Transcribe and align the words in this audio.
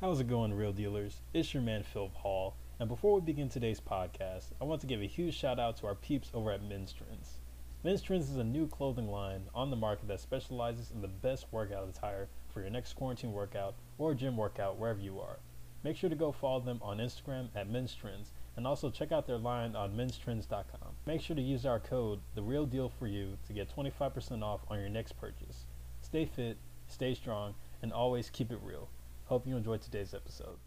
How's 0.00 0.20
it 0.20 0.28
going, 0.28 0.54
real 0.54 0.72
dealers? 0.72 1.22
It's 1.34 1.52
your 1.52 1.60
man 1.60 1.82
Phil 1.82 2.12
Hall, 2.14 2.54
and 2.78 2.88
before 2.88 3.16
we 3.16 3.20
begin 3.20 3.48
today's 3.48 3.80
podcast, 3.80 4.52
I 4.60 4.64
want 4.64 4.80
to 4.82 4.86
give 4.86 5.02
a 5.02 5.06
huge 5.06 5.34
shout 5.36 5.58
out 5.58 5.76
to 5.78 5.88
our 5.88 5.96
peeps 5.96 6.30
over 6.32 6.52
at 6.52 6.62
Men's 6.62 6.92
Trends. 6.92 7.38
Men's 7.82 8.00
Trends 8.00 8.30
is 8.30 8.36
a 8.36 8.44
new 8.44 8.68
clothing 8.68 9.08
line 9.08 9.48
on 9.56 9.70
the 9.70 9.76
market 9.76 10.06
that 10.06 10.20
specializes 10.20 10.92
in 10.92 11.00
the 11.00 11.08
best 11.08 11.46
workout 11.50 11.88
attire 11.88 12.28
for 12.48 12.60
your 12.60 12.70
next 12.70 12.92
quarantine 12.92 13.32
workout 13.32 13.74
or 13.98 14.14
gym 14.14 14.36
workout 14.36 14.78
wherever 14.78 15.00
you 15.00 15.18
are. 15.18 15.40
Make 15.82 15.96
sure 15.96 16.10
to 16.10 16.14
go 16.14 16.30
follow 16.30 16.60
them 16.60 16.78
on 16.80 16.98
Instagram 16.98 17.48
at 17.56 17.68
Men's 17.68 17.92
Trends 17.92 18.30
and 18.54 18.68
also 18.68 18.90
check 18.90 19.10
out 19.10 19.26
their 19.26 19.36
line 19.36 19.74
on 19.74 19.96
menstrendzz.com. 19.96 20.92
Make 21.06 21.22
sure 21.22 21.34
to 21.34 21.42
use 21.42 21.66
our 21.66 21.80
code 21.80 22.20
The 22.36 22.42
Real 22.42 22.66
Deal 22.66 22.88
for 22.88 23.08
you 23.08 23.36
to 23.48 23.52
get 23.52 23.74
25% 23.74 24.44
off 24.44 24.60
on 24.68 24.78
your 24.78 24.90
next 24.90 25.18
purchase. 25.18 25.66
Stay 26.02 26.24
fit, 26.24 26.56
stay 26.86 27.16
strong, 27.16 27.56
and 27.82 27.92
always 27.92 28.30
keep 28.30 28.52
it 28.52 28.60
real. 28.62 28.88
Hope 29.28 29.46
you 29.46 29.56
enjoyed 29.56 29.82
today's 29.82 30.14
episode. 30.14 30.58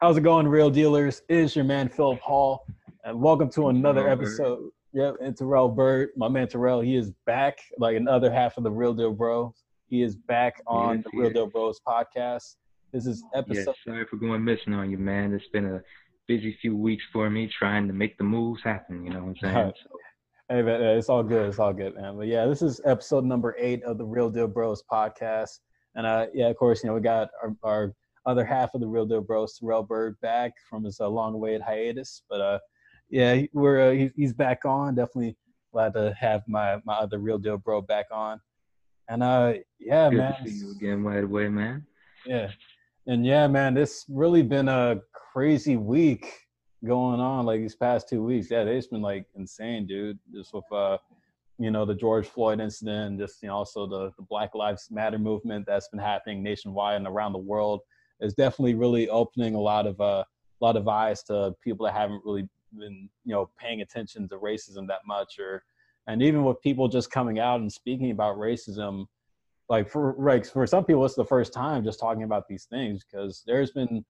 How's 0.00 0.16
it 0.16 0.22
going, 0.22 0.46
real 0.46 0.70
dealers? 0.70 1.22
It 1.28 1.36
is 1.38 1.56
your 1.56 1.64
man 1.64 1.88
Philip 1.88 2.20
Hall, 2.20 2.66
and 3.04 3.20
welcome 3.20 3.48
to 3.50 3.68
another 3.68 4.08
episode. 4.08 4.70
Yep, 4.92 5.16
and 5.22 5.36
Terrell 5.36 5.68
Bird, 5.68 6.10
my 6.16 6.28
man 6.28 6.48
Terrell, 6.48 6.80
he 6.80 6.96
is 6.96 7.12
back, 7.26 7.58
like 7.78 7.96
another 7.96 8.30
half 8.32 8.56
of 8.56 8.64
the 8.64 8.70
Real 8.70 8.94
Deal 8.94 9.12
Bros. 9.12 9.52
He 9.88 10.02
is 10.02 10.16
back 10.16 10.60
on 10.66 10.96
Yes, 10.96 11.04
the 11.04 11.10
Real 11.18 11.26
yes. 11.28 11.34
Deal 11.34 11.46
Bros 11.46 11.80
podcast. 11.86 12.56
This 12.92 13.06
is 13.06 13.22
Yeah, 13.32 13.40
episode. 13.40 13.74
sorry 13.84 14.06
for 14.06 14.16
going 14.16 14.44
missing 14.44 14.72
on 14.74 14.90
you, 14.90 14.98
man. 14.98 15.32
It's 15.34 15.48
been 15.48 15.66
a 15.66 15.82
busy 16.26 16.56
few 16.60 16.76
weeks 16.76 17.04
for 17.12 17.30
me 17.30 17.48
trying 17.48 17.86
to 17.86 17.92
make 17.92 18.18
the 18.18 18.24
moves 18.24 18.62
happen. 18.62 19.04
You 19.04 19.10
know 19.10 19.20
what 19.20 19.28
I'm 19.28 19.36
saying? 19.36 19.54
Right. 19.54 19.74
So, 19.82 19.98
Hey, 20.48 20.62
man, 20.62 20.80
it's 20.80 21.08
all 21.08 21.24
good. 21.24 21.48
It's 21.48 21.58
all 21.58 21.72
good, 21.72 21.96
man. 21.96 22.16
But 22.16 22.28
yeah, 22.28 22.46
this 22.46 22.62
is 22.62 22.80
episode 22.84 23.24
number 23.24 23.56
eight 23.58 23.82
of 23.82 23.98
the 23.98 24.04
Real 24.04 24.30
Deal 24.30 24.46
Bros 24.46 24.80
podcast. 24.90 25.58
And 25.96 26.06
uh, 26.06 26.26
yeah, 26.32 26.46
of 26.46 26.56
course, 26.56 26.84
you 26.84 26.88
know, 26.88 26.94
we 26.94 27.00
got 27.00 27.30
our, 27.42 27.56
our 27.64 27.92
other 28.26 28.44
half 28.44 28.72
of 28.74 28.80
the 28.80 28.86
Real 28.86 29.06
Deal 29.06 29.22
Bros, 29.22 29.58
Terrell 29.58 29.82
Bird, 29.82 30.16
back 30.20 30.52
from 30.70 30.84
his 30.84 31.00
uh, 31.00 31.08
long-awaited 31.08 31.62
hiatus. 31.62 32.22
But 32.30 32.40
uh, 32.40 32.58
yeah, 33.10 33.42
we're 33.54 33.88
uh, 33.88 33.92
he, 33.92 34.10
he's 34.14 34.32
back 34.32 34.64
on. 34.64 34.94
Definitely 34.94 35.36
glad 35.72 35.94
to 35.94 36.14
have 36.16 36.42
my 36.46 36.78
my 36.84 36.94
other 36.94 37.18
Real 37.18 37.38
Deal 37.38 37.58
Bro 37.58 37.82
back 37.82 38.06
on. 38.12 38.40
And 39.08 39.24
uh, 39.24 39.54
yeah, 39.80 40.10
good 40.10 40.18
man, 40.18 40.44
to 40.44 40.48
see 40.48 40.58
you 40.58 40.70
again 40.70 41.02
right 41.02 41.24
away, 41.24 41.48
man. 41.48 41.84
yeah, 42.24 42.50
and 43.06 43.24
yeah, 43.24 43.46
man, 43.46 43.76
it's 43.76 44.04
really 44.08 44.42
been 44.42 44.68
a 44.68 45.00
crazy 45.32 45.76
week 45.76 46.26
going 46.84 47.20
on 47.20 47.46
like 47.46 47.60
these 47.60 47.76
past 47.76 48.08
two 48.08 48.22
weeks. 48.22 48.50
Yeah, 48.50 48.62
it's 48.62 48.88
been 48.88 49.02
like 49.02 49.26
insane, 49.34 49.86
dude. 49.86 50.18
Just 50.34 50.52
with 50.52 50.70
uh, 50.72 50.98
you 51.58 51.70
know, 51.70 51.84
the 51.84 51.94
George 51.94 52.26
Floyd 52.26 52.60
incident, 52.60 53.18
just 53.18 53.42
you 53.42 53.48
know, 53.48 53.54
also 53.54 53.86
the 53.86 54.12
the 54.16 54.22
Black 54.28 54.54
Lives 54.54 54.88
Matter 54.90 55.18
movement 55.18 55.66
that's 55.66 55.88
been 55.88 56.00
happening 56.00 56.42
nationwide 56.42 56.96
and 56.96 57.06
around 57.06 57.32
the 57.32 57.38
world 57.38 57.80
is 58.20 58.34
definitely 58.34 58.74
really 58.74 59.08
opening 59.08 59.54
a 59.54 59.60
lot 59.60 59.86
of 59.86 60.00
uh, 60.00 60.24
a 60.60 60.64
lot 60.64 60.76
of 60.76 60.88
eyes 60.88 61.22
to 61.24 61.54
people 61.62 61.86
that 61.86 61.94
haven't 61.94 62.22
really 62.24 62.48
been 62.72 63.08
you 63.24 63.32
know 63.32 63.50
paying 63.58 63.82
attention 63.82 64.28
to 64.28 64.36
racism 64.36 64.86
that 64.88 65.06
much, 65.06 65.38
or 65.38 65.62
and 66.08 66.22
even 66.22 66.44
with 66.44 66.60
people 66.60 66.88
just 66.88 67.10
coming 67.10 67.38
out 67.38 67.60
and 67.60 67.72
speaking 67.72 68.10
about 68.10 68.36
racism 68.36 69.06
like 69.68 69.88
for 69.88 70.14
like 70.18 70.46
for 70.46 70.66
some 70.66 70.84
people 70.84 71.04
it's 71.04 71.14
the 71.14 71.24
first 71.24 71.52
time 71.52 71.84
just 71.84 71.98
talking 71.98 72.22
about 72.22 72.46
these 72.48 72.64
things 72.64 73.04
because 73.04 73.42
there's 73.46 73.72
been 73.72 74.04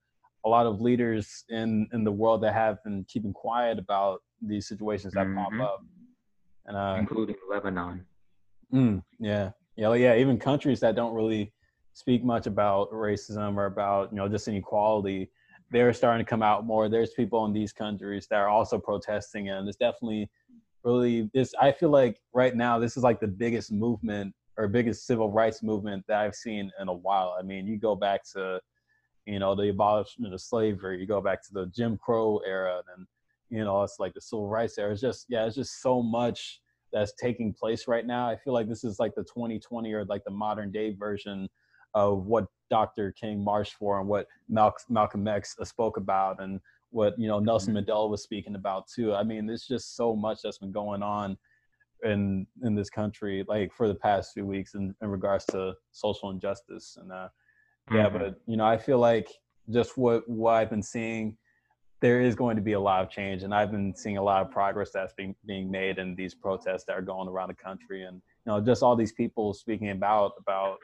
a 0.45 0.49
lot 0.49 0.67
of 0.67 0.81
leaders 0.81 1.45
in 1.49 1.89
in 1.93 2.05
the 2.05 2.13
world 2.13 2.43
that 2.43 2.53
have 2.53 2.83
been 2.85 3.05
keeping 3.09 3.33
quiet 3.33 3.79
about 3.79 4.23
these 4.43 4.69
situations 4.69 5.15
that 5.15 5.27
Mhm. 5.27 5.37
pop 5.37 5.61
up 5.61 5.85
and 6.67 6.77
uh 6.77 6.97
including 6.99 7.37
Lebanon. 7.49 8.05
mm, 8.73 9.03
yeah 9.19 9.51
yeah 9.77 9.93
yeah 9.95 10.15
even 10.17 10.39
countries 10.39 10.81
that 10.81 10.95
don't 10.95 11.15
really 11.15 11.53
speak 11.95 12.23
much 12.23 12.47
about 12.47 12.91
racism 12.93 13.57
or 13.57 13.67
about 13.67 14.13
you 14.13 14.19
know 14.19 14.29
just 14.29 14.49
inequality 14.49 15.31
they're 15.71 15.93
starting 15.93 16.25
to 16.25 16.29
come 16.29 16.43
out 16.43 16.65
more 16.67 16.89
there's 16.89 17.13
people 17.15 17.45
in 17.47 17.53
these 17.53 17.73
countries 17.73 18.27
that 18.29 18.37
are 18.37 18.49
also 18.49 18.79
protesting 18.79 19.49
and 19.49 19.67
it's 19.67 19.79
definitely 19.79 20.31
really 20.85 21.29
this 21.33 21.55
i 21.61 21.73
feel 21.73 21.89
like 21.89 22.21
right 22.35 22.55
now 22.55 22.79
this 22.79 22.97
is 22.97 23.03
like 23.03 23.19
the 23.19 23.27
biggest 23.27 23.73
movement 23.73 24.35
or 24.57 24.69
biggest 24.69 25.07
civil 25.07 25.31
rights 25.31 25.63
movement 25.63 26.05
that 26.09 26.21
i've 26.21 26.35
seen 26.35 26.71
in 26.81 26.89
a 26.89 26.93
while. 26.93 27.37
I 27.39 27.43
mean 27.43 27.67
you 27.67 27.79
go 27.79 27.95
back 27.95 28.23
to 28.35 28.61
you 29.27 29.39
know 29.39 29.55
the 29.55 29.69
abolishment 29.71 30.35
of 30.35 30.41
slavery 30.41 31.01
you 31.01 31.07
go 31.07 31.21
back 31.21 31.43
to 31.47 31.53
the 31.53 31.67
jim 31.67 31.99
crow 31.99 32.41
era 32.47 32.83
and 32.97 33.07
you 33.51 33.65
know 33.65 33.83
it's 33.83 33.97
like 33.99 34.15
the 34.15 34.21
civil 34.21 34.49
rights 34.49 34.79
era. 34.79 34.93
It's 34.93 35.01
just 35.01 35.27
yeah 35.29 35.47
it's 35.47 35.57
just 35.57 35.83
so 35.83 36.03
much 36.03 36.61
that's 36.93 37.13
taking 37.21 37.53
place 37.53 37.89
right 37.89 38.07
now. 38.07 38.29
I 38.29 38.37
feel 38.37 38.53
like 38.53 38.69
this 38.69 38.85
is 38.85 38.99
like 38.99 39.15
the 39.15 39.25
2020 39.25 39.93
or 39.93 40.05
like 40.05 40.25
the 40.25 40.31
modern 40.31 40.71
day 40.71 40.95
version 40.95 41.49
of 41.95 42.27
what 42.27 42.47
dr 42.69 43.13
king 43.13 43.43
marched 43.43 43.75
for 43.75 44.01
and 44.01 44.09
what 44.09 44.27
malcolm 44.49 45.29
x 45.29 45.57
spoke 45.63 45.97
about 45.97 46.43
and 46.43 46.61
what 46.91 47.19
you 47.19 47.29
know 47.29 47.39
Nelson 47.39 47.75
mm-hmm. 47.75 47.91
Mandela 47.91 48.09
was 48.09 48.23
speaking 48.23 48.55
about 48.55 48.89
too. 48.89 49.15
I 49.15 49.23
mean, 49.23 49.47
there's 49.47 49.67
just 49.67 49.97
so 49.97 50.15
much 50.15 50.41
that's 50.43 50.59
been 50.59 50.73
going 50.73 51.03
on 51.03 51.37
in 52.07 52.47
in 52.63 52.75
this 52.75 52.91
country, 52.91 53.45
like 53.49 53.73
for 53.73 53.89
the 53.89 53.95
past 53.95 54.33
few 54.35 54.47
weeks, 54.47 54.75
in, 54.75 54.95
in 55.03 55.09
regards 55.09 55.45
to 55.47 55.75
social 55.93 56.31
injustice. 56.31 56.97
And 57.01 57.13
uh, 57.13 57.29
yeah, 57.93 58.09
Mhm. 58.09 58.13
but 58.19 58.41
you 58.47 58.57
know, 58.57 58.65
I 58.67 58.79
feel 58.79 58.99
like 58.99 59.29
just 59.71 59.97
what 59.99 60.29
what 60.29 60.55
I've 60.55 60.71
been 60.71 60.83
seeing, 60.83 61.37
there 62.01 62.21
is 62.21 62.35
going 62.35 62.57
to 62.57 62.63
be 62.63 62.73
a 62.73 62.81
lot 62.81 63.03
of 63.03 63.11
change, 63.11 63.43
and 63.43 63.55
I've 63.55 63.71
been 63.71 63.95
seeing 63.95 64.17
a 64.17 64.23
lot 64.23 64.43
of 64.43 64.51
progress 64.51 64.91
that's 64.93 65.13
being 65.15 65.35
being 65.45 65.71
made 65.71 65.99
in 65.99 66.15
these 66.15 66.35
protests 66.35 66.85
that 66.87 66.95
are 66.95 67.03
going 67.03 67.29
around 67.29 67.49
the 67.49 67.55
country, 67.55 68.05
and 68.05 68.17
you 68.17 68.53
know, 68.53 68.61
just 68.61 68.83
all 68.83 68.97
these 68.97 69.13
people 69.13 69.53
speaking 69.55 69.91
about 69.91 70.33
about 70.39 70.79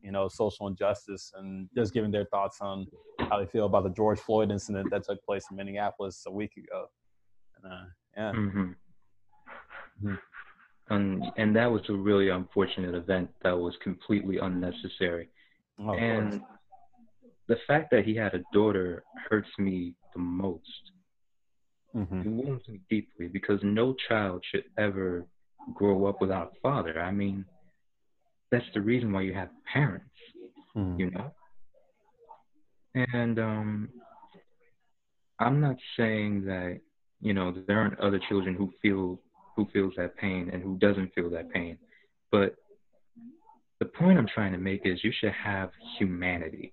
you 0.00 0.12
know 0.12 0.28
social 0.28 0.68
injustice 0.68 1.32
and 1.36 1.68
just 1.74 1.92
giving 1.92 2.10
their 2.12 2.24
thoughts 2.26 2.60
on 2.60 2.86
how 3.28 3.38
they 3.40 3.46
feel 3.46 3.66
about 3.66 3.82
the 3.84 3.90
George 3.90 4.20
Floyd 4.20 4.50
incident 4.50 4.88
that 4.90 5.02
took 5.04 5.22
place 5.24 5.44
in 5.50 5.56
Minneapolis 5.56 6.24
a 6.26 6.30
week 6.30 6.56
ago. 6.56 6.86
And, 7.56 7.72
uh, 7.72 7.84
yeah. 8.16 8.32
hmm 8.32 8.72
Mhm. 10.02 10.18
And 10.90 11.24
and 11.36 11.54
that 11.56 11.70
was 11.70 11.82
a 11.88 11.92
really 11.92 12.30
unfortunate 12.30 12.94
event 12.94 13.30
that 13.42 13.56
was 13.56 13.74
completely 13.82 14.38
unnecessary. 14.38 15.28
Oh, 15.78 15.92
and 15.94 16.40
the 17.46 17.56
fact 17.66 17.90
that 17.90 18.04
he 18.04 18.14
had 18.14 18.34
a 18.34 18.44
daughter 18.52 19.04
hurts 19.28 19.48
me 19.58 19.94
the 20.14 20.20
most. 20.20 20.92
Mhm. 21.94 22.24
It 22.24 22.28
wounds 22.28 22.68
me 22.68 22.80
deeply 22.88 23.28
because 23.28 23.60
no 23.62 23.94
child 24.08 24.44
should 24.50 24.64
ever 24.76 25.26
grow 25.74 26.06
up 26.06 26.20
without 26.20 26.52
a 26.56 26.60
father. 26.60 27.00
I 27.00 27.10
mean, 27.10 27.44
that's 28.50 28.64
the 28.74 28.80
reason 28.80 29.12
why 29.12 29.22
you 29.22 29.34
have 29.34 29.50
parents, 29.64 30.14
Mhm. 30.74 30.98
you 30.98 31.10
know? 31.10 31.34
And 32.94 33.38
um 33.38 33.92
I'm 35.38 35.60
not 35.60 35.76
saying 35.96 36.44
that, 36.46 36.80
you 37.20 37.32
know, 37.32 37.52
there 37.66 37.78
aren't 37.78 38.00
other 38.00 38.18
children 38.28 38.54
who 38.54 38.72
feel 38.82 39.20
who 39.58 39.66
feels 39.72 39.92
that 39.96 40.16
pain 40.16 40.50
and 40.52 40.62
who 40.62 40.78
doesn't 40.78 41.12
feel 41.14 41.28
that 41.28 41.50
pain. 41.50 41.76
But 42.30 42.54
the 43.80 43.86
point 43.86 44.16
I'm 44.16 44.28
trying 44.32 44.52
to 44.52 44.58
make 44.58 44.82
is 44.84 45.02
you 45.02 45.12
should 45.18 45.32
have 45.32 45.70
humanity. 45.98 46.72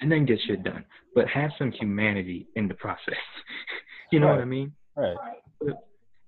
And 0.00 0.10
then 0.10 0.26
get 0.26 0.40
shit 0.46 0.64
done. 0.64 0.84
But 1.14 1.28
have 1.28 1.52
some 1.58 1.70
humanity 1.70 2.48
in 2.56 2.66
the 2.66 2.74
process. 2.74 3.14
you 4.10 4.18
know 4.18 4.26
what 4.26 4.40
I 4.40 4.44
mean? 4.44 4.72
Right. 4.96 5.16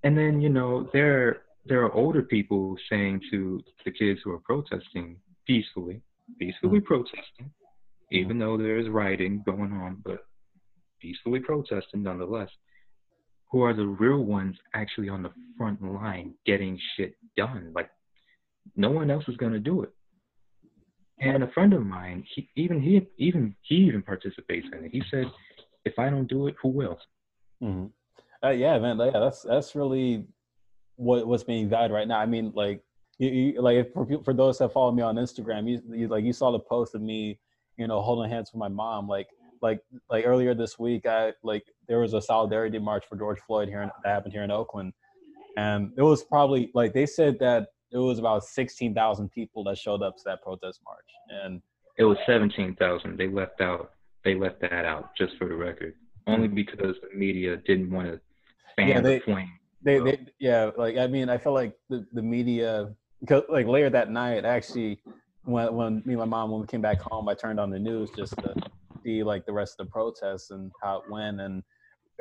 And 0.05 0.17
then, 0.17 0.41
you 0.41 0.49
know, 0.49 0.89
there 0.93 1.43
there 1.67 1.83
are 1.85 1.93
older 1.93 2.23
people 2.23 2.77
saying 2.89 3.21
to 3.33 3.61
the 3.85 3.91
kids 3.91 4.21
who 4.23 4.31
are 4.31 4.39
protesting 4.39 5.17
peacefully, 5.45 6.01
peacefully 6.39 6.79
mm-hmm. 6.79 6.87
protesting, 6.87 7.51
even 8.13 8.39
though 8.39 8.57
there 8.57 8.79
is 8.79 8.89
rioting 8.89 9.43
going 9.45 9.73
on, 9.73 10.01
but 10.05 10.21
peacefully 11.01 11.41
protesting 11.41 12.05
nonetheless, 12.05 12.49
who 13.51 13.63
are 13.63 13.75
the 13.75 13.87
real 13.87 14.25
ones 14.25 14.57
actually 14.75 15.09
on 15.09 15.23
the 15.23 15.31
front 15.57 15.83
line 15.83 16.35
getting 16.45 16.79
shit 16.97 17.15
done. 17.37 17.73
Like 17.75 17.91
no 18.77 18.91
one 18.91 19.11
else 19.11 19.25
is 19.29 19.37
gonna 19.37 19.59
do 19.59 19.83
it. 19.83 19.91
And 21.21 21.43
a 21.43 21.51
friend 21.51 21.73
of 21.73 21.85
mine, 21.85 22.25
he 22.35 22.49
even 22.57 22.81
he 22.81 23.07
even 23.19 23.57
he 23.63 23.77
even 23.77 24.03
participates 24.03 24.67
in 24.73 24.85
it. 24.85 24.91
He 24.93 25.03
said, 25.11 25.27
if 25.85 25.99
I 25.99 26.11
don't 26.11 26.29
do 26.29 26.47
it, 26.47 26.55
who 26.63 26.69
will? 26.69 26.99
hmm 27.61 27.87
Uh, 28.45 28.51
yeah, 28.51 28.79
man. 28.79 28.99
Yeah, 28.99 29.19
that's 29.19 29.43
that's 29.43 29.75
really 29.75 30.27
what 30.97 31.27
what's 31.27 31.45
being 31.45 31.69
valued 31.69 31.93
right 31.93 32.07
now. 32.07 32.19
I 32.19 32.27
mean, 32.27 32.53
like 32.55 32.83
you, 33.19 33.31
you 33.31 33.63
like 33.63 33.93
for 33.93 34.07
for 34.23 34.35
those 34.35 34.59
that 34.59 34.73
follow 34.73 34.93
me 34.93 35.03
on 35.03 35.17
Instagram, 35.17 35.69
you, 35.69 35.83
you 35.93 36.09
like 36.09 36.25
you 36.25 36.33
saw 36.33 36.53
the 36.53 36.61
post 36.61 36.95
of 36.95 37.03
me, 37.03 37.39
you 37.77 37.87
know, 37.89 38.01
holding 38.01 38.31
hands 38.31 38.53
with 38.53 38.61
my 38.61 38.69
mom. 38.69 39.09
Like 39.09 39.29
like 39.63 39.81
like 40.11 40.27
earlier 40.27 40.55
this 40.55 40.79
week, 40.79 41.07
I 41.07 41.33
like 41.43 41.65
there 41.87 42.01
was 42.01 42.15
a 42.15 42.23
solidarity 42.23 42.79
march 42.79 43.05
for 43.09 43.17
George 43.17 43.39
Floyd 43.47 43.69
here 43.69 43.83
in, 43.83 43.91
that 44.05 44.11
happened 44.11 44.33
here 44.33 44.43
in 44.43 44.51
Oakland, 44.51 44.93
and 45.57 45.93
it 45.97 46.03
was 46.03 46.25
probably 46.25 46.71
like 46.75 46.93
they 46.93 47.07
said 47.07 47.39
that 47.41 47.69
it 47.91 47.99
was 47.99 48.19
about 48.19 48.45
sixteen 48.45 48.95
thousand 48.95 49.31
people 49.31 49.65
that 49.65 49.79
showed 49.79 50.03
up 50.03 50.17
to 50.17 50.23
that 50.27 50.43
protest 50.43 50.81
march, 50.85 51.45
and 51.45 51.63
It 51.97 52.05
was 52.05 52.19
seventeen 52.27 52.75
thousand. 52.77 53.19
They 53.19 53.29
left 53.29 53.61
out. 53.61 53.93
They 54.25 54.35
left 54.35 54.61
that 54.61 54.85
out 54.85 55.11
just 55.17 55.37
for 55.37 55.49
the 55.49 55.55
record, 55.55 55.95
only 56.27 56.49
hmm. 56.49 56.55
because 56.55 56.97
the 57.03 57.17
media 57.17 57.57
didn't 57.57 57.91
want 57.91 58.09
to 58.09 58.21
fan 58.77 58.89
Yeah, 58.89 59.01
they- 59.01 59.19
the 59.19 59.25
flame. 59.25 59.53
They, 59.81 59.99
So- 59.99 60.05
they, 60.05 60.19
yeah, 60.41 60.71
like 60.77 60.97
I 60.97 61.07
mean, 61.07 61.29
I 61.29 61.39
feel 61.39 61.53
like 61.55 61.73
the, 61.89 62.05
the 62.13 62.23
media, 62.23 62.93
because 63.21 63.45
like 63.49 63.67
later 63.67 63.89
that 63.91 64.11
night, 64.11 64.45
actually, 64.45 65.01
when 65.45 65.73
when 65.75 66.03
me 66.05 66.15
and 66.15 66.19
my 66.19 66.25
mom 66.25 66.51
when 66.51 66.61
we 66.61 66.67
came 66.67 66.83
back 66.83 67.01
home, 67.01 67.29
I 67.29 67.35
turned 67.35 67.61
on 67.61 67.71
the 67.71 67.79
news 67.79 68.11
just 68.17 68.37
to 68.39 68.55
see 69.09 69.23
like 69.23 69.47
the 69.47 69.53
rest 69.53 69.77
of 69.79 69.87
the 69.87 69.91
protests 69.91 70.51
and 70.51 70.71
how 70.83 70.99
it 70.99 71.11
went, 71.11 71.41
and 71.41 71.63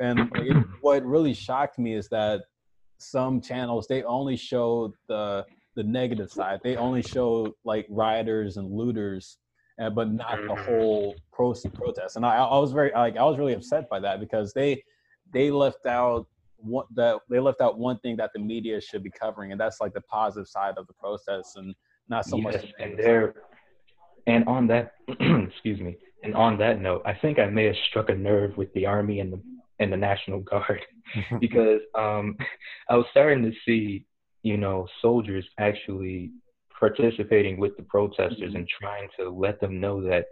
and 0.00 0.30
it, 0.36 0.56
what 0.80 1.04
really 1.04 1.34
shocked 1.34 1.78
me 1.78 1.94
is 1.94 2.08
that 2.08 2.42
some 2.98 3.40
channels 3.40 3.86
they 3.86 4.02
only 4.04 4.36
showed 4.36 4.92
the 5.08 5.44
the 5.76 5.82
negative 5.82 6.30
side. 6.30 6.60
They 6.64 6.76
only 6.76 7.02
showed 7.02 7.52
like 7.64 7.86
rioters 7.88 8.56
and 8.56 8.72
looters, 8.72 9.38
uh, 9.80 9.90
but 9.90 10.10
not 10.10 10.36
the 10.48 10.54
Mhm. 10.54 10.64
whole 10.66 11.16
pro- 11.32 11.54
protest. 11.74 12.16
And 12.16 12.26
I, 12.26 12.36
I 12.38 12.58
was 12.58 12.72
very 12.72 12.90
like 12.92 13.16
I 13.16 13.24
was 13.24 13.38
really 13.38 13.54
upset 13.54 13.88
by 13.88 14.00
that 14.00 14.20
because 14.20 14.52
they 14.52 14.82
they 15.32 15.50
left 15.50 15.84
out 15.86 16.26
one 16.56 16.86
that 16.96 17.20
they 17.30 17.38
left 17.38 17.60
out 17.60 17.78
one 17.78 17.98
thing 18.00 18.16
that 18.16 18.30
the 18.34 18.40
media 18.40 18.80
should 18.80 19.02
be 19.02 19.10
covering, 19.10 19.52
and 19.52 19.60
that's 19.60 19.80
like 19.80 19.92
the 19.94 20.00
positive 20.02 20.48
side 20.48 20.74
of 20.78 20.86
the 20.86 20.94
process, 20.94 21.54
and 21.56 21.74
not 22.08 22.24
so 22.24 22.36
much. 22.38 22.54
the 22.62 22.82
and 22.84 22.98
there, 22.98 23.34
and 24.26 24.42
on 24.48 24.66
that, 24.66 24.94
excuse 25.50 25.80
me, 25.80 25.96
and 26.22 26.34
on 26.34 26.58
that 26.58 26.80
note, 26.80 27.02
I 27.04 27.14
think 27.14 27.38
I 27.38 27.46
may 27.46 27.66
have 27.66 27.76
struck 27.88 28.08
a 28.08 28.14
nerve 28.14 28.56
with 28.56 28.72
the 28.74 28.86
army 28.86 29.20
and 29.20 29.32
the 29.32 29.40
and 29.80 29.92
the 29.92 29.96
National 29.96 30.40
Guard 30.40 30.80
because 31.40 31.80
um, 31.94 32.36
I 32.88 32.96
was 32.96 33.06
starting 33.10 33.44
to 33.44 33.52
see, 33.64 34.06
you 34.42 34.56
know, 34.56 34.88
soldiers 35.00 35.44
actually 35.58 36.32
participating 36.78 37.58
with 37.58 37.76
the 37.76 37.82
protesters 37.84 38.54
and 38.54 38.68
trying 38.68 39.08
to 39.18 39.30
let 39.30 39.60
them 39.60 39.80
know 39.80 40.02
that 40.02 40.26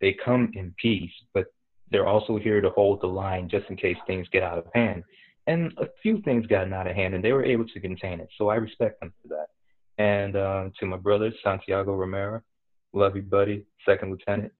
they 0.00 0.16
come 0.24 0.50
in 0.54 0.74
peace, 0.80 1.10
but 1.32 1.46
they're 1.90 2.06
also 2.06 2.38
here 2.38 2.60
to 2.60 2.70
hold 2.70 3.00
the 3.00 3.06
line 3.06 3.48
just 3.48 3.68
in 3.70 3.76
case 3.76 3.96
things 4.06 4.26
get 4.32 4.42
out 4.42 4.58
of 4.58 4.66
hand. 4.74 5.04
And 5.46 5.72
a 5.78 5.86
few 6.02 6.20
things 6.22 6.46
got 6.46 6.72
out 6.72 6.86
of 6.86 6.94
hand, 6.94 7.14
and 7.14 7.24
they 7.24 7.32
were 7.32 7.44
able 7.44 7.66
to 7.66 7.80
contain 7.80 8.20
it. 8.20 8.28
So 8.38 8.48
I 8.48 8.56
respect 8.56 9.00
them 9.00 9.12
for 9.20 9.28
that. 9.28 9.46
And 9.98 10.36
um, 10.36 10.72
to 10.80 10.86
my 10.86 10.96
brother 10.96 11.32
Santiago 11.42 11.94
Romero, 11.94 12.42
love 12.92 13.16
you, 13.16 13.22
buddy, 13.22 13.64
second 13.84 14.10
lieutenant. 14.10 14.52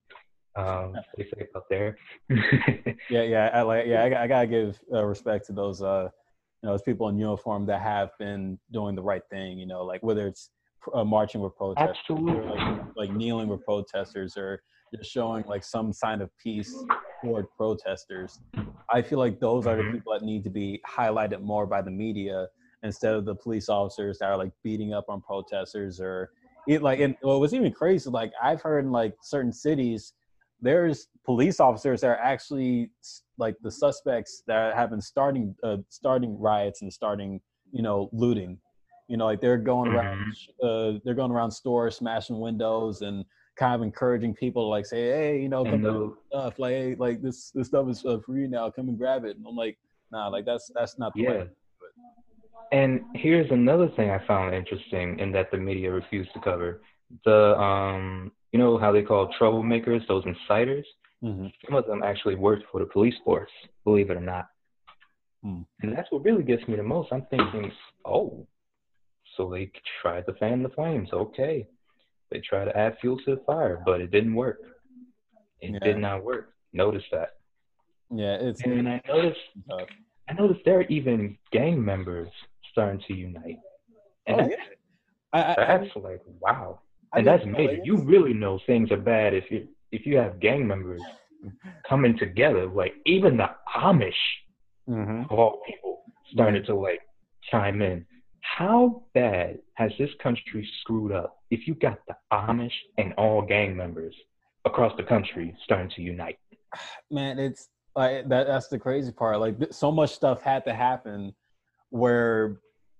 Um, 0.55 0.93
stay 1.13 1.29
safe 1.29 1.47
out 1.55 1.63
there. 1.69 1.97
yeah, 3.09 3.23
yeah, 3.23 3.49
I 3.53 3.61
like. 3.61 3.85
Yeah, 3.87 4.03
I, 4.03 4.05
I 4.23 4.27
gotta 4.27 4.47
give 4.47 4.79
uh, 4.93 5.03
respect 5.05 5.45
to 5.47 5.53
those, 5.53 5.81
uh, 5.81 6.09
you 6.61 6.67
know, 6.67 6.73
those 6.73 6.81
people 6.81 7.09
in 7.09 7.17
uniform 7.17 7.65
that 7.67 7.81
have 7.81 8.11
been 8.19 8.59
doing 8.71 8.95
the 8.95 9.01
right 9.01 9.23
thing. 9.29 9.57
You 9.57 9.65
know, 9.65 9.83
like 9.83 10.03
whether 10.03 10.27
it's 10.27 10.49
uh, 10.93 11.03
marching 11.03 11.41
with 11.41 11.55
protesters, 11.55 11.99
or, 12.09 12.43
like, 12.43 12.81
like 12.95 13.11
kneeling 13.11 13.47
with 13.47 13.63
protesters, 13.63 14.37
or 14.37 14.61
just 14.95 15.11
showing 15.11 15.43
like 15.47 15.63
some 15.63 15.91
sign 15.93 16.21
of 16.21 16.29
peace 16.37 16.75
toward 17.23 17.47
protesters. 17.57 18.39
I 18.91 19.01
feel 19.01 19.17
like 19.17 19.39
those 19.39 19.65
are 19.65 19.75
the 19.77 19.83
Mhm. 19.83 19.93
people 19.93 20.13
that 20.13 20.23
need 20.23 20.43
to 20.43 20.49
be 20.49 20.81
highlighted 20.87 21.41
more 21.41 21.65
by 21.65 21.81
the 21.81 21.89
media 21.89 22.47
instead 22.83 23.15
of 23.15 23.25
the 23.25 23.33
police 23.33 23.69
officers 23.69 24.19
that 24.19 24.25
are 24.29 24.37
like 24.37 24.51
beating 24.61 24.93
up 24.93 25.05
on 25.07 25.21
protesters 25.21 26.01
or 26.01 26.31
it 26.67 26.81
like 26.81 26.99
and 26.99 27.15
what 27.21 27.39
was 27.39 27.53
even 27.53 27.71
crazy 27.71 28.09
like 28.09 28.31
I've 28.41 28.61
heard 28.61 28.83
in 28.83 28.91
like 28.91 29.15
certain 29.21 29.53
cities 29.53 30.13
there's 30.63 31.07
police 31.25 31.59
officers 31.59 32.01
that 32.01 32.07
are 32.07 32.17
actually 32.17 32.89
like 33.37 33.55
the 33.61 33.71
suspects 33.71 34.43
that 34.47 34.75
have 34.75 34.89
been 34.89 35.01
starting 35.01 35.55
uh, 35.63 35.77
starting 35.89 36.39
riots 36.39 36.81
and 36.81 36.91
starting 36.91 37.41
you 37.71 37.83
know 37.83 38.09
looting. 38.13 38.57
You 39.09 39.17
know 39.17 39.25
like 39.25 39.41
they're 39.41 39.57
going 39.57 39.89
around 39.89 40.33
uh, 40.63 40.93
they're 41.03 41.13
going 41.13 41.31
around 41.31 41.51
stores 41.51 41.97
smashing 41.97 42.39
windows 42.39 43.01
and 43.01 43.25
kind 43.57 43.75
of 43.75 43.81
encouraging 43.83 44.33
people 44.33 44.63
to 44.63 44.67
like 44.67 44.85
say 44.85 45.09
hey 45.11 45.41
you 45.41 45.49
know 45.49 45.63
come 45.65 45.85
And 45.85 46.11
stuff. 46.31 46.57
Like 46.57 46.71
hey 46.73 46.95
like 46.97 47.21
this 47.21 47.51
this 47.53 47.67
stuff 47.67 47.89
is 47.89 48.03
uh, 48.05 48.19
free 48.25 48.47
now. 48.47 48.71
Come 48.71 48.87
and 48.89 48.97
grab 48.97 49.25
it. 49.25 49.35
And 49.37 49.45
i'm 49.47 49.55
like 49.55 49.77
nah 50.11 50.27
like 50.29 50.45
that's 50.45 50.71
that's 50.73 50.97
not 50.97 51.13
the 51.13 51.23
Yeah. 51.23 51.29
way 51.29 51.47
And 52.71 53.01
here's 53.13 53.51
another 53.51 53.89
thing 53.95 54.09
I 54.09 54.25
found 54.25 54.55
interesting 54.55 55.19
and 55.21 55.35
that 55.35 55.51
the 55.51 55.57
media 55.57 55.91
refused 55.91 56.33
to 56.33 56.39
cover. 56.39 56.81
The 57.25 57.57
um 57.59 58.31
you 58.51 58.59
know 58.59 58.77
how 58.77 58.91
they 58.91 59.01
call 59.03 59.33
troublemakers, 59.39 60.07
those 60.07 60.23
inciters? 60.25 60.85
hmm 61.21 61.47
Some 61.65 61.75
of 61.75 61.85
them 61.87 62.03
actually 62.03 62.35
worked 62.35 62.65
for 62.71 62.79
the 62.79 62.85
police 62.85 63.15
force, 63.23 63.49
believe 63.83 64.09
it 64.09 64.17
or 64.17 64.21
not. 64.21 64.47
Hmm. 65.43 65.61
And 65.81 65.95
that's 65.95 66.11
what 66.11 66.23
really 66.23 66.43
gets 66.43 66.65
me 66.67 66.75
the 66.75 66.83
most. 66.83 67.11
I'm 67.11 67.25
thinking, 67.29 67.71
oh, 68.05 68.45
so 69.35 69.49
they 69.49 69.71
tried 70.01 70.25
to 70.27 70.33
fan 70.33 70.63
the 70.63 70.69
flames. 70.69 71.09
Okay. 71.11 71.67
They 72.31 72.39
tried 72.39 72.65
to 72.65 72.77
add 72.77 72.97
fuel 73.01 73.17
to 73.25 73.35
the 73.35 73.41
fire, 73.45 73.81
but 73.85 74.01
it 74.01 74.11
didn't 74.11 74.35
work. 74.35 74.59
It 75.61 75.71
Yeah. 75.71 75.79
did 75.79 75.97
not 75.97 76.23
work. 76.23 76.53
Notice 76.73 77.03
that. 77.11 77.29
yeah 78.09 78.35
it's 78.35 78.61
And 78.63 78.71
then 78.77 78.87
I 78.87 79.01
noticed 79.07 79.39
uh, 79.71 79.85
I 80.29 80.33
noticed 80.33 80.61
there 80.65 80.79
are 80.79 80.89
even 80.99 81.37
gang 81.51 81.83
members 81.83 82.29
starting 82.71 83.01
to 83.07 83.13
unite. 83.13 83.59
And 84.27 84.41
oh, 84.41 84.47
yeah. 84.49 84.55
I, 85.33 85.39
I, 85.41 85.51
I, 85.51 85.77
that's 85.77 85.95
like 85.95 86.21
wow. 86.39 86.79
And 87.15 87.27
that's 87.27 87.45
major. 87.45 87.79
You 87.83 87.97
really 87.97 88.33
know 88.33 88.59
things 88.65 88.91
are 88.91 88.97
bad 88.97 89.33
if 89.33 89.45
you 89.51 89.67
if 89.91 90.05
you 90.05 90.17
have 90.17 90.39
gang 90.39 90.65
members 90.67 91.01
coming 91.87 92.17
together. 92.17 92.65
Like 92.67 92.93
even 93.05 93.37
the 93.37 93.49
Amish 93.75 94.13
Mhm. 94.89 95.31
of 95.31 95.39
all 95.39 95.61
people 95.65 96.03
started 96.31 96.65
to 96.65 96.75
like 96.75 96.99
chime 97.49 97.81
in. 97.81 98.05
How 98.41 99.03
bad 99.13 99.59
has 99.75 99.91
this 99.97 100.09
country 100.21 100.67
screwed 100.81 101.13
up 101.13 101.37
if 101.51 101.67
you 101.67 101.73
got 101.75 101.99
the 102.07 102.15
Amish 102.33 102.73
and 102.97 103.13
all 103.13 103.41
gang 103.41 103.77
members 103.77 104.13
across 104.65 104.91
the 104.97 105.03
country 105.03 105.55
starting 105.63 105.89
to 105.91 106.01
unite? 106.01 106.37
man 107.11 107.37
it's 107.39 107.69
like 107.95 108.27
that 108.27 108.47
that's 108.47 108.67
the 108.67 108.79
crazy 108.79 109.11
part 109.11 109.39
like 109.39 109.55
so 109.71 109.91
much 109.91 110.09
stuff 110.11 110.41
had 110.41 110.65
to 110.65 110.73
happen 110.73 111.33
where 111.91 112.57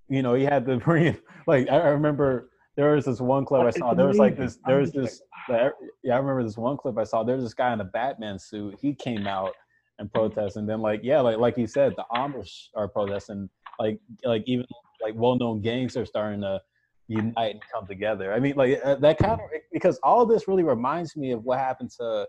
you 0.07 0.21
know 0.21 0.36
you 0.36 0.45
had 0.45 0.65
to 0.68 0.77
bring 0.86 1.18
like 1.48 1.68
I 1.69 1.88
remember 1.88 2.50
there 2.75 2.96
was 2.96 3.06
this 3.06 3.20
one 3.22 3.46
clip 3.46 3.62
i 3.62 3.70
saw. 3.70 3.94
There 3.94 4.08
was 4.08 4.18
like 4.18 4.38
this 4.38 4.58
there 4.66 4.80
was 4.80 4.92
this 4.92 5.22
yeah 5.48 5.70
i 6.14 6.18
remember 6.18 6.44
this 6.44 6.58
one 6.58 6.78
clip 6.78 6.98
i 6.98 7.04
saw. 7.04 7.24
There's 7.24 7.44
this 7.44 7.54
guy 7.54 7.74
in 7.74 7.81
a 7.81 7.86
batman 7.86 8.40
suit. 8.40 8.78
He 8.81 8.94
came 8.94 9.28
out 9.28 9.54
and 10.00 10.12
protested. 10.12 10.62
And 10.62 10.70
then 10.70 10.81
like 10.81 11.02
yeah 11.04 11.22
like 11.22 11.38
like 11.38 11.58
you 11.58 11.68
said 11.68 11.94
the 11.96 12.06
amish 12.14 12.68
are 12.75 12.88
protesting. 12.88 13.50
Like 13.80 14.00
like 14.24 14.44
even 14.48 14.66
like 15.02 15.14
well-known 15.16 15.62
gangs 15.62 15.98
are 15.98 16.06
starting 16.06 16.42
to 16.42 16.62
unite 17.08 17.52
and 17.56 17.62
come 17.72 17.86
together. 17.86 18.34
I 18.34 18.40
mean 18.40 18.56
like 18.56 18.80
uh, 18.84 18.96
that 18.96 19.18
kind 19.18 19.34
of 19.34 19.40
because 19.72 20.00
all 20.04 20.25
this 20.25 20.48
really 20.48 20.64
reminds 20.64 21.16
me 21.16 21.31
of 21.31 21.44
what 21.44 21.60
happened 21.60 21.92
to 22.00 22.28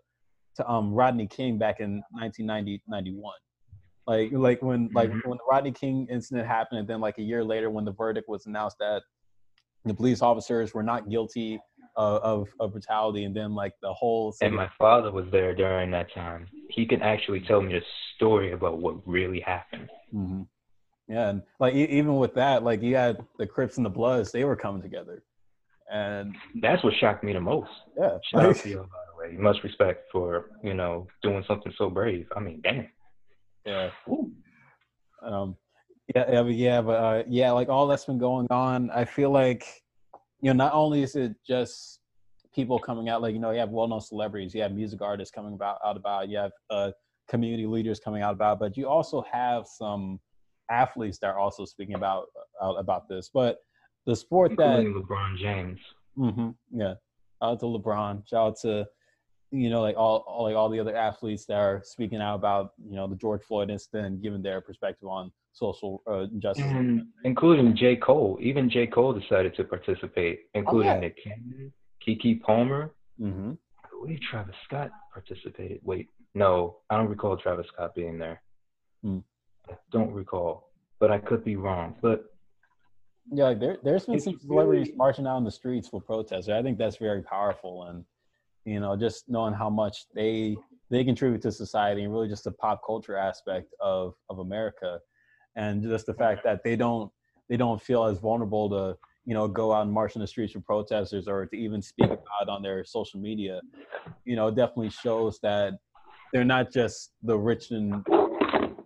to 0.56 0.70
um 0.70 0.92
Rodney 0.92 1.26
King 1.26 1.58
back 1.58 1.80
in 1.80 2.02
1990 2.10 2.82
91. 2.86 3.32
Like 4.06 4.30
like 4.32 4.60
when 4.62 4.90
like 4.92 5.10
Mhm. 5.10 5.24
when 5.26 5.38
the 5.38 5.44
Rodney 5.50 5.72
King 5.72 6.06
incident 6.10 6.46
happened, 6.46 6.80
and 6.80 6.88
then 6.88 7.00
like 7.00 7.16
a 7.18 7.22
year 7.22 7.42
later 7.42 7.70
when 7.70 7.84
the 7.86 7.92
verdict 7.92 8.28
was 8.28 8.44
announced 8.46 8.76
that 8.78 9.02
the 9.84 9.94
police 9.94 10.22
officers 10.22 10.72
were 10.74 10.82
not 10.82 11.08
guilty 11.08 11.60
of 11.96 12.22
of, 12.22 12.48
of 12.60 12.72
brutality, 12.72 13.24
and 13.24 13.34
then 13.36 13.54
like 13.54 13.72
the 13.82 13.92
whole 13.92 14.34
And 14.40 14.54
my 14.54 14.70
father 14.78 15.10
was 15.12 15.26
there 15.30 15.54
during 15.54 15.90
that 15.92 16.12
time. 16.12 16.46
He 16.70 16.86
can 16.86 17.02
actually 17.02 17.40
tell 17.40 17.60
me 17.60 17.76
a 17.76 17.80
story 18.16 18.52
about 18.52 18.78
what 18.78 18.96
really 19.06 19.40
happened. 19.40 19.88
Mm-hmm. 20.14 20.42
yeah, 21.08 21.28
and 21.30 21.42
like 21.60 21.74
even 21.74 22.16
with 22.16 22.34
that, 22.34 22.64
like 22.64 22.82
you 22.82 22.96
had 22.96 23.18
the 23.38 23.46
Crips 23.46 23.76
and 23.76 23.86
the 23.86 23.90
Bloods, 23.90 24.32
they 24.32 24.44
were 24.44 24.56
coming 24.56 24.82
together, 24.82 25.22
and 25.92 26.34
That's 26.60 26.82
what 26.82 26.94
shocked 27.00 27.22
me 27.24 27.32
the 27.32 27.40
most. 27.40 27.70
yeah, 27.98 28.16
Shout 28.30 28.44
out 28.46 28.56
to 28.56 28.68
you, 28.74 28.76
by 28.78 29.28
the 29.28 29.34
way. 29.34 29.36
Much 29.40 29.56
respect 29.62 30.06
for, 30.10 30.50
you 30.62 30.74
know, 30.74 31.06
doing 31.22 31.44
something 31.46 31.72
so 31.78 31.90
brave. 31.90 32.26
I 32.36 32.40
mean, 32.40 32.60
damn. 32.62 32.88
yeah. 33.66 33.90
Ooh. 34.08 34.32
um 35.22 35.56
yeah 36.14 36.24
yeah 36.30 36.42
but 36.42 36.54
yeah 36.54 36.80
but 36.82 36.92
uh 36.92 37.22
yeah 37.28 37.50
like 37.50 37.68
all 37.68 37.86
that's 37.86 38.04
been 38.04 38.18
going 38.18 38.46
on 38.50 38.90
i 38.90 39.04
feel 39.04 39.30
like 39.30 39.82
you 40.40 40.52
know 40.52 40.64
not 40.64 40.72
only 40.74 41.02
is 41.02 41.16
it 41.16 41.34
just 41.46 42.00
people 42.54 42.78
coming 42.78 43.08
out 43.08 43.22
like 43.22 43.34
you 43.34 43.40
know 43.40 43.50
you 43.50 43.58
have 43.58 43.70
well-known 43.70 44.00
celebrities 44.00 44.54
you 44.54 44.60
have 44.60 44.72
music 44.72 45.00
artists 45.00 45.34
coming 45.34 45.54
about 45.54 45.78
out 45.84 45.96
about 45.96 46.28
you 46.28 46.36
have 46.36 46.52
uh 46.70 46.90
community 47.28 47.66
leaders 47.66 47.98
coming 47.98 48.22
out 48.22 48.34
about 48.34 48.58
but 48.58 48.76
you 48.76 48.86
also 48.86 49.24
have 49.30 49.66
some 49.66 50.20
athletes 50.70 51.18
that 51.18 51.28
are 51.28 51.38
also 51.38 51.64
speaking 51.64 51.94
about 51.94 52.26
out 52.62 52.74
about 52.74 53.08
this 53.08 53.30
but 53.32 53.58
the 54.06 54.14
sport 54.14 54.52
that 54.56 54.80
LeBron 54.80 55.38
James. 55.38 55.80
hmm 56.16 56.50
Yeah. 56.70 56.94
Out 57.42 57.60
to 57.60 57.66
LeBron. 57.66 58.26
Shout 58.28 58.48
out 58.48 58.56
to 58.60 58.86
you 59.54 59.70
know 59.70 59.80
like 59.80 59.96
all, 59.96 60.24
all 60.26 60.44
like 60.44 60.56
all 60.56 60.68
the 60.68 60.80
other 60.80 60.96
athletes 60.96 61.46
that 61.46 61.56
are 61.56 61.80
speaking 61.84 62.20
out 62.20 62.34
about 62.34 62.72
you 62.84 62.96
know 62.96 63.06
the 63.06 63.16
George 63.16 63.42
Floyd 63.42 63.70
incident, 63.70 64.06
and 64.06 64.22
giving 64.22 64.42
their 64.42 64.60
perspective 64.60 65.08
on 65.08 65.30
social 65.52 66.02
uh, 66.06 66.26
justice. 66.38 66.64
And 66.64 67.06
including 67.24 67.76
J. 67.76 67.96
Cole. 67.96 68.36
Even 68.40 68.68
J. 68.68 68.86
Cole 68.88 69.12
decided 69.12 69.54
to 69.56 69.64
participate, 69.64 70.40
including 70.54 70.90
yeah. 70.90 70.98
Nick 71.00 71.22
Cannon, 71.22 71.72
Keke 72.06 72.42
Palmer. 72.42 72.92
Mm-hmm. 73.20 73.52
I 73.84 73.88
believe 73.90 74.20
Travis 74.28 74.56
Scott 74.64 74.90
participated. 75.12 75.78
Wait, 75.84 76.08
no, 76.34 76.78
I 76.90 76.96
don't 76.96 77.08
recall 77.08 77.36
Travis 77.36 77.66
Scott 77.72 77.94
being 77.94 78.18
there. 78.18 78.42
Hmm. 79.02 79.18
I 79.70 79.74
don't 79.92 80.12
recall, 80.12 80.70
but 80.98 81.10
I 81.12 81.18
could 81.18 81.44
be 81.44 81.56
wrong. 81.56 81.94
But 82.02 82.24
Yeah, 83.32 83.44
like 83.44 83.60
there 83.60 83.78
there's 83.84 84.06
been 84.06 84.18
some 84.20 84.38
celebrities 84.40 84.88
really- 84.88 84.96
marching 84.96 85.26
out 85.26 85.38
in 85.38 85.44
the 85.44 85.50
streets 85.50 85.88
for 85.88 86.00
protests. 86.00 86.48
I 86.48 86.62
think 86.62 86.78
that's 86.78 86.96
very 86.96 87.22
powerful, 87.22 87.84
and 87.84 88.04
you 88.64 88.80
know 88.80 88.96
just 88.96 89.28
knowing 89.28 89.54
how 89.54 89.70
much 89.70 90.06
they 90.14 90.56
they 90.90 91.04
contribute 91.04 91.42
to 91.42 91.50
society 91.50 92.04
and 92.04 92.12
really 92.12 92.28
just 92.28 92.44
the 92.44 92.52
pop 92.52 92.80
culture 92.84 93.16
aspect 93.16 93.72
of 93.80 94.14
of 94.30 94.38
America. 94.38 94.98
and 95.56 95.82
just 95.82 96.06
the 96.06 96.14
fact 96.14 96.42
that 96.44 96.62
they 96.64 96.76
don't 96.76 97.10
they 97.48 97.56
don't 97.56 97.80
feel 97.80 98.04
as 98.04 98.18
vulnerable 98.18 98.68
to 98.68 98.96
you 99.24 99.34
know 99.34 99.46
go 99.48 99.72
out 99.72 99.82
and 99.82 99.92
march 99.92 100.14
in 100.16 100.20
the 100.20 100.26
streets 100.26 100.54
with 100.54 100.64
protesters 100.64 101.28
or 101.28 101.46
to 101.46 101.56
even 101.56 101.80
speak 101.80 102.06
about 102.06 102.48
on 102.48 102.62
their 102.62 102.84
social 102.84 103.20
media 103.20 103.60
you 104.24 104.36
know 104.36 104.50
definitely 104.50 104.90
shows 104.90 105.38
that 105.42 105.74
they're 106.32 106.44
not 106.44 106.72
just 106.72 107.12
the 107.22 107.38
rich 107.38 107.70
and 107.70 108.04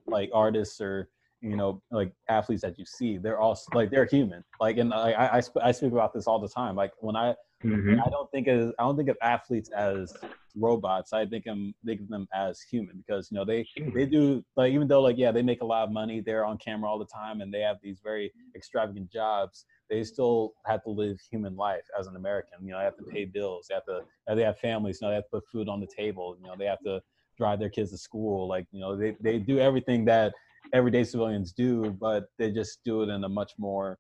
like 0.07 0.31
artists 0.35 0.81
or 0.81 1.09
you 1.41 1.57
know 1.57 1.83
like 1.91 2.13
athletes 2.29 2.63
that 2.63 2.79
you 2.79 2.85
see. 2.85 3.17
They're 3.17 3.41
also 3.41 3.65
like 3.75 3.91
they're 3.91 4.07
human. 4.07 4.45
Like 4.61 4.77
and 4.77 4.93
i 4.93 5.39
i, 5.39 5.43
I 5.63 5.73
speak 5.73 5.93
about 5.93 6.13
this 6.13 6.27
all 6.27 6.39
the 6.39 6.49
time. 6.49 6.77
Like 6.77 6.93
when 6.99 7.17
i 7.17 7.35
mm-hmm. 7.65 8.01
i 8.01 8.11
don't 8.11 8.31
think 8.31 8.47
of 8.49 8.73
i 8.79 8.83
don't 8.83 8.97
think 8.97 9.09
of 9.09 9.17
athletes 9.23 9.71
as 9.71 10.15
robots. 10.57 11.13
I 11.13 11.25
think 11.25 11.45
i'm 11.47 11.73
think 11.87 12.01
of 12.01 12.09
them 12.09 12.27
as 12.35 12.61
human 12.61 12.97
because 13.07 13.31
you 13.31 13.37
know 13.37 13.45
they 13.45 13.65
they 13.95 14.07
do 14.07 14.45
like 14.57 14.73
even 14.73 14.89
though 14.89 15.03
like 15.03 15.17
yeah 15.17 15.31
they 15.31 15.43
make 15.43 15.63
a 15.63 15.65
lot 15.65 15.85
of 15.85 15.93
money 15.93 16.21
they're 16.21 16.45
on 16.45 16.59
camera 16.59 16.91
all 16.91 16.99
the 16.99 17.07
time 17.07 17.43
and 17.43 17.55
they 17.55 17.61
have 17.61 17.77
these 17.81 18.01
very 18.03 18.33
extravagant 18.57 19.09
jobs 19.11 19.67
they 19.89 20.03
still 20.03 20.55
have 20.67 20.83
to 20.83 20.91
live 20.91 21.17
human 21.31 21.55
life 21.55 21.85
as 21.99 22.09
an 22.09 22.17
american. 22.17 22.59
You 22.63 22.73
know 22.73 22.79
they 22.79 22.85
have 22.85 22.97
to 22.97 23.05
pay 23.05 23.25
bills 23.25 23.67
they 23.69 23.75
have 23.75 23.85
to 23.85 24.01
they 24.35 24.43
have 24.43 24.59
families 24.59 24.99
you 25.01 25.07
know 25.07 25.11
they 25.11 25.17
have 25.17 25.25
to 25.25 25.31
put 25.31 25.45
food 25.53 25.69
on 25.69 25.79
the 25.81 25.87
table 25.87 26.37
you 26.41 26.47
know 26.49 26.55
they 26.59 26.67
have 26.67 26.81
to 26.81 27.01
drive 27.37 27.61
their 27.61 27.71
kids 27.71 27.93
to 27.93 27.99
school 27.99 28.49
like 28.49 28.67
you 28.73 28.81
know 28.81 28.97
they, 28.97 29.17
they 29.21 29.39
do 29.39 29.61
everything 29.61 30.05
that 30.07 30.33
everyday 30.73 31.05
civilians 31.05 31.53
do, 31.53 31.91
but 31.91 32.27
they 32.39 32.51
just 32.51 32.81
do 32.85 33.03
it 33.03 33.09
in 33.09 33.25
a 33.25 33.29
much 33.29 33.53
more 33.59 33.99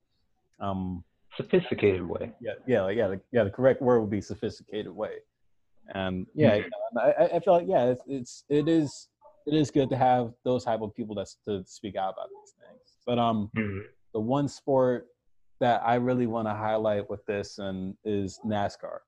um, 0.61 1.05
sophisticated 1.38 2.07
way. 2.07 2.33
Yeah, 2.40 2.52
yeah, 2.66 2.88
yeah, 2.90 3.09
the, 3.09 3.21
yeah. 3.33 3.45
The 3.45 3.50
correct 3.50 3.80
word 3.80 4.00
would 4.00 4.11
be 4.11 4.21
sophisticated 4.21 4.92
way. 4.92 5.12
And 5.95 6.26
yeah, 6.35 6.59
mm-hmm. 6.59 6.99
I, 6.99 7.37
I 7.37 7.40
feel 7.40 7.54
like 7.54 7.66
yeah, 7.66 7.87
it's, 7.87 8.02
it's 8.07 8.45
it 8.50 8.68
is 8.68 9.09
it 9.47 9.54
is 9.54 9.71
good 9.71 9.88
to 9.90 9.97
have 9.97 10.33
those 10.45 10.64
type 10.64 10.83
of 10.83 10.95
people 10.95 11.14
that's 11.14 11.38
to 11.49 11.64
speak 11.66 11.97
out 11.97 12.14
about 12.14 12.28
these 12.28 12.54
things. 12.61 12.97
But 13.07 13.18
um, 13.18 13.50
mm-hmm. 13.57 13.80
the 14.12 14.21
one 14.21 14.49
sport 14.49 15.07
that 15.61 15.83
I 15.85 15.95
really 15.95 16.26
want 16.26 16.47
to 16.47 16.54
highlight 16.54 17.09
with 17.09 17.25
this 17.26 17.59
and 17.59 17.95
is 18.04 18.38
NASCAR. 18.45 18.99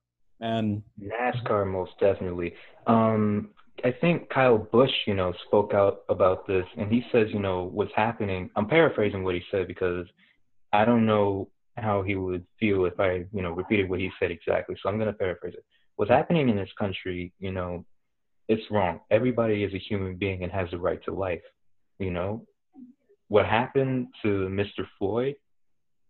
And 0.41 0.81
NASCAR 0.99 1.67
most 1.67 1.91
definitely. 1.99 2.53
Um, 2.87 3.51
I 3.83 3.91
think 4.01 4.29
Kyle 4.29 4.57
Busch, 4.57 4.91
you 5.07 5.13
know, 5.13 5.33
spoke 5.47 5.73
out 5.73 6.01
about 6.09 6.45
this, 6.47 6.65
and 6.77 6.91
he 6.91 7.03
says, 7.11 7.27
you 7.31 7.39
know, 7.39 7.69
what's 7.71 7.91
happening. 7.95 8.49
I'm 8.55 8.67
paraphrasing 8.67 9.23
what 9.23 9.35
he 9.35 9.41
said 9.49 9.67
because 9.67 10.07
I 10.73 10.85
don't 10.85 11.05
know 11.05 11.49
how 11.77 12.01
he 12.01 12.15
would 12.15 12.45
feel 12.59 12.85
if 12.85 12.99
I, 12.99 13.25
you 13.31 13.41
know, 13.41 13.51
repeated 13.51 13.89
what 13.89 13.99
he 13.99 14.11
said 14.19 14.31
exactly. 14.31 14.75
So 14.81 14.89
I'm 14.89 14.97
going 14.97 15.07
to 15.07 15.17
paraphrase 15.17 15.53
it. 15.55 15.65
What's 15.95 16.11
happening 16.11 16.49
in 16.49 16.55
this 16.55 16.69
country, 16.77 17.33
you 17.39 17.51
know, 17.51 17.85
it's 18.47 18.69
wrong. 18.69 18.99
Everybody 19.09 19.63
is 19.63 19.73
a 19.73 19.77
human 19.77 20.15
being 20.15 20.43
and 20.43 20.51
has 20.51 20.69
the 20.71 20.77
right 20.77 21.03
to 21.05 21.13
life. 21.13 21.41
You 21.99 22.11
know, 22.11 22.45
what 23.27 23.45
happened 23.45 24.07
to 24.23 24.49
Mr. 24.49 24.85
Floyd 24.97 25.35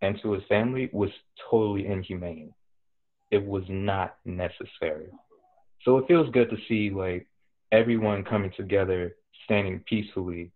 and 0.01 0.19
to 0.21 0.31
his 0.31 0.43
family 0.49 0.89
was 0.91 1.09
totally 1.49 1.85
inhumane. 1.85 2.53
It 3.29 3.45
was 3.45 3.63
not 3.69 4.17
necessary. 4.25 5.09
So 5.83 5.97
it 5.97 6.07
feels 6.07 6.29
good 6.31 6.49
to 6.49 6.57
see 6.67 6.89
like 6.89 7.27
everyone 7.71 8.23
coming 8.23 8.51
together, 8.55 9.15
standing 9.45 9.83
peacefully, 9.87 10.51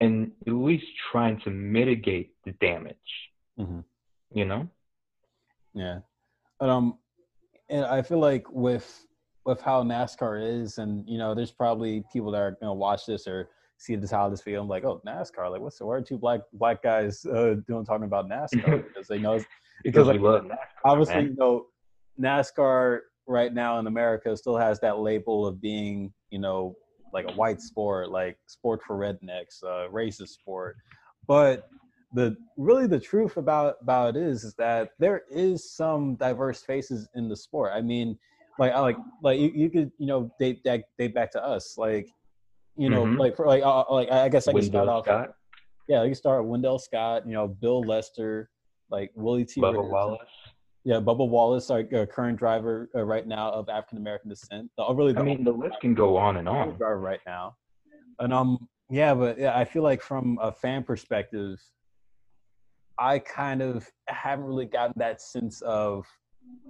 and 0.00 0.32
at 0.46 0.52
least 0.52 0.86
trying 1.10 1.40
to 1.40 1.50
mitigate 1.50 2.32
the 2.44 2.52
damage. 2.52 2.96
Mm-hmm. 3.58 3.80
You 4.32 4.44
know? 4.44 4.68
Yeah. 5.74 6.00
But, 6.60 6.68
um, 6.68 6.98
and 7.70 7.84
I 7.84 8.02
feel 8.02 8.18
like 8.18 8.50
with 8.50 9.06
with 9.44 9.60
how 9.60 9.82
NASCAR 9.82 10.62
is, 10.62 10.78
and 10.78 11.08
you 11.08 11.18
know, 11.18 11.34
there's 11.34 11.52
probably 11.52 12.04
people 12.12 12.30
that 12.32 12.38
are 12.38 12.56
gonna 12.60 12.74
watch 12.74 13.06
this 13.06 13.26
or 13.26 13.48
see 13.78 13.96
this 13.96 14.10
how 14.10 14.28
this 14.28 14.42
video. 14.42 14.60
I'm 14.62 14.68
like, 14.68 14.84
oh, 14.84 15.00
NASCAR. 15.06 15.50
Like, 15.50 15.60
what's 15.60 15.78
the 15.78 15.86
word? 15.86 16.06
Two 16.06 16.18
black 16.18 16.40
black 16.52 16.82
guys 16.82 17.24
uh, 17.26 17.56
doing 17.66 17.84
talking 17.84 18.04
about 18.04 18.28
NASCAR 18.28 18.84
because 18.88 19.08
they 19.08 19.18
know 19.18 19.38
because, 19.82 20.06
because 20.06 20.06
like 20.06 20.20
NASCAR, 20.20 20.56
obviously 20.84 21.14
man. 21.14 21.24
you 21.26 21.36
know 21.36 21.66
NASCAR 22.20 23.00
right 23.26 23.52
now 23.52 23.78
in 23.78 23.86
America 23.86 24.36
still 24.36 24.56
has 24.56 24.80
that 24.80 24.98
label 24.98 25.46
of 25.46 25.60
being, 25.60 26.12
you 26.30 26.38
know, 26.38 26.74
like 27.12 27.26
a 27.30 27.32
white 27.34 27.60
sport, 27.60 28.10
like 28.10 28.38
sport 28.46 28.80
for 28.86 28.98
rednecks, 28.98 29.62
uh, 29.62 29.88
racist 29.90 30.28
sport. 30.28 30.76
But 31.26 31.68
the 32.12 32.36
really 32.56 32.86
the 32.86 33.00
truth 33.00 33.36
about 33.36 33.76
about 33.82 34.16
it 34.16 34.22
is 34.22 34.44
is 34.44 34.54
that 34.54 34.90
there 34.98 35.22
is 35.30 35.70
some 35.70 36.14
diverse 36.16 36.62
faces 36.62 37.08
in 37.14 37.28
the 37.28 37.36
sport. 37.36 37.72
I 37.74 37.80
mean, 37.80 38.18
like 38.58 38.72
I 38.72 38.80
like 38.80 38.96
like 39.22 39.40
you, 39.40 39.50
you 39.54 39.70
could 39.70 39.92
you 39.98 40.06
know 40.06 40.30
date 40.38 40.62
date, 40.64 40.84
date 40.98 41.14
back 41.14 41.30
to 41.32 41.44
us 41.44 41.76
like 41.76 42.08
you 42.76 42.88
know 42.88 43.04
mm-hmm. 43.04 43.18
like 43.18 43.36
for 43.36 43.46
like 43.46 43.62
uh, 43.62 43.84
like 43.90 44.10
I 44.10 44.28
guess 44.28 44.48
I 44.48 44.52
can 44.52 44.62
start 44.62 44.88
off. 44.88 45.04
Scott. 45.04 45.34
Yeah, 45.88 46.02
you 46.02 46.08
can 46.08 46.14
start 46.16 46.42
with 46.42 46.50
Wendell 46.50 46.78
Scott, 46.78 47.26
you 47.26 47.32
know, 47.32 47.48
Bill 47.48 47.80
Lester, 47.80 48.50
like 48.90 49.10
Willie 49.14 49.46
T. 49.46 49.60
Bubba 49.60 49.88
Wallace 49.88 50.20
yeah, 50.88 51.00
Bubba 51.00 51.28
Wallace, 51.28 51.70
our 51.70 51.80
uh, 51.94 52.06
current 52.06 52.38
driver 52.38 52.88
uh, 52.94 53.02
right 53.02 53.26
now 53.26 53.50
of 53.50 53.68
African 53.68 53.98
American 53.98 54.30
descent. 54.30 54.70
The, 54.78 54.94
really, 54.94 55.12
the 55.12 55.20
I 55.20 55.22
mean, 55.22 55.44
the 55.44 55.52
list 55.52 55.76
can 55.82 55.92
go 55.92 56.16
on 56.16 56.38
and 56.38 56.48
on. 56.48 56.78
Driver 56.78 56.98
right 56.98 57.20
now, 57.26 57.56
and 58.20 58.32
um, 58.32 58.68
yeah, 58.88 59.12
but 59.12 59.38
yeah, 59.38 59.54
I 59.54 59.66
feel 59.66 59.82
like 59.82 60.00
from 60.00 60.38
a 60.40 60.50
fan 60.50 60.84
perspective, 60.84 61.60
I 62.98 63.18
kind 63.20 63.62
of 63.62 63.88
haven't 64.08 64.46
really 64.46 64.66
gotten 64.66 64.94
that 64.96 65.20
sense 65.20 65.60
of 65.62 66.06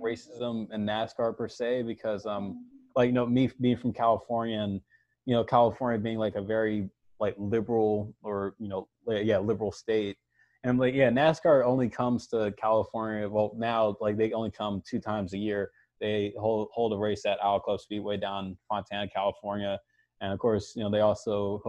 racism 0.03 0.73
in 0.73 0.85
NASCAR 0.85 1.37
per 1.37 1.49
se 1.49 1.83
because 1.83 2.27
um, 2.27 2.67
like 2.97 3.07
you 3.07 3.13
know, 3.13 3.27
me 3.27 3.51
being 3.61 3.77
from 3.77 3.93
California 3.93 4.61
and 4.61 4.81
you 5.27 5.35
know, 5.35 5.45
California 5.45 5.99
being 5.99 6.19
like 6.19 6.37
a 6.37 6.43
very 6.43 6.89
like 7.21 7.35
liberal 7.39 8.15
or 8.23 8.55
you 8.59 8.69
know, 8.69 8.89
yeah, 9.07 9.39
liberal 9.39 9.73
state 9.73 10.17
and 10.65 10.79
like, 10.79 10.95
yeah, 10.95 11.11
NASCAR 11.11 11.65
only 11.65 11.89
comes 11.89 12.27
to 12.29 12.53
California. 12.61 13.29
Well, 13.29 13.53
now 13.57 13.97
like 14.01 14.17
they 14.17 14.33
only 14.33 14.51
come 14.51 14.83
two 14.89 14.99
times 14.99 15.33
a 15.33 15.39
year. 15.39 15.71
They 16.01 16.33
hold 16.39 16.69
hold 16.73 16.93
a 16.93 16.97
race 16.97 17.25
at 17.27 17.39
Auto 17.43 17.61
Club 17.61 17.81
Speedway 17.81 18.17
down 18.17 18.57
Fontana, 18.69 19.09
California, 19.09 19.79
and 20.21 20.33
of 20.33 20.39
course, 20.39 20.75
you 20.77 20.83
know 20.83 20.91
they 20.91 21.01
also 21.01 21.61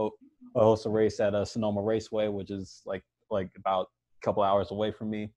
host 0.55 0.85
a 0.85 0.89
race 0.89 1.19
at 1.19 1.33
a 1.33 1.39
uh, 1.39 1.45
Sonoma 1.45 1.81
Raceway, 1.81 2.27
which 2.27 2.51
is 2.51 2.81
like 2.85 3.03
like 3.31 3.49
about 3.55 3.87
a 4.21 4.25
couple 4.25 4.43
hours 4.43 4.71
away 4.71 4.91
from 4.91 5.09
me. 5.09 5.31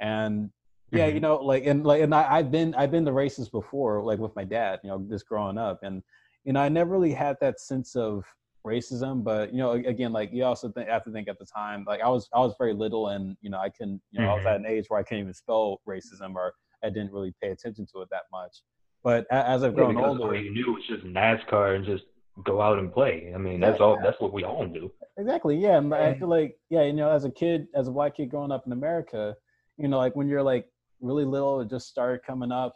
And 0.00 0.50
yeah, 0.92 1.06
mm-hmm. 1.06 1.14
you 1.14 1.20
know, 1.20 1.36
like 1.36 1.66
and 1.66 1.84
like 1.84 2.02
and 2.02 2.14
I, 2.14 2.36
I've 2.36 2.50
been 2.50 2.74
I've 2.74 2.90
been 2.90 3.04
to 3.04 3.12
races 3.12 3.48
before, 3.48 4.02
like 4.02 4.18
with 4.18 4.34
my 4.34 4.44
dad, 4.44 4.80
you 4.82 4.90
know, 4.90 5.04
just 5.08 5.26
growing 5.26 5.58
up, 5.58 5.80
and 5.82 6.02
you 6.44 6.52
know, 6.52 6.60
I 6.60 6.68
never 6.68 6.90
really 6.90 7.12
had 7.12 7.36
that 7.40 7.60
sense 7.60 7.94
of 7.96 8.24
racism 8.66 9.24
but 9.24 9.52
you 9.52 9.58
know 9.58 9.72
again 9.72 10.12
like 10.12 10.30
you 10.32 10.44
also 10.44 10.70
think, 10.70 10.88
have 10.88 11.04
to 11.04 11.10
think 11.10 11.28
at 11.28 11.38
the 11.38 11.46
time 11.46 11.84
like 11.86 12.00
i 12.02 12.08
was 12.08 12.28
i 12.34 12.38
was 12.38 12.54
very 12.58 12.74
little 12.74 13.08
and 13.08 13.36
you 13.40 13.48
know 13.48 13.58
i 13.58 13.70
can 13.70 14.00
you 14.10 14.20
know 14.20 14.26
mm-hmm. 14.26 14.32
i 14.32 14.34
was 14.34 14.46
at 14.46 14.56
mm-hmm. 14.56 14.66
an 14.66 14.70
age 14.70 14.84
where 14.88 15.00
i 15.00 15.02
couldn't 15.02 15.22
even 15.22 15.34
spell 15.34 15.80
racism 15.88 16.34
or 16.34 16.52
i 16.84 16.88
didn't 16.88 17.10
really 17.10 17.32
pay 17.42 17.50
attention 17.50 17.86
to 17.90 18.02
it 18.02 18.08
that 18.10 18.24
much 18.30 18.62
but 19.02 19.26
as 19.30 19.64
i've 19.64 19.74
grown 19.74 19.96
yeah, 19.96 20.04
older 20.04 20.24
all 20.24 20.36
you 20.36 20.52
knew 20.52 20.72
was 20.72 20.82
just 20.86 21.04
nascar 21.04 21.76
and 21.76 21.86
just 21.86 22.04
go 22.44 22.60
out 22.60 22.78
and 22.78 22.92
play 22.92 23.32
i 23.34 23.38
mean 23.38 23.60
that's 23.60 23.78
yeah, 23.78 23.86
all 23.86 23.98
that's 24.02 24.20
what 24.20 24.32
we 24.32 24.44
all 24.44 24.66
do 24.66 24.90
exactly 25.18 25.56
yeah 25.56 25.78
and 25.78 25.94
i 25.94 26.14
feel 26.14 26.28
like 26.28 26.56
yeah 26.70 26.82
you 26.82 26.92
know 26.92 27.10
as 27.10 27.24
a 27.24 27.30
kid 27.30 27.66
as 27.74 27.88
a 27.88 27.92
white 27.92 28.14
kid 28.14 28.30
growing 28.30 28.52
up 28.52 28.62
in 28.66 28.72
america 28.72 29.34
you 29.76 29.88
know 29.88 29.98
like 29.98 30.14
when 30.16 30.28
you're 30.28 30.42
like 30.42 30.66
really 31.00 31.24
little 31.24 31.60
it 31.60 31.68
just 31.70 31.88
started 31.88 32.20
coming 32.24 32.52
up 32.52 32.74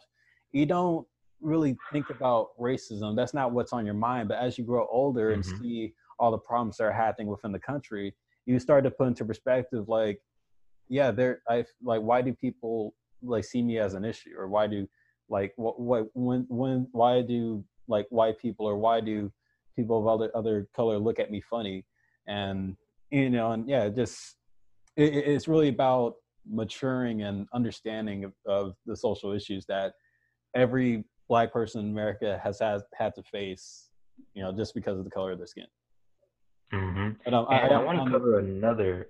you 0.51 0.65
don't 0.65 1.05
really 1.41 1.77
think 1.91 2.09
about 2.09 2.49
racism. 2.59 3.15
That's 3.15 3.33
not 3.33 3.51
what's 3.51 3.73
on 3.73 3.85
your 3.85 3.95
mind. 3.95 4.29
But 4.29 4.39
as 4.39 4.57
you 4.57 4.63
grow 4.63 4.87
older 4.91 5.29
mm-hmm. 5.29 5.49
and 5.49 5.59
see 5.61 5.93
all 6.19 6.31
the 6.31 6.37
problems 6.37 6.77
that 6.77 6.85
are 6.85 6.91
happening 6.91 7.27
within 7.27 7.51
the 7.51 7.59
country, 7.59 8.15
you 8.45 8.57
start 8.59 8.83
to 8.83 8.91
put 8.91 9.07
into 9.07 9.25
perspective 9.25 9.87
like, 9.87 10.19
yeah, 10.87 11.11
there 11.11 11.41
I 11.49 11.65
like 11.83 12.01
why 12.01 12.21
do 12.21 12.33
people 12.33 12.93
like 13.23 13.43
see 13.43 13.61
me 13.61 13.79
as 13.79 13.95
an 13.95 14.05
issue 14.05 14.31
or 14.37 14.47
why 14.47 14.67
do 14.67 14.87
like 15.29 15.51
what 15.55 15.79
what 15.79 16.07
when 16.13 16.45
when 16.47 16.87
why 16.91 17.21
do 17.21 17.63
like 17.87 18.05
white 18.09 18.37
people 18.39 18.67
or 18.67 18.77
why 18.77 19.01
do 19.01 19.31
people 19.75 19.99
of 19.99 20.07
other 20.07 20.31
other 20.35 20.67
color 20.75 20.97
look 20.97 21.19
at 21.19 21.31
me 21.31 21.41
funny 21.49 21.85
and 22.27 22.75
you 23.11 23.29
know 23.29 23.51
and 23.51 23.69
yeah 23.69 23.89
just 23.89 24.37
it, 24.95 25.13
it's 25.13 25.47
really 25.47 25.69
about 25.69 26.15
maturing 26.47 27.23
and 27.23 27.47
understanding 27.53 28.23
of, 28.23 28.33
of 28.45 28.75
the 28.85 28.95
social 28.95 29.31
issues 29.31 29.65
that 29.65 29.93
every 30.55 31.03
black 31.27 31.51
person 31.51 31.81
in 31.81 31.91
America 31.91 32.39
has 32.43 32.59
had, 32.59 32.81
had 32.93 33.13
to 33.15 33.23
face, 33.23 33.89
you 34.33 34.43
know, 34.43 34.51
just 34.51 34.73
because 34.73 34.97
of 34.97 35.03
the 35.03 35.11
color 35.11 35.31
of 35.31 35.37
their 35.37 35.47
skin. 35.47 35.65
Mm-hmm. 36.73 37.09
But, 37.23 37.33
um, 37.33 37.45
I, 37.49 37.59
I, 37.59 37.67
I 37.67 37.83
want 37.83 38.03
to 38.05 38.11
cover 38.11 38.39
another. 38.39 39.09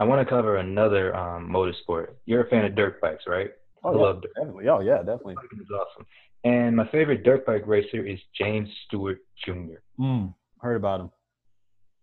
I 0.00 0.04
want 0.04 0.20
to 0.20 0.30
cover 0.30 0.58
another 0.58 1.14
um, 1.16 1.48
motorsport. 1.48 2.10
You're 2.24 2.42
a 2.42 2.48
fan 2.48 2.64
of 2.64 2.76
dirt 2.76 3.00
bikes, 3.00 3.24
right? 3.26 3.50
Oh, 3.82 3.90
I 3.90 3.92
yeah, 3.92 3.98
love 3.98 4.22
dirt. 4.22 4.30
Definitely. 4.36 4.68
Oh 4.68 4.80
yeah, 4.80 4.98
definitely. 4.98 5.34
It's 5.52 5.70
awesome. 5.70 6.06
And 6.44 6.76
my 6.76 6.88
favorite 6.88 7.24
dirt 7.24 7.44
bike 7.46 7.66
racer 7.66 8.04
is 8.04 8.18
James 8.36 8.68
Stewart 8.86 9.18
Jr. 9.44 9.80
Mm, 9.98 10.34
heard 10.60 10.76
about 10.76 11.00
him. 11.00 11.10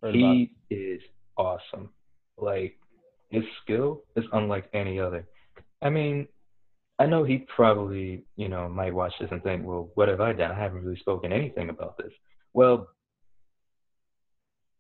Heard 0.01 0.15
he 0.15 0.22
about 0.22 0.34
him. 0.34 0.50
is 0.96 1.01
awesome. 1.38 1.89
Like 2.38 2.77
his 3.30 3.44
skill 3.63 4.04
is 4.15 4.25
unlike 4.34 4.70
any 4.74 5.00
other. 5.00 5.27
I 5.82 5.89
mean, 5.89 6.27
I 7.00 7.06
know 7.06 7.24
he 7.24 7.46
probably, 7.54 8.24
you 8.36 8.48
know, 8.48 8.70
might 8.70 8.94
watch 8.94 9.13
this 9.20 9.30
and 9.32 9.44
think, 9.44 9.65
well, 9.65 9.89
what 9.96 10.08
have 10.08 10.22
I 10.22 10.34
done? 10.34 10.51
I 10.51 10.60
haven't 10.60 10.84
really 10.84 11.00
spoken 11.00 11.32
anything 11.34 11.70
about 11.70 11.98
this. 11.98 12.12
Well, 12.54 12.88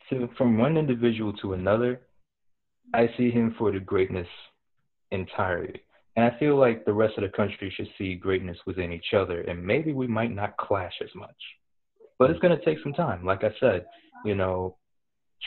to, 0.09 0.29
from 0.37 0.57
one 0.57 0.77
individual 0.77 1.33
to 1.41 1.53
another, 1.53 2.01
I 2.93 3.09
see 3.17 3.31
him 3.31 3.55
for 3.57 3.71
the 3.71 3.79
greatness 3.79 4.27
entirely. 5.11 5.81
And 6.15 6.25
I 6.25 6.37
feel 6.39 6.55
like 6.55 6.85
the 6.85 6.93
rest 6.93 7.17
of 7.17 7.23
the 7.23 7.29
country 7.29 7.73
should 7.75 7.89
see 7.97 8.15
greatness 8.15 8.57
within 8.65 8.93
each 8.93 9.13
other, 9.13 9.41
and 9.41 9.63
maybe 9.63 9.91
we 9.91 10.07
might 10.07 10.33
not 10.33 10.55
clash 10.57 10.93
as 11.03 11.09
much. 11.13 11.35
But 12.17 12.29
it's 12.29 12.39
going 12.39 12.57
to 12.57 12.63
take 12.63 12.77
some 12.81 12.93
time. 12.93 13.25
Like 13.25 13.43
I 13.43 13.51
said, 13.59 13.85
you 14.23 14.35
know, 14.35 14.77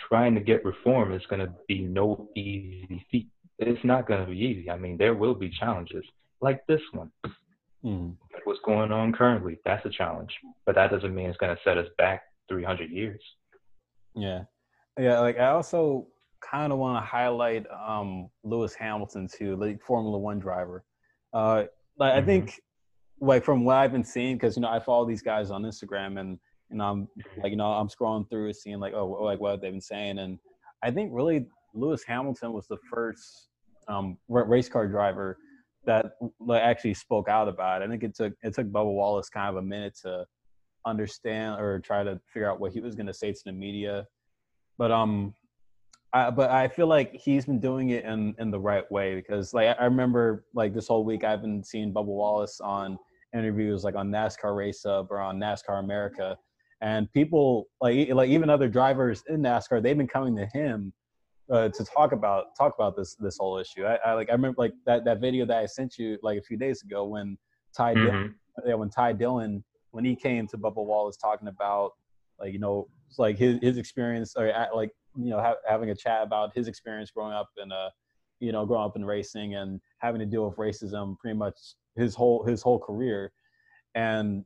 trying 0.09 0.35
to 0.35 0.41
get 0.41 0.65
reform 0.65 1.13
is 1.13 1.23
going 1.31 1.41
to 1.41 1.53
be 1.67 1.81
no 1.81 2.29
easy 2.37 3.05
feat. 3.11 3.29
It's 3.59 3.83
not 3.85 4.07
going 4.07 4.25
to 4.25 4.31
be 4.31 4.39
easy. 4.39 4.71
I 4.71 4.77
mean, 4.77 4.99
there 4.99 5.15
will 5.15 5.35
be 5.35 5.51
challenges 5.51 6.05
like 6.41 6.67
this 6.67 6.83
one. 6.93 7.11
Mm. 7.85 8.15
What's 8.45 8.61
going 8.65 8.93
on 8.93 9.13
currently? 9.13 9.59
That's 9.65 9.85
a 9.87 9.91
challenge, 9.91 10.33
but 10.67 10.75
that 10.75 10.91
doesn't 10.91 11.15
mean 11.15 11.29
it's 11.29 11.39
going 11.39 11.55
to 11.55 11.63
set 11.65 11.79
us 11.79 11.89
back 11.97 12.23
300 12.49 12.91
years. 12.91 13.21
Yeah, 14.15 14.43
yeah. 14.99 15.21
Like 15.21 15.39
I 15.39 15.49
also 15.49 16.09
kind 16.41 16.73
of 16.73 16.79
want 16.79 17.03
to 17.03 17.07
highlight 17.07 17.67
um, 17.71 18.29
Lewis 18.43 18.75
Hamilton 18.75 19.29
too, 19.29 19.57
like 19.57 19.83
Formula 19.83 20.19
One 20.19 20.39
driver. 20.39 20.85
Uh, 21.33 21.65
like 21.99 22.13
mm-hmm. 22.13 22.19
I 22.19 22.23
think, 22.23 22.61
like 23.21 23.45
from 23.45 23.65
what 23.65 23.77
I've 23.77 23.93
been 23.93 24.05
seeing, 24.05 24.37
because 24.37 24.57
you 24.57 24.63
know 24.63 24.69
I 24.69 24.81
follow 24.81 25.07
these 25.07 25.23
guys 25.23 25.51
on 25.51 25.63
Instagram, 25.63 26.21
and 26.21 26.39
you 26.71 26.77
know 26.79 26.85
I'm 26.85 27.09
like 27.43 27.51
you 27.51 27.57
know 27.57 27.67
I'm 27.67 27.89
scrolling 27.89 28.29
through 28.29 28.53
seeing 28.53 28.81
like 28.81 28.95
oh 28.95 29.07
like 29.07 29.41
what 29.41 29.61
they've 29.61 29.73
been 29.73 29.81
saying, 29.81 30.19
and 30.19 30.39
I 30.83 30.91
think 30.91 31.11
really 31.13 31.47
Lewis 31.75 32.03
Hamilton 32.05 32.53
was 32.53 32.67
the 32.69 32.79
first 32.91 33.49
um, 33.89 34.19
race 34.29 34.69
car 34.69 34.87
driver 34.87 35.39
that 35.87 36.13
like, 36.41 36.63
actually 36.63 36.95
spoke 36.95 37.29
out 37.29 37.49
about 37.49 37.83
it. 37.83 37.87
I 37.87 37.89
think 37.89 38.03
it 38.03 38.15
took 38.15 38.35
it 38.43 38.55
took 38.55 38.67
Bubba 38.69 38.93
Wallace 38.93 39.29
kind 39.29 39.49
of 39.49 39.57
a 39.57 39.63
minute 39.63 39.97
to 40.03 40.25
understand 40.87 41.61
or 41.61 41.81
try 41.81 42.05
to 42.05 42.21
figure 42.33 42.51
out 42.51 42.61
what 42.61 42.73
he 42.73 42.81
was 42.81 42.95
going 42.95 43.07
to 43.07 43.15
say 43.15 43.33
to 43.33 43.41
the 43.45 43.53
media. 43.53 44.07
But 44.77 44.93
um, 44.93 45.35
I, 46.13 46.31
but 46.31 46.51
I 46.51 46.69
feel 46.69 46.87
like 46.87 47.13
he's 47.13 47.45
been 47.45 47.61
doing 47.61 47.91
it 47.91 48.05
in 48.05 48.35
in 48.39 48.51
the 48.51 48.59
right 48.59 48.91
way 48.91 49.15
because 49.15 49.53
like 49.53 49.77
I 49.79 49.85
remember 49.85 50.45
like 50.55 50.73
this 50.75 50.89
whole 50.89 51.05
week 51.05 51.23
I've 51.23 51.43
been 51.43 51.63
seeing 51.63 51.93
Bubba 51.93 52.07
Wallace 52.07 52.61
on 52.61 52.99
interviews 53.35 53.85
like 53.85 53.95
on 53.95 54.11
NASCAR 54.11 54.55
RaceHub 54.55 55.09
or 55.11 55.21
on 55.21 55.39
NASCAR 55.39 55.81
America, 55.81 56.39
and 56.81 57.13
people 57.13 57.69
like 57.81 58.09
like 58.11 58.31
even 58.31 58.49
other 58.49 58.69
drivers 58.69 59.23
in 59.29 59.43
NASCAR 59.43 59.83
they've 59.83 59.99
been 59.99 60.09
coming 60.09 60.35
to 60.37 60.47
him 60.47 60.93
uh, 61.51 61.69
to 61.69 61.85
talk 61.85 62.13
about 62.13 62.57
talk 62.57 62.75
about 62.75 62.97
this 62.97 63.15
this 63.17 63.37
whole 63.39 63.59
issue. 63.59 63.85
I, 63.85 63.97
I, 63.97 64.13
like 64.15 64.31
I 64.31 64.33
remember 64.33 64.57
like 64.59 64.73
that 64.87 65.05
that 65.05 65.21
video 65.21 65.45
that 65.47 65.59
I 65.59 65.67
sent 65.67 65.99
you 65.99 66.19
like 66.23 66.39
a 66.39 66.43
few 66.43 66.57
days 66.57 66.83
ago 66.83 67.05
when 67.05 67.37
Ty 67.77 67.95
mm-hmm. 67.95 68.05
Dillon, 68.05 68.35
yeah, 68.67 68.75
when 68.75 68.91
Ty 68.91 69.13
Dillon 69.15 69.63
when 69.91 70.05
he 70.05 70.17
came 70.17 70.47
to 70.49 70.59
Bubba 70.59 70.77
Wallace 70.77 71.17
talking 71.17 71.49
about 71.49 71.93
like 72.41 72.53
you 72.53 72.59
know 72.59 72.89
like 73.19 73.39
his 73.39 73.59
his 73.63 73.79
experience 73.79 74.35
or 74.37 74.53
like 74.75 74.91
you 75.19 75.31
know 75.31 75.41
ha- 75.41 75.57
having 75.69 75.91
a 75.91 75.95
chat 75.95 76.23
about 76.23 76.55
his 76.55 76.69
experience 76.69 77.11
growing 77.11 77.33
up 77.33 77.49
in 77.63 77.73
uh 77.73 77.91
you 78.41 78.53
know 78.53 78.65
growing 78.65 78.85
up 78.85 78.97
in 78.97 79.05
racing 79.05 79.55
and 79.55 79.81
having 79.99 80.19
to 80.19 80.27
deal 80.27 80.49
with 80.49 80.57
racism 80.57 81.19
pretty 81.19 81.37
much 81.37 81.59
his 81.97 82.15
whole 82.15 82.45
his 82.45 82.63
whole 82.63 82.79
career 82.79 83.33
and 83.95 84.45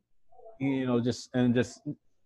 you 0.61 0.87
know 0.87 1.01
just 1.01 1.29
and 1.35 1.55
just 1.55 1.81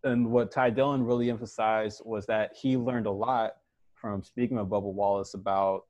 and 0.04 0.30
what 0.30 0.52
Ty 0.52 0.70
Dillon 0.70 1.02
really 1.02 1.30
emphasized 1.30 2.00
was 2.04 2.26
that 2.26 2.52
he 2.54 2.76
learned 2.76 3.06
a 3.06 3.10
lot 3.10 3.54
from 3.94 4.22
speaking 4.22 4.56
with 4.56 4.68
Bubba 4.68 4.92
Wallace 4.92 5.34
about 5.34 5.82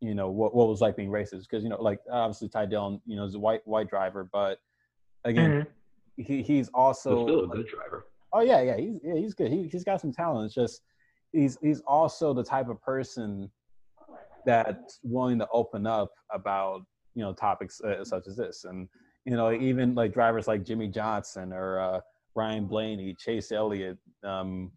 you 0.00 0.14
know 0.14 0.30
what 0.30 0.54
what 0.54 0.68
was 0.68 0.80
like 0.80 0.96
being 0.96 1.10
racist 1.10 1.42
because 1.42 1.64
you 1.64 1.70
know 1.70 1.80
like 1.82 1.98
obviously 2.10 2.48
Ty 2.48 2.66
Dillon 2.66 3.00
you 3.06 3.16
know 3.16 3.24
is 3.24 3.34
a 3.34 3.38
white 3.38 3.66
white 3.66 3.88
driver 3.88 4.28
but 4.32 4.58
again 5.24 5.50
mm-hmm 5.50 5.70
he, 6.16 6.42
he's 6.42 6.68
also 6.74 7.16
he's 7.16 7.24
still 7.24 7.44
a 7.44 7.48
good 7.48 7.66
driver. 7.66 8.06
Oh 8.32 8.40
yeah, 8.40 8.60
yeah, 8.62 8.76
he's 8.76 9.00
yeah, 9.02 9.14
he's 9.14 9.34
good. 9.34 9.50
He 9.52 9.68
he's 9.68 9.84
got 9.84 10.00
some 10.00 10.12
talent. 10.12 10.46
It's 10.46 10.54
just 10.54 10.82
he's 11.34 11.58
he's 11.60 11.80
also 11.86 12.32
the 12.32 12.44
type 12.44 12.68
of 12.68 12.80
person 12.82 13.50
that's 14.46 15.00
willing 15.02 15.38
to 15.38 15.48
open 15.52 15.86
up 15.86 16.12
about 16.32 16.82
you 17.14 17.22
know 17.22 17.32
topics 17.32 17.80
uh, 17.80 18.04
such 18.04 18.26
as 18.26 18.36
this, 18.36 18.64
and 18.64 18.88
you 19.24 19.36
know 19.36 19.52
even 19.52 19.94
like 19.94 20.12
drivers 20.12 20.48
like 20.48 20.64
Jimmie 20.64 20.88
Johnson 20.88 21.52
or 21.52 21.78
uh, 21.80 22.00
Ryan 22.34 22.66
Blaney, 22.66 23.14
Chase 23.18 23.52
Elliott, 23.52 23.98
um, 24.22 24.70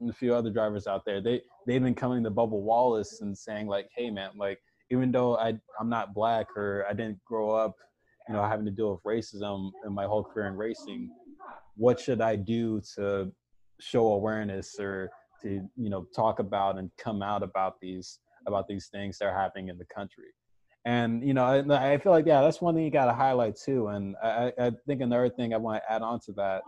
and 0.00 0.10
a 0.10 0.12
few 0.12 0.34
other 0.34 0.50
drivers 0.50 0.86
out 0.86 1.04
there. 1.04 1.20
They 1.20 1.42
they've 1.66 1.82
been 1.82 1.94
coming 1.94 2.22
to 2.24 2.30
Bubba 2.30 2.50
Wallace 2.50 3.20
and 3.20 3.36
saying 3.36 3.66
like, 3.66 3.88
hey 3.96 4.10
man, 4.10 4.30
like 4.36 4.58
even 4.90 5.10
though 5.10 5.36
I 5.36 5.54
I'm 5.80 5.88
not 5.88 6.14
black 6.14 6.56
or 6.56 6.86
I 6.88 6.92
didn't 6.92 7.22
grow 7.24 7.50
up 7.50 7.76
you 8.28 8.34
know 8.34 8.42
having 8.44 8.64
to 8.66 8.70
deal 8.70 8.90
with 8.90 9.02
racism 9.04 9.70
in 9.84 9.92
my 9.92 10.04
whole 10.04 10.24
career 10.24 10.46
in 10.46 10.56
racing 10.56 11.10
what 11.76 12.00
should 12.00 12.20
i 12.20 12.34
do 12.34 12.80
to 12.94 13.30
show 13.80 14.12
awareness 14.12 14.78
or 14.80 15.10
to 15.46 15.68
you 15.76 15.90
know 15.90 16.06
talk 16.14 16.38
about 16.38 16.78
and 16.78 16.90
come 16.98 17.22
out 17.22 17.42
about 17.42 17.80
these 17.80 18.20
about 18.46 18.68
these 18.68 18.88
things 18.88 19.18
that 19.18 19.26
are 19.26 19.34
happening 19.34 19.68
in 19.68 19.78
the 19.78 19.84
country 19.86 20.32
and 20.84 21.26
you 21.26 21.34
know 21.34 21.44
i, 21.44 21.92
I 21.92 21.98
feel 21.98 22.12
like 22.12 22.26
yeah 22.26 22.42
that's 22.42 22.60
one 22.60 22.74
thing 22.74 22.84
you 22.84 22.90
got 22.90 23.06
to 23.06 23.14
highlight 23.14 23.56
too 23.56 23.88
and 23.88 24.14
I, 24.22 24.52
I 24.58 24.72
think 24.86 25.00
another 25.00 25.28
thing 25.28 25.54
i 25.54 25.56
want 25.56 25.82
to 25.82 25.92
add 25.92 26.02
on 26.02 26.20
to 26.26 26.32
that 26.32 26.62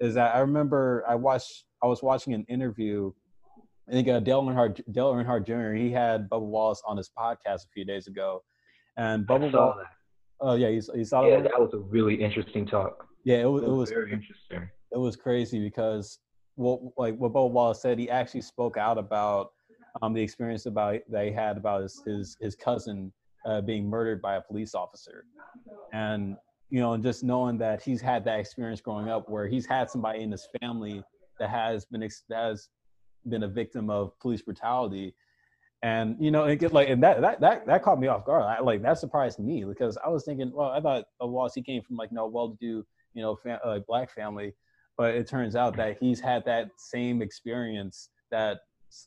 is 0.00 0.14
that 0.14 0.34
i 0.34 0.40
remember 0.40 1.04
i 1.08 1.14
watched 1.14 1.64
i 1.82 1.86
was 1.86 2.02
watching 2.02 2.34
an 2.34 2.44
interview 2.48 3.12
I 3.88 3.92
think 3.92 4.08
uh, 4.08 4.18
Dale 4.18 4.42
Earnhardt, 4.42 4.80
Dale 4.90 5.12
Earnhardt 5.12 5.46
Jr. 5.46 5.72
He 5.80 5.92
had 5.92 6.28
Bubba 6.28 6.40
Wallace 6.40 6.82
on 6.84 6.96
his 6.96 7.08
podcast 7.16 7.66
a 7.66 7.68
few 7.72 7.84
days 7.84 8.08
ago, 8.08 8.42
and 8.96 9.24
Bubba 9.24 9.52
Wallace, 9.52 9.86
Oh 10.40 10.54
yeah, 10.54 10.68
you, 10.68 10.82
you 10.94 11.04
saw 11.04 11.26
yeah, 11.26 11.40
that 11.40 11.58
was 11.58 11.72
a 11.72 11.78
really 11.78 12.14
interesting 12.14 12.66
talk. 12.66 13.06
Yeah, 13.24 13.38
it 13.38 13.50
was, 13.50 13.62
it 13.62 13.70
was, 13.70 13.90
very 13.90 14.12
interesting. 14.12 14.68
It 14.92 14.98
was 14.98 15.16
crazy 15.16 15.58
because 15.60 16.18
what 16.56 16.80
like 16.96 17.16
what 17.16 17.32
Bo 17.32 17.46
Wallace 17.46 17.80
said, 17.80 17.98
he 17.98 18.10
actually 18.10 18.40
spoke 18.40 18.76
out 18.76 18.98
about 18.98 19.52
um, 20.02 20.12
the 20.12 20.20
experience 20.20 20.66
about 20.66 20.98
he 21.08 21.32
had 21.32 21.56
about 21.56 21.82
his 21.82 22.02
his, 22.04 22.36
his 22.40 22.56
cousin 22.56 23.12
uh, 23.46 23.60
being 23.60 23.88
murdered 23.88 24.20
by 24.20 24.36
a 24.36 24.40
police 24.40 24.74
officer, 24.74 25.24
and 25.92 26.36
you 26.70 26.80
know, 26.80 26.94
and 26.94 27.02
just 27.02 27.22
knowing 27.22 27.58
that 27.58 27.82
he's 27.82 28.00
had 28.00 28.24
that 28.24 28.40
experience 28.40 28.80
growing 28.80 29.08
up, 29.08 29.28
where 29.28 29.46
he's 29.46 29.66
had 29.66 29.88
somebody 29.88 30.22
in 30.22 30.32
his 30.32 30.48
family 30.60 31.02
that 31.38 31.50
has 31.50 31.84
been 31.84 32.00
that 32.00 32.36
has 32.36 32.68
been 33.28 33.44
a 33.44 33.48
victim 33.48 33.90
of 33.90 34.18
police 34.18 34.42
brutality, 34.42 35.14
and 35.82 36.16
you 36.18 36.30
know, 36.30 36.44
it 36.44 36.56
get 36.56 36.72
like 36.72 36.88
and 36.88 37.02
that 37.02 37.20
that 37.20 37.40
that 37.40 37.66
that 37.66 37.82
caught 37.82 38.00
me 38.00 38.06
off 38.06 38.24
guard. 38.24 38.42
I, 38.42 38.60
like 38.60 38.82
that 38.82 38.98
surprised 38.98 39.38
me 39.38 39.64
because 39.64 39.96
I 40.04 40.08
was 40.08 40.24
thinking, 40.24 40.52
well, 40.52 40.70
I 40.70 40.80
thought 40.80 41.04
Wallace 41.20 41.54
he 41.54 41.62
came 41.62 41.82
from 41.82 41.96
like 41.96 42.12
no 42.12 42.26
well-to-do, 42.26 42.84
you 43.14 43.22
know, 43.22 43.36
fam- 43.36 43.60
uh, 43.62 43.78
black 43.86 44.10
family, 44.10 44.54
but 44.96 45.14
it 45.14 45.28
turns 45.28 45.56
out 45.56 45.76
that 45.76 45.98
he's 46.00 46.20
had 46.20 46.44
that 46.46 46.68
same 46.76 47.22
experience 47.22 48.10
that 48.30 48.58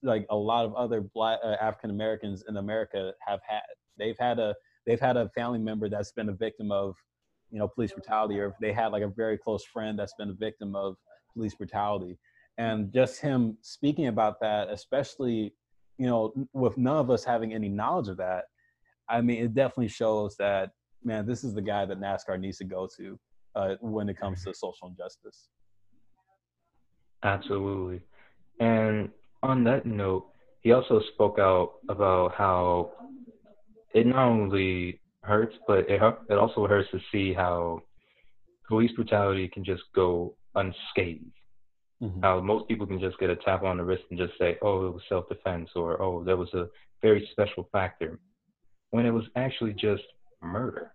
like 0.04 0.26
a 0.30 0.36
lot 0.36 0.66
of 0.66 0.74
other 0.76 1.02
black 1.02 1.40
uh, 1.44 1.56
African 1.62 1.90
Americans 1.90 2.44
in 2.48 2.58
America 2.58 3.14
have 3.26 3.40
had. 3.48 3.62
They've 3.98 4.18
had 4.20 4.40
a 4.40 4.56
they've 4.86 5.00
had 5.00 5.18
a 5.18 5.30
family 5.30 5.60
member 5.60 5.90
that's 5.90 6.12
been 6.12 6.30
a 6.30 6.34
victim 6.34 6.72
of, 6.72 6.96
you 7.52 7.60
know, 7.60 7.68
police 7.68 7.92
brutality, 7.92 8.40
or 8.40 8.56
they 8.62 8.72
had 8.72 8.92
like 8.92 9.04
a 9.04 9.08
very 9.08 9.38
close 9.38 9.64
friend 9.64 9.98
that's 9.98 10.14
been 10.18 10.30
a 10.30 10.34
victim 10.34 10.76
of 10.76 10.96
police 11.34 11.56
brutality. 11.56 12.18
And 12.58 12.94
just 12.94 13.22
him 13.22 13.58
speaking 13.62 14.08
about 14.08 14.40
that, 14.42 14.70
especially 14.70 15.54
you 16.00 16.08
know, 16.08 16.34
with 16.54 16.78
none 16.78 16.96
of 16.96 17.12
us 17.12 17.24
having 17.26 17.54
any 17.54 17.68
knowledge 17.68 18.08
of 18.08 18.18
that, 18.18 18.46
I 19.10 19.22
mean, 19.22 19.44
it 19.44 19.54
definitely 19.54 19.90
shows 19.90 20.36
that, 20.38 20.72
man, 21.04 21.28
this 21.28 21.44
is 21.44 21.54
the 21.54 21.62
guy 21.62 21.86
that 21.86 22.00
NASCAR 22.00 22.40
needs 22.40 22.58
to 22.60 22.64
go 22.64 22.88
to 22.98 23.20
uh, 23.56 23.76
when 23.82 24.08
it 24.08 24.18
comes 24.18 24.44
to 24.46 24.54
social 24.54 24.88
injustice. 24.88 25.50
Absolutely. 27.24 28.02
And 28.60 29.10
on 29.44 29.64
that 29.66 29.86
note, 29.86 30.28
he 30.62 30.72
also 30.72 31.02
spoke 31.14 31.40
out 31.40 31.74
about 31.88 32.34
how 32.36 32.92
it 33.94 34.06
not 34.06 34.28
only 34.28 35.00
hurts, 35.24 35.56
but 35.68 35.90
it, 35.90 36.02
it 36.30 36.38
also 36.38 36.68
hurts 36.68 36.90
to 36.92 37.00
see 37.12 37.34
how 37.34 37.82
police 38.68 38.92
brutality 38.92 39.48
can 39.48 39.64
just 39.64 39.84
go 39.96 40.36
unscathed. 40.56 41.32
Mm-hmm. 42.02 42.22
How 42.22 42.40
most 42.40 42.68
people 42.68 42.88
can 42.88 43.00
just 43.00 43.20
get 43.20 43.30
a 43.30 43.36
tap 43.36 43.64
on 43.64 43.78
the 43.78 43.84
wrist 43.84 44.04
and 44.10 44.20
just 44.20 44.38
say, 44.40 44.58
oh, 44.62 44.88
it 44.88 44.94
was 44.94 45.02
self 45.10 45.28
defense, 45.28 45.70
or 45.76 46.02
oh, 46.02 46.24
there 46.24 46.38
was 46.38 46.54
a 46.54 46.68
very 47.02 47.28
special 47.32 47.68
factor, 47.72 48.20
when 48.92 49.06
it 49.06 49.12
was 49.12 49.26
actually 49.36 49.74
just 49.74 50.04
murder. 50.42 50.92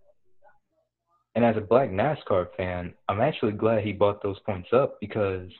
And 1.34 1.44
as 1.44 1.56
a 1.56 1.60
black 1.60 1.90
NASCAR 1.90 2.48
fan, 2.56 2.94
I'm 3.08 3.20
actually 3.20 3.52
glad 3.52 3.84
he 3.84 3.92
brought 3.92 4.22
those 4.22 4.38
points 4.46 4.68
up 4.72 4.98
because 5.00 5.50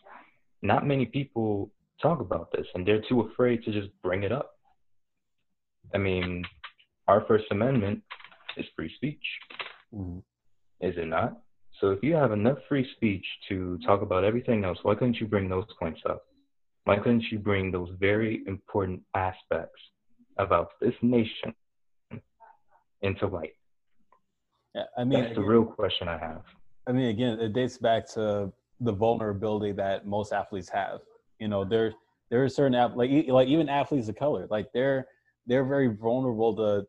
not 0.64 0.86
many 0.86 1.06
people 1.06 1.70
talk 2.02 2.20
about 2.20 2.50
this 2.52 2.66
and 2.74 2.86
they're 2.86 3.02
too 3.08 3.20
afraid 3.20 3.62
to 3.64 3.72
just 3.72 3.88
bring 4.02 4.24
it 4.24 4.32
up. 4.32 4.50
I 5.94 5.98
mean, 5.98 6.44
our 7.06 7.24
First 7.28 7.44
Amendment 7.50 8.02
is 8.56 8.66
free 8.74 8.92
speech. 8.96 9.24
Mm-hmm. 9.94 10.18
Is 10.80 10.94
it 10.96 11.06
not? 11.06 11.38
So 11.80 11.90
if 11.90 12.02
you 12.02 12.14
have 12.14 12.32
enough 12.32 12.58
free 12.68 12.86
speech 12.96 13.24
to 13.48 13.78
talk 13.86 14.00
about 14.02 14.24
everything 14.24 14.64
else, 14.64 14.78
why 14.82 14.94
couldn't 14.94 15.20
you 15.20 15.26
bring 15.26 15.48
those 15.48 15.66
points 15.78 16.00
up? 16.08 16.22
Why 16.84 16.96
couldn't 16.96 17.24
you 17.30 17.38
bring 17.38 17.70
those 17.70 17.90
very 17.98 18.42
important 18.46 19.02
aspects 19.14 19.80
about 20.38 20.68
this 20.80 20.94
nation 21.02 21.54
into 23.02 23.26
light? 23.26 23.54
Yeah, 24.74 24.82
I 24.96 25.04
mean, 25.04 25.20
that's 25.20 25.32
again, 25.32 25.42
the 25.42 25.48
real 25.48 25.64
question 25.64 26.08
I 26.08 26.18
have. 26.18 26.42
I 26.86 26.92
mean, 26.92 27.06
again, 27.06 27.38
it 27.40 27.52
dates 27.52 27.78
back 27.78 28.08
to 28.14 28.52
the 28.80 28.92
vulnerability 28.92 29.72
that 29.72 30.06
most 30.06 30.32
athletes 30.32 30.68
have. 30.68 31.00
You 31.38 31.48
know, 31.48 31.64
there 31.64 31.92
there 32.30 32.42
are 32.42 32.48
certain 32.48 32.74
like 32.96 33.10
like 33.28 33.48
even 33.48 33.68
athletes 33.68 34.08
of 34.08 34.16
color, 34.16 34.46
like 34.50 34.68
they're 34.72 35.06
they're 35.46 35.64
very 35.64 35.88
vulnerable 35.88 36.54
to 36.56 36.86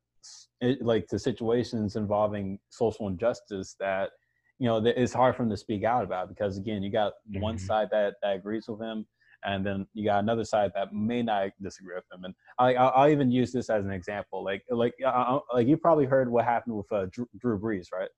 like 0.82 1.08
to 1.08 1.20
situations 1.20 1.96
involving 1.96 2.60
social 2.70 3.08
injustice 3.08 3.76
that 3.80 4.10
you 4.58 4.68
know 4.68 4.84
it's 4.84 5.14
hard 5.14 5.36
for 5.36 5.44
them 5.44 5.50
to 5.50 5.58
speak 5.58 5.84
out 5.84 6.04
about 6.04 6.30
because 6.30 6.58
again 6.58 6.82
you 6.82 6.92
got 6.92 7.14
mm-hmm. 7.30 7.42
one 7.42 7.58
side 7.58 7.88
that 7.92 8.16
that 8.22 8.38
agrees 8.38 8.66
with 8.68 8.82
him 8.82 9.06
and 9.44 9.66
then 9.66 9.86
you 9.94 10.06
got 10.06 10.24
another 10.24 10.44
side 10.44 10.72
that 10.74 10.94
may 10.94 11.22
not 11.22 11.50
disagree 11.62 11.94
with 11.94 12.06
him 12.12 12.24
and 12.24 12.34
I, 12.58 12.74
I'll, 12.76 13.10
even 13.10 13.30
use 13.30 13.52
this 13.52 13.70
as 13.70 13.86
an 13.86 13.92
example 13.92 14.44
like 14.44 14.64
like 14.70 14.94
uh, 15.06 15.40
like 15.54 15.68
you 15.68 15.78
probably 15.78 16.06
heard 16.06 16.32
what 16.32 16.46
happened 16.46 16.78
with 16.78 16.92
uh, 16.92 17.06
Drew, 17.12 17.28
Drew 17.38 17.60
Brees 17.60 17.88
right 17.94 18.10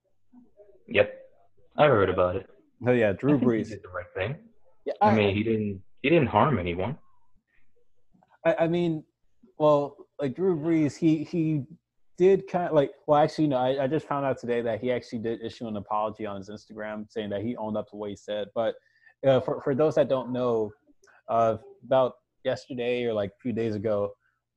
yep 0.87 1.13
I 1.75 1.87
heard 1.87 2.09
about 2.09 2.35
it 2.35 2.47
oh 2.85 2.91
yeah 2.91 3.13
Drew 3.13 3.39
Brees. 3.39 3.69
did 3.69 3.81
the 3.83 3.89
right 3.89 4.05
thing. 4.15 4.35
Yeah 4.85 4.93
I, 5.01 5.09
I 5.09 5.15
mean 5.15 5.35
he 5.35 5.43
didn't 5.43 5.81
he 6.01 6.09
didn't 6.09 6.27
harm 6.27 6.59
anyone. 6.59 6.97
I, 8.45 8.55
I 8.61 8.67
mean 8.67 9.03
well 9.57 9.95
like 10.19 10.35
Drew 10.35 10.55
Brees 10.55 10.97
he 10.97 11.23
he 11.23 11.63
did 12.17 12.47
kind 12.47 12.67
of 12.67 12.73
like 12.73 12.91
well 13.07 13.21
actually 13.21 13.47
no 13.47 13.57
I, 13.57 13.83
I 13.83 13.87
just 13.87 14.07
found 14.07 14.25
out 14.25 14.39
today 14.39 14.61
that 14.61 14.81
he 14.81 14.91
actually 14.91 15.19
did 15.19 15.41
issue 15.41 15.67
an 15.67 15.77
apology 15.77 16.25
on 16.25 16.37
his 16.37 16.49
instagram 16.49 17.11
saying 17.11 17.29
that 17.29 17.41
he 17.41 17.55
owned 17.57 17.77
up 17.77 17.89
to 17.89 17.95
what 17.95 18.09
he 18.09 18.15
said. 18.15 18.47
But 18.55 18.75
uh, 19.25 19.39
for, 19.39 19.61
for 19.61 19.75
those 19.75 19.95
that 19.95 20.09
don't 20.09 20.31
know 20.31 20.71
uh, 21.29 21.57
about 21.83 22.13
yesterday 22.43 23.03
or 23.05 23.13
like 23.13 23.31
a 23.31 23.41
few 23.41 23.53
days 23.53 23.75
ago 23.75 24.13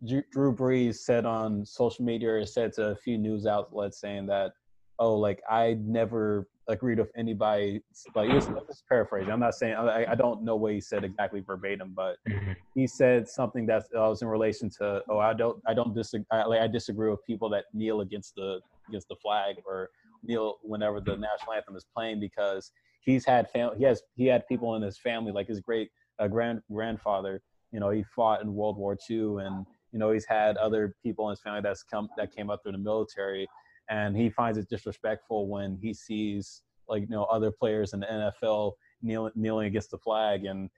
drew 0.06 0.54
brees 0.54 0.96
said 0.96 1.26
on 1.26 1.64
social 1.66 2.04
media 2.04 2.30
or 2.30 2.46
said 2.46 2.72
to 2.72 2.86
a 2.86 2.96
few 2.96 3.18
news 3.18 3.46
outlets 3.46 4.00
saying 4.00 4.26
that 4.26 4.52
oh 4.98 5.14
like 5.14 5.42
i 5.50 5.76
never 5.80 6.48
agreed 6.70 6.98
with 6.98 7.10
anybody. 7.16 7.82
Like 8.14 8.30
this, 8.30 8.46
this 8.46 8.82
paraphrasing. 8.88 9.30
I'm 9.30 9.40
not 9.40 9.54
saying 9.54 9.74
I, 9.74 10.12
I, 10.12 10.14
don't 10.14 10.42
know 10.42 10.56
what 10.56 10.72
he 10.72 10.80
said 10.80 11.04
exactly 11.04 11.40
verbatim, 11.40 11.92
but 11.94 12.16
mm-hmm. 12.28 12.52
he 12.74 12.86
said 12.86 13.28
something 13.28 13.66
that 13.66 13.84
uh, 13.94 14.08
was 14.08 14.22
in 14.22 14.28
relation 14.28 14.70
to 14.78 15.02
oh 15.08 15.18
I 15.18 15.34
don't 15.34 15.60
I 15.66 15.74
don't 15.74 15.94
disagree 15.94 16.26
I, 16.30 16.44
like 16.44 16.60
I 16.60 16.66
disagree 16.66 17.10
with 17.10 17.24
people 17.26 17.48
that 17.50 17.64
kneel 17.74 18.00
against 18.00 18.34
the 18.36 18.60
against 18.88 19.08
the 19.08 19.16
flag 19.16 19.56
or 19.66 19.90
kneel 20.22 20.58
whenever 20.62 21.00
the 21.00 21.16
national 21.16 21.54
anthem 21.54 21.76
is 21.76 21.86
playing 21.94 22.20
because 22.20 22.72
he's 23.02 23.24
had 23.24 23.50
family 23.50 23.78
he 23.78 23.84
has 23.84 24.02
he 24.16 24.26
had 24.26 24.46
people 24.48 24.74
in 24.76 24.82
his 24.82 24.98
family 24.98 25.32
like 25.32 25.48
his 25.48 25.60
great 25.60 25.90
uh, 26.18 26.28
grand 26.28 26.60
grandfather 26.70 27.42
you 27.72 27.80
know 27.80 27.90
he 27.90 28.02
fought 28.14 28.42
in 28.42 28.54
World 28.54 28.76
War 28.76 28.96
II 29.08 29.42
and 29.44 29.66
you 29.92 29.98
know 29.98 30.10
he's 30.10 30.26
had 30.26 30.56
other 30.56 30.94
people 31.02 31.28
in 31.28 31.32
his 31.32 31.40
family 31.40 31.60
that's 31.62 31.82
come 31.82 32.08
that 32.16 32.34
came 32.34 32.50
up 32.50 32.60
through 32.62 32.72
the 32.72 32.78
military 32.78 33.48
and 33.90 34.16
he 34.16 34.30
finds 34.30 34.56
it 34.56 34.68
disrespectful 34.68 35.48
when 35.48 35.78
he 35.82 35.92
sees 35.92 36.62
like 36.88 37.02
you 37.02 37.08
know 37.08 37.24
other 37.24 37.50
players 37.50 37.92
in 37.92 38.00
the 38.00 38.06
NFL 38.06 38.72
kneeling 39.02 39.32
kneeling 39.34 39.66
against 39.66 39.90
the 39.90 39.98
flag 39.98 40.44
and 40.44 40.70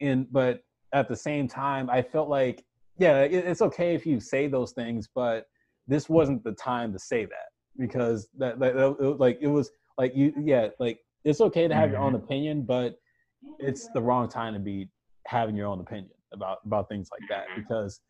and 0.00 0.26
but 0.32 0.62
at 0.92 1.08
the 1.08 1.16
same 1.16 1.46
time 1.46 1.88
I 1.90 2.02
felt 2.02 2.28
like 2.28 2.64
yeah 2.98 3.20
it, 3.20 3.32
it's 3.32 3.62
okay 3.62 3.94
if 3.94 4.06
you 4.06 4.18
say 4.20 4.48
those 4.48 4.72
things 4.72 5.08
but 5.14 5.46
this 5.86 6.08
wasn't 6.08 6.42
the 6.44 6.52
time 6.52 6.92
to 6.92 6.98
say 6.98 7.24
that 7.24 7.48
because 7.78 8.28
that, 8.38 8.58
that, 8.58 8.74
that 8.74 9.16
like 9.18 9.38
it 9.40 9.48
was 9.48 9.70
like 9.96 10.14
you 10.16 10.32
yeah 10.42 10.68
like 10.78 10.98
it's 11.24 11.40
okay 11.40 11.68
to 11.68 11.74
have 11.74 11.90
your 11.90 12.00
own 12.00 12.14
mm-hmm. 12.14 12.24
opinion 12.24 12.62
but 12.62 12.96
it's 13.58 13.88
the 13.94 14.00
wrong 14.00 14.28
time 14.28 14.54
to 14.54 14.60
be 14.60 14.88
having 15.26 15.54
your 15.56 15.66
own 15.66 15.80
opinion 15.80 16.10
about 16.32 16.58
about 16.64 16.88
things 16.88 17.08
like 17.10 17.28
that 17.28 17.46
because 17.56 18.00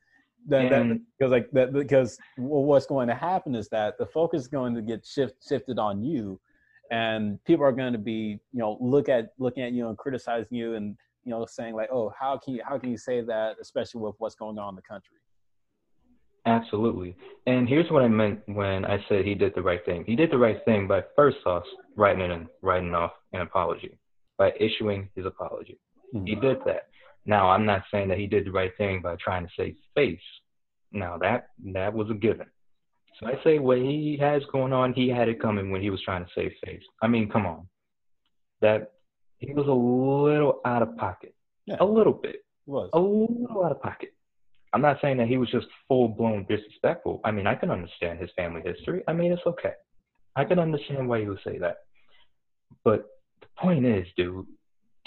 because 0.47 1.31
like 1.31 1.51
that 1.53 1.73
because 1.73 2.19
well, 2.37 2.65
what's 2.65 2.87
going 2.87 3.09
to 3.09 3.15
happen 3.15 3.55
is 3.55 3.69
that 3.69 3.99
the 3.99 4.07
focus 4.07 4.43
is 4.43 4.49
going 4.49 4.75
to 4.75 4.83
get 4.83 5.05
shift, 5.05 5.35
shifted 5.47 5.79
on 5.79 6.03
you. 6.03 6.41
And 6.91 7.43
people 7.45 7.65
are 7.65 7.73
going 7.73 7.93
to 7.93 7.99
be 7.99 8.41
you 8.53 8.61
know 8.61 8.79
look 8.81 9.09
at 9.09 9.33
looking 9.39 9.63
at 9.63 9.73
you 9.73 9.89
and 9.89 9.99
criticizing 9.99 10.57
you 10.57 10.75
and 10.75 10.97
you 11.25 11.31
know 11.31 11.45
saying 11.47 11.75
like 11.75 11.91
oh 11.93 12.13
how 12.19 12.39
can 12.39 12.55
you 12.55 12.63
how 12.67 12.79
can 12.79 12.91
you 12.91 12.97
say 12.97 13.21
that 13.21 13.57
especially 13.61 14.01
with 14.01 14.15
what's 14.19 14.35
going 14.35 14.59
on 14.59 14.71
in 14.71 14.77
the 14.77 14.83
country? 14.83 15.17
Absolutely. 16.47 17.15
And 17.47 17.69
here's 17.69 17.91
what 17.91 18.03
i 18.03 18.09
meant 18.09 18.41
when 18.47 18.87
i 18.87 19.05
said 19.09 19.27
he 19.27 19.35
did 19.35 19.55
the 19.55 19.63
right 19.63 19.85
thing. 19.85 20.05
He 20.07 20.17
did 20.17 20.31
the 20.31 20.39
right 20.39 20.65
thing 20.65 20.89
by 20.89 21.05
first 21.15 21.39
off 21.45 21.65
writing 21.95 22.31
in 22.31 22.49
writing 22.63 22.95
off 22.95 23.13
an 23.35 23.43
apology 23.43 23.99
by 24.39 24.53
issuing 24.59 25.11
his 25.15 25.27
apology. 25.27 25.79
Mm-hmm. 26.15 26.27
he 26.27 26.35
did 26.37 26.57
that 26.65 26.89
now, 27.29 27.51
I'm 27.51 27.67
not 27.67 27.83
saying 27.93 28.09
that 28.09 28.17
he 28.17 28.27
did 28.27 28.47
the 28.47 28.51
right 28.51 28.73
thing 28.79 29.03
by 29.03 29.15
trying 29.17 29.47
to 29.47 29.53
save 29.55 29.77
face. 29.95 30.19
Now 30.93 31.19
that 31.19 31.49
that 31.75 31.93
was 31.93 32.11
a 32.11 32.15
given. 32.15 32.47
So 33.21 33.27
I 33.27 33.35
say 33.45 33.59
what 33.59 33.77
he 33.79 34.17
has 34.19 34.43
going 34.51 34.73
on, 34.73 34.95
he 34.95 35.11
had 35.11 35.29
it 35.29 35.41
coming 35.41 35.71
when 35.71 35.83
he 35.83 35.91
was 35.91 36.01
trying 36.03 36.25
to 36.25 36.31
save 36.35 36.53
face. 36.65 36.83
I 37.03 37.07
mean, 37.07 37.29
come 37.29 37.45
on. 37.45 37.69
That 38.63 38.93
he 39.39 39.53
was 39.53 39.67
a 39.67 39.71
little 39.71 40.61
out 40.65 40.81
of 40.81 40.97
pocket. 40.97 41.35
Yeah. 41.67 41.77
A 41.81 41.85
little 41.85 42.15
bit. 42.15 42.37
Was. 42.65 42.89
A 42.95 42.99
little 42.99 43.63
out 43.63 43.73
of 43.73 43.83
pocket. 43.83 44.15
I'm 44.73 44.81
not 44.81 44.99
saying 45.03 45.19
that 45.19 45.29
he 45.29 45.37
was 45.37 45.51
just 45.51 45.67
full 45.87 46.09
blown 46.09 46.47
disrespectful. 46.49 47.21
I 47.25 47.31
mean, 47.31 47.47
I 47.47 47.55
can 47.55 47.71
understand 47.71 48.21
his 48.21 48.31
family 48.37 48.63
history. 48.65 49.03
I 49.07 49.13
mean, 49.13 49.33
it's 49.33 49.47
okay. 49.47 49.73
I 50.35 50.45
can 50.45 50.59
understand 50.59 51.09
why 51.09 51.21
he 51.21 51.29
would 51.29 51.41
say 51.45 51.59
that. 51.59 51.79
But 52.85 53.05
the 53.41 53.47
point 53.59 53.85
is, 53.85 54.07
dude, 54.17 54.47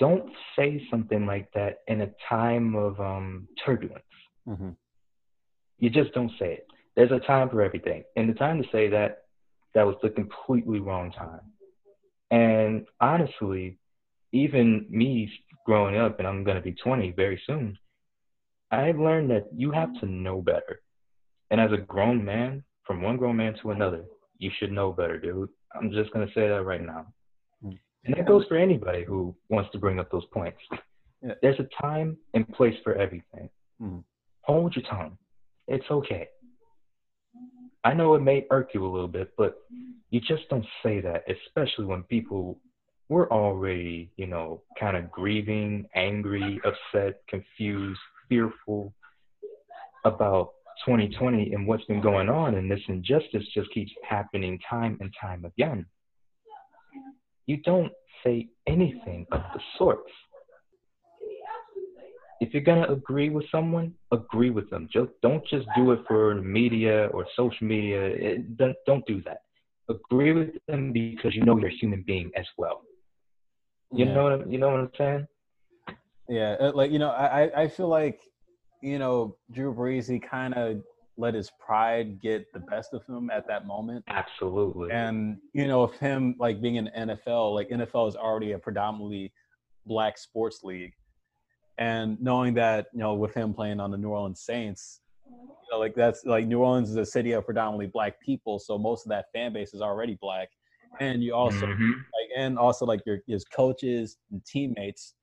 don't 0.01 0.31
say 0.57 0.83
something 0.89 1.27
like 1.27 1.47
that 1.53 1.81
in 1.87 2.01
a 2.01 2.09
time 2.27 2.73
of 2.75 2.99
um, 2.99 3.47
turbulence. 3.63 4.03
Mm-hmm. 4.49 4.71
You 5.77 5.89
just 5.91 6.11
don't 6.13 6.31
say 6.39 6.53
it. 6.53 6.67
There's 6.95 7.11
a 7.11 7.19
time 7.19 7.49
for 7.49 7.61
everything. 7.61 8.03
And 8.15 8.27
the 8.27 8.33
time 8.33 8.63
to 8.63 8.67
say 8.71 8.89
that, 8.89 9.25
that 9.75 9.85
was 9.85 9.95
the 10.01 10.09
completely 10.09 10.79
wrong 10.79 11.11
time. 11.11 11.41
And 12.31 12.87
honestly, 12.99 13.77
even 14.33 14.87
me 14.89 15.31
growing 15.67 15.97
up, 15.97 16.17
and 16.17 16.27
I'm 16.27 16.43
going 16.43 16.57
to 16.57 16.63
be 16.63 16.73
20 16.73 17.11
very 17.11 17.39
soon, 17.45 17.77
I've 18.71 18.97
learned 18.97 19.29
that 19.29 19.49
you 19.55 19.69
have 19.71 19.93
to 19.99 20.07
know 20.07 20.41
better. 20.41 20.81
And 21.51 21.61
as 21.61 21.71
a 21.71 21.77
grown 21.77 22.25
man, 22.25 22.63
from 22.87 23.03
one 23.03 23.17
grown 23.17 23.37
man 23.37 23.53
to 23.61 23.69
another, 23.69 24.05
you 24.39 24.49
should 24.57 24.71
know 24.71 24.93
better, 24.93 25.19
dude. 25.19 25.49
I'm 25.75 25.91
just 25.91 26.11
going 26.11 26.27
to 26.27 26.33
say 26.33 26.47
that 26.47 26.63
right 26.63 26.81
now. 26.81 27.05
And 28.05 28.15
that 28.15 28.27
goes 28.27 28.45
for 28.47 28.57
anybody 28.57 29.03
who 29.03 29.35
wants 29.49 29.71
to 29.71 29.77
bring 29.77 29.99
up 29.99 30.11
those 30.11 30.25
points. 30.33 30.57
Yeah. 31.21 31.33
There's 31.41 31.59
a 31.59 31.67
time 31.81 32.17
and 32.33 32.47
place 32.49 32.75
for 32.83 32.95
everything. 32.95 33.49
Mm. 33.81 34.03
Hold 34.41 34.75
your 34.75 34.85
tongue. 34.89 35.17
It's 35.67 35.85
okay. 35.89 36.27
I 37.83 37.93
know 37.93 38.15
it 38.15 38.21
may 38.21 38.45
irk 38.51 38.71
you 38.73 38.85
a 38.85 38.91
little 38.91 39.07
bit, 39.07 39.31
but 39.37 39.55
you 40.09 40.19
just 40.19 40.49
don't 40.49 40.65
say 40.83 40.99
that, 41.01 41.23
especially 41.29 41.85
when 41.85 42.03
people 42.03 42.59
were 43.09 43.31
already, 43.31 44.11
you 44.17 44.27
know, 44.27 44.61
kind 44.79 44.97
of 44.97 45.11
grieving, 45.11 45.87
angry, 45.95 46.59
upset, 46.63 47.21
confused, 47.27 47.99
fearful 48.29 48.93
about 50.05 50.53
2020 50.85 51.53
and 51.53 51.67
what's 51.67 51.85
been 51.85 52.01
going 52.01 52.29
on, 52.29 52.55
and 52.55 52.69
this 52.69 52.79
injustice 52.87 53.43
just 53.53 53.71
keeps 53.73 53.91
happening 54.07 54.59
time 54.67 54.97
and 55.01 55.13
time 55.19 55.45
again 55.45 55.85
you 57.47 57.57
don't 57.57 57.91
say 58.23 58.49
anything 58.67 59.25
of 59.31 59.41
the 59.53 59.59
sorts. 59.77 60.11
If 62.39 62.53
you're 62.53 62.63
gonna 62.63 62.91
agree 62.91 63.29
with 63.29 63.45
someone, 63.51 63.93
agree 64.11 64.49
with 64.49 64.69
them. 64.69 64.87
Just 64.91 65.11
don't 65.21 65.45
just 65.47 65.67
do 65.75 65.91
it 65.91 65.99
for 66.07 66.35
media 66.35 67.07
or 67.13 67.25
social 67.35 67.67
media. 67.67 68.01
It, 68.01 68.57
don't, 68.57 68.75
don't 68.87 69.05
do 69.05 69.21
that. 69.23 69.41
Agree 69.89 70.31
with 70.31 70.49
them 70.67 70.91
because 70.91 71.35
you 71.35 71.43
know 71.43 71.57
you're 71.57 71.69
a 71.69 71.75
human 71.75 72.03
being 72.05 72.31
as 72.35 72.45
well. 72.57 72.81
You 73.93 74.05
yeah. 74.05 74.13
know 74.13 74.23
what 74.23 74.33
I'm, 74.33 74.51
you 74.51 74.57
know 74.57 74.69
what 74.69 74.79
I'm 74.79 74.91
saying? 74.97 75.27
Yeah, 76.29 76.55
uh, 76.59 76.71
like 76.73 76.91
you 76.91 76.99
know, 76.99 77.09
I 77.09 77.63
I 77.63 77.67
feel 77.67 77.89
like 77.89 78.19
you 78.81 78.97
know 78.97 79.35
Drew 79.51 79.73
Brees 79.73 80.09
he 80.09 80.19
kind 80.19 80.53
of 80.53 80.81
let 81.21 81.33
his 81.35 81.51
pride 81.59 82.19
get 82.19 82.51
the 82.51 82.59
best 82.59 82.93
of 82.93 83.05
him 83.05 83.29
at 83.29 83.47
that 83.47 83.65
moment. 83.65 84.03
Absolutely. 84.07 84.91
And 84.91 85.37
you 85.53 85.67
know, 85.67 85.83
if 85.83 85.93
him 85.93 86.35
like 86.39 86.61
being 86.61 86.75
in 86.75 86.89
NFL, 86.97 87.53
like 87.53 87.69
NFL 87.69 88.09
is 88.09 88.15
already 88.15 88.53
a 88.53 88.59
predominantly 88.59 89.31
black 89.85 90.17
sports 90.17 90.63
league, 90.63 90.93
and 91.77 92.21
knowing 92.21 92.53
that 92.55 92.87
you 92.93 92.99
know 92.99 93.13
with 93.13 93.33
him 93.33 93.53
playing 93.53 93.79
on 93.79 93.91
the 93.91 93.97
New 93.97 94.09
Orleans 94.09 94.41
Saints, 94.41 95.01
you 95.29 95.37
know, 95.71 95.79
like 95.79 95.95
that's 95.95 96.25
like 96.25 96.47
New 96.47 96.59
Orleans 96.59 96.89
is 96.89 96.97
a 96.97 97.05
city 97.05 97.31
of 97.33 97.45
predominantly 97.45 97.87
black 97.87 98.19
people, 98.19 98.59
so 98.59 98.77
most 98.77 99.05
of 99.05 99.09
that 99.09 99.25
fan 99.31 99.53
base 99.53 99.73
is 99.73 99.81
already 99.81 100.17
black, 100.19 100.49
and 100.99 101.23
you 101.23 101.33
also 101.33 101.67
mm-hmm. 101.67 101.91
like 101.91 102.29
and 102.35 102.57
also 102.57 102.85
like 102.85 103.01
your 103.05 103.19
his 103.27 103.45
coaches 103.45 104.17
and 104.31 104.43
teammates, 104.43 105.13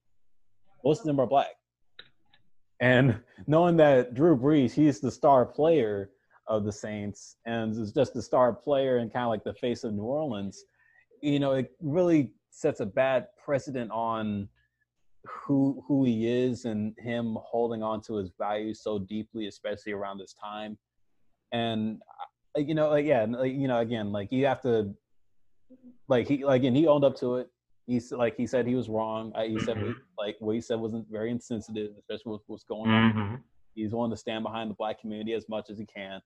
most 0.83 1.01
of 1.01 1.05
them 1.05 1.19
are 1.19 1.27
black. 1.27 1.58
And 2.79 3.19
knowing 3.47 3.77
that 3.77 4.13
Drew 4.13 4.37
Brees, 4.37 4.71
he's 4.71 4.99
the 4.99 5.11
star 5.11 5.45
player 5.45 6.11
of 6.47 6.63
the 6.63 6.71
Saints 6.71 7.35
and 7.45 7.75
is 7.77 7.91
just 7.91 8.13
the 8.13 8.21
star 8.21 8.53
player 8.53 8.97
and 8.97 9.11
kind 9.11 9.23
of 9.23 9.29
like 9.29 9.43
the 9.43 9.53
face 9.53 9.83
of 9.83 9.93
New 9.93 10.03
Orleans, 10.03 10.63
you 11.21 11.39
know, 11.39 11.53
it 11.53 11.71
really 11.81 12.31
sets 12.51 12.79
a 12.79 12.85
bad 12.85 13.27
precedent 13.43 13.91
on 13.91 14.49
who 15.25 15.83
who 15.87 16.05
he 16.05 16.27
is 16.27 16.65
and 16.65 16.95
him 16.97 17.37
holding 17.41 17.83
on 17.83 18.01
to 18.01 18.15
his 18.15 18.31
values 18.37 18.81
so 18.81 18.99
deeply, 18.99 19.47
especially 19.47 19.91
around 19.91 20.17
this 20.17 20.33
time. 20.33 20.77
And 21.51 21.99
uh, 22.57 22.61
you 22.61 22.73
know, 22.73 22.89
like 22.89 23.05
yeah, 23.05 23.25
like, 23.29 23.53
you 23.53 23.67
know, 23.67 23.79
again, 23.79 24.11
like 24.11 24.31
you 24.31 24.45
have 24.45 24.61
to, 24.61 24.95
like 26.07 26.27
he 26.27 26.45
like 26.45 26.63
and 26.63 26.75
he 26.75 26.87
owned 26.87 27.03
up 27.03 27.17
to 27.17 27.35
it 27.35 27.49
he's 27.89 28.11
like 28.11 28.35
he 28.37 28.45
said 28.45 28.67
he 28.67 28.75
was 28.75 28.87
wrong. 28.87 29.33
I, 29.35 29.47
he 29.47 29.59
said 29.59 29.77
mm-hmm. 29.77 29.91
like 30.17 30.37
what 30.39 30.53
he 30.53 30.61
said 30.61 30.79
wasn't 30.79 31.07
very 31.09 31.31
insensitive, 31.31 31.91
especially 31.97 32.33
with 32.33 32.41
what's 32.47 32.63
going 32.63 32.91
on. 32.91 33.13
Mm-hmm. 33.13 33.35
He's 33.75 33.91
willing 33.91 34.11
to 34.11 34.17
stand 34.17 34.43
behind 34.43 34.69
the 34.69 34.75
black 34.75 35.01
community 35.01 35.33
as 35.33 35.49
much 35.49 35.69
as 35.69 35.77
he 35.77 35.85
can. 35.85 36.21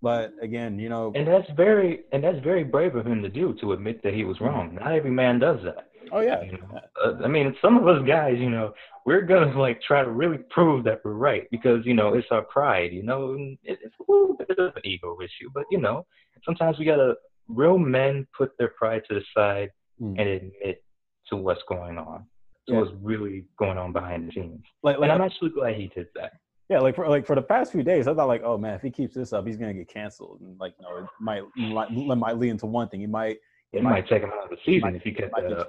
But 0.00 0.32
again, 0.40 0.78
you 0.78 0.88
know, 0.88 1.12
and 1.14 1.28
that's 1.28 1.48
very 1.56 2.00
and 2.12 2.24
that's 2.24 2.42
very 2.42 2.64
brave 2.64 2.96
of 2.96 3.06
him 3.06 3.22
to 3.22 3.28
do 3.28 3.54
to 3.60 3.72
admit 3.72 4.02
that 4.02 4.14
he 4.14 4.24
was 4.24 4.40
wrong. 4.40 4.74
Not 4.74 4.92
every 4.92 5.10
man 5.10 5.38
does 5.38 5.60
that. 5.64 5.90
Oh 6.10 6.20
yeah. 6.20 6.42
You 6.42 6.52
know? 6.52 6.80
uh, 7.04 7.24
I 7.24 7.28
mean, 7.28 7.54
some 7.62 7.76
of 7.76 7.86
us 7.86 8.02
guys, 8.06 8.36
you 8.38 8.50
know, 8.50 8.72
we're 9.06 9.22
gonna 9.22 9.56
like 9.58 9.80
try 9.82 10.02
to 10.02 10.10
really 10.10 10.38
prove 10.50 10.84
that 10.84 11.00
we're 11.04 11.12
right 11.12 11.46
because 11.50 11.84
you 11.84 11.94
know 11.94 12.14
it's 12.14 12.26
our 12.30 12.42
pride. 12.42 12.92
You 12.92 13.04
know, 13.04 13.36
it's 13.62 13.94
a 14.00 14.10
little 14.10 14.36
bit 14.36 14.58
of 14.58 14.74
an 14.74 14.82
ego 14.84 15.16
issue, 15.20 15.50
but 15.54 15.64
you 15.70 15.78
know, 15.78 16.04
sometimes 16.44 16.78
we 16.78 16.84
gotta 16.84 17.14
real 17.48 17.78
men 17.78 18.26
put 18.36 18.50
their 18.58 18.68
pride 18.68 19.02
to 19.08 19.14
the 19.14 19.22
side 19.36 19.70
mm. 20.02 20.18
and 20.18 20.28
admit 20.28 20.82
to 21.28 21.36
what's 21.36 21.62
going 21.68 21.98
on, 21.98 22.24
to 22.66 22.72
yeah. 22.72 22.80
what's 22.80 22.92
really 23.00 23.44
going 23.58 23.78
on 23.78 23.92
behind 23.92 24.28
the 24.28 24.32
scenes. 24.32 24.64
Like, 24.82 24.98
like, 24.98 25.10
and 25.10 25.22
I'm 25.22 25.26
actually 25.26 25.50
glad 25.50 25.76
he 25.76 25.88
did 25.94 26.08
that. 26.14 26.32
Yeah, 26.68 26.78
like 26.78 26.94
for 26.94 27.06
like 27.08 27.26
for 27.26 27.34
the 27.34 27.42
past 27.42 27.72
few 27.72 27.82
days, 27.82 28.08
I 28.08 28.14
thought 28.14 28.28
like, 28.28 28.42
oh 28.44 28.56
man, 28.56 28.74
if 28.74 28.82
he 28.82 28.90
keeps 28.90 29.14
this 29.14 29.32
up, 29.32 29.46
he's 29.46 29.56
gonna 29.56 29.74
get 29.74 29.88
canceled, 29.88 30.40
and 30.40 30.58
like, 30.58 30.72
you 30.78 30.86
know, 30.86 30.96
it 30.96 31.06
might 31.20 32.18
might 32.18 32.38
lead 32.38 32.50
into 32.50 32.66
one 32.66 32.88
thing. 32.88 33.00
He 33.00 33.06
might 33.06 33.38
it, 33.72 33.82
might, 33.82 33.90
might, 33.90 34.08
take 34.08 34.22
him 34.22 34.30
out 34.30 34.44
of 34.44 34.50
the 34.50 34.56
season 34.64 34.92
might, 34.92 34.94
if 34.94 35.02
he 35.02 35.12
kept 35.12 35.34
that 35.36 35.52
up. 35.52 35.68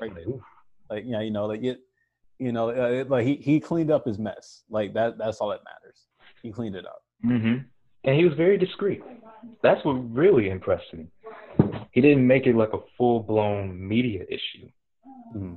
Like, 0.89 1.03
yeah, 1.05 1.21
you 1.21 1.31
know, 1.31 1.45
like 1.45 1.63
it, 1.63 1.79
you 2.39 2.51
know, 2.51 2.69
uh, 2.69 2.89
it, 2.89 3.09
like 3.09 3.25
he 3.25 3.35
he 3.35 3.59
cleaned 3.59 3.91
up 3.91 4.05
his 4.05 4.17
mess. 4.17 4.63
Like 4.69 4.93
that 4.93 5.17
that's 5.17 5.39
all 5.39 5.49
that 5.49 5.61
matters. 5.65 5.97
He 6.41 6.51
cleaned 6.51 6.75
it 6.75 6.85
up. 6.85 7.01
Mm-hmm. 7.25 7.65
And 8.05 8.15
he 8.15 8.25
was 8.25 8.33
very 8.35 8.57
discreet. 8.57 9.01
That's 9.61 9.83
what 9.85 9.93
really 10.13 10.49
impressed 10.49 10.93
me. 10.93 11.07
He 11.93 12.01
didn't 12.01 12.27
make 12.27 12.45
it 12.45 12.55
like 12.55 12.73
a 12.73 12.79
full 12.97 13.21
blown 13.21 13.87
media 13.87 14.23
issue. 14.29 14.69
Mm-hmm 15.35 15.55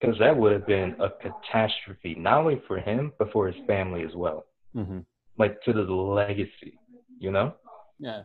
because 0.00 0.18
that 0.18 0.36
would 0.36 0.52
have 0.52 0.66
been 0.66 0.94
a 1.00 1.10
catastrophe, 1.10 2.14
not 2.18 2.38
only 2.38 2.62
for 2.66 2.78
him 2.78 3.12
but 3.18 3.32
for 3.32 3.46
his 3.46 3.56
family 3.66 4.04
as 4.04 4.14
well. 4.14 4.44
Mm-hmm. 4.76 5.00
Like 5.38 5.62
to 5.62 5.72
the 5.72 5.82
legacy, 5.82 6.78
you 7.18 7.30
know? 7.30 7.54
Yeah, 7.98 8.22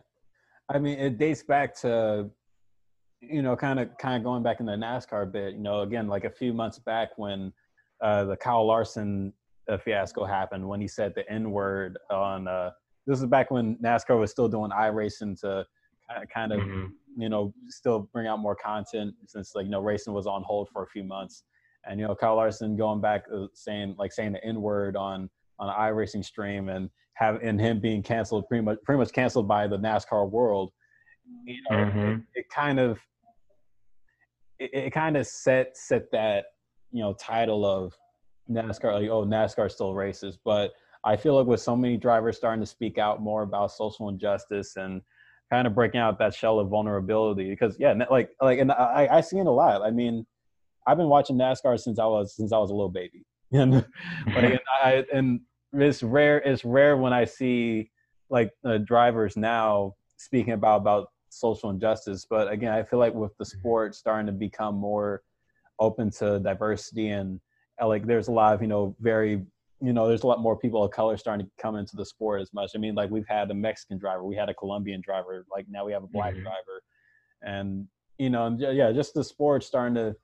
I 0.68 0.78
mean, 0.78 0.98
it 0.98 1.18
dates 1.18 1.42
back 1.42 1.74
to, 1.80 2.30
you 3.20 3.42
know, 3.42 3.56
kind 3.56 3.80
of 3.80 3.96
kind 3.98 4.16
of 4.16 4.24
going 4.24 4.42
back 4.42 4.60
in 4.60 4.66
the 4.66 4.72
NASCAR 4.72 5.30
bit. 5.30 5.54
You 5.54 5.60
know, 5.60 5.80
again, 5.80 6.06
like 6.08 6.24
a 6.24 6.30
few 6.30 6.52
months 6.52 6.78
back 6.78 7.10
when 7.16 7.52
uh, 8.00 8.24
the 8.24 8.36
Kyle 8.36 8.66
Larson 8.66 9.32
uh, 9.68 9.78
fiasco 9.78 10.24
happened, 10.24 10.66
when 10.66 10.80
he 10.80 10.88
said 10.88 11.12
the 11.14 11.28
N 11.30 11.50
word 11.50 11.98
on. 12.10 12.46
Uh, 12.46 12.70
this 13.06 13.20
is 13.20 13.26
back 13.26 13.50
when 13.50 13.76
NASCAR 13.84 14.18
was 14.18 14.30
still 14.30 14.48
doing 14.48 14.70
iRacing 14.70 15.38
to 15.40 15.66
kind 16.32 16.52
of, 16.52 16.60
mm-hmm. 16.60 17.20
you 17.20 17.28
know, 17.28 17.52
still 17.68 18.08
bring 18.12 18.26
out 18.26 18.38
more 18.38 18.56
content 18.56 19.14
since 19.26 19.54
like 19.54 19.64
you 19.64 19.70
know 19.70 19.80
racing 19.80 20.12
was 20.12 20.26
on 20.26 20.42
hold 20.42 20.68
for 20.72 20.82
a 20.82 20.86
few 20.86 21.04
months 21.04 21.44
and 21.86 22.00
you 22.00 22.06
know 22.06 22.14
Kyle 22.14 22.36
Larson 22.36 22.76
going 22.76 23.00
back 23.00 23.24
uh, 23.34 23.46
saying 23.54 23.94
like 23.98 24.12
saying 24.12 24.32
the 24.32 24.44
N 24.44 24.60
word 24.60 24.96
on 24.96 25.28
on 25.58 25.68
an 25.68 25.74
iRacing 25.74 26.24
stream 26.24 26.68
and 26.68 26.90
have 27.14 27.40
and 27.42 27.60
him 27.60 27.80
being 27.80 28.02
canceled 28.02 28.48
pretty 28.48 28.64
much 28.64 28.78
pretty 28.84 28.98
much 28.98 29.12
canceled 29.12 29.48
by 29.48 29.66
the 29.66 29.78
NASCAR 29.78 30.30
world. 30.30 30.72
You 31.44 31.56
know, 31.70 31.76
mm-hmm. 31.76 31.98
it, 31.98 32.20
it, 32.34 32.46
kind 32.54 32.78
of 32.78 32.98
it, 34.58 34.70
it, 34.74 34.90
kind 34.90 35.16
of 35.16 35.26
set 35.26 35.76
set 35.76 36.10
that 36.12 36.46
you 36.90 37.02
know 37.02 37.14
title 37.14 37.64
of 37.64 37.94
NASCAR 38.50 39.00
like 39.00 39.10
oh 39.10 39.24
NASCAR 39.24 39.70
still 39.70 39.94
racist, 39.94 40.38
but 40.44 40.72
I 41.04 41.16
feel 41.16 41.36
like 41.36 41.46
with 41.46 41.60
so 41.60 41.76
many 41.76 41.96
drivers 41.96 42.36
starting 42.36 42.60
to 42.60 42.66
speak 42.66 42.98
out 42.98 43.20
more 43.20 43.42
about 43.42 43.72
social 43.72 44.08
injustice 44.08 44.76
and 44.76 45.02
kind 45.50 45.66
of 45.66 45.74
breaking 45.74 46.00
out 46.00 46.18
that 46.18 46.34
shell 46.34 46.58
of 46.58 46.68
vulnerability 46.68 47.50
because 47.50 47.76
yeah 47.78 47.94
like 48.10 48.30
like 48.40 48.58
and 48.58 48.72
I 48.72 49.08
I 49.10 49.20
see 49.20 49.38
it 49.38 49.46
a 49.46 49.50
lot. 49.50 49.82
I 49.82 49.90
mean 49.90 50.26
I've 50.86 50.96
been 50.96 51.08
watching 51.08 51.36
NASCAR 51.36 51.78
since 51.80 51.98
I 51.98 52.06
was 52.06 52.34
since 52.36 52.52
I 52.52 52.58
was 52.58 52.70
a 52.70 52.74
little 52.74 52.90
baby, 52.90 53.24
and 53.52 53.84
but 54.26 54.44
again, 54.44 54.58
I, 54.82 55.04
and 55.12 55.40
it's 55.72 56.02
rare. 56.02 56.38
It's 56.38 56.64
rare 56.64 56.96
when 56.96 57.12
I 57.12 57.24
see 57.24 57.90
like 58.30 58.50
uh, 58.64 58.78
drivers 58.78 59.36
now 59.36 59.94
speaking 60.16 60.52
about 60.52 60.80
about 60.80 61.08
social 61.30 61.70
injustice. 61.70 62.26
But 62.28 62.50
again, 62.50 62.72
I 62.72 62.82
feel 62.82 62.98
like 62.98 63.14
with 63.14 63.36
the 63.38 63.44
mm-hmm. 63.44 63.58
sport 63.58 63.94
starting 63.94 64.26
to 64.26 64.32
become 64.32 64.74
more 64.74 65.22
open 65.80 66.08
to 66.08 66.38
diversity 66.38 67.08
and 67.08 67.40
like 67.84 68.06
there's 68.06 68.28
a 68.28 68.32
lot 68.32 68.54
of 68.54 68.62
you 68.62 68.68
know 68.68 68.94
very 69.00 69.44
you 69.84 69.92
know 69.92 70.08
there's 70.08 70.22
a 70.22 70.26
lot 70.26 70.40
more 70.40 70.56
people 70.58 70.82
of 70.82 70.90
color 70.90 71.16
starting 71.16 71.46
to 71.46 71.52
come 71.60 71.76
into 71.76 71.96
the 71.96 72.04
sport 72.04 72.40
as 72.40 72.52
much. 72.52 72.72
I 72.74 72.78
mean, 72.78 72.94
like 72.94 73.10
we've 73.10 73.26
had 73.28 73.50
a 73.50 73.54
Mexican 73.54 73.98
driver, 73.98 74.24
we 74.24 74.36
had 74.36 74.48
a 74.48 74.54
Colombian 74.54 75.02
driver, 75.04 75.44
like 75.50 75.66
now 75.68 75.84
we 75.84 75.92
have 75.92 76.02
a 76.02 76.08
black 76.08 76.34
mm-hmm. 76.34 76.42
driver, 76.42 76.82
and 77.42 77.86
you 78.18 78.30
know, 78.30 78.56
yeah, 78.58 78.92
just 78.92 79.14
the 79.14 79.24
sport 79.24 79.64
starting 79.64 79.94
to 79.96 80.16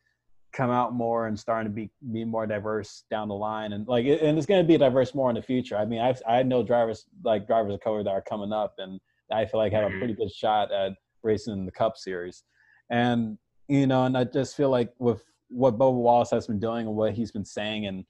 come 0.52 0.70
out 0.70 0.94
more 0.94 1.26
and 1.26 1.38
starting 1.38 1.70
to 1.70 1.74
be 1.74 1.90
be 2.12 2.24
more 2.24 2.46
diverse 2.46 3.04
down 3.10 3.28
the 3.28 3.34
line 3.34 3.72
and 3.72 3.86
like 3.86 4.04
and 4.04 4.36
it's 4.36 4.46
going 4.46 4.60
to 4.60 4.66
be 4.66 4.76
diverse 4.76 5.14
more 5.14 5.30
in 5.30 5.36
the 5.36 5.42
future 5.42 5.76
i 5.76 5.84
mean 5.84 6.00
I've, 6.00 6.20
i 6.26 6.42
know 6.42 6.64
drivers 6.64 7.04
like 7.22 7.46
drivers 7.46 7.72
of 7.72 7.80
color 7.80 8.02
that 8.02 8.10
are 8.10 8.22
coming 8.22 8.52
up 8.52 8.74
and 8.78 8.98
i 9.30 9.46
feel 9.46 9.60
like 9.60 9.72
have 9.72 9.84
a 9.84 9.86
mm-hmm. 9.86 9.98
pretty 9.98 10.14
good 10.14 10.32
shot 10.32 10.72
at 10.72 10.94
racing 11.22 11.52
in 11.52 11.66
the 11.66 11.70
cup 11.70 11.96
series 11.96 12.42
and 12.90 13.38
you 13.68 13.86
know 13.86 14.06
and 14.06 14.18
i 14.18 14.24
just 14.24 14.56
feel 14.56 14.70
like 14.70 14.92
with 14.98 15.22
what 15.50 15.78
Bubba 15.78 15.92
Wallace 15.92 16.30
has 16.30 16.46
been 16.46 16.60
doing 16.60 16.86
and 16.86 16.96
what 16.96 17.12
he's 17.12 17.32
been 17.32 17.44
saying 17.44 17.86
and 17.86 18.04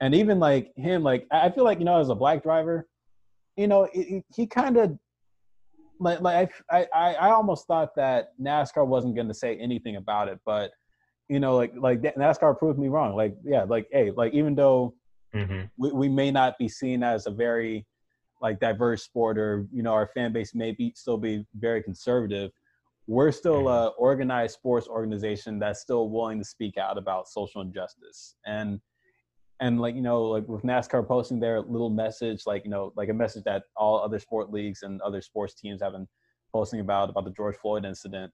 and 0.00 0.14
even 0.14 0.38
like 0.38 0.72
him 0.76 1.02
like 1.02 1.26
i 1.30 1.50
feel 1.50 1.64
like 1.64 1.78
you 1.78 1.84
know 1.84 2.00
as 2.00 2.08
a 2.08 2.14
black 2.14 2.42
driver 2.42 2.86
you 3.56 3.66
know 3.66 3.88
he, 3.92 4.22
he 4.34 4.46
kind 4.46 4.76
of 4.76 4.98
like 6.00 6.20
like 6.20 6.50
I, 6.70 6.86
I 6.92 7.14
i 7.14 7.30
almost 7.30 7.66
thought 7.66 7.94
that 7.96 8.32
nascar 8.40 8.86
wasn't 8.86 9.14
going 9.14 9.28
to 9.28 9.34
say 9.34 9.56
anything 9.56 9.96
about 9.96 10.28
it 10.28 10.40
but 10.44 10.70
you 11.28 11.40
know, 11.40 11.56
like 11.56 11.72
like 11.76 12.02
NASCAR 12.02 12.58
proved 12.58 12.78
me 12.78 12.88
wrong. 12.88 13.16
Like, 13.16 13.36
yeah, 13.44 13.64
like 13.64 13.88
hey, 13.90 14.10
like 14.10 14.34
even 14.34 14.54
though 14.54 14.94
mm-hmm. 15.34 15.66
we, 15.76 15.92
we 15.92 16.08
may 16.08 16.30
not 16.30 16.58
be 16.58 16.68
seen 16.68 17.02
as 17.02 17.26
a 17.26 17.30
very 17.30 17.86
like 18.42 18.60
diverse 18.60 19.02
sport 19.02 19.38
or 19.38 19.66
you 19.72 19.82
know 19.82 19.92
our 19.92 20.06
fan 20.14 20.32
base 20.32 20.54
may 20.54 20.72
be 20.72 20.92
still 20.94 21.16
be 21.16 21.46
very 21.54 21.82
conservative 21.82 22.50
we're 23.06 23.30
still 23.30 23.64
mm-hmm. 23.64 23.68
a 23.68 23.86
organized 23.96 24.54
sports 24.54 24.88
organization 24.88 25.58
that's 25.58 25.80
still 25.80 26.10
willing 26.10 26.38
to 26.38 26.44
speak 26.44 26.76
out 26.76 26.98
about 26.98 27.28
social 27.28 27.62
injustice 27.62 28.34
and 28.44 28.80
and 29.60 29.80
like 29.80 29.94
you 29.94 30.02
know 30.02 30.22
like 30.22 30.46
with 30.48 30.62
nascar 30.62 31.06
posting 31.06 31.38
their 31.38 31.60
little 31.60 31.90
message 31.90 32.42
like 32.46 32.64
you 32.64 32.70
know 32.70 32.92
like 32.96 33.08
a 33.08 33.14
message 33.14 33.44
that 33.44 33.64
all 33.76 34.00
other 34.00 34.18
sport 34.18 34.50
leagues 34.50 34.82
and 34.82 35.00
other 35.02 35.20
sports 35.20 35.54
teams 35.54 35.80
have 35.80 35.92
been 35.92 36.08
posting 36.52 36.80
about 36.80 37.10
about 37.10 37.24
the 37.24 37.30
george 37.30 37.56
floyd 37.56 37.84
incident 37.84 38.32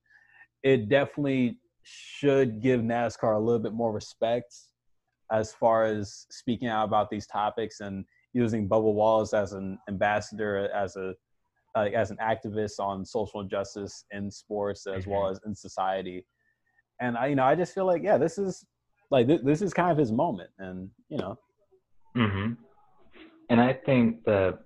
it 0.63 0.89
definitely 0.89 1.59
should 1.83 2.61
give 2.61 2.81
NASCAR 2.81 3.37
a 3.37 3.39
little 3.39 3.61
bit 3.61 3.73
more 3.73 3.93
respect 3.93 4.55
as 5.33 5.53
far 5.53 5.85
as 5.85 6.27
speaking 6.31 6.69
out 6.69 6.85
about 6.85 7.11
these 7.11 7.27
topics 7.27 7.81
and 7.81 8.05
using 8.33 8.69
Bubba 8.69 8.93
Wallace 8.93 9.33
as 9.33 9.53
an 9.53 9.79
ambassador, 9.89 10.69
as 10.75 10.97
a 10.97 11.15
uh, 11.77 11.89
as 11.95 12.11
an 12.11 12.17
activist 12.21 12.81
on 12.81 13.05
social 13.05 13.41
injustice 13.41 14.05
in 14.11 14.29
sports 14.29 14.89
as 14.89 15.03
mm-hmm. 15.03 15.13
well 15.13 15.29
as 15.29 15.41
in 15.47 15.55
society. 15.55 16.27
And 17.01 17.17
I, 17.17 17.29
you 17.29 17.37
know, 17.37 17.45
I 17.45 17.55
just 17.55 17.73
feel 17.73 17.87
like, 17.87 18.03
yeah, 18.03 18.19
this 18.19 18.39
is 18.39 18.67
like 19.11 19.27
th- 19.27 19.43
this 19.43 19.63
is 19.63 19.73
kind 19.73 19.91
of 19.91 19.99
his 19.99 20.13
moment, 20.13 20.51
and 20.59 20.91
you 21.09 21.19
know. 21.19 21.39
Mhm. 22.17 22.57
And 23.49 23.61
I 23.61 23.73
think 23.73 24.25
that 24.25 24.59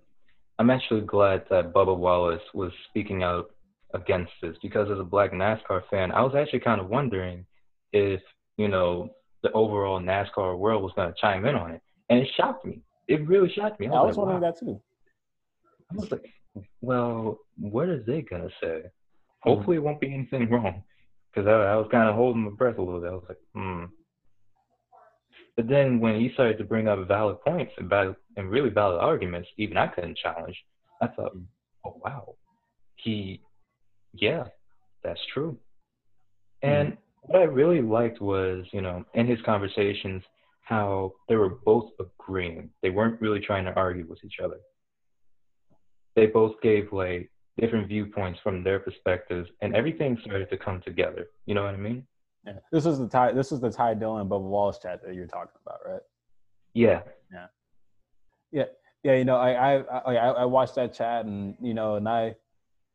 I'm 0.59 0.71
actually 0.71 1.01
glad 1.03 1.45
that 1.51 1.73
Bubba 1.73 1.97
Wallace 1.97 2.43
was 2.53 2.73
speaking 2.89 3.23
out 3.23 3.51
against 3.95 4.33
this 4.43 4.57
because 4.63 4.91
as 4.91 4.99
a 4.99 5.05
black 5.05 5.33
NASCAR 5.33 5.83
fan, 5.91 6.13
I 6.13 6.23
was 6.23 6.35
actually 6.35 6.61
kind 6.61 6.81
of 6.81 6.89
wondering 6.89 7.47
if, 7.93 8.21
you 8.57 8.69
know, 8.69 9.11
the 9.43 9.51
overall 9.53 10.01
NASCAR 10.01 10.59
world 10.59 10.83
was 10.83 10.93
going 10.97 11.09
to 11.09 11.21
chime 11.21 11.47
in 11.47 11.55
on 11.55 11.73
it. 11.73 11.81
And 12.11 12.21
it 12.21 12.29
shocked 12.37 12.65
me. 12.65 12.83
It 13.09 13.27
really 13.27 13.53
shocked 13.53 13.81
me. 13.81 13.87
I 13.87 13.91
was, 13.91 13.99
I 13.99 14.03
was 14.07 14.17
like, 14.17 14.27
wondering 14.27 14.43
wow. 14.43 14.51
that 14.51 14.61
too. 14.61 14.81
I 15.91 15.95
was 15.97 16.11
like, 16.11 16.35
well, 16.81 17.39
what 17.59 17.89
are 17.89 18.03
they 18.03 18.23
going 18.23 18.43
to 18.43 18.51
say? 18.63 18.83
Hopefully, 19.41 19.77
it 19.77 19.83
won't 19.83 20.01
be 20.01 20.13
anything 20.13 20.49
wrong. 20.51 20.83
Because 21.33 21.49
I, 21.49 21.53
I 21.53 21.77
was 21.77 21.89
kind 21.91 22.09
of 22.09 22.15
holding 22.15 22.45
my 22.45 22.51
breath 22.51 22.79
a 22.79 22.83
little 22.83 23.01
bit. 23.01 23.11
I 23.11 23.15
was 23.15 23.25
like, 23.29 23.39
hmm. 23.55 23.85
But 25.57 25.69
then 25.69 26.01
when 26.01 26.21
he 26.21 26.31
started 26.35 26.59
to 26.59 26.65
bring 26.65 26.89
up 26.89 27.07
valid 27.07 27.41
points 27.47 27.73
and, 27.79 27.89
valid, 27.89 28.17
and 28.37 28.51
really 28.51 28.71
valid 28.71 29.01
arguments, 29.01 29.49
even 29.57 29.77
I 29.77 29.87
couldn't 29.87 30.19
challenge, 30.19 30.57
I 31.01 31.07
thought, 31.09 31.37
oh, 31.85 32.01
wow. 32.05 32.35
He 32.97 33.41
yeah, 34.15 34.45
that's 35.03 35.21
true. 35.33 35.59
And 36.63 36.93
mm-hmm. 36.93 37.33
what 37.33 37.43
I 37.43 37.45
really 37.45 37.83
liked 37.83 38.21
was, 38.21 38.65
you 38.73 38.81
know, 38.81 39.05
in 39.15 39.27
his 39.27 39.39
conversations, 39.45 40.23
how 40.63 41.13
they 41.29 41.37
were 41.37 41.59
both 41.65 41.91
agreeing. 42.01 42.71
They 42.83 42.91
weren't 42.91 43.21
really 43.21 43.41
trying 43.41 43.65
to 43.67 43.75
argue 43.75 44.07
with 44.09 44.25
each 44.25 44.39
other. 44.43 44.59
They 46.17 46.27
both 46.27 46.55
gave 46.63 46.93
like 46.93 47.31
different 47.61 47.89
viewpoints 47.89 48.41
from 48.43 48.65
their 48.65 48.79
perspectives, 48.79 49.49
and 49.61 49.75
everything 49.75 50.17
started 50.25 50.49
to 50.51 50.57
come 50.57 50.81
together. 50.83 51.27
You 51.47 51.55
know 51.55 51.65
what 51.65 51.75
I 51.75 51.79
mean? 51.79 52.07
Yeah. 52.47 52.53
This 52.73 52.87
is 52.87 52.99
the 52.99 53.09
Ty. 53.09 53.33
This 53.33 53.53
is 53.53 53.61
the 53.61 53.71
Ty 53.71 53.95
Dillon 53.95 54.29
Bubba 54.29 54.43
Wallace 54.43 54.79
chat 54.79 55.01
that 55.05 55.15
you're 55.15 55.27
talking 55.27 55.55
about, 55.65 55.81
right? 55.87 56.01
Yeah. 56.75 57.03
Yeah. 57.33 57.47
Yeah. 58.53 58.65
Yeah. 59.03 59.15
You 59.15 59.25
know, 59.25 59.37
I 59.37 59.79
I 59.79 60.15
I, 60.15 60.15
I 60.15 60.45
watched 60.45 60.75
that 60.75 60.93
chat, 60.95 61.25
and 61.25 61.57
you 61.61 61.75
know, 61.75 61.97
and 61.97 62.09
I 62.09 62.35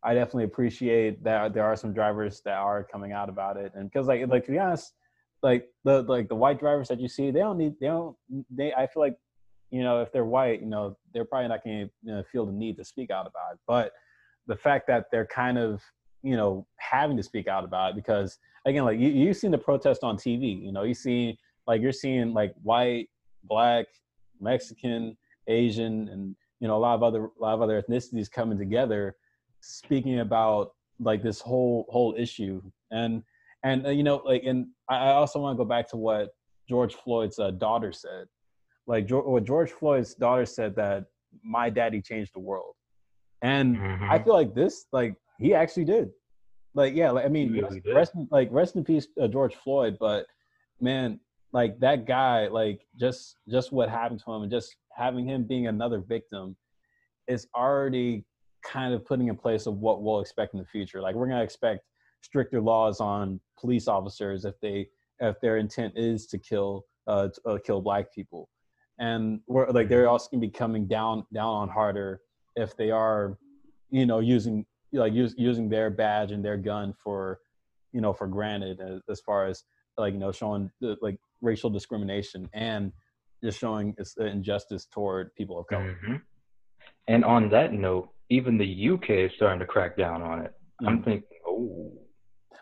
I 0.03 0.13
definitely 0.13 0.45
appreciate 0.45 1.23
that 1.23 1.53
there 1.53 1.65
are 1.65 1.75
some 1.75 1.93
drivers 1.93 2.41
that 2.45 2.57
are 2.57 2.83
coming 2.83 3.11
out 3.11 3.29
about 3.29 3.57
it, 3.57 3.71
and 3.75 3.89
because 3.89 4.07
like 4.07 4.27
like 4.27 4.45
to 4.45 4.51
be 4.51 4.59
honest, 4.59 4.93
like 5.41 5.67
the 5.83 6.03
like 6.03 6.29
the 6.29 6.35
white 6.35 6.59
drivers 6.59 6.87
that 6.89 6.99
you 6.99 7.07
see, 7.07 7.31
they 7.31 7.39
don't 7.39 7.57
need 7.57 7.73
they 7.79 7.87
don't 7.87 8.15
they 8.51 8.73
I 8.73 8.87
feel 8.87 9.01
like 9.01 9.17
you 9.71 9.83
know, 9.83 10.01
if 10.01 10.11
they're 10.11 10.25
white, 10.25 10.61
you 10.61 10.67
know, 10.67 10.97
they're 11.13 11.25
probably 11.25 11.47
not 11.47 11.63
going 11.63 11.85
to 11.85 11.91
you 12.03 12.15
know, 12.15 12.23
feel 12.31 12.45
the 12.45 12.51
need 12.51 12.77
to 12.77 12.83
speak 12.83 13.11
out 13.11 13.27
about 13.27 13.53
it. 13.53 13.59
But 13.67 13.91
the 14.47 14.55
fact 14.55 14.87
that 14.87 15.05
they're 15.11 15.27
kind 15.27 15.57
of, 15.57 15.81
you 16.23 16.35
know, 16.35 16.65
having 16.77 17.17
to 17.17 17.23
speak 17.23 17.47
out 17.47 17.63
about 17.63 17.91
it 17.91 17.95
because 17.95 18.39
again, 18.69 18.85
like 18.85 18.99
you, 18.99 19.09
you've 19.09 19.37
seen 19.37 19.51
the 19.51 19.57
protest 19.57 20.03
on 20.03 20.17
TV, 20.17 20.63
you 20.63 20.71
know, 20.71 20.83
you 20.83 20.93
see 20.93 21.37
like 21.67 21.81
you're 21.81 21.91
seeing 21.91 22.33
like 22.33 22.53
white, 22.63 23.09
black, 23.43 23.85
Mexican, 24.39 25.17
Asian, 25.47 26.07
and 26.09 26.35
you 26.59 26.67
know 26.67 26.77
a 26.77 26.79
lot 26.79 26.95
of 26.95 27.03
other 27.03 27.25
a 27.25 27.41
lot 27.41 27.53
of 27.53 27.61
other 27.61 27.81
ethnicities 27.81 28.31
coming 28.31 28.57
together, 28.57 29.15
speaking 29.61 30.19
about 30.19 30.71
like 30.99 31.21
this 31.23 31.39
whole 31.39 31.85
whole 31.89 32.15
issue. 32.17 32.61
And 32.91 33.23
and 33.63 33.85
uh, 33.85 33.89
you 33.89 34.03
know 34.03 34.17
like 34.25 34.43
and 34.45 34.67
I 34.89 35.11
also 35.11 35.39
want 35.39 35.57
to 35.57 35.63
go 35.63 35.67
back 35.67 35.89
to 35.89 35.97
what 35.97 36.29
George 36.67 36.95
Floyd's 36.95 37.39
uh, 37.39 37.51
daughter 37.51 37.91
said, 37.91 38.25
like 38.87 39.07
George, 39.07 39.25
what 39.25 39.43
George 39.43 39.71
Floyd's 39.71 40.15
daughter 40.15 40.45
said 40.45 40.75
that 40.75 41.05
my 41.43 41.69
daddy 41.69 42.01
changed 42.01 42.31
the 42.33 42.39
world, 42.39 42.75
and 43.41 43.77
mm-hmm. 43.77 44.09
I 44.09 44.19
feel 44.19 44.33
like 44.33 44.53
this 44.53 44.85
like 44.91 45.15
he 45.39 45.53
actually 45.53 45.85
did, 45.85 46.09
like 46.75 46.95
yeah 46.95 47.11
like, 47.11 47.25
I 47.25 47.29
mean 47.29 47.51
really 47.51 47.81
rest, 47.85 48.13
rest 48.15 48.27
like 48.31 48.49
rest 48.51 48.75
in 48.75 48.83
peace 48.83 49.07
uh, 49.21 49.27
George 49.27 49.55
Floyd, 49.55 49.97
but 49.99 50.25
man 50.79 51.19
like 51.51 51.79
that 51.79 52.05
guy 52.05 52.47
like 52.47 52.81
just 52.99 53.35
just 53.49 53.71
what 53.71 53.89
happened 53.89 54.21
to 54.23 54.31
him 54.31 54.43
and 54.43 54.51
just 54.51 54.75
having 54.95 55.25
him 55.25 55.43
being 55.43 55.67
another 55.67 55.99
victim 55.99 56.55
is 57.27 57.47
already 57.55 58.25
kind 58.63 58.93
of 58.93 59.05
putting 59.05 59.27
in 59.27 59.35
place 59.35 59.65
of 59.65 59.75
what 59.77 60.01
we'll 60.01 60.19
expect 60.19 60.53
in 60.53 60.59
the 60.59 60.65
future. 60.65 61.01
Like 61.01 61.15
we're 61.15 61.27
going 61.27 61.37
to 61.37 61.43
expect 61.43 61.81
stricter 62.21 62.59
laws 62.59 62.99
on 62.99 63.39
police 63.57 63.87
officers 63.87 64.45
if 64.45 64.59
they 64.61 64.87
if 65.19 65.39
their 65.41 65.57
intent 65.57 65.93
is 65.95 66.27
to 66.27 66.37
kill 66.37 66.85
uh, 67.07 67.29
to, 67.29 67.41
uh 67.45 67.57
kill 67.65 67.81
black 67.81 68.13
people. 68.13 68.49
And 68.99 69.39
we're 69.47 69.69
like 69.69 69.87
they're 69.87 70.09
also 70.09 70.29
going 70.31 70.41
to 70.41 70.47
be 70.47 70.51
coming 70.51 70.87
down 70.87 71.25
down 71.33 71.47
on 71.47 71.69
harder 71.69 72.21
if 72.55 72.75
they 72.75 72.91
are 72.91 73.37
you 73.89 74.05
know 74.05 74.19
using 74.19 74.65
like 74.93 75.13
use, 75.13 75.35
using 75.37 75.69
their 75.69 75.89
badge 75.89 76.31
and 76.31 76.43
their 76.43 76.57
gun 76.57 76.93
for 76.93 77.39
you 77.91 78.01
know 78.01 78.13
for 78.13 78.27
granted 78.27 78.79
as, 78.79 79.01
as 79.09 79.19
far 79.21 79.45
as 79.45 79.63
like 79.97 80.13
you 80.13 80.19
know 80.19 80.31
showing 80.31 80.71
the, 80.81 80.97
like 81.01 81.17
racial 81.41 81.69
discrimination 81.69 82.49
and 82.53 82.91
just 83.43 83.59
showing 83.59 83.95
injustice 84.19 84.87
toward 84.91 85.33
people 85.35 85.59
of 85.59 85.67
color. 85.67 85.97
Mm-hmm. 86.03 86.15
And 87.07 87.25
on 87.25 87.49
that 87.49 87.73
note, 87.73 88.09
even 88.29 88.57
the 88.57 88.89
UK 88.89 89.09
is 89.09 89.31
starting 89.35 89.59
to 89.59 89.65
crack 89.65 89.97
down 89.97 90.21
on 90.21 90.39
it. 90.39 90.53
Mm-hmm. 90.81 90.87
I'm 90.87 91.03
thinking, 91.03 91.23
oh. 91.47 91.91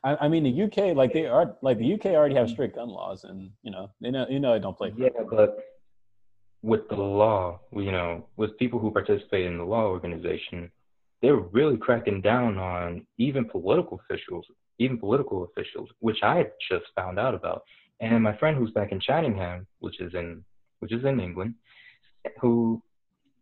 I, 0.04 0.16
I, 0.22 0.28
mean, 0.28 0.44
the 0.44 0.64
UK, 0.64 0.96
like 0.96 1.12
they 1.12 1.26
are, 1.26 1.58
like 1.62 1.80
the 1.80 1.94
UK 1.94 2.08
already 2.08 2.36
have 2.36 2.50
strict 2.50 2.76
gun 2.76 2.88
laws, 2.88 3.24
and 3.24 3.50
you 3.64 3.72
know, 3.72 3.90
they 4.00 4.12
know, 4.12 4.26
you 4.30 4.40
know, 4.40 4.54
they 4.54 4.60
don't 4.60 4.78
play. 4.78 4.94
Yeah, 4.96 5.10
but 5.30 5.58
with 6.62 6.88
the 6.90 6.96
law, 6.96 7.60
you 7.74 7.92
know, 7.92 8.28
with 8.38 8.58
people 8.58 8.80
who 8.80 8.92
participate 8.92 9.46
in 9.46 9.58
the 9.58 9.64
law 9.64 9.86
organization, 9.86 10.72
they're 11.22 11.36
really 11.36 11.78
cracking 11.78 12.22
down 12.22 12.58
on 12.58 13.06
even 13.18 13.46
political 13.46 14.00
officials, 14.00 14.46
even 14.80 14.98
political 14.98 15.44
officials, 15.46 15.90
which 16.00 16.20
I 16.24 16.46
just 16.70 16.86
found 16.96 17.20
out 17.20 17.34
about. 17.34 17.64
And 18.00 18.24
my 18.24 18.38
friend 18.38 18.56
who's 18.58 18.72
back 18.72 18.92
in 18.92 19.00
Chattingham, 19.00 19.66
which 19.80 20.00
is 20.00 20.14
in 20.14 20.44
which 20.80 20.94
is 20.94 21.04
in 21.06 21.20
England, 21.20 21.56
who 22.40 22.82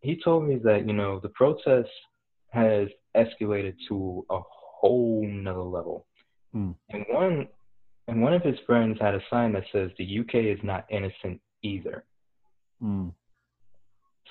he 0.02 0.20
told 0.24 0.48
me 0.48 0.58
that, 0.64 0.88
you 0.88 0.94
know, 0.94 1.20
the 1.20 1.30
protest 1.30 1.90
has 2.52 2.88
escalated 3.16 3.76
to 3.90 4.26
a 4.30 4.40
whole 4.42 5.28
nother 5.28 5.60
level. 5.60 6.06
Mm. 6.56 6.76
And 6.92 7.06
one 7.10 7.48
and 8.08 8.22
one 8.22 8.34
of 8.34 8.44
his 8.44 8.58
friends 8.66 8.98
had 9.02 9.16
a 9.16 9.22
sign 9.30 9.52
that 9.54 9.64
says 9.72 9.90
the 9.98 10.20
UK 10.20 10.36
is 10.36 10.60
not 10.64 10.86
innocent 10.90 11.42
either. 11.64 12.06
Mm. 12.82 13.14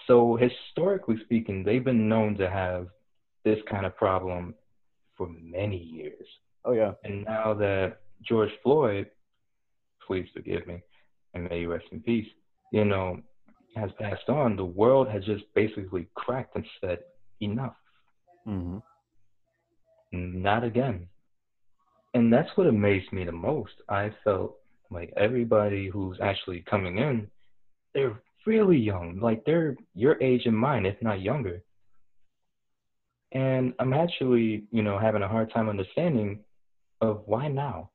So 0.06 0.36
historically 0.36 1.16
speaking, 1.24 1.64
they've 1.64 1.84
been 1.84 2.08
known 2.08 2.36
to 2.36 2.48
have 2.48 2.88
this 3.44 3.58
kind 3.70 3.86
of 3.86 3.96
problem 3.96 4.54
for 5.16 5.28
many 5.40 5.76
years. 5.78 6.26
Oh 6.64 6.72
yeah. 6.72 6.92
And 7.04 7.24
now 7.24 7.54
that 7.54 7.98
George 8.22 8.50
Floyd 8.62 9.10
please 10.06 10.26
forgive 10.34 10.66
me, 10.66 10.82
and 11.32 11.48
may 11.48 11.60
you 11.60 11.72
rest 11.72 11.86
in 11.90 12.00
peace, 12.00 12.28
you 12.72 12.84
know, 12.84 13.20
has 13.76 13.90
passed 13.98 14.28
on, 14.28 14.56
the 14.56 14.64
world 14.64 15.08
has 15.08 15.24
just 15.24 15.44
basically 15.54 16.08
cracked 16.14 16.54
and 16.56 16.64
said, 16.80 16.98
enough. 17.40 17.74
Mm-hmm. 18.46 18.78
Not 20.12 20.64
again. 20.64 21.08
And 22.14 22.32
that's 22.32 22.50
what 22.54 22.68
amazed 22.68 23.12
me 23.12 23.24
the 23.24 23.32
most. 23.32 23.72
I 23.88 24.12
felt 24.22 24.56
like 24.90 25.12
everybody 25.16 25.88
who's 25.88 26.18
actually 26.22 26.64
coming 26.70 26.98
in, 26.98 27.28
they're 27.94 28.20
really 28.46 28.76
young. 28.78 29.18
Like 29.20 29.44
they're 29.44 29.76
your 29.94 30.22
age 30.22 30.42
and 30.44 30.56
mine, 30.56 30.86
if 30.86 31.00
not 31.02 31.20
younger. 31.20 31.62
And 33.34 33.74
I'm 33.80 33.92
actually, 33.92 34.64
you 34.70 34.82
know, 34.82 34.98
having 34.98 35.22
a 35.22 35.28
hard 35.28 35.50
time 35.50 35.68
understanding 35.68 36.40
of 37.00 37.22
why 37.26 37.48
now. 37.48 37.90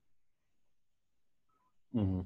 Mm-hmm. 1.95 2.21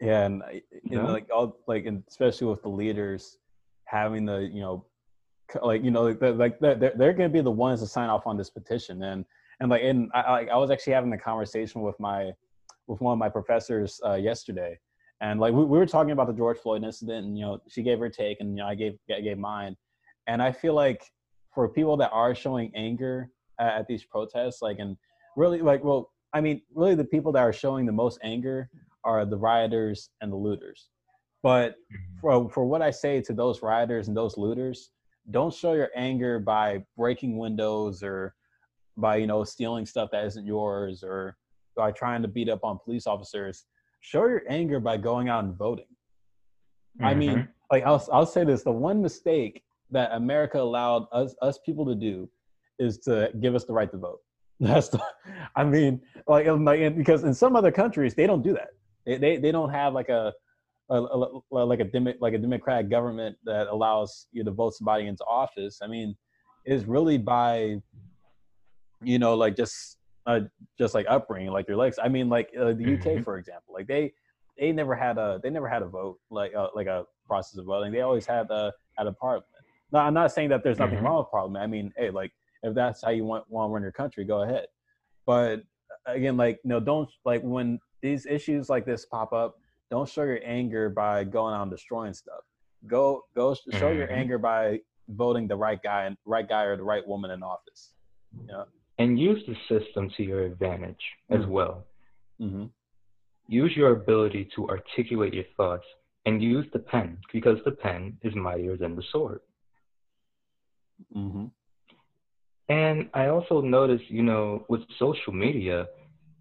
Yeah, 0.00 0.26
and, 0.26 0.42
yeah. 0.84 1.02
like 1.06 1.28
all 1.32 1.56
like, 1.66 1.86
and 1.86 2.02
especially 2.08 2.48
with 2.48 2.62
the 2.62 2.68
leaders 2.68 3.38
having 3.86 4.26
the 4.26 4.50
you 4.52 4.60
know, 4.60 4.84
like 5.62 5.82
you 5.82 5.90
know, 5.90 6.02
like, 6.02 6.20
like 6.20 6.58
they're 6.60 6.74
they're 6.74 7.12
going 7.14 7.30
to 7.30 7.32
be 7.32 7.40
the 7.40 7.50
ones 7.50 7.80
to 7.80 7.86
sign 7.86 8.10
off 8.10 8.26
on 8.26 8.36
this 8.36 8.50
petition, 8.50 9.02
and 9.04 9.24
and 9.60 9.70
like, 9.70 9.82
and 9.82 10.10
I 10.12 10.48
I 10.52 10.56
was 10.56 10.70
actually 10.70 10.92
having 10.92 11.12
a 11.12 11.18
conversation 11.18 11.80
with 11.80 11.98
my 11.98 12.32
with 12.86 13.00
one 13.00 13.12
of 13.12 13.18
my 13.18 13.30
professors 13.30 14.00
uh, 14.04 14.14
yesterday, 14.14 14.78
and 15.22 15.40
like 15.40 15.54
we, 15.54 15.64
we 15.64 15.78
were 15.78 15.86
talking 15.86 16.10
about 16.10 16.26
the 16.26 16.34
George 16.34 16.58
Floyd 16.58 16.84
incident, 16.84 17.24
and 17.26 17.38
you 17.38 17.44
know, 17.46 17.60
she 17.68 17.82
gave 17.82 17.98
her 17.98 18.10
take, 18.10 18.40
and 18.40 18.50
you 18.50 18.56
know, 18.56 18.66
I 18.66 18.74
gave 18.74 18.98
I 19.14 19.20
gave 19.20 19.38
mine, 19.38 19.76
and 20.26 20.42
I 20.42 20.52
feel 20.52 20.74
like 20.74 21.10
for 21.56 21.68
people 21.68 21.96
that 21.96 22.12
are 22.12 22.36
showing 22.36 22.70
anger 22.76 23.30
at, 23.58 23.80
at 23.80 23.88
these 23.88 24.04
protests, 24.04 24.62
like 24.62 24.78
and 24.78 24.96
really 25.36 25.60
like 25.60 25.82
well 25.82 26.12
I 26.36 26.42
mean, 26.42 26.60
really, 26.74 26.94
the 26.94 27.04
people 27.04 27.32
that 27.32 27.40
are 27.40 27.52
showing 27.52 27.86
the 27.86 27.92
most 27.92 28.18
anger 28.22 28.68
are 29.04 29.24
the 29.24 29.38
rioters 29.38 30.10
and 30.20 30.30
the 30.30 30.36
looters. 30.36 30.90
But 31.42 31.72
mm-hmm. 31.72 32.20
for, 32.20 32.50
for 32.50 32.66
what 32.66 32.82
I 32.82 32.90
say 32.90 33.22
to 33.22 33.32
those 33.32 33.62
rioters 33.62 34.08
and 34.08 34.16
those 34.16 34.36
looters, 34.36 34.90
don't 35.30 35.54
show 35.54 35.72
your 35.72 35.88
anger 35.96 36.38
by 36.38 36.84
breaking 36.94 37.38
windows 37.38 38.02
or 38.02 38.34
by 38.98 39.16
you 39.16 39.26
know 39.26 39.44
stealing 39.44 39.86
stuff 39.86 40.10
that 40.12 40.26
isn't 40.26 40.44
yours 40.44 41.02
or 41.02 41.38
by 41.74 41.90
trying 41.90 42.20
to 42.20 42.28
beat 42.28 42.50
up 42.50 42.64
on 42.64 42.78
police 42.84 43.06
officers. 43.06 43.64
Show 44.00 44.26
your 44.26 44.42
anger 44.48 44.78
by 44.78 44.98
going 44.98 45.30
out 45.30 45.44
and 45.44 45.56
voting. 45.56 45.86
Mm-hmm. 46.98 47.06
I 47.06 47.14
mean, 47.14 47.30
mm-hmm. 47.30 47.50
like 47.70 47.84
I'll 47.84 48.06
I'll 48.12 48.26
say 48.26 48.44
this: 48.44 48.62
the 48.62 48.72
one 48.72 49.00
mistake 49.00 49.62
that 49.90 50.10
America 50.12 50.58
allowed 50.60 51.06
us 51.12 51.34
us 51.42 51.58
people 51.64 51.86
to 51.86 51.94
do 51.94 52.28
is 52.78 52.98
to 52.98 53.30
give 53.40 53.54
us 53.54 53.64
the 53.64 53.72
right 53.72 53.90
to 53.90 53.98
vote. 53.98 54.20
That's 54.60 54.88
the, 54.88 55.02
I 55.54 55.64
mean, 55.64 56.00
like, 56.26 56.46
like 56.46 56.96
because 56.96 57.24
in 57.24 57.34
some 57.34 57.56
other 57.56 57.70
countries 57.70 58.14
they 58.14 58.26
don't 58.26 58.42
do 58.42 58.54
that. 58.54 58.70
They 59.04 59.18
they, 59.18 59.36
they 59.36 59.52
don't 59.52 59.70
have 59.70 59.92
like 59.92 60.08
a, 60.08 60.32
a, 60.90 60.96
a 60.96 61.42
like 61.52 61.80
a 61.80 61.84
demo, 61.84 62.14
like 62.20 62.34
a 62.34 62.38
democratic 62.38 62.90
government 62.90 63.36
that 63.44 63.66
allows 63.68 64.28
you 64.32 64.44
to 64.44 64.50
vote 64.50 64.74
somebody 64.74 65.06
into 65.06 65.24
office. 65.24 65.80
I 65.82 65.86
mean, 65.88 66.16
it's 66.64 66.84
really 66.84 67.18
by, 67.18 67.80
you 69.02 69.18
know, 69.18 69.34
like 69.34 69.56
just 69.56 69.98
uh, 70.26 70.40
just 70.78 70.94
like 70.94 71.06
upbringing, 71.08 71.50
like 71.50 71.68
your 71.68 71.76
legs. 71.76 71.98
I 72.02 72.08
mean, 72.08 72.28
like 72.28 72.50
uh, 72.58 72.72
the 72.72 72.84
mm-hmm. 72.84 73.18
UK, 73.18 73.24
for 73.24 73.38
example, 73.38 73.74
like 73.74 73.86
they 73.86 74.12
they 74.58 74.72
never 74.72 74.94
had 74.94 75.18
a 75.18 75.38
they 75.42 75.50
never 75.50 75.68
had 75.68 75.82
a 75.82 75.86
vote 75.86 76.18
like 76.30 76.54
uh, 76.54 76.68
like 76.74 76.86
a 76.86 77.04
process 77.26 77.58
of 77.58 77.66
voting. 77.66 77.92
They 77.92 78.00
always 78.00 78.26
had 78.26 78.50
a 78.50 78.72
had 78.96 79.06
a 79.06 79.12
parliament. 79.12 79.46
Now, 79.92 80.00
I'm 80.00 80.14
not 80.14 80.32
saying 80.32 80.48
that 80.50 80.64
there's 80.64 80.78
nothing 80.78 80.96
mm-hmm. 80.96 81.06
wrong 81.06 81.18
with 81.18 81.30
parliament. 81.30 81.62
I 81.62 81.66
mean, 81.66 81.92
hey, 81.96 82.10
like 82.10 82.32
if 82.62 82.74
that's 82.74 83.02
how 83.02 83.10
you 83.10 83.24
want 83.24 83.44
want 83.48 83.70
to 83.70 83.74
run 83.74 83.82
your 83.82 83.92
country, 83.92 84.24
go 84.24 84.42
ahead. 84.42 84.66
But 85.26 85.62
again, 86.06 86.36
like 86.36 86.58
you 86.64 86.70
know, 86.70 86.80
don't 86.80 87.08
like 87.24 87.42
when 87.42 87.78
these 88.02 88.26
issues 88.26 88.68
like 88.68 88.84
this 88.84 89.06
pop 89.06 89.32
up, 89.32 89.56
don't 89.90 90.08
show 90.08 90.22
your 90.22 90.40
anger 90.44 90.88
by 90.88 91.24
going 91.24 91.54
out 91.54 91.62
and 91.62 91.70
destroying 91.70 92.14
stuff. 92.14 92.42
Go 92.86 93.22
go 93.34 93.54
show 93.54 93.62
mm-hmm. 93.70 93.98
your 93.98 94.12
anger 94.12 94.38
by 94.38 94.80
voting 95.08 95.46
the 95.46 95.56
right 95.56 95.80
guy 95.82 96.04
and 96.04 96.16
right 96.24 96.48
guy 96.48 96.64
or 96.64 96.76
the 96.76 96.82
right 96.82 97.06
woman 97.06 97.30
in 97.30 97.42
office. 97.42 97.92
Yeah. 98.48 98.64
And 98.98 99.18
use 99.18 99.42
the 99.46 99.56
system 99.68 100.10
to 100.16 100.22
your 100.22 100.42
advantage 100.42 101.02
as 101.30 101.40
mm-hmm. 101.40 101.50
well. 101.50 101.84
Mm-hmm. 102.40 102.64
Use 103.48 103.72
your 103.76 103.92
ability 103.92 104.48
to 104.56 104.68
articulate 104.68 105.34
your 105.34 105.44
thoughts 105.56 105.84
and 106.24 106.42
use 106.42 106.66
the 106.72 106.80
pen 106.80 107.18
because 107.32 107.58
the 107.64 107.70
pen 107.70 108.18
is 108.22 108.34
mightier 108.34 108.76
than 108.76 108.96
the 108.96 109.04
sword. 109.12 109.40
Mm-hmm. 111.14 111.46
And 112.68 113.08
I 113.14 113.28
also 113.28 113.60
noticed, 113.60 114.10
you 114.10 114.22
know, 114.22 114.64
with 114.68 114.82
social 114.98 115.32
media, 115.32 115.86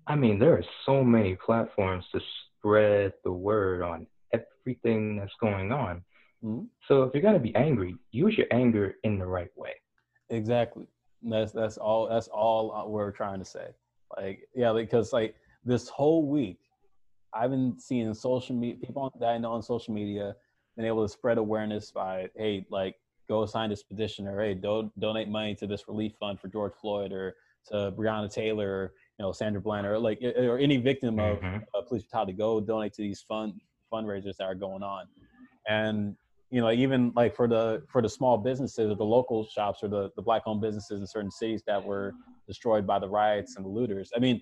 I 0.07 0.15
mean, 0.15 0.39
there 0.39 0.53
are 0.53 0.63
so 0.85 1.03
many 1.03 1.35
platforms 1.35 2.05
to 2.11 2.19
spread 2.57 3.13
the 3.23 3.31
word 3.31 3.81
on 3.81 4.07
everything 4.33 5.17
that's 5.17 5.33
going 5.39 5.71
on. 5.71 6.03
Mm-hmm. 6.43 6.65
So 6.87 7.03
if 7.03 7.13
you're 7.13 7.23
gonna 7.23 7.39
be 7.39 7.55
angry, 7.55 7.95
use 8.11 8.37
your 8.37 8.47
anger 8.51 8.95
in 9.03 9.19
the 9.19 9.25
right 9.25 9.51
way. 9.55 9.73
Exactly. 10.29 10.87
That's 11.21 11.51
that's 11.51 11.77
all. 11.77 12.07
That's 12.09 12.27
all 12.27 12.85
we're 12.89 13.11
trying 13.11 13.39
to 13.39 13.45
say. 13.45 13.67
Like, 14.15 14.47
yeah, 14.55 14.73
because 14.73 15.13
like 15.13 15.35
this 15.63 15.89
whole 15.89 16.27
week, 16.27 16.59
I've 17.33 17.49
been 17.49 17.79
seeing 17.79 18.13
social 18.13 18.55
media 18.55 18.77
people 18.85 19.11
that 19.19 19.27
I 19.27 19.37
know 19.37 19.53
on 19.53 19.63
social 19.63 19.93
media 19.93 20.35
been 20.75 20.85
able 20.85 21.07
to 21.07 21.11
spread 21.11 21.37
awareness 21.37 21.91
by 21.91 22.27
hey 22.35 22.65
like 22.69 22.95
go 23.27 23.45
sign 23.45 23.69
this 23.69 23.83
petition 23.83 24.27
or 24.27 24.39
hey 24.41 24.53
do, 24.53 24.91
donate 24.99 25.29
money 25.29 25.55
to 25.55 25.67
this 25.67 25.87
relief 25.87 26.13
fund 26.19 26.39
for 26.39 26.47
George 26.47 26.73
Floyd 26.79 27.11
or 27.11 27.35
to 27.67 27.91
Breonna 27.97 28.31
Taylor 28.31 28.69
or 28.69 28.93
you 29.17 29.23
know 29.25 29.31
Sandra 29.31 29.61
Bland 29.61 29.87
or 29.87 29.97
like 29.97 30.19
or 30.21 30.57
any 30.57 30.77
victim 30.77 31.19
of 31.19 31.39
Mhm. 31.39 31.63
uh, 31.73 31.81
police 31.81 32.03
brutality 32.03 32.33
go 32.33 32.59
donate 32.59 32.93
to 32.93 33.01
these 33.01 33.21
fund 33.21 33.53
fundraisers 33.91 34.37
that 34.37 34.45
are 34.45 34.55
going 34.55 34.83
on 34.83 35.05
and 35.67 36.15
you 36.51 36.61
know 36.61 36.71
even 36.71 37.11
like 37.15 37.35
for 37.35 37.47
the 37.47 37.83
for 37.87 38.01
the 38.01 38.09
small 38.09 38.37
businesses 38.37 38.91
or 38.91 38.95
the 38.95 39.03
local 39.05 39.45
shops 39.45 39.79
or 39.83 39.87
the, 39.87 40.11
the 40.15 40.21
black 40.21 40.43
owned 40.45 40.61
businesses 40.61 40.99
in 40.99 41.07
certain 41.07 41.31
cities 41.31 41.63
that 41.65 41.83
were 41.83 42.13
destroyed 42.47 42.85
by 42.85 42.99
the 42.99 43.07
riots 43.07 43.55
and 43.55 43.65
the 43.65 43.69
looters 43.69 44.11
i 44.15 44.19
mean 44.19 44.39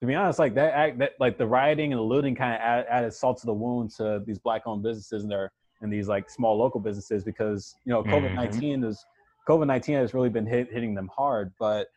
to 0.00 0.06
be 0.06 0.14
honest 0.14 0.38
like 0.38 0.54
that, 0.54 0.74
act 0.74 0.96
that 1.00 1.14
like 1.18 1.36
the 1.38 1.46
rioting 1.46 1.92
and 1.92 1.98
the 1.98 2.04
looting 2.04 2.32
kind 2.32 2.54
of 2.54 2.60
add, 2.60 2.86
added 2.88 3.12
salt 3.12 3.36
to 3.40 3.46
the 3.46 3.52
wound 3.52 3.90
to 3.90 4.22
these 4.24 4.38
black 4.38 4.62
owned 4.64 4.80
businesses 4.80 5.24
and 5.24 5.32
their 5.32 5.50
and 5.80 5.92
these 5.92 6.08
like 6.08 6.28
small 6.30 6.56
local 6.58 6.80
businesses 6.80 7.24
because 7.24 7.74
you 7.84 7.92
know 7.92 8.02
covid-19 8.04 8.84
is 8.84 9.04
covid-19 9.48 9.94
has 9.94 10.14
really 10.14 10.28
been 10.28 10.46
hit, 10.46 10.68
hitting 10.72 10.94
them 10.94 11.08
hard 11.14 11.52
but 11.58 11.88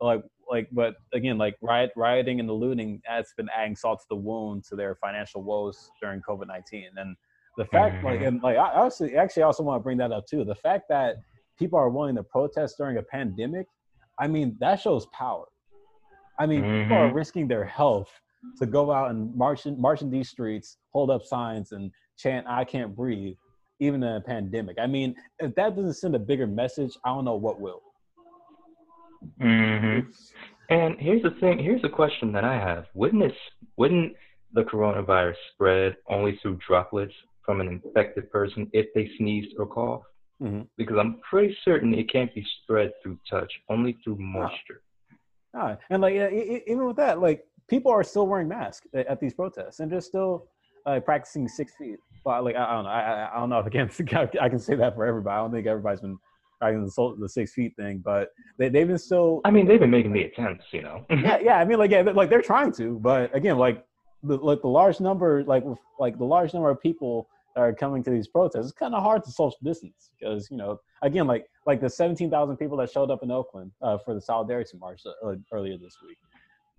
like 0.00 0.22
like 0.50 0.68
but 0.72 0.94
again 1.12 1.38
like 1.38 1.56
riot 1.62 1.90
rioting 1.96 2.40
and 2.40 2.48
the 2.48 2.52
looting 2.52 3.00
has 3.04 3.32
been 3.36 3.48
adding 3.56 3.74
salt 3.76 4.00
to 4.00 4.06
the 4.10 4.16
wound 4.16 4.64
to 4.64 4.76
their 4.76 4.94
financial 4.96 5.42
woes 5.42 5.90
during 6.00 6.20
covid-19 6.20 6.84
and 6.96 7.16
the 7.56 7.64
fact 7.64 8.02
like 8.02 8.20
Mhm. 8.20 8.28
and 8.28 8.42
like 8.42 8.56
i 8.56 8.74
also 8.74 9.08
actually 9.16 9.42
also 9.42 9.62
want 9.62 9.78
to 9.80 9.82
bring 9.82 9.96
that 9.98 10.12
up 10.12 10.26
too 10.26 10.44
the 10.44 10.54
fact 10.54 10.84
that 10.88 11.16
people 11.58 11.78
are 11.78 11.88
willing 11.88 12.16
to 12.16 12.22
protest 12.22 12.76
during 12.78 12.96
a 12.98 13.02
pandemic 13.02 13.66
i 14.18 14.26
mean 14.26 14.56
that 14.60 14.80
shows 14.80 15.06
power 15.06 15.46
i 16.38 16.46
mean 16.46 16.62
people 16.64 16.96
are 16.96 17.08
Mhm. 17.08 17.14
risking 17.14 17.48
their 17.48 17.64
health 17.64 18.20
to 18.58 18.66
go 18.66 18.92
out 18.92 19.10
and 19.10 19.34
march 19.34 19.66
in, 19.66 19.80
march 19.80 20.02
in 20.02 20.10
these 20.10 20.28
streets 20.28 20.78
hold 20.92 21.10
up 21.10 21.22
signs 21.24 21.72
and 21.72 21.90
chant 22.16 22.46
i 22.48 22.64
can't 22.64 22.94
breathe 22.94 23.34
even 23.80 24.02
in 24.02 24.16
a 24.16 24.20
pandemic 24.20 24.76
i 24.80 24.86
mean 24.86 25.14
if 25.40 25.54
that 25.54 25.74
doesn't 25.76 25.94
send 25.94 26.14
a 26.14 26.18
bigger 26.18 26.46
message 26.46 26.92
i 27.04 27.08
don't 27.08 27.24
know 27.24 27.34
what 27.34 27.60
will 27.60 27.82
hmm 29.40 30.00
And 30.70 30.96
here's 30.98 31.22
the 31.22 31.32
thing. 31.40 31.58
Here's 31.58 31.84
a 31.84 31.88
question 31.88 32.32
that 32.32 32.44
I 32.44 32.54
have. 32.54 32.86
Wouldn't 32.94 33.22
this? 33.22 33.36
Wouldn't 33.76 34.14
the 34.52 34.62
coronavirus 34.62 35.34
spread 35.52 35.96
only 36.08 36.38
through 36.40 36.58
droplets 36.66 37.12
from 37.44 37.60
an 37.60 37.68
infected 37.68 38.30
person 38.30 38.70
if 38.72 38.86
they 38.94 39.10
sneezed 39.18 39.54
or 39.58 39.66
coughed? 39.66 40.06
Mhm. 40.42 40.66
Because 40.76 40.96
I'm 40.98 41.20
pretty 41.20 41.56
certain 41.64 41.94
it 41.94 42.10
can't 42.10 42.34
be 42.34 42.44
spread 42.62 42.92
through 43.02 43.18
touch, 43.28 43.52
only 43.68 43.92
through 44.04 44.16
moisture. 44.18 44.82
And 45.90 46.02
like 46.02 46.14
yeah, 46.14 46.28
even 46.30 46.86
with 46.86 46.96
that, 46.96 47.20
like 47.20 47.44
people 47.68 47.90
are 47.92 48.02
still 48.04 48.26
wearing 48.26 48.48
masks 48.48 48.86
at, 48.94 49.06
at 49.06 49.20
these 49.20 49.34
protests 49.34 49.80
and 49.80 49.90
just 49.90 50.08
still 50.08 50.46
uh, 50.86 51.00
practicing 51.00 51.48
six 51.48 51.72
feet. 51.76 51.96
But 52.24 52.44
like 52.44 52.56
I, 52.56 52.64
I 52.64 52.72
don't 52.74 52.84
know, 52.84 52.90
I, 52.90 53.30
I- 53.34 53.38
don't 53.40 53.50
know 53.50 53.58
if 53.60 53.66
I 53.66 53.70
can 53.70 54.28
I 54.40 54.48
can 54.48 54.58
say 54.58 54.74
that 54.74 54.94
for 54.94 55.04
everybody. 55.06 55.34
I 55.34 55.38
don't 55.38 55.52
think 55.52 55.66
everybody's 55.66 56.00
been 56.00 56.18
practicing 56.60 56.84
the, 56.86 57.16
the 57.20 57.28
six 57.28 57.52
feet 57.52 57.74
thing, 57.76 58.02
but 58.04 58.28
they 58.58 58.68
they've 58.68 58.86
been 58.88 58.98
still. 58.98 59.40
I 59.44 59.50
mean, 59.50 59.66
they've 59.66 59.80
been 59.80 59.90
making 59.90 60.12
the 60.12 60.22
attempts, 60.22 60.66
you 60.72 60.82
know. 60.82 61.04
yeah, 61.10 61.38
yeah. 61.40 61.58
I 61.58 61.64
mean, 61.64 61.78
like 61.78 61.90
yeah, 61.90 62.02
they're- 62.02 62.14
like 62.14 62.30
they're 62.30 62.42
trying 62.42 62.72
to, 62.72 62.98
but 63.00 63.34
again, 63.34 63.58
like 63.58 63.84
the 64.22 64.36
like 64.38 64.60
the 64.62 64.68
large 64.68 65.00
number, 65.00 65.44
like 65.44 65.64
like 65.98 66.18
the 66.18 66.24
large 66.24 66.52
number 66.54 66.70
of 66.70 66.80
people 66.80 67.28
are 67.56 67.72
coming 67.72 68.02
to 68.04 68.10
these 68.10 68.28
protests, 68.28 68.64
it's 68.64 68.72
kind 68.72 68.94
of 68.94 69.02
hard 69.02 69.24
to 69.24 69.30
social 69.30 69.58
distance 69.62 70.10
because 70.18 70.50
you 70.50 70.56
know, 70.56 70.80
again, 71.02 71.26
like 71.26 71.46
like 71.66 71.80
the 71.80 71.90
seventeen 71.90 72.30
thousand 72.30 72.56
people 72.56 72.76
that 72.78 72.90
showed 72.90 73.10
up 73.10 73.22
in 73.22 73.30
Oakland 73.30 73.72
uh, 73.82 73.98
for 73.98 74.14
the 74.14 74.20
solidarity 74.20 74.76
march 74.78 75.02
uh, 75.06 75.34
earlier 75.52 75.78
this 75.78 75.96
week. 76.06 76.18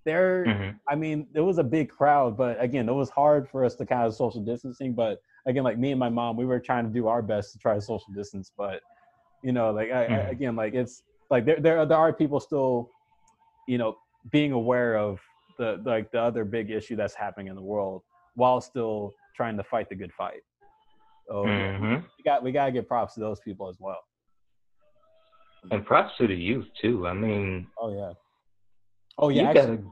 They're 0.05 0.45
Mhm. 0.45 0.79
I 0.87 0.95
mean, 0.95 1.27
there 1.31 1.43
was 1.43 1.57
a 1.57 1.63
big 1.63 1.89
crowd, 1.89 2.37
but 2.37 2.61
again, 2.61 2.87
it 2.87 2.93
was 2.93 3.09
hard 3.09 3.49
for 3.49 3.65
us 3.65 3.75
to 3.75 3.85
kind 3.85 4.05
of 4.05 4.13
social 4.13 4.41
distancing. 4.41 4.93
But 4.93 5.19
again, 5.47 5.63
like 5.63 5.79
me 5.79 5.91
and 5.91 5.99
my 5.99 6.09
mom, 6.09 6.37
we 6.37 6.45
were 6.45 6.59
trying 6.59 6.85
to 6.85 6.91
do 6.91 7.07
our 7.07 7.23
best 7.23 7.53
to 7.53 7.57
try 7.57 7.73
to 7.73 7.81
social 7.81 8.13
distance. 8.13 8.51
But 8.55 8.81
you 9.41 9.51
know, 9.51 9.71
like 9.71 9.91
I, 9.91 10.05
I, 10.05 10.07
Mhm. 10.07 10.29
again, 10.31 10.55
like 10.55 10.73
it's 10.75 11.03
like 11.29 11.45
there, 11.45 11.59
there, 11.59 11.85
there 11.85 11.97
are 11.97 12.13
people 12.13 12.39
still, 12.39 12.91
you 13.67 13.77
know, 13.77 13.97
being 14.31 14.51
aware 14.51 14.97
of 14.97 15.19
the 15.57 15.81
like 15.85 16.11
the 16.11 16.19
other 16.19 16.45
big 16.45 16.69
issue 16.69 16.95
that's 16.95 17.15
happening 17.15 17.47
in 17.47 17.55
the 17.55 17.61
world 17.61 18.03
while 18.35 18.59
still 18.61 19.13
trying 19.35 19.57
to 19.57 19.63
fight 19.63 19.89
the 19.89 19.95
good 19.95 20.13
fight. 20.13 20.41
So 21.27 21.45
yeah, 21.45 21.77
Mhm. 21.77 22.03
we 22.17 22.23
got 22.23 22.43
we 22.43 22.51
gotta 22.51 22.71
give 22.71 22.87
props 22.87 23.15
to 23.15 23.19
those 23.19 23.39
people 23.41 23.67
as 23.69 23.77
well. 23.79 23.99
And 25.71 25.85
props 25.85 26.15
to 26.17 26.27
the 26.27 26.35
youth 26.35 26.67
too. 26.79 27.07
I 27.07 27.13
mean, 27.13 27.67
Oh 27.79 27.89
yeah. 27.91 28.13
Oh 29.17 29.29
yeah. 29.29 29.53
gotta, 29.53 29.83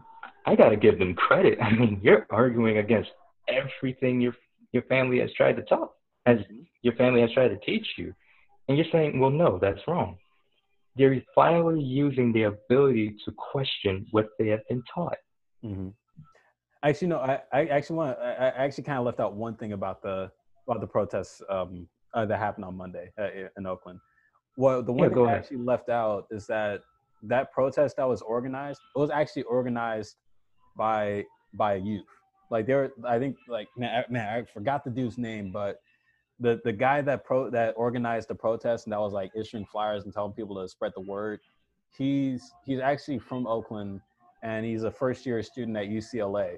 I 0.46 0.56
gotta 0.56 0.76
give 0.76 1.00
them 1.00 1.16
credit. 1.16 1.58
I 1.62 1.72
mean, 1.72 2.00
you're 2.04 2.28
arguing 2.30 2.78
against 2.78 3.12
everything 3.48 4.22
your 4.22 4.36
your 4.72 4.84
family 4.84 5.20
has 5.20 5.32
tried 5.34 5.56
to 5.56 5.64
talk, 5.64 5.96
as 6.26 6.40
your 6.82 6.96
family 6.96 7.22
has 7.22 7.32
tried 7.32 7.50
to 7.50 7.58
teach 7.60 7.88
you, 7.98 8.14
and 8.68 8.78
you're 8.78 8.88
saying, 8.92 9.20
well, 9.20 9.30
no, 9.30 9.60
that's 9.60 9.80
wrong. 9.88 10.18
They're 10.96 11.22
finally 11.34 11.82
using 11.82 12.32
the 12.34 12.44
ability 12.44 13.16
to 13.26 13.32
question 13.32 14.06
what 14.12 14.28
they 14.38 14.48
have 14.50 14.62
been 14.70 14.84
taught. 14.94 15.18
hmm 15.62 15.90
Actually, 16.84 17.08
no. 17.08 17.20
I, 17.20 17.40
I 17.54 17.66
actually 17.68 17.96
want. 17.96 18.20
I, 18.20 18.32
I 18.34 18.48
actually 18.66 18.84
kind 18.84 19.00
of 19.00 19.06
left 19.06 19.20
out 19.22 19.34
one 19.36 19.56
thing 19.56 19.72
about 19.72 20.02
the 20.02 20.30
about 20.68 20.82
the 20.82 20.88
protests 20.88 21.42
um, 21.50 21.88
uh, 22.14 22.26
that 22.26 22.40
happened 22.40 22.66
on 22.66 22.76
Monday 22.76 23.12
uh, 23.20 23.30
in 23.58 23.66
Oakland. 23.66 24.00
Well, 24.58 24.84
the 24.84 24.94
one 24.94 25.10
Yeah, 25.10 25.16
thing 25.16 25.26
I 25.26 25.34
actually 25.36 25.58
left 25.58 25.90
out 25.90 26.28
is 26.32 26.48
that 26.48 26.82
that 27.24 27.52
protest 27.52 27.98
that 27.98 28.08
was 28.08 28.22
organized 28.22 28.82
it 28.96 29.00
was 29.00 29.10
actually 29.10 29.44
organized 29.44 30.18
by 30.76 31.26
by 31.54 31.76
youth. 31.76 32.06
Like 32.50 32.68
there, 32.68 32.92
I 33.06 33.20
think 33.20 33.38
like 33.48 33.68
man, 33.78 34.04
I, 34.08 34.12
man, 34.12 34.28
I 34.28 34.44
forgot 34.44 34.84
the 34.84 34.92
dude's 34.92 35.18
name, 35.18 35.52
but 35.52 35.78
the 36.40 36.60
the 36.64 36.74
guy 36.74 37.02
that 37.02 37.24
pro 37.26 37.50
that 37.50 37.74
organized 37.78 38.28
the 38.28 38.36
protest 38.36 38.86
and 38.86 38.94
that 38.94 39.00
was 39.00 39.14
like 39.14 39.32
issuing 39.36 39.66
flyers 39.66 40.04
and 40.04 40.14
telling 40.14 40.34
people 40.34 40.62
to 40.62 40.68
spread 40.68 40.92
the 40.96 41.02
word. 41.02 41.40
He's 41.98 42.52
he's 42.66 42.80
actually 42.80 43.20
from 43.20 43.48
Oakland 43.48 44.02
and 44.44 44.66
he's 44.66 44.84
a 44.84 44.92
first 44.92 45.26
year 45.26 45.42
student 45.44 45.78
at 45.78 45.86
UCLA. 45.88 46.58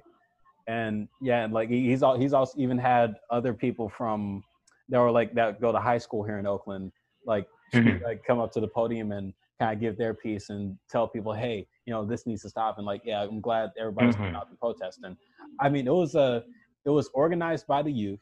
And 0.67 1.07
yeah, 1.21 1.47
like 1.49 1.69
he's 1.69 2.01
all 2.03 2.17
he's 2.17 2.33
also 2.33 2.57
even 2.59 2.77
had 2.77 3.15
other 3.29 3.53
people 3.53 3.87
from 3.89 4.43
that 4.89 4.99
were 4.99 5.11
like 5.11 5.33
that 5.35 5.61
go 5.61 5.71
to 5.71 5.79
high 5.79 5.97
school 5.97 6.23
here 6.23 6.39
in 6.39 6.45
Oakland, 6.47 6.91
like 7.25 7.47
Mhm. 7.73 8.01
like 8.03 8.23
come 8.25 8.39
up 8.39 8.51
to 8.53 8.59
the 8.59 8.67
podium 8.67 9.11
and 9.11 9.33
kind 9.59 9.73
of 9.73 9.79
give 9.79 9.97
their 9.97 10.13
piece 10.13 10.49
and 10.49 10.77
tell 10.89 11.07
people, 11.07 11.33
hey, 11.33 11.65
you 11.85 11.93
know, 11.93 12.05
this 12.05 12.25
needs 12.25 12.41
to 12.41 12.49
stop. 12.49 12.77
And 12.77 12.85
like, 12.85 13.01
yeah, 13.05 13.23
I'm 13.23 13.39
glad 13.41 13.71
everybody's 13.79 14.15
coming 14.15 14.33
Mhm. 14.33 14.37
out 14.37 14.49
to 14.49 14.55
protest. 14.57 14.99
And 15.03 15.15
I 15.59 15.69
mean, 15.69 15.87
it 15.87 15.93
was 15.93 16.15
a 16.15 16.43
it 16.85 16.89
was 16.89 17.09
organized 17.13 17.65
by 17.67 17.81
the 17.81 17.91
youth, 17.91 18.21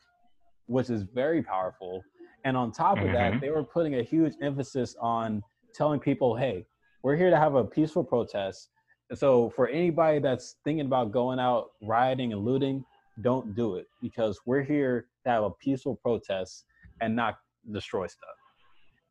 which 0.67 0.89
is 0.89 1.03
very 1.03 1.41
powerful. 1.41 2.03
And 2.45 2.57
on 2.57 2.71
top 2.71 3.01
of 3.01 3.11
that, 3.13 3.33
Mhm. 3.33 3.39
they 3.41 3.49
were 3.51 3.63
putting 3.63 3.95
a 3.95 4.03
huge 4.03 4.33
emphasis 4.41 4.95
on 4.99 5.41
telling 5.73 5.99
people, 5.99 6.35
hey, 6.35 6.65
we're 7.03 7.15
here 7.15 7.29
to 7.29 7.37
have 7.37 7.55
a 7.55 7.63
peaceful 7.63 8.03
protest. 8.03 8.69
And 9.09 9.19
so 9.19 9.49
for 9.55 9.67
anybody 9.67 10.19
that's 10.19 10.55
thinking 10.63 10.85
about 10.85 11.11
going 11.11 11.39
out 11.39 11.71
rioting 11.81 12.33
and 12.33 12.43
looting, 12.43 12.83
don't 13.21 13.55
do 13.55 13.75
it 13.75 13.87
because 14.01 14.39
we're 14.45 14.63
here 14.63 15.07
to 15.23 15.29
have 15.29 15.43
a 15.43 15.51
peaceful 15.51 15.95
protest 15.95 16.65
and 17.01 17.15
not 17.15 17.37
destroy 17.71 18.07
stuff. 18.07 18.35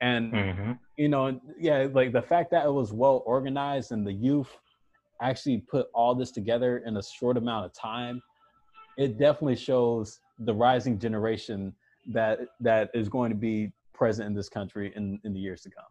And 0.00 0.32
Mhm. 0.32 0.78
you 0.98 1.08
know, 1.08 1.40
yeah, 1.58 1.88
like 1.92 2.12
the 2.12 2.20
fact 2.20 2.50
that 2.50 2.66
it 2.66 2.70
was 2.70 2.92
well 2.92 3.22
organized 3.24 3.92
and 3.92 4.06
the 4.06 4.12
youth 4.12 4.58
actually 5.22 5.58
put 5.58 5.86
all 5.94 6.14
this 6.14 6.30
together 6.30 6.78
in 6.78 6.96
a 6.96 7.02
short 7.02 7.36
amount 7.36 7.64
of 7.64 7.72
time, 7.72 8.20
it 8.98 9.16
definitely 9.18 9.56
shows 9.56 10.20
the 10.40 10.52
rising 10.52 10.98
generation 10.98 11.74
that 12.06 12.40
that 12.60 12.90
is 12.92 13.08
going 13.08 13.30
to 13.30 13.36
be 13.36 13.72
present 13.94 14.26
in 14.26 14.34
this 14.34 14.48
country 14.48 14.92
in, 14.96 15.18
in 15.24 15.32
the 15.32 15.38
years 15.40 15.62
to 15.62 15.70
come. 15.70 15.84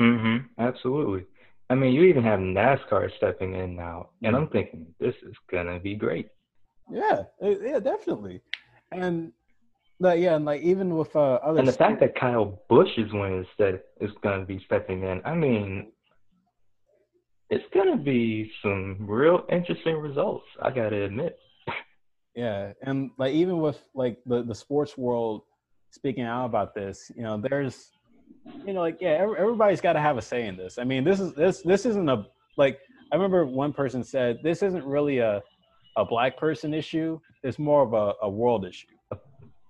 Mhm. 0.00 0.48
Absolutely. 0.58 1.26
I 1.70 1.74
mean, 1.74 1.92
you 1.94 2.02
even 2.04 2.22
have 2.24 2.40
NASCAR 2.40 3.10
stepping 3.16 3.54
in 3.54 3.74
now, 3.74 4.10
and 4.22 4.34
Mhm. 4.34 4.38
I'm 4.38 4.48
thinking 4.48 4.94
this 4.98 5.14
is 5.22 5.34
gonna 5.50 5.80
be 5.80 5.94
great. 5.94 6.28
Yeah, 6.90 7.24
eh, 7.40 7.56
yeah, 7.62 7.78
definitely. 7.78 8.42
And 8.92 9.32
like 10.00 10.20
yeah, 10.20 10.36
and 10.36 10.44
like 10.44 10.62
even 10.62 10.96
with 10.96 11.14
uh, 11.16 11.34
other 11.42 11.58
And 11.58 11.68
the 11.68 11.72
fact 11.72 12.00
that 12.00 12.14
Kyle 12.14 12.62
Busch 12.68 12.98
is 12.98 13.12
one 13.12 13.32
instead 13.32 13.82
is 14.00 14.10
going 14.22 14.40
to 14.40 14.46
be 14.46 14.62
stepping 14.66 15.02
in, 15.04 15.22
I 15.24 15.34
mean, 15.34 15.92
it's 17.48 17.64
going 17.72 17.96
to 17.96 18.02
be 18.02 18.50
some 18.62 18.98
real 19.00 19.44
interesting 19.50 19.96
results. 19.96 20.46
I 20.60 20.70
got 20.70 20.90
to 20.90 21.02
admit. 21.04 21.38
Yeah, 22.34 22.72
and 22.82 23.10
like 23.16 23.32
even 23.32 23.58
with 23.60 23.80
like 23.94 24.18
the 24.26 24.42
the 24.42 24.54
sports 24.54 24.98
world 24.98 25.42
speaking 25.92 26.24
out 26.24 26.46
about 26.46 26.74
this, 26.74 27.10
you 27.16 27.22
know, 27.22 27.40
there's, 27.40 27.92
you 28.66 28.72
know, 28.72 28.80
like 28.80 28.98
yeah, 29.00 29.26
everybody's 29.38 29.80
got 29.80 29.94
to 29.94 30.00
have 30.00 30.18
a 30.18 30.22
say 30.22 30.46
in 30.46 30.56
this. 30.56 30.78
I 30.78 30.84
mean, 30.84 31.04
this 31.04 31.20
is 31.20 31.32
this 31.34 31.62
this 31.62 31.86
isn't 31.86 32.08
a 32.08 32.26
like 32.56 32.78
I 33.12 33.16
remember 33.16 33.46
one 33.46 33.72
person 33.72 34.02
said 34.04 34.38
this 34.42 34.62
isn't 34.62 34.84
really 34.84 35.18
a 35.18 35.42
a 35.96 36.04
black 36.04 36.36
person 36.36 36.74
issue. 36.74 37.20
It's 37.42 37.58
more 37.58 37.82
of 37.82 37.92
a, 37.92 38.14
a 38.22 38.28
world 38.28 38.64
issue. 38.64 38.86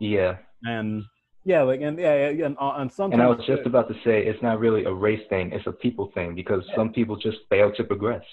Yeah, 0.00 0.36
And 0.64 1.04
yeah, 1.44 1.62
like 1.62 1.80
and 1.80 1.98
yeah, 1.98 2.30
yeah 2.30 2.46
and, 2.46 2.56
uh, 2.60 2.74
and 2.76 2.90
sometimes 2.90 3.20
and 3.20 3.22
I 3.22 3.26
was 3.26 3.44
just 3.46 3.66
about 3.66 3.88
to 3.88 3.94
say 4.04 4.24
it's 4.26 4.42
not 4.42 4.58
really 4.58 4.84
a 4.84 4.92
race 4.92 5.22
thing; 5.28 5.52
it's 5.52 5.66
a 5.66 5.72
people 5.72 6.10
thing 6.14 6.34
because 6.34 6.62
some 6.74 6.92
people 6.92 7.16
just 7.16 7.38
fail 7.48 7.72
to 7.72 7.84
progress. 7.84 8.24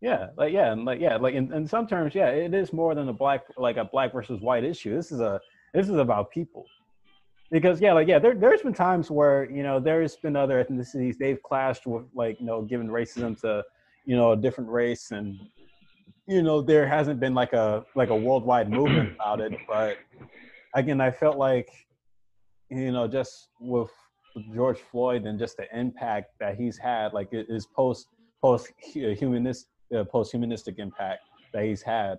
Yeah, 0.00 0.28
like 0.36 0.52
yeah, 0.52 0.72
and 0.72 0.84
like 0.84 1.00
yeah, 1.00 1.16
like 1.16 1.34
in, 1.34 1.52
in 1.52 1.66
some 1.66 1.86
terms, 1.86 2.14
yeah, 2.14 2.28
it 2.28 2.54
is 2.54 2.72
more 2.72 2.94
than 2.94 3.08
a 3.08 3.12
black 3.12 3.42
like 3.56 3.76
a 3.76 3.84
black 3.84 4.12
versus 4.12 4.40
white 4.40 4.64
issue. 4.64 4.94
This 4.94 5.10
is 5.10 5.20
a 5.20 5.40
this 5.72 5.88
is 5.88 5.96
about 5.96 6.30
people. 6.30 6.66
Because 7.54 7.80
yeah, 7.80 7.92
like 7.92 8.08
yeah, 8.08 8.18
there 8.18 8.34
there's 8.34 8.62
been 8.62 8.74
times 8.74 9.12
where 9.12 9.48
you 9.48 9.62
know 9.62 9.78
there's 9.78 10.16
been 10.16 10.34
other 10.34 10.62
ethnicities 10.62 11.16
they've 11.16 11.40
clashed 11.42 11.86
with 11.86 12.04
like 12.12 12.40
you 12.40 12.46
know 12.46 12.62
giving 12.62 12.88
racism 12.88 13.40
to 13.42 13.62
you 14.04 14.16
know 14.16 14.32
a 14.32 14.36
different 14.36 14.68
race 14.68 15.12
and 15.12 15.38
you 16.26 16.42
know 16.42 16.60
there 16.60 16.84
hasn't 16.86 17.20
been 17.20 17.32
like 17.32 17.52
a 17.52 17.84
like 17.94 18.10
a 18.10 18.16
worldwide 18.16 18.68
movement 18.68 19.14
about 19.20 19.40
it. 19.40 19.52
But 19.68 19.98
again 20.74 21.00
i 21.00 21.10
felt 21.10 21.36
like 21.38 21.70
you 22.68 22.92
know 22.92 23.06
just 23.06 23.48
with 23.60 23.90
george 24.54 24.80
floyd 24.80 25.24
and 25.24 25.38
just 25.38 25.56
the 25.56 25.66
impact 25.78 26.32
that 26.40 26.56
he's 26.56 26.76
had 26.76 27.12
like 27.12 27.30
his 27.30 27.66
post 27.66 28.08
post 28.42 28.72
humanist 28.78 29.68
uh, 29.96 30.04
post 30.04 30.32
humanistic 30.32 30.78
impact 30.78 31.20
that 31.52 31.64
he's 31.64 31.82
had 31.82 32.18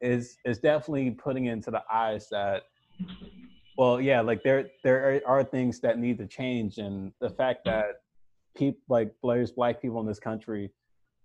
is 0.00 0.38
is 0.44 0.58
definitely 0.58 1.10
putting 1.10 1.46
into 1.46 1.70
the 1.70 1.82
eyes 1.92 2.28
that 2.30 2.62
well 3.80 3.98
yeah 3.98 4.20
like 4.20 4.42
there 4.42 4.68
there 4.84 5.22
are 5.26 5.42
things 5.42 5.80
that 5.80 5.98
need 5.98 6.18
to 6.18 6.26
change 6.26 6.76
and 6.76 7.12
the 7.22 7.30
fact 7.30 7.60
that 7.64 8.02
people 8.54 8.78
like 8.90 9.10
there's 9.24 9.52
black 9.52 9.80
people 9.80 9.98
in 10.00 10.06
this 10.06 10.18
country 10.18 10.70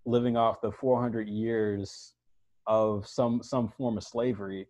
living 0.06 0.38
off 0.38 0.62
the 0.62 0.72
400 0.72 1.28
years 1.28 2.14
of 2.66 3.06
some 3.06 3.42
some 3.42 3.68
form 3.68 3.98
of 3.98 4.04
slavery 4.04 4.66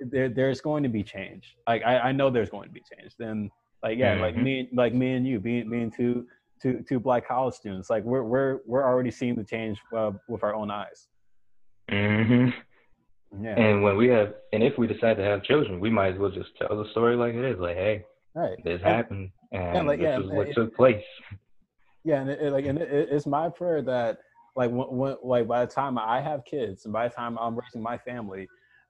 there 0.00 0.28
there's 0.28 0.60
going 0.60 0.82
to 0.82 0.88
be 0.88 1.04
change 1.04 1.56
like 1.68 1.82
i, 1.86 1.98
I 2.08 2.12
know 2.12 2.28
there's 2.28 2.50
going 2.50 2.66
to 2.68 2.74
be 2.74 2.82
change 2.92 3.12
then 3.20 3.48
like 3.84 3.96
yeah 3.96 4.14
mm-hmm. 4.14 4.22
like 4.22 4.36
me 4.36 4.68
like 4.74 4.92
me 4.92 5.12
and 5.12 5.24
you 5.24 5.38
being 5.38 5.70
being 5.70 5.92
two 5.92 6.26
two 6.60 6.84
two 6.88 6.98
black 6.98 7.28
college 7.28 7.54
students 7.54 7.88
like 7.88 8.02
we're 8.02 8.24
we're 8.24 8.58
we're 8.66 8.84
already 8.84 9.12
seeing 9.12 9.36
the 9.36 9.44
change 9.44 9.78
uh, 9.96 10.10
with 10.28 10.42
our 10.42 10.56
own 10.56 10.72
eyes 10.72 11.06
mm-hmm. 11.88 12.48
Yeah 13.40 13.58
and 13.58 13.82
when 13.82 13.96
we 13.96 14.08
have 14.08 14.34
and 14.52 14.62
if 14.62 14.76
we 14.78 14.86
decide 14.86 15.16
to 15.16 15.22
have 15.22 15.42
children 15.42 15.78
we 15.78 15.90
might 15.90 16.14
as 16.14 16.18
well 16.18 16.30
just 16.30 16.50
tell 16.58 16.82
the 16.82 16.90
story 16.90 17.16
like 17.16 17.34
it 17.34 17.44
is 17.44 17.58
like 17.58 17.76
hey 17.76 18.04
right 18.34 18.58
this 18.64 18.80
and, 18.84 18.94
happened 18.94 19.30
and, 19.52 19.78
and 19.78 19.86
like, 19.86 20.00
this 20.00 20.06
yeah, 20.06 20.20
is 20.20 20.30
what 20.30 20.48
it, 20.48 20.54
took 20.54 20.74
place 20.74 21.04
yeah 22.04 22.20
and 22.20 22.30
it, 22.30 22.52
like 22.52 22.66
and 22.66 22.78
it, 22.78 23.08
it's 23.10 23.26
my 23.26 23.48
prayer 23.48 23.82
that 23.82 24.18
like 24.56 24.70
when, 24.70 24.96
when, 24.96 25.16
like 25.22 25.46
by 25.46 25.64
the 25.64 25.70
time 25.70 25.98
I 25.98 26.20
have 26.20 26.44
kids 26.44 26.84
and 26.84 26.92
by 26.92 27.08
the 27.08 27.14
time 27.14 27.38
I'm 27.38 27.58
raising 27.58 27.82
my 27.82 27.98
family, 27.98 28.48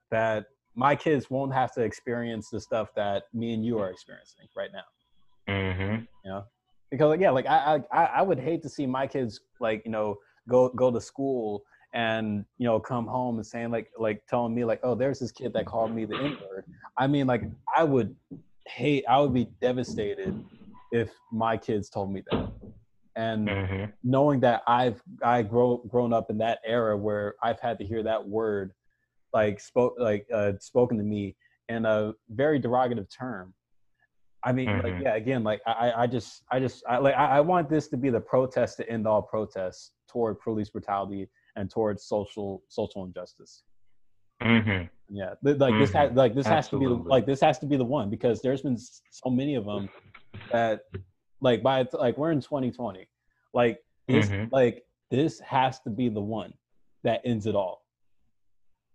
that 0.09 0.45
my 0.75 0.95
kids 0.95 1.29
won't 1.29 1.53
have 1.53 1.73
to 1.73 1.81
experience 1.81 2.49
the 2.49 2.59
stuff 2.59 2.89
that 2.95 3.23
me 3.33 3.53
and 3.53 3.65
you 3.65 3.79
are 3.79 3.89
experiencing 3.89 4.47
right 4.55 4.69
now. 4.73 5.53
Mm-hmm. 5.53 6.03
You 6.25 6.31
know, 6.31 6.43
because 6.89 7.09
like, 7.09 7.19
yeah, 7.19 7.31
like 7.31 7.45
I, 7.45 7.81
I 7.91 8.03
I 8.05 8.21
would 8.21 8.39
hate 8.39 8.61
to 8.63 8.69
see 8.69 8.85
my 8.85 9.07
kids 9.07 9.41
like 9.59 9.83
you 9.85 9.91
know 9.91 10.17
go 10.49 10.69
go 10.69 10.91
to 10.91 11.01
school 11.01 11.63
and 11.93 12.45
you 12.57 12.65
know 12.65 12.79
come 12.79 13.05
home 13.05 13.35
and 13.35 13.45
saying 13.45 13.69
like 13.71 13.91
like 13.97 14.25
telling 14.27 14.55
me 14.55 14.63
like 14.63 14.79
oh 14.83 14.95
there's 14.95 15.19
this 15.19 15.31
kid 15.31 15.51
that 15.53 15.65
called 15.65 15.93
me 15.93 16.05
the 16.05 16.15
N 16.15 16.37
word. 16.49 16.65
I 16.97 17.07
mean 17.07 17.27
like 17.27 17.43
I 17.75 17.83
would 17.83 18.15
hate 18.67 19.03
I 19.09 19.19
would 19.19 19.33
be 19.33 19.47
devastated 19.61 20.43
if 20.91 21.11
my 21.31 21.57
kids 21.57 21.89
told 21.89 22.11
me 22.11 22.23
that 22.31 22.51
and 23.15 23.47
mm-hmm. 23.47 23.85
knowing 24.03 24.39
that 24.41 24.63
I've 24.67 25.01
I 25.23 25.41
grow 25.41 25.77
grown 25.87 26.13
up 26.13 26.29
in 26.29 26.37
that 26.39 26.59
era 26.65 26.95
where 26.97 27.35
I've 27.43 27.59
had 27.59 27.77
to 27.79 27.85
hear 27.85 28.03
that 28.03 28.27
word 28.27 28.73
like 29.33 29.59
spoke 29.59 29.95
like 29.97 30.25
uh, 30.33 30.53
spoken 30.59 30.97
to 30.97 31.03
me 31.03 31.35
in 31.69 31.85
a 31.85 32.13
very 32.29 32.59
derogative 32.59 33.07
term. 33.15 33.53
I 34.43 34.51
mean, 34.51 34.67
mm-hmm. 34.67 34.87
like 34.87 35.03
yeah, 35.03 35.15
again, 35.15 35.43
like 35.43 35.61
I 35.65 35.93
I 35.95 36.07
just 36.07 36.43
I 36.51 36.59
just 36.59 36.83
I 36.87 36.97
like 36.97 37.15
I, 37.15 37.37
I 37.37 37.41
want 37.41 37.69
this 37.69 37.87
to 37.89 37.97
be 37.97 38.09
the 38.09 38.19
protest 38.19 38.77
to 38.77 38.89
end 38.89 39.07
all 39.07 39.21
protests 39.21 39.91
toward 40.09 40.39
police 40.39 40.69
brutality 40.69 41.29
and 41.55 41.69
towards 41.69 42.03
social 42.03 42.63
social 42.69 43.05
injustice. 43.05 43.63
Mm-hmm. 44.41 44.85
Yeah, 45.13 45.33
like 45.43 45.57
mm-hmm. 45.57 45.79
this 45.79 45.91
has 45.91 46.11
like 46.13 46.33
this 46.33 46.47
Absolutely. 46.47 46.55
has 46.55 46.69
to 46.69 46.77
be 46.79 46.85
the, 47.03 47.09
like 47.09 47.25
this 47.25 47.41
has 47.41 47.59
to 47.59 47.65
be 47.65 47.77
the 47.77 47.85
one 47.85 48.09
because 48.09 48.41
there's 48.41 48.61
been 48.61 48.77
so 48.77 49.29
many 49.29 49.55
of 49.55 49.65
them 49.65 49.89
that 50.51 50.81
like 51.41 51.61
by 51.61 51.85
like 51.93 52.17
we're 52.17 52.31
in 52.31 52.41
2020. 52.41 53.07
Like 53.53 53.79
this 54.07 54.27
mm-hmm. 54.27 54.45
like 54.51 54.83
this 55.09 55.39
has 55.41 55.79
to 55.81 55.89
be 55.89 56.09
the 56.09 56.21
one 56.21 56.53
that 57.03 57.21
ends 57.25 57.45
it 57.45 57.55
all. 57.55 57.81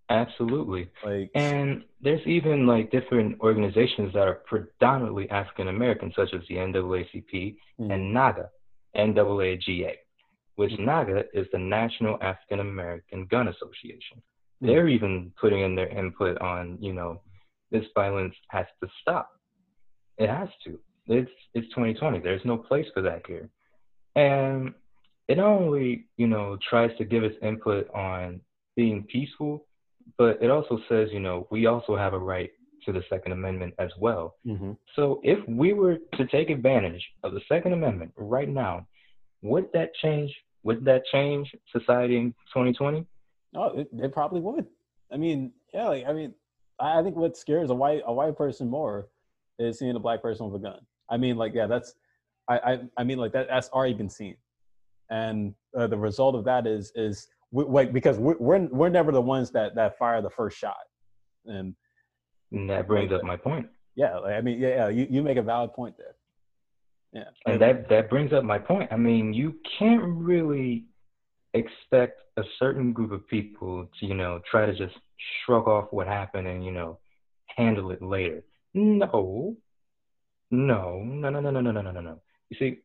Absolutely. 0.08 0.88
Like 1.04 1.30
and 1.34 1.84
there's 2.00 2.26
even 2.26 2.66
like 2.66 2.90
different 2.90 3.40
organizations 3.40 4.12
that 4.14 4.26
are 4.26 4.40
predominantly 4.46 5.28
African 5.30 5.68
American, 5.68 6.12
such 6.16 6.32
as 6.32 6.42
the 6.48 6.56
NAACP 6.56 7.56
mm-hmm. 7.80 7.90
and 7.90 8.14
NAGA, 8.14 8.48
NAAGA, 8.96 9.92
which. 10.56 10.72
NAGA 10.78 11.24
is 11.32 11.46
the 11.52 11.58
National 11.58 12.18
African 12.22 12.60
American 12.60 13.26
Gun 13.26 13.48
Association. 13.48 14.16
Mm-hmm. 14.16 14.66
They're 14.66 14.88
even 14.88 15.32
putting 15.40 15.60
in 15.60 15.74
their 15.74 15.88
input 15.88 16.38
on, 16.40 16.78
you 16.80 16.92
know, 16.92 17.20
this 17.70 17.84
violence 17.94 18.34
has 18.48 18.66
to 18.82 18.88
stop. 19.02 19.30
It 20.18 20.28
has 20.28 20.48
to 20.64 20.78
it's 21.08 21.30
it's 21.54 21.68
2020. 21.68 22.20
There's 22.20 22.44
no 22.44 22.56
place 22.56 22.86
for 22.92 23.02
that 23.02 23.22
here, 23.26 23.48
and 24.14 24.74
it 25.28 25.36
not 25.36 25.46
only 25.46 26.06
you 26.16 26.26
know 26.26 26.58
tries 26.68 26.96
to 26.98 27.04
give 27.04 27.24
its 27.24 27.36
input 27.42 27.88
on 27.94 28.40
being 28.74 29.04
peaceful, 29.04 29.66
but 30.18 30.42
it 30.42 30.50
also 30.50 30.78
says 30.88 31.08
you 31.12 31.20
know 31.20 31.46
we 31.50 31.66
also 31.66 31.96
have 31.96 32.14
a 32.14 32.18
right 32.18 32.50
to 32.84 32.92
the 32.92 33.02
Second 33.08 33.32
Amendment 33.32 33.74
as 33.78 33.90
well. 33.98 34.36
Mm-hmm. 34.46 34.72
So 34.94 35.20
if 35.22 35.38
we 35.48 35.72
were 35.72 35.98
to 36.14 36.26
take 36.26 36.50
advantage 36.50 37.04
of 37.22 37.32
the 37.32 37.40
Second 37.48 37.72
Amendment 37.72 38.12
right 38.16 38.48
now, 38.48 38.86
would 39.42 39.66
that 39.74 39.94
change? 40.02 40.34
Would 40.66 40.84
that 40.84 41.04
change 41.06 41.54
society 41.70 42.16
in 42.16 42.32
2020? 42.52 43.06
Oh, 43.54 43.78
it, 43.78 43.88
it 43.92 44.12
probably 44.12 44.40
would. 44.40 44.66
I 45.12 45.16
mean, 45.16 45.52
yeah, 45.72 45.86
like, 45.86 46.04
I 46.04 46.12
mean, 46.12 46.34
I 46.80 47.02
think 47.04 47.14
what 47.14 47.36
scares 47.36 47.70
a 47.70 47.74
white 47.74 48.02
a 48.04 48.12
white 48.12 48.36
person 48.36 48.68
more 48.68 49.06
is 49.60 49.78
seeing 49.78 49.94
a 49.94 50.00
black 50.00 50.20
person 50.20 50.50
with 50.50 50.60
a 50.60 50.64
gun. 50.64 50.80
I 51.08 51.18
mean, 51.18 51.36
like, 51.36 51.54
yeah, 51.54 51.68
that's, 51.68 51.94
I, 52.48 52.58
I, 52.58 52.80
I 52.98 53.04
mean, 53.04 53.18
like 53.18 53.32
that, 53.32 53.46
that's 53.48 53.68
already 53.68 53.94
been 53.94 54.10
seen, 54.10 54.36
and 55.08 55.54
uh, 55.78 55.86
the 55.86 55.96
result 55.96 56.34
of 56.34 56.44
that 56.46 56.66
is, 56.66 56.90
is 56.96 57.28
we, 57.52 57.62
like 57.62 57.92
because 57.92 58.18
we're, 58.18 58.36
we're 58.38 58.66
we're 58.66 58.88
never 58.88 59.12
the 59.12 59.22
ones 59.22 59.52
that 59.52 59.76
that 59.76 59.96
fire 59.96 60.20
the 60.20 60.30
first 60.30 60.58
shot, 60.58 60.84
and, 61.46 61.76
and 62.50 62.68
that 62.68 62.88
brings 62.88 63.12
like, 63.12 63.20
up 63.20 63.24
my 63.24 63.36
point. 63.36 63.68
Yeah, 63.94 64.16
like, 64.18 64.34
I 64.34 64.40
mean, 64.40 64.60
yeah, 64.60 64.68
yeah, 64.68 64.88
you, 64.88 65.06
you 65.08 65.22
make 65.22 65.38
a 65.38 65.42
valid 65.42 65.72
point 65.74 65.96
there. 65.96 66.15
Yeah, 67.16 67.30
and 67.46 67.62
that 67.62 67.88
that 67.88 68.10
brings 68.10 68.34
up 68.34 68.44
my 68.44 68.58
point. 68.58 68.92
I 68.92 68.96
mean, 68.96 69.32
you 69.32 69.54
can't 69.78 70.02
really 70.02 70.84
expect 71.54 72.20
a 72.36 72.42
certain 72.58 72.92
group 72.92 73.10
of 73.10 73.26
people 73.26 73.88
to, 73.98 74.06
you 74.06 74.12
know, 74.12 74.40
try 74.50 74.66
to 74.66 74.74
just 74.74 74.94
shrug 75.44 75.66
off 75.66 75.86
what 75.92 76.06
happened 76.06 76.46
and, 76.46 76.62
you 76.62 76.72
know, 76.72 76.98
handle 77.46 77.90
it 77.90 78.02
later. 78.02 78.42
No, 78.74 79.56
no, 80.50 81.06
no, 81.08 81.30
no, 81.30 81.40
no, 81.40 81.50
no, 81.50 81.60
no, 81.60 81.80
no, 81.80 81.90
no, 81.90 82.00
no. 82.02 82.20
You 82.50 82.56
see, 82.58 82.80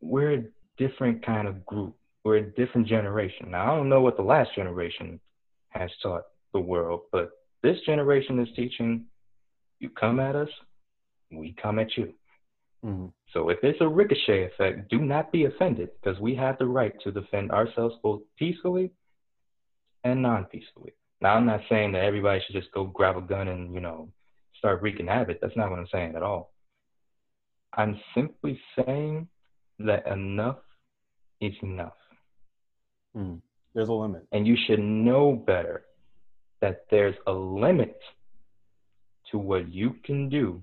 we're 0.00 0.32
a 0.32 0.44
different 0.78 1.22
kind 1.22 1.46
of 1.46 1.66
group. 1.66 1.94
We're 2.24 2.36
a 2.36 2.50
different 2.52 2.88
generation. 2.88 3.50
Now, 3.50 3.74
I 3.74 3.76
don't 3.76 3.90
know 3.90 4.00
what 4.00 4.16
the 4.16 4.22
last 4.22 4.54
generation 4.54 5.20
has 5.68 5.90
taught 6.02 6.22
the 6.54 6.60
world, 6.60 7.02
but 7.12 7.32
this 7.62 7.76
generation 7.84 8.38
is 8.38 8.48
teaching 8.56 9.04
you 9.78 9.90
come 9.90 10.20
at 10.20 10.36
us, 10.36 10.48
we 11.30 11.54
come 11.60 11.78
at 11.78 11.98
you. 11.98 12.14
Mm-hmm. 12.84 13.06
So 13.32 13.48
if 13.48 13.58
it's 13.62 13.80
a 13.80 13.88
ricochet 13.88 14.44
effect, 14.44 14.90
do 14.90 14.98
not 14.98 15.32
be 15.32 15.44
offended 15.44 15.90
because 16.02 16.20
we 16.20 16.34
have 16.34 16.58
the 16.58 16.66
right 16.66 16.92
to 17.04 17.12
defend 17.12 17.50
ourselves 17.50 17.94
both 18.02 18.22
peacefully 18.38 18.90
and 20.04 20.22
non 20.22 20.44
peacefully. 20.46 20.92
Now, 21.20 21.34
I'm 21.34 21.46
not 21.46 21.60
saying 21.68 21.92
that 21.92 22.02
everybody 22.02 22.42
should 22.44 22.60
just 22.60 22.72
go 22.72 22.84
grab 22.84 23.16
a 23.16 23.20
gun 23.20 23.46
and, 23.46 23.72
you 23.72 23.80
know, 23.80 24.08
start 24.58 24.82
wreaking 24.82 25.06
havoc. 25.06 25.40
That's 25.40 25.56
not 25.56 25.70
what 25.70 25.78
I'm 25.78 25.86
saying 25.92 26.14
at 26.16 26.22
all. 26.22 26.52
I'm 27.74 27.98
simply 28.14 28.60
saying 28.76 29.28
that 29.78 30.06
enough 30.06 30.58
is 31.40 31.54
enough. 31.62 31.94
Mm, 33.16 33.40
there's 33.74 33.88
a 33.88 33.92
limit. 33.92 34.26
And 34.32 34.46
you 34.46 34.56
should 34.66 34.80
know 34.80 35.32
better 35.32 35.84
that 36.60 36.86
there's 36.90 37.16
a 37.26 37.32
limit 37.32 37.98
to 39.30 39.38
what 39.38 39.72
you 39.72 39.94
can 40.04 40.28
do 40.28 40.62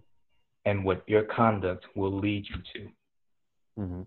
and 0.70 0.86
what 0.86 1.04
your 1.08 1.24
conduct 1.24 1.86
will 1.96 2.16
lead 2.20 2.46
you 2.48 2.62
to. 2.74 3.82
Mm-hmm. 3.82 4.02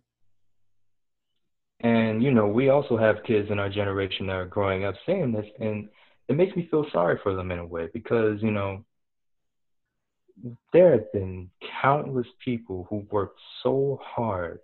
And, 1.81 2.23
you 2.23 2.31
know, 2.31 2.47
we 2.47 2.69
also 2.69 2.97
have 2.97 3.25
kids 3.27 3.51
in 3.51 3.59
our 3.59 3.69
generation 3.69 4.29
that 4.29 4.37
are 4.37 4.47
growing 4.47 4.85
up 4.85 4.95
saying 5.05 5.33
this, 5.33 5.47
and 5.59 5.89
it 6.29 6.37
makes 6.37 6.55
me 6.55 6.69
feel 6.71 6.87
sorry 6.93 7.19
for 7.23 7.35
them 7.35 7.51
in 7.51 7.59
a 7.59 7.67
way 7.67 7.89
because, 7.93 8.41
you 8.41 8.53
know, 8.53 8.85
there 10.73 10.93
have 10.93 11.13
been 11.13 11.51
countless 11.83 12.27
people 12.45 12.87
who 12.89 13.05
worked 13.11 13.41
so 13.63 14.01
hard 14.03 14.61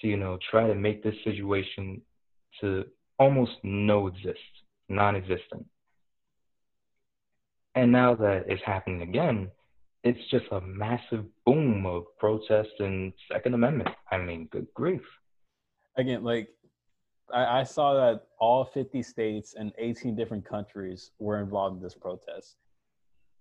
to, 0.00 0.06
you 0.08 0.16
know, 0.16 0.38
try 0.50 0.66
to 0.66 0.74
make 0.74 1.02
this 1.02 1.14
situation 1.24 2.00
to 2.60 2.86
almost 3.18 3.52
no 3.62 4.06
exist, 4.06 4.38
non-existent. 4.88 5.66
And 7.74 7.92
now 7.92 8.14
that 8.14 8.44
it's 8.48 8.62
happening 8.64 9.02
again, 9.02 9.50
it's 10.04 10.20
just 10.30 10.44
a 10.52 10.60
massive 10.60 11.24
boom 11.46 11.86
of 11.86 12.04
protest 12.18 12.68
and 12.78 13.12
Second 13.32 13.54
Amendment. 13.54 13.88
I 14.12 14.18
mean, 14.18 14.48
good 14.52 14.66
grief. 14.74 15.00
Again, 15.96 16.22
like 16.22 16.48
I, 17.32 17.60
I, 17.60 17.62
saw 17.62 17.94
that 17.94 18.26
all 18.38 18.66
50 18.66 19.02
states 19.02 19.54
and 19.58 19.72
18 19.78 20.14
different 20.14 20.44
countries 20.44 21.12
were 21.18 21.40
involved 21.40 21.76
in 21.76 21.82
this 21.82 21.94
protest. 21.94 22.56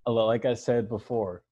Although, 0.05 0.25
like 0.25 0.45
I 0.45 0.53
said 0.53 0.87
before, 0.87 1.43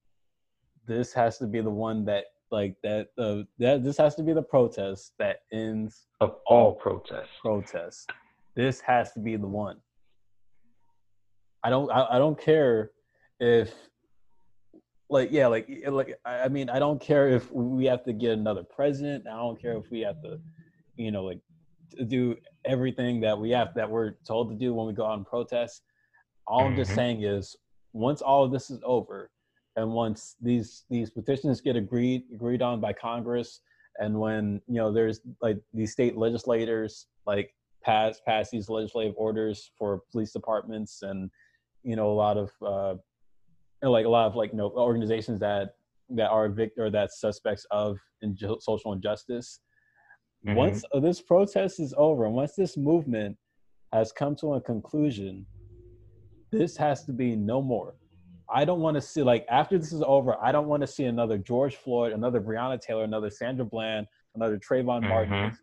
this 0.86 1.12
has 1.12 1.36
to 1.38 1.46
be 1.46 1.60
the 1.60 1.70
one 1.70 2.06
that 2.06 2.24
like 2.50 2.76
that 2.82 3.08
uh, 3.18 3.42
that 3.58 3.84
this 3.84 3.98
has 3.98 4.14
to 4.14 4.22
be 4.22 4.32
the 4.32 4.42
protest 4.42 5.12
that 5.18 5.40
ends 5.52 6.06
of 6.20 6.36
all 6.46 6.72
protests. 6.72 7.28
Protests. 7.42 8.06
This 8.54 8.80
has 8.80 9.12
to 9.12 9.20
be 9.20 9.36
the 9.36 9.46
one. 9.46 9.76
I 11.62 11.70
don't 11.70 11.90
I, 11.90 12.16
I 12.16 12.18
don't 12.18 12.40
care 12.40 12.92
if 13.40 13.72
like 15.10 15.30
yeah 15.30 15.46
like 15.46 15.68
like 15.88 16.18
I 16.24 16.48
mean 16.48 16.70
I 16.70 16.78
don't 16.78 17.00
care 17.00 17.28
if 17.28 17.50
we 17.52 17.84
have 17.86 18.04
to 18.04 18.12
get 18.12 18.32
another 18.32 18.62
president. 18.64 19.26
I 19.26 19.36
don't 19.36 19.60
care 19.60 19.76
if 19.76 19.90
we 19.90 20.00
have 20.00 20.22
to 20.22 20.38
you 20.96 21.10
know 21.10 21.24
like 21.24 21.40
do 22.06 22.36
everything 22.64 23.20
that 23.20 23.38
we 23.38 23.50
have 23.50 23.74
that 23.74 23.90
we're 23.90 24.12
told 24.26 24.50
to 24.50 24.56
do 24.56 24.72
when 24.74 24.86
we 24.86 24.92
go 24.92 25.04
out 25.04 25.16
and 25.16 25.26
protest. 25.26 25.82
All. 26.46 26.64
I'm 26.64 26.76
just 26.76 26.90
mm-hmm. 26.90 26.98
saying 26.98 27.22
is 27.22 27.56
once 27.92 28.22
all 28.22 28.44
of 28.44 28.52
this 28.52 28.70
is 28.70 28.80
over 28.84 29.30
and 29.76 29.90
once 29.92 30.36
these 30.40 30.84
these 30.90 31.10
petitions 31.10 31.60
get 31.60 31.76
agreed 31.76 32.24
agreed 32.34 32.62
on 32.62 32.80
by 32.80 32.92
Congress, 32.92 33.60
and 33.98 34.18
when 34.18 34.60
you 34.66 34.76
know 34.76 34.92
there's 34.92 35.20
like 35.40 35.58
these 35.72 35.92
state 35.92 36.16
legislators 36.16 37.06
like 37.26 37.54
pass 37.82 38.20
pass 38.26 38.50
these 38.50 38.68
legislative 38.68 39.14
orders 39.16 39.70
for 39.78 40.02
police 40.10 40.32
departments 40.32 41.02
and 41.02 41.30
you 41.82 41.96
know 41.96 42.10
a 42.10 42.14
lot 42.14 42.36
of 42.36 42.50
uh, 42.64 42.94
know, 43.82 43.90
like 43.90 44.06
a 44.06 44.08
lot 44.08 44.26
of 44.26 44.36
like 44.36 44.52
you 44.52 44.58
know 44.58 44.70
organizations 44.70 45.40
that 45.40 45.74
that 46.10 46.30
are 46.30 46.48
victim 46.48 46.84
or 46.84 46.90
that 46.90 47.12
suspects 47.12 47.66
of 47.70 47.98
in 48.22 48.36
social 48.60 48.92
injustice. 48.92 49.60
Mm-hmm. 50.46 50.56
Once 50.56 50.84
this 51.00 51.20
protest 51.20 51.80
is 51.80 51.94
over, 51.96 52.26
and 52.26 52.34
once 52.34 52.54
this 52.54 52.76
movement 52.76 53.36
has 53.92 54.12
come 54.12 54.34
to 54.36 54.54
a 54.54 54.60
conclusion, 54.60 55.46
this 56.50 56.76
has 56.76 57.04
to 57.04 57.12
be 57.12 57.36
no 57.36 57.62
more. 57.62 57.94
I 58.52 58.64
don't 58.64 58.80
want 58.80 58.96
to 58.96 59.00
see 59.00 59.22
like 59.22 59.46
after 59.48 59.78
this 59.78 59.92
is 59.92 60.02
over. 60.06 60.36
I 60.42 60.52
don't 60.52 60.66
want 60.66 60.82
to 60.82 60.86
see 60.86 61.04
another 61.04 61.38
George 61.38 61.76
Floyd, 61.76 62.12
another 62.12 62.40
Breonna 62.40 62.80
Taylor, 62.80 63.04
another 63.04 63.30
Sandra 63.30 63.64
Bland, 63.64 64.06
another 64.34 64.58
Trayvon 64.58 65.08
Martin 65.08 65.32
mm-hmm. 65.32 65.54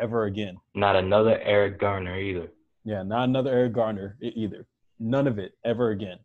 ever 0.00 0.24
again. 0.24 0.56
Not 0.74 0.96
another 0.96 1.38
Eric 1.40 1.78
Garner 1.78 2.18
either. 2.18 2.48
Yeah, 2.84 3.02
not 3.02 3.24
another 3.28 3.50
Eric 3.50 3.74
Garner 3.74 4.16
either. 4.20 4.66
None 4.98 5.26
of 5.26 5.38
it 5.38 5.52
ever 5.64 5.90
again. 5.90 6.18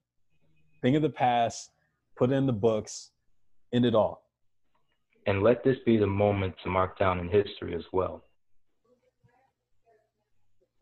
Think 0.81 0.95
of 0.95 1.01
the 1.01 1.09
past, 1.09 1.71
put 2.15 2.31
it 2.31 2.35
in 2.35 2.45
the 2.45 2.53
books, 2.53 3.11
end 3.73 3.85
it 3.85 3.95
all. 3.95 4.23
And 5.25 5.43
let 5.43 5.63
this 5.63 5.77
be 5.85 5.97
the 5.97 6.07
moment 6.07 6.55
to 6.63 6.69
mark 6.69 6.97
down 6.97 7.19
in 7.19 7.27
history 7.27 7.75
as 7.75 7.83
well. 7.91 8.23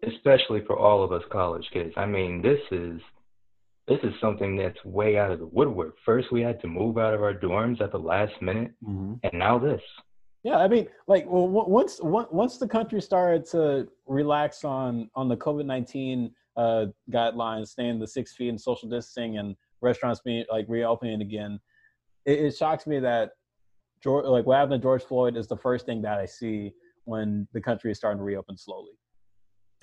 Especially 0.03 0.61
for 0.67 0.77
all 0.77 1.03
of 1.03 1.11
us 1.11 1.23
college 1.31 1.65
kids. 1.73 1.93
I 1.97 2.05
mean, 2.05 2.41
this 2.41 2.59
is 2.71 3.01
this 3.87 3.99
is 4.03 4.13
something 4.19 4.55
that's 4.57 4.83
way 4.83 5.17
out 5.17 5.31
of 5.31 5.39
the 5.39 5.45
woodwork. 5.45 5.95
First, 6.03 6.31
we 6.31 6.41
had 6.41 6.59
to 6.61 6.67
move 6.67 6.97
out 6.97 7.13
of 7.13 7.21
our 7.21 7.33
dorms 7.33 7.81
at 7.81 7.91
the 7.91 7.99
last 7.99 8.33
minute, 8.41 8.71
mm-hmm. 8.83 9.13
and 9.23 9.33
now 9.33 9.59
this. 9.59 9.81
Yeah, 10.43 10.57
I 10.57 10.67
mean, 10.67 10.87
like, 11.07 11.25
well, 11.27 11.47
once 11.47 11.99
once 12.01 12.57
the 12.57 12.67
country 12.67 13.01
started 13.01 13.45
to 13.51 13.87
relax 14.05 14.63
on 14.63 15.09
on 15.15 15.27
the 15.27 15.37
COVID 15.37 15.65
nineteen 15.65 16.31
uh, 16.55 16.85
guidelines, 17.11 17.69
staying 17.69 17.99
the 17.99 18.07
six 18.07 18.35
feet 18.35 18.49
and 18.49 18.61
social 18.61 18.87
distancing, 18.87 19.37
and 19.37 19.55
restaurants 19.81 20.21
being 20.23 20.45
like 20.51 20.65
reopening 20.67 21.21
again, 21.21 21.59
it, 22.25 22.39
it 22.39 22.57
shocks 22.57 22.87
me 22.87 22.99
that 22.99 23.31
George, 24.03 24.25
like 24.25 24.45
what 24.45 24.57
happened 24.57 24.81
to 24.81 24.85
George 24.85 25.03
Floyd 25.03 25.37
is 25.37 25.47
the 25.47 25.57
first 25.57 25.85
thing 25.85 26.01
that 26.03 26.17
I 26.17 26.25
see 26.25 26.73
when 27.05 27.47
the 27.53 27.61
country 27.61 27.91
is 27.91 27.97
starting 27.97 28.19
to 28.19 28.23
reopen 28.23 28.57
slowly. 28.57 28.91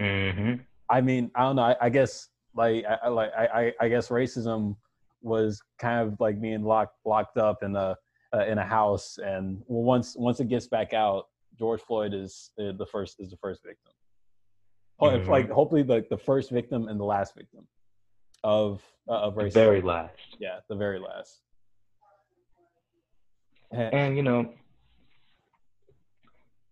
Mm-hmm. 0.00 0.62
I 0.90 1.00
mean, 1.00 1.30
I 1.34 1.42
don't 1.42 1.56
know. 1.56 1.62
I, 1.62 1.76
I 1.80 1.88
guess 1.88 2.28
like 2.54 2.84
I 2.84 3.08
like 3.08 3.30
I 3.36 3.72
I 3.80 3.88
guess 3.88 4.08
racism 4.08 4.76
was 5.22 5.62
kind 5.78 6.06
of 6.06 6.20
like 6.20 6.40
being 6.40 6.62
locked 6.62 6.96
locked 7.04 7.38
up 7.38 7.62
in 7.62 7.74
a 7.76 7.96
uh, 8.34 8.44
in 8.46 8.58
a 8.58 8.64
house, 8.64 9.18
and 9.18 9.62
once 9.66 10.16
once 10.16 10.40
it 10.40 10.48
gets 10.48 10.66
back 10.66 10.92
out, 10.92 11.26
George 11.58 11.80
Floyd 11.80 12.12
is 12.14 12.50
the 12.56 12.86
first 12.90 13.16
is 13.20 13.30
the 13.30 13.36
first 13.36 13.62
victim. 13.64 13.92
Mm-hmm. 15.00 15.30
Like 15.30 15.50
hopefully 15.50 15.82
the 15.82 16.04
the 16.10 16.18
first 16.18 16.50
victim 16.50 16.88
and 16.88 16.98
the 16.98 17.04
last 17.04 17.34
victim 17.34 17.66
of 18.44 18.80
uh, 19.08 19.12
of 19.12 19.34
racism. 19.34 19.52
The 19.52 19.60
very 19.60 19.82
last. 19.82 20.18
Yeah, 20.38 20.58
the 20.68 20.76
very 20.76 20.98
last. 20.98 21.40
And 23.72 24.16
you 24.16 24.22
know, 24.22 24.52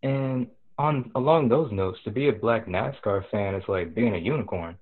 and 0.02 0.48
on 0.78 1.10
along 1.14 1.48
those 1.48 1.72
notes, 1.72 1.98
to 2.04 2.10
be 2.10 2.28
a 2.28 2.32
black 2.32 2.66
NASCAR 2.66 3.28
fan 3.30 3.54
is 3.54 3.64
like 3.68 3.94
being 3.94 4.14
a 4.14 4.18
unicorn. 4.18 4.76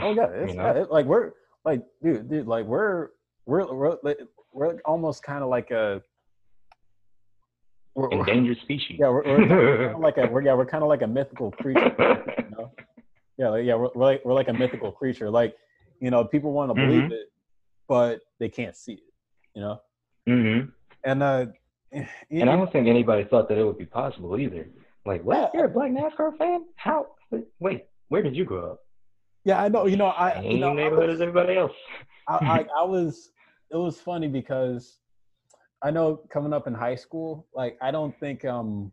Oh 0.00 0.12
yeah, 0.12 0.26
it's, 0.30 0.52
you 0.52 0.58
know? 0.58 0.64
yeah, 0.64 0.82
it, 0.82 0.90
like 0.90 1.06
we're 1.06 1.32
like 1.64 1.82
dude, 2.02 2.28
dude, 2.28 2.46
like 2.46 2.66
we're 2.66 3.08
we're 3.46 3.72
we're, 3.72 3.96
we're 4.52 4.78
almost 4.84 5.22
kind 5.22 5.42
of 5.42 5.48
like 5.48 5.70
a 5.70 6.02
we're, 7.94 8.10
endangered 8.10 8.58
species. 8.60 8.98
Yeah, 8.98 9.08
we're, 9.08 9.24
we're 9.24 9.96
like 9.98 10.18
a 10.18 10.26
we're 10.26 10.42
yeah 10.42 10.54
we're 10.54 10.66
kind 10.66 10.82
of 10.82 10.88
like 10.88 11.02
a 11.02 11.06
mythical 11.06 11.50
creature. 11.52 11.94
You 12.38 12.50
know? 12.50 12.72
Yeah, 13.38 13.50
like, 13.50 13.66
yeah, 13.66 13.74
we're 13.74 13.90
we're 13.94 14.04
like, 14.06 14.24
we're 14.24 14.32
like 14.32 14.48
a 14.48 14.54
mythical 14.54 14.90
creature. 14.90 15.28
Like 15.28 15.54
you 16.00 16.10
know, 16.10 16.24
people 16.24 16.52
want 16.52 16.74
to 16.74 16.80
mm-hmm. 16.80 16.90
believe 16.90 17.12
it, 17.12 17.28
but 17.88 18.20
they 18.38 18.48
can't 18.48 18.76
see 18.76 18.94
it. 18.94 19.12
You 19.54 19.62
know. 19.62 19.80
Mm-hmm. 20.28 20.68
And 21.04 21.22
uh, 21.22 21.46
and 21.92 22.50
I 22.50 22.56
don't 22.56 22.70
think 22.70 22.88
anybody 22.88 23.24
thought 23.24 23.48
that 23.48 23.58
it 23.58 23.64
would 23.64 23.78
be 23.78 23.86
possible 23.86 24.38
either. 24.38 24.68
Like, 25.04 25.22
what? 25.22 25.52
You're 25.54 25.66
a 25.66 25.68
black 25.68 25.92
NASCAR 25.92 26.36
fan? 26.36 26.64
How? 26.76 27.06
Wait, 27.60 27.84
where 28.08 28.22
did 28.22 28.36
you 28.36 28.44
grow 28.44 28.72
up? 28.72 28.80
Yeah, 29.44 29.62
I 29.62 29.68
know. 29.68 29.86
You 29.86 29.96
know, 29.96 30.12
I 30.16 30.34
same 30.34 30.52
you 30.52 30.58
know, 30.58 30.72
neighborhood 30.72 31.10
as 31.10 31.20
everybody 31.20 31.56
else. 31.56 31.72
I, 32.28 32.34
I, 32.34 32.66
I 32.80 32.84
was. 32.84 33.30
It 33.70 33.76
was 33.76 34.00
funny 34.00 34.28
because 34.28 34.98
I 35.82 35.90
know 35.90 36.20
coming 36.32 36.52
up 36.52 36.66
in 36.66 36.74
high 36.74 36.94
school, 36.94 37.46
like 37.54 37.76
I 37.80 37.90
don't 37.90 38.18
think 38.18 38.44
um 38.44 38.92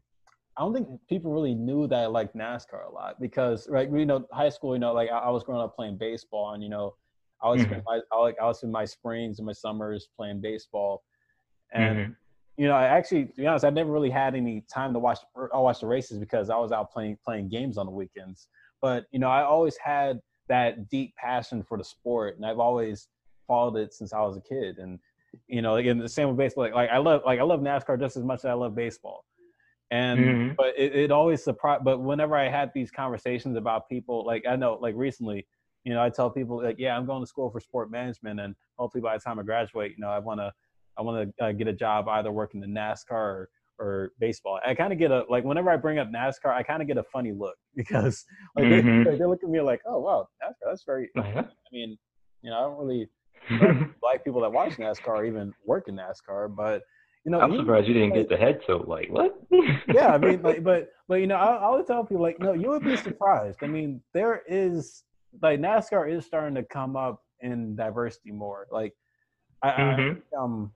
I 0.57 0.61
don't 0.61 0.73
think 0.73 0.87
people 1.09 1.31
really 1.31 1.55
knew 1.55 1.87
that 1.87 1.99
I 1.99 2.05
liked 2.05 2.35
NASCAR 2.35 2.87
a 2.87 2.93
lot 2.93 3.19
because 3.19 3.67
right, 3.69 3.89
you 3.91 4.05
know, 4.05 4.25
high 4.31 4.49
school, 4.49 4.75
you 4.75 4.79
know, 4.79 4.93
like 4.93 5.09
I, 5.09 5.17
I 5.17 5.29
was 5.29 5.43
growing 5.43 5.61
up 5.61 5.75
playing 5.75 5.97
baseball 5.97 6.53
and 6.53 6.61
you 6.61 6.69
know, 6.69 6.95
I 7.43 7.49
was 7.49 7.61
mm-hmm. 7.61 7.81
my, 7.85 7.99
I 8.11 8.19
like 8.19 8.37
I 8.41 8.45
was 8.45 8.63
in 8.63 8.71
my 8.71 8.85
springs 8.85 9.39
and 9.39 9.45
my 9.45 9.51
summers 9.51 10.07
playing 10.15 10.39
baseball, 10.39 11.03
and 11.73 11.97
mm-hmm. 11.97 12.11
you 12.57 12.67
know, 12.67 12.73
I 12.73 12.85
actually 12.85 13.25
to 13.25 13.33
be 13.35 13.45
honest, 13.45 13.65
I 13.65 13.69
never 13.69 13.91
really 13.91 14.09
had 14.09 14.33
any 14.33 14.63
time 14.73 14.93
to 14.93 14.99
watch 14.99 15.19
I 15.53 15.57
watch 15.57 15.81
the 15.81 15.87
races 15.87 16.17
because 16.17 16.49
I 16.49 16.55
was 16.55 16.71
out 16.71 16.91
playing 16.91 17.17
playing 17.23 17.49
games 17.49 17.77
on 17.77 17.85
the 17.85 17.91
weekends. 17.91 18.47
But 18.81 19.05
you 19.11 19.19
know, 19.19 19.29
I 19.29 19.43
always 19.43 19.75
had 19.77 20.19
that 20.47 20.89
deep 20.89 21.15
passion 21.17 21.63
for 21.63 21.77
the 21.77 21.83
sport, 21.83 22.37
and 22.37 22.45
I've 22.45 22.59
always 22.59 23.09
followed 23.45 23.75
it 23.75 23.93
since 23.93 24.13
I 24.13 24.21
was 24.21 24.37
a 24.37 24.41
kid. 24.41 24.77
And 24.77 24.97
you 25.47 25.61
know, 25.61 25.75
again, 25.75 25.97
the 25.97 26.07
same 26.07 26.29
with 26.29 26.37
baseball. 26.37 26.63
Like, 26.63 26.73
like 26.73 26.89
I 26.91 26.97
love 26.97 27.23
like 27.25 27.39
I 27.41 27.43
love 27.43 27.59
NASCAR 27.59 27.99
just 27.99 28.15
as 28.15 28.23
much 28.23 28.39
as 28.39 28.45
I 28.45 28.53
love 28.53 28.73
baseball. 28.73 29.25
And 29.93 30.19
mm-hmm. 30.19 30.53
but 30.57 30.73
it, 30.75 30.95
it 30.95 31.11
always 31.11 31.43
surprised. 31.43 31.83
But 31.83 31.99
whenever 31.99 32.35
I 32.35 32.49
had 32.49 32.71
these 32.73 32.89
conversations 32.89 33.55
about 33.55 33.87
people, 33.87 34.25
like 34.25 34.43
I 34.49 34.55
know, 34.55 34.79
like 34.81 34.95
recently, 34.97 35.45
you 35.83 35.93
know, 35.93 36.01
I 36.01 36.09
tell 36.09 36.31
people 36.31 36.63
like, 36.63 36.77
yeah, 36.79 36.97
I'm 36.97 37.05
going 37.05 37.21
to 37.21 37.27
school 37.27 37.51
for 37.51 37.59
sport 37.59 37.91
management, 37.91 38.39
and 38.39 38.55
hopefully 38.75 39.03
by 39.03 39.15
the 39.15 39.21
time 39.21 39.37
I 39.37 39.43
graduate, 39.43 39.91
you 39.95 40.01
know, 40.01 40.09
I 40.09 40.17
want 40.17 40.39
to 40.39 40.51
I 40.97 41.03
want 41.03 41.31
to 41.37 41.45
uh, 41.45 41.51
get 41.51 41.67
a 41.67 41.73
job 41.73 42.07
either 42.07 42.31
working 42.31 42.63
in 42.63 42.73
NASCAR 42.73 43.11
or 43.11 43.49
or 43.77 44.11
baseball. 44.19 44.59
I 44.65 44.73
kind 44.73 44.91
of 44.91 44.97
get 44.97 45.11
a 45.11 45.25
like 45.29 45.43
whenever 45.43 45.69
I 45.69 45.77
bring 45.77 45.99
up 45.99 46.09
NASCAR, 46.09 46.51
I 46.51 46.63
kind 46.63 46.81
of 46.81 46.87
get 46.87 46.97
a 46.97 47.03
funny 47.03 47.31
look 47.31 47.55
because 47.75 48.25
like 48.55 48.65
mm-hmm. 48.65 49.03
they, 49.03 49.15
they 49.15 49.25
look 49.25 49.43
at 49.43 49.49
me 49.49 49.61
like, 49.61 49.81
oh 49.85 49.99
wow, 49.99 50.27
NASCAR, 50.43 50.71
that's 50.71 50.83
very. 50.85 51.11
Uh-huh. 51.15 51.43
I 51.45 51.69
mean, 51.71 51.99
you 52.41 52.49
know, 52.49 52.57
I 52.57 52.61
don't 52.61 52.79
really 52.79 53.09
black 54.01 54.23
people 54.23 54.41
that 54.41 54.51
watch 54.51 54.77
NASCAR 54.77 55.27
even 55.27 55.53
work 55.63 55.87
in 55.87 55.97
NASCAR, 55.97 56.55
but 56.55 56.81
you 57.25 57.31
know, 57.31 57.39
I'm 57.39 57.55
surprised 57.55 57.87
you 57.87 57.93
didn't 57.93 58.11
like, 58.11 58.19
get 58.21 58.29
the 58.29 58.37
head 58.37 58.59
so 58.67 58.83
like 58.87 59.09
what? 59.09 59.35
yeah, 59.93 60.07
I 60.07 60.17
mean, 60.17 60.41
like, 60.43 60.63
but 60.63 60.89
but 61.07 61.15
you 61.15 61.27
know, 61.27 61.35
I, 61.35 61.55
I 61.55 61.69
would 61.71 61.87
tell 61.87 62.03
people 62.03 62.21
like, 62.21 62.39
no, 62.39 62.53
you 62.53 62.69
would 62.69 62.83
be 62.83 62.97
surprised. 62.97 63.59
I 63.61 63.67
mean, 63.67 64.01
there 64.13 64.43
is 64.47 65.03
like 65.41 65.59
NASCAR 65.59 66.11
is 66.11 66.25
starting 66.25 66.55
to 66.55 66.63
come 66.63 66.95
up 66.95 67.23
in 67.39 67.75
diversity 67.75 68.31
more. 68.31 68.67
Like, 68.71 68.93
I, 69.61 69.71
mm-hmm. 69.71 70.19
I 70.37 70.43
um 70.43 70.71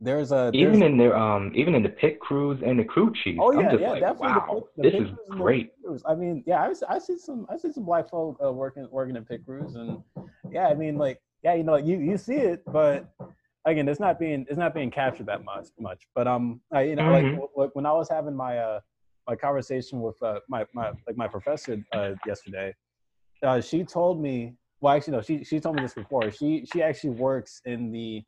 there's 0.00 0.30
a 0.30 0.50
even 0.52 0.82
in 0.82 0.98
the 0.98 1.16
um 1.16 1.50
even 1.54 1.74
in 1.74 1.82
the 1.82 1.88
pit 1.88 2.20
crews 2.20 2.60
and 2.64 2.78
the 2.78 2.84
crew 2.84 3.12
chief. 3.24 3.38
Oh 3.40 3.52
yeah, 3.52 3.74
yeah, 3.74 3.90
like, 3.90 4.02
definitely. 4.02 4.28
Wow, 4.28 4.64
the 4.76 4.82
pit, 4.82 4.92
the 4.92 4.98
this 5.00 5.10
is 5.10 5.16
great. 5.30 5.72
I 6.06 6.14
mean, 6.14 6.44
yeah, 6.46 6.60
I, 6.60 6.94
I 6.94 6.98
see 6.98 7.18
some 7.18 7.46
I 7.48 7.56
see 7.56 7.72
some 7.72 7.84
black 7.84 8.10
folk 8.10 8.38
uh, 8.44 8.52
working 8.52 8.86
working 8.90 9.16
in 9.16 9.24
pit 9.24 9.42
crews, 9.44 9.74
and 9.74 10.02
yeah, 10.50 10.68
I 10.68 10.74
mean, 10.74 10.98
like 10.98 11.20
yeah, 11.42 11.54
you 11.54 11.62
know, 11.62 11.76
you 11.76 11.98
you 11.98 12.18
see 12.18 12.34
it, 12.34 12.62
but 12.66 13.08
again, 13.66 13.88
it's 13.88 14.00
not 14.00 14.18
being 14.18 14.46
it's 14.48 14.58
not 14.58 14.74
being 14.74 14.90
captured 14.90 15.26
that 15.26 15.44
much 15.44 15.68
much. 15.78 16.06
But 16.14 16.26
um, 16.26 16.60
I, 16.72 16.82
you 16.82 16.96
know, 16.96 17.02
mm-hmm. 17.02 17.60
like 17.60 17.70
when 17.74 17.84
I 17.84 17.92
was 17.92 18.08
having 18.08 18.34
my 18.34 18.58
uh 18.58 18.80
my 19.28 19.36
conversation 19.36 20.00
with 20.00 20.20
uh, 20.22 20.40
my 20.48 20.64
my 20.72 20.92
like 21.06 21.16
my 21.16 21.28
professor 21.28 21.82
uh, 21.92 22.12
yesterday, 22.26 22.74
uh, 23.42 23.60
she 23.60 23.84
told 23.84 24.20
me. 24.20 24.54
Well, 24.80 24.94
actually, 24.94 25.14
no, 25.14 25.22
she 25.22 25.42
she 25.42 25.58
told 25.58 25.76
me 25.76 25.82
this 25.82 25.94
before. 25.94 26.30
She 26.30 26.66
she 26.72 26.82
actually 26.82 27.10
works 27.10 27.60
in 27.64 27.90
the 27.90 28.22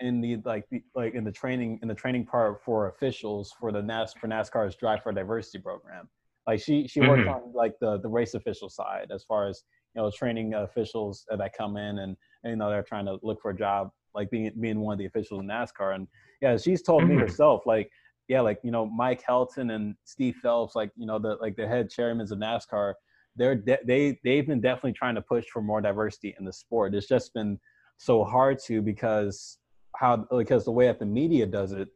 in 0.00 0.20
the 0.20 0.38
like 0.44 0.64
the, 0.70 0.82
like 0.94 1.14
in 1.14 1.24
the 1.24 1.32
training 1.32 1.80
in 1.82 1.88
the 1.88 1.94
training 1.94 2.24
part 2.24 2.62
for 2.64 2.88
officials 2.88 3.52
for 3.58 3.72
the 3.72 3.82
NAS 3.82 4.14
for 4.14 4.28
NASCAR's 4.28 4.76
Drive 4.76 5.02
for 5.02 5.12
Diversity 5.12 5.58
program. 5.58 6.08
Like 6.46 6.60
she 6.60 6.86
she 6.86 7.00
works 7.00 7.22
mm-hmm. 7.22 7.46
on 7.46 7.52
like 7.54 7.74
the 7.80 7.98
the 7.98 8.08
race 8.08 8.34
official 8.34 8.68
side 8.68 9.10
as 9.12 9.24
far 9.24 9.48
as 9.48 9.64
you 9.94 10.02
know 10.02 10.10
training 10.16 10.54
officials 10.54 11.26
that 11.28 11.52
come 11.56 11.76
in 11.76 11.98
and, 11.98 12.16
and 12.44 12.50
you 12.50 12.56
know 12.56 12.70
they're 12.70 12.82
trying 12.84 13.06
to 13.06 13.18
look 13.22 13.40
for 13.42 13.50
a 13.50 13.56
job 13.56 13.90
like 14.14 14.30
being 14.30 14.52
being 14.60 14.80
one 14.80 14.94
of 14.94 14.98
the 14.98 15.06
officials 15.06 15.40
in 15.40 15.46
NASCAR. 15.46 15.94
And 15.94 16.08
yeah, 16.40 16.56
she's 16.56 16.82
told 16.82 17.08
me 17.08 17.14
herself, 17.16 17.66
like, 17.66 17.90
yeah, 18.28 18.40
like 18.40 18.58
you 18.62 18.70
know, 18.70 18.86
Mike 18.86 19.22
Helton 19.24 19.74
and 19.74 19.94
Steve 20.04 20.36
Phelps, 20.42 20.74
like 20.74 20.90
you 20.96 21.06
know, 21.06 21.18
the 21.18 21.36
like 21.40 21.56
the 21.56 21.66
head 21.66 21.90
chairmen 21.90 22.26
of 22.30 22.38
NASCAR, 22.38 22.94
they're 23.36 23.54
de- 23.54 23.84
they 23.84 24.18
they've 24.24 24.46
been 24.46 24.60
definitely 24.60 24.92
trying 24.92 25.14
to 25.14 25.22
push 25.22 25.46
for 25.52 25.62
more 25.62 25.80
diversity 25.80 26.34
in 26.38 26.44
the 26.44 26.52
sport. 26.52 26.94
It's 26.94 27.08
just 27.08 27.34
been 27.34 27.58
so 27.98 28.24
hard 28.24 28.58
to 28.66 28.82
because 28.82 29.58
how 29.96 30.26
because 30.36 30.64
the 30.64 30.72
way 30.72 30.86
that 30.86 30.98
the 30.98 31.06
media 31.06 31.46
does 31.46 31.72
it, 31.72 31.88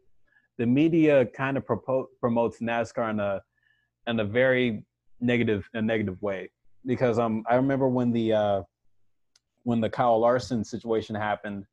the 0.59 0.67
media 0.67 1.27
kind 1.27 1.57
of 1.57 1.65
propo- 1.65 2.07
promotes 2.21 2.61
NASCAR 2.61 3.11
in 3.11 3.21
a 3.21 3.41
in 4.07 4.21
a 4.21 4.25
very 4.25 4.85
negative 5.21 5.69
a 5.75 5.83
negative 5.83 6.21
way 6.23 6.51
because 6.87 7.19
um 7.19 7.45
I 7.49 7.57
remember 7.57 7.89
when 7.89 8.13
the 8.13 8.33
uh 8.33 8.63
when 9.65 9.81
the 9.81 9.91
Kyle 9.91 10.19
Larson 10.19 10.65
situation 10.65 11.15
happened 11.15 11.65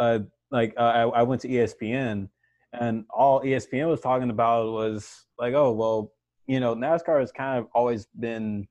uh 0.00 0.18
like 0.50 0.74
uh, 0.76 0.80
I, 0.80 1.02
I 1.02 1.22
went 1.22 1.40
to 1.42 1.48
ESPN 1.48 2.28
and 2.72 3.04
all 3.14 3.42
ESPN 3.42 3.88
was 3.88 4.00
talking 4.00 4.30
about 4.30 4.72
was 4.72 5.26
like 5.38 5.54
oh 5.54 5.72
well 5.72 6.12
you 6.48 6.58
know 6.58 6.74
NASCAR 6.74 7.20
has 7.20 7.30
kind 7.30 7.58
of 7.60 7.68
always 7.74 8.06
been 8.18 8.66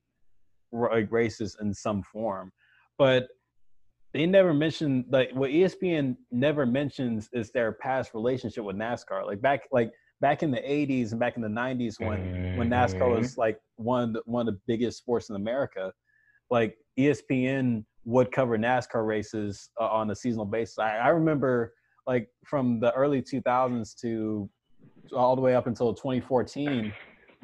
like 0.73 1.09
racist 1.09 1.61
in 1.61 1.73
some 1.73 2.03
form 2.03 2.51
but 2.97 3.29
they 4.13 4.25
never 4.25 4.53
mentioned 4.53 5.05
like 5.11 5.31
what 5.33 5.51
ESPN 5.51 6.17
never 6.31 6.65
mentions 6.65 7.29
is 7.31 7.51
their 7.51 7.73
past 7.73 8.13
relationship 8.13 8.63
with 8.63 8.75
NASCAR. 8.75 9.25
Like 9.25 9.41
back 9.41 9.61
like 9.71 9.91
back 10.19 10.41
in 10.41 10.51
the 10.51 10.57
80s 10.57 11.11
and 11.11 11.19
back 11.19 11.35
in 11.35 11.41
the 11.41 11.47
90s 11.47 11.99
when 11.99 12.57
when 12.57 12.69
NASCAR 12.69 13.15
was 13.15 13.37
like 13.37 13.59
one 13.75 14.03
of 14.03 14.13
the, 14.13 14.21
one 14.25 14.47
of 14.47 14.53
the 14.53 14.59
biggest 14.67 14.97
sports 14.97 15.29
in 15.29 15.35
America, 15.35 15.93
like 16.49 16.75
ESPN 16.97 17.85
would 18.05 18.31
cover 18.31 18.57
NASCAR 18.57 19.05
races 19.05 19.69
uh, 19.79 19.87
on 19.87 20.09
a 20.11 20.15
seasonal 20.15 20.45
basis. 20.45 20.79
I, 20.79 20.97
I 20.97 21.09
remember 21.09 21.73
like 22.07 22.27
from 22.45 22.79
the 22.79 22.91
early 22.93 23.21
2000s 23.21 23.95
to 24.01 24.49
all 25.15 25.35
the 25.35 25.41
way 25.41 25.55
up 25.55 25.67
until 25.67 25.93
2014, 25.93 26.93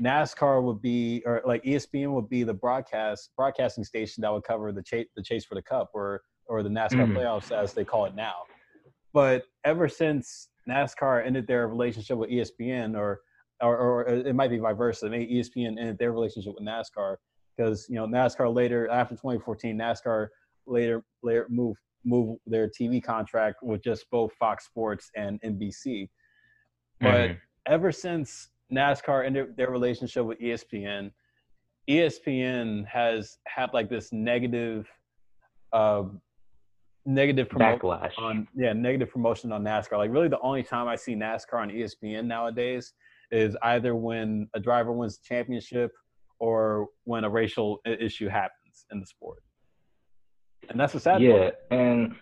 NASCAR 0.02 0.64
would 0.64 0.82
be 0.82 1.22
or 1.26 1.42
like 1.46 1.64
ESPN 1.64 2.14
would 2.14 2.30
be 2.30 2.44
the 2.44 2.54
broadcast 2.54 3.32
broadcasting 3.38 3.84
station 3.84 4.22
that 4.22 4.32
would 4.32 4.44
cover 4.44 4.72
the 4.72 4.84
chase 4.84 5.08
the 5.16 5.24
chase 5.24 5.46
for 5.46 5.56
the 5.56 5.62
cup 5.62 5.90
or 5.94 6.22
or 6.48 6.64
the 6.64 6.70
NASCAR 6.70 7.08
Mhm. 7.08 7.16
playoffs 7.16 7.52
as 7.52 7.74
they 7.74 7.86
call 7.86 8.06
it 8.06 8.14
now. 8.16 8.34
But 9.14 9.44
ever 9.64 9.88
since 9.88 10.50
NASCAR 10.70 11.26
ended 11.26 11.48
their 11.48 11.68
relationship 11.68 12.18
with 12.18 12.30
ESPN, 12.30 12.98
or 12.98 13.22
or, 13.62 13.78
or 13.78 14.08
it 14.08 14.36
might 14.36 14.50
be 14.50 14.58
vice 14.58 14.76
versa, 14.76 15.10
maybe 15.10 15.34
ESPN 15.36 15.80
ended 15.80 15.98
their 15.98 16.12
relationship 16.12 16.54
with 16.56 16.68
NASCAR 16.68 17.16
because 17.56 17.88
you 17.88 17.96
know 17.96 18.06
NASCAR 18.06 18.54
later 18.54 18.90
after 18.90 19.16
2014, 19.16 19.78
NASCAR 19.78 20.28
later 20.68 21.04
later 21.24 21.48
moved 21.50 21.80
moved 22.04 22.40
their 22.46 22.70
TV 22.70 23.04
contract 23.04 23.58
with 23.64 23.84
just 23.84 24.10
both 24.12 24.32
Fox 24.34 24.66
Sports 24.66 25.10
and 25.16 25.40
NBC. 25.42 26.10
But 27.02 27.32
Mhm. 27.32 27.42
ever 27.66 27.92
since 27.92 28.52
NASCAR 28.72 29.26
ended 29.26 29.58
their 29.58 29.72
relationship 29.72 30.26
with 30.26 30.40
ESPN, 30.40 31.12
ESPN 31.90 32.86
has 32.86 33.38
had 33.48 33.74
like 33.74 33.90
this 33.90 34.12
negative, 34.12 34.88
uh, 35.74 36.06
negative 37.06 37.50
promotion 37.50 37.80
backlash. 37.80 38.18
on 38.18 38.48
yeah 38.56 38.74
negative 38.74 39.10
promotion 39.12 39.52
on 39.52 39.64
NASCAR. 39.64 39.98
Like 39.98 40.12
really, 40.12 40.28
the 40.28 40.40
only 40.40 40.64
time 40.64 40.88
I 40.88 40.96
see 40.96 41.16
NASCAR 41.16 41.62
on 41.62 41.70
ESPN 41.72 42.26
nowadays 42.28 42.94
is 43.32 43.56
either 43.64 43.96
when 43.96 44.48
a 44.54 44.60
driver 44.60 44.92
wins 44.92 45.18
the 45.18 45.24
championship 45.24 45.92
or 46.40 46.90
when 47.04 47.24
a 47.24 47.30
racial 47.30 47.80
issue 47.86 48.28
happens 48.28 48.86
in 48.92 49.00
the 49.00 49.06
sport. 49.06 49.42
And 50.70 50.80
that's 50.80 50.94
the 50.94 51.00
sad 51.00 51.22
yeah, 51.22 51.38
part. 51.38 51.56
and 51.72 52.16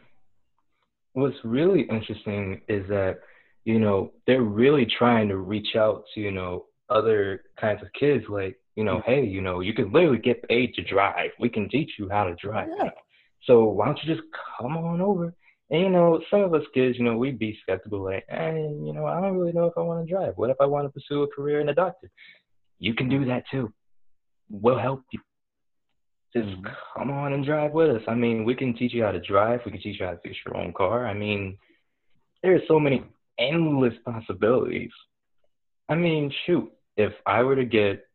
what's 1.13 1.37
really 1.43 1.81
interesting 1.83 2.61
is 2.67 2.87
that 2.89 3.19
you 3.65 3.79
know 3.79 4.11
they're 4.27 4.41
really 4.41 4.85
trying 4.85 5.29
to 5.29 5.37
reach 5.37 5.75
out 5.75 6.03
to 6.13 6.19
you 6.19 6.31
know 6.31 6.65
other 6.89 7.43
kinds 7.59 7.81
of 7.81 7.87
kids 7.97 8.25
like 8.27 8.57
you 8.75 8.83
know 8.83 8.97
mm. 8.97 9.03
hey 9.05 9.23
you 9.23 9.41
know 9.41 9.61
you 9.61 9.73
can 9.73 9.91
literally 9.91 10.17
get 10.17 10.47
paid 10.47 10.73
to 10.73 10.83
drive. 10.83 11.31
We 11.39 11.49
can 11.49 11.69
teach 11.69 11.91
you 11.97 12.09
how 12.09 12.25
to 12.25 12.35
drive 12.35 12.69
Yeah. 12.77 12.89
so 13.43 13.63
why 13.65 13.85
don't 13.85 13.99
you 14.03 14.13
just 14.13 14.27
come 14.59 14.77
on 14.77 15.01
over? 15.01 15.33
And 15.69 15.81
you 15.81 15.89
know 15.89 16.21
some 16.29 16.41
of 16.41 16.53
us 16.53 16.63
kids 16.73 16.97
you 16.97 17.05
know 17.05 17.17
we'd 17.17 17.39
be 17.39 17.57
skeptical 17.61 18.03
like 18.03 18.25
hey 18.29 18.55
you 18.83 18.93
know 18.93 19.05
i 19.05 19.21
don't 19.21 19.37
really 19.37 19.53
know 19.53 19.65
if 19.65 19.73
i 19.77 19.81
want 19.81 20.05
to 20.05 20.11
drive. 20.11 20.33
What 20.35 20.49
if 20.49 20.57
i 20.59 20.65
want 20.65 20.85
to 20.85 20.89
pursue 20.91 21.23
a 21.23 21.27
career 21.27 21.61
in 21.61 21.69
a 21.69 21.73
doctor? 21.73 22.09
You 22.79 22.93
can 22.93 23.07
do 23.07 23.23
that 23.25 23.43
too. 23.49 23.71
We'll 24.49 24.77
help 24.77 25.03
you 25.11 25.19
just 26.33 26.49
Mhm. 26.49 26.75
come 26.95 27.11
on 27.11 27.33
and 27.33 27.45
drive 27.45 27.71
with 27.73 27.89
us. 27.95 28.03
I 28.07 28.15
mean, 28.15 28.43
we 28.43 28.55
can 28.55 28.73
teach 28.73 28.93
you 28.93 29.03
how 29.03 29.11
to 29.11 29.19
drive. 29.19 29.63
We 29.65 29.71
can 29.71 29.81
teach 29.81 29.99
you 29.99 30.05
how 30.05 30.13
to 30.13 30.17
fix 30.19 30.35
your 30.45 30.57
own 30.57 30.73
car. 30.73 31.05
I 31.05 31.13
mean, 31.13 31.57
there 32.41 32.55
are 32.55 32.65
so 32.67 32.79
many 32.79 33.03
endless 33.37 33.93
possibilities. 33.99 34.91
I 35.89 35.95
mean, 35.95 36.31
shoot, 36.45 36.71
if 36.97 37.13
I 37.25 37.43
were 37.43 37.55
to 37.55 37.65
get, 37.65 38.05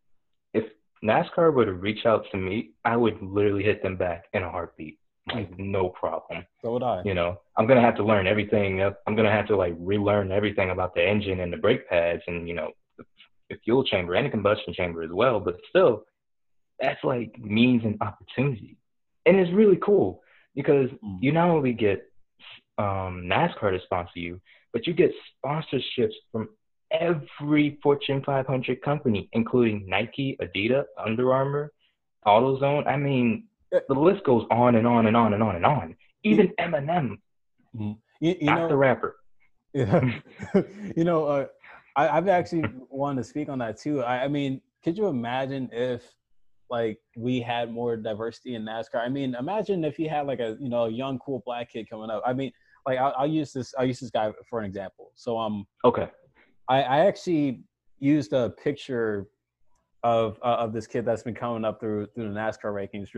if 0.52 0.64
NASCAR 1.02 1.52
were 1.52 1.64
to 1.64 1.74
reach 1.74 2.06
out 2.06 2.24
to 2.30 2.36
me, 2.36 2.70
I 2.84 2.96
would 2.96 3.20
literally 3.22 3.62
hit 3.62 3.82
them 3.82 3.96
back 3.96 4.26
in 4.32 4.42
a 4.42 4.50
heartbeat. 4.50 4.98
Like, 5.32 5.58
no 5.58 5.90
problem. 5.90 6.46
So 6.62 6.72
would 6.72 6.82
I. 6.82 7.02
You 7.04 7.14
know, 7.14 7.38
I'm 7.56 7.66
going 7.66 7.78
to 7.78 7.84
have 7.84 7.96
to 7.96 8.04
learn 8.04 8.26
everything. 8.26 8.82
I'm 8.82 9.14
going 9.14 9.26
to 9.26 9.30
have 9.30 9.46
to, 9.48 9.56
like, 9.56 9.74
relearn 9.78 10.32
everything 10.32 10.70
about 10.70 10.94
the 10.94 11.06
engine 11.06 11.40
and 11.40 11.52
the 11.52 11.58
brake 11.58 11.88
pads 11.88 12.22
and, 12.26 12.48
you 12.48 12.54
know, 12.54 12.70
the, 12.96 13.04
the 13.50 13.56
fuel 13.64 13.84
chamber 13.84 14.14
and 14.14 14.26
the 14.26 14.30
combustion 14.30 14.72
chamber 14.72 15.02
as 15.02 15.10
well. 15.12 15.38
But 15.38 15.58
still, 15.68 16.04
that's 16.80 17.02
like 17.04 17.38
means 17.38 17.84
and 17.84 17.96
opportunity. 18.00 18.76
And 19.26 19.36
it's 19.38 19.52
really 19.52 19.76
cool 19.82 20.22
because 20.54 20.90
Mm. 21.04 21.18
you 21.20 21.32
not 21.32 21.48
only 21.50 21.72
get 21.72 22.04
um, 22.78 23.24
NASCAR 23.26 23.72
to 23.76 23.80
sponsor 23.84 24.18
you, 24.18 24.40
but 24.72 24.86
you 24.86 24.92
get 24.94 25.12
sponsorships 25.44 26.14
from 26.30 26.48
every 26.90 27.78
Fortune 27.82 28.22
500 28.24 28.80
company, 28.82 29.28
including 29.32 29.86
Nike, 29.88 30.36
Adidas, 30.40 30.84
Under 30.96 31.32
Armour, 31.32 31.72
AutoZone. 32.26 32.86
I 32.86 32.96
mean, 32.96 33.48
the 33.70 33.94
list 33.94 34.24
goes 34.24 34.46
on 34.50 34.76
and 34.76 34.86
on 34.86 35.06
and 35.06 35.16
on 35.16 35.34
and 35.34 35.42
on 35.42 35.56
and 35.56 35.66
on. 35.66 35.96
Even 36.24 36.48
Eminem, 36.58 37.18
You, 37.74 37.96
you 38.20 38.36
not 38.42 38.60
know, 38.60 38.68
the 38.68 38.76
rapper. 38.76 39.16
Yeah. 39.74 40.00
you 40.96 41.04
know, 41.04 41.26
uh, 41.26 41.46
I, 41.96 42.08
I've 42.08 42.28
actually 42.28 42.64
wanted 42.90 43.22
to 43.22 43.28
speak 43.28 43.48
on 43.48 43.58
that 43.58 43.78
too. 43.78 44.02
I, 44.02 44.24
I 44.24 44.28
mean, 44.28 44.60
could 44.82 44.96
you 44.96 45.06
imagine 45.08 45.68
if 45.72 46.02
like 46.70 46.98
we 47.16 47.40
had 47.40 47.72
more 47.72 47.96
diversity 47.96 48.54
in 48.54 48.64
NASCAR? 48.64 48.96
I 48.96 49.08
mean, 49.08 49.34
imagine 49.34 49.84
if 49.84 49.98
you 49.98 50.08
had 50.08 50.26
like 50.26 50.40
a 50.40 50.56
you 50.60 50.68
know 50.68 50.84
a 50.84 50.90
young 50.90 51.18
cool 51.18 51.42
black 51.44 51.70
kid 51.72 51.88
coming 51.88 52.10
up. 52.10 52.22
I 52.26 52.32
mean, 52.32 52.52
like 52.86 52.98
I'll, 52.98 53.14
I'll 53.16 53.26
use 53.26 53.52
this. 53.52 53.74
I'll 53.78 53.86
use 53.86 54.00
this 54.00 54.10
guy 54.10 54.32
for 54.48 54.60
an 54.60 54.66
example. 54.66 55.12
So 55.14 55.38
um, 55.38 55.66
Okay. 55.84 56.08
I, 56.68 56.82
I 56.82 56.98
actually 57.06 57.62
used 57.98 58.32
a 58.32 58.50
picture 58.50 59.26
of 60.04 60.38
uh, 60.42 60.56
of 60.56 60.72
this 60.72 60.86
kid 60.86 61.04
that's 61.04 61.22
been 61.22 61.34
coming 61.34 61.64
up 61.64 61.80
through 61.80 62.06
through 62.14 62.32
the 62.32 62.38
NASCAR 62.38 62.72
rankings, 62.72 63.08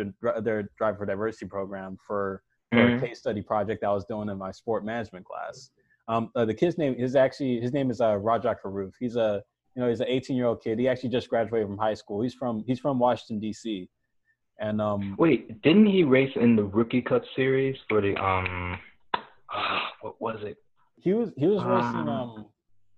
their 0.44 0.70
Drive 0.78 0.96
for 0.98 1.06
Diversity 1.06 1.46
program 1.46 1.96
for 2.06 2.42
for 2.72 2.78
Mhm. 2.78 2.98
a 2.98 3.06
case 3.06 3.18
study 3.18 3.42
project 3.42 3.82
I 3.82 3.92
was 3.92 4.04
doing 4.04 4.28
in 4.28 4.38
my 4.38 4.52
sport 4.52 4.84
management 4.84 5.26
class. 5.26 5.70
Um, 6.06 6.30
uh, 6.36 6.44
the 6.44 6.54
kid's 6.54 6.78
name 6.78 6.94
is 6.96 7.16
actually 7.16 7.60
his 7.60 7.72
name 7.72 7.90
is 7.90 8.00
uh, 8.00 8.16
Rajah. 8.16 8.56
He's 8.98 9.16
a 9.16 9.42
you 9.74 9.82
know 9.82 9.88
he's 9.88 10.00
an 10.00 10.06
18 10.08 10.36
year 10.36 10.46
old 10.46 10.62
kid. 10.62 10.78
He 10.78 10.88
actually 10.88 11.10
just 11.10 11.28
graduated 11.28 11.68
from 11.68 11.78
high 11.78 11.94
school. 11.94 12.20
He's 12.22 12.34
from 12.34 12.64
he's 12.66 12.80
from 12.80 12.98
Washington 12.98 13.40
D.C. 13.40 13.88
And 14.58 14.80
um, 14.80 15.16
Wait, 15.18 15.62
didn't 15.62 15.86
he 15.86 16.02
race 16.04 16.32
in 16.36 16.54
the 16.54 16.64
Rookie 16.64 17.00
Cup 17.02 17.22
series 17.34 17.76
for 17.88 18.00
the 18.00 18.14
um? 18.16 18.78
what 20.00 20.20
was 20.20 20.38
it? 20.42 20.56
he 21.02 21.14
was 21.14 21.30
he 21.36 21.46
was 21.46 21.64
racing 21.64 22.08
Ah. 22.08 22.22
um 22.22 22.46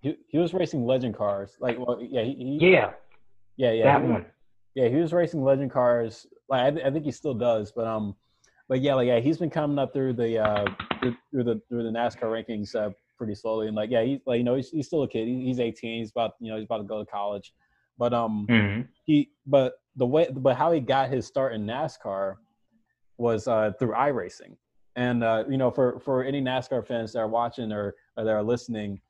he, 0.00 0.16
he 0.26 0.38
was 0.38 0.52
racing 0.52 0.84
legend 0.84 1.16
cars 1.16 1.52
like 1.60 1.78
well 1.78 1.98
yeah 2.02 2.22
he, 2.22 2.34
he 2.60 2.72
Yeah, 2.72 2.90
yeah 3.56 3.70
yeah 3.70 3.84
that 3.84 4.04
he 4.04 4.10
one. 4.10 4.26
Yeah, 4.74 4.88
he 4.88 4.96
was 4.96 5.12
racing 5.12 5.44
legend 5.44 5.70
cars. 5.70 6.26
Like 6.48 6.62
I, 6.62 6.70
th- 6.70 6.84
I 6.86 6.90
think 6.90 7.04
he 7.04 7.12
still 7.12 7.34
does, 7.34 7.70
but 7.70 7.86
um, 7.86 8.16
but 8.68 8.80
yeah, 8.80 8.94
like 8.94 9.06
yeah, 9.06 9.20
he's 9.20 9.38
been 9.38 9.50
coming 9.50 9.78
up 9.78 9.92
through 9.92 10.14
the 10.14 10.38
uh 10.38 10.64
through, 11.00 11.16
through 11.30 11.44
the 11.44 11.60
through 11.68 11.82
the 11.84 11.90
NASCAR 11.90 12.24
rankings 12.24 12.74
uh, 12.74 12.90
pretty 13.16 13.34
slowly, 13.34 13.66
and 13.66 13.76
like 13.76 13.90
yeah, 13.90 14.02
he's 14.02 14.20
like 14.26 14.38
you 14.38 14.44
know 14.44 14.54
he's, 14.54 14.70
he's 14.70 14.86
still 14.86 15.02
a 15.02 15.08
kid. 15.08 15.26
He, 15.26 15.44
he's 15.44 15.60
18. 15.60 16.00
He's 16.00 16.10
about 16.10 16.32
you 16.40 16.50
know 16.50 16.56
he's 16.56 16.66
about 16.66 16.78
to 16.78 16.84
go 16.84 16.98
to 16.98 17.10
college, 17.10 17.52
but 17.98 18.12
um 18.12 18.46
hmm 18.48 18.80
he 19.04 19.30
but 19.46 19.74
the 19.96 20.06
way 20.06 20.28
but 20.32 20.56
how 20.56 20.70
he 20.72 20.80
got 20.80 21.10
his 21.10 21.26
start 21.26 21.54
in 21.54 21.66
NASCAR 21.66 22.36
was 23.18 23.48
uh 23.48 23.72
through 23.78 23.92
iRacing, 23.92 24.56
and 24.96 25.24
uh 25.24 25.44
you 25.48 25.56
know 25.56 25.70
for 25.70 25.98
for 26.00 26.24
any 26.24 26.40
NASCAR 26.40 26.86
fans 26.86 27.12
that 27.12 27.20
are 27.20 27.28
watching 27.28 27.72
or, 27.72 27.94
or 28.16 28.24
that 28.24 28.30
are 28.30 28.42
listening, 28.42 29.00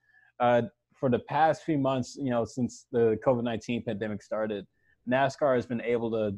uh 0.41 0.63
for 0.95 1.11
the 1.11 1.19
past 1.21 1.65
few 1.65 1.79
months, 1.79 2.17
you 2.17 2.31
know 2.31 2.45
since 2.45 2.87
the 2.93 3.19
COVID 3.27 3.45
19 3.45 3.85
pandemic 3.85 4.23
started. 4.23 4.67
NASCAR 5.11 5.57
has 5.57 5.67
been 5.67 5.81
able 5.81 6.13
to 6.13 6.37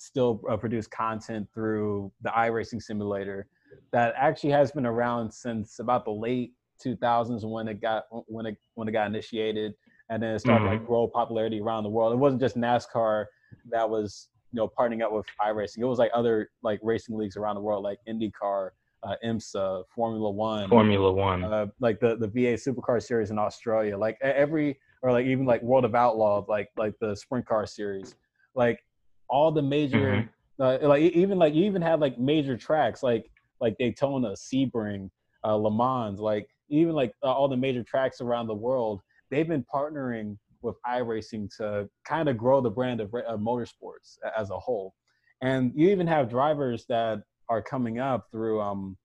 still 0.00 0.40
uh, 0.50 0.56
produce 0.56 0.86
content 0.86 1.46
through 1.54 2.10
the 2.22 2.30
iRacing 2.30 2.82
simulator 2.82 3.46
that 3.92 4.14
actually 4.16 4.50
has 4.50 4.72
been 4.72 4.86
around 4.86 5.32
since 5.32 5.78
about 5.78 6.04
the 6.04 6.10
late 6.10 6.52
2000s 6.84 7.48
when 7.48 7.68
it 7.68 7.80
got 7.80 8.04
when 8.26 8.46
it 8.46 8.56
when 8.74 8.88
it 8.88 8.92
got 8.92 9.06
initiated 9.06 9.74
and 10.10 10.22
then 10.22 10.34
it 10.34 10.40
started 10.40 10.64
to 10.64 10.70
like 10.70 10.86
grow 10.86 11.06
popularity 11.06 11.60
around 11.60 11.84
the 11.84 11.88
world. 11.88 12.12
It 12.12 12.16
wasn't 12.16 12.42
just 12.42 12.56
NASCAR 12.56 13.26
that 13.70 13.88
was 13.88 14.28
you 14.52 14.56
know 14.56 14.68
partnering 14.68 15.02
up 15.02 15.12
with 15.12 15.24
iRacing. 15.40 15.78
It 15.78 15.84
was 15.84 15.98
like 15.98 16.10
other 16.12 16.50
like 16.62 16.80
racing 16.82 17.16
leagues 17.16 17.36
around 17.36 17.54
the 17.54 17.60
world 17.60 17.84
like 17.84 17.98
IndyCar, 18.08 18.70
uh, 19.04 19.14
IMSA, 19.24 19.84
Formula 19.94 20.30
One, 20.30 20.68
Formula 20.68 21.12
One, 21.12 21.44
uh, 21.44 21.66
like 21.80 22.00
the 22.00 22.16
the 22.16 22.28
V8 22.28 22.54
Supercar 22.54 23.02
Series 23.02 23.30
in 23.30 23.38
Australia, 23.38 23.96
like 23.96 24.18
every 24.20 24.78
or 25.02 25.12
like 25.12 25.26
even 25.26 25.46
like 25.46 25.62
World 25.62 25.84
of 25.84 25.94
Outlaw, 25.94 26.44
like 26.48 26.68
like 26.76 26.94
the 27.00 27.14
Sprint 27.14 27.46
Car 27.46 27.66
Series, 27.66 28.16
like 28.54 28.80
all 29.28 29.52
the 29.52 29.62
major, 29.62 30.28
mm-hmm. 30.58 30.62
uh, 30.62 30.88
like 30.88 31.02
even 31.02 31.38
like 31.38 31.54
you 31.54 31.64
even 31.64 31.82
have 31.82 32.00
like 32.00 32.18
major 32.18 32.56
tracks 32.56 33.02
like 33.02 33.30
like 33.60 33.76
Daytona, 33.78 34.30
Sebring, 34.30 35.10
uh, 35.44 35.54
Le 35.54 35.70
Mans, 35.70 36.18
like 36.18 36.48
even 36.70 36.94
like 36.94 37.12
uh, 37.22 37.32
all 37.32 37.48
the 37.48 37.56
major 37.56 37.82
tracks 37.82 38.20
around 38.20 38.46
the 38.46 38.54
world, 38.54 39.00
they've 39.30 39.48
been 39.48 39.64
partnering 39.72 40.36
with 40.62 40.76
iRacing 40.86 41.54
to 41.56 41.88
kind 42.04 42.28
of 42.28 42.36
grow 42.36 42.60
the 42.60 42.70
brand 42.70 43.00
of, 43.00 43.12
of 43.14 43.40
motorsports 43.40 44.18
as 44.36 44.50
a 44.50 44.58
whole. 44.58 44.94
And 45.42 45.72
you 45.74 45.88
even 45.90 46.06
have 46.06 46.28
drivers 46.28 46.84
that 46.88 47.22
are 47.48 47.62
coming 47.62 47.98
up 47.98 48.26
through 48.30 48.60
um, 48.60 48.96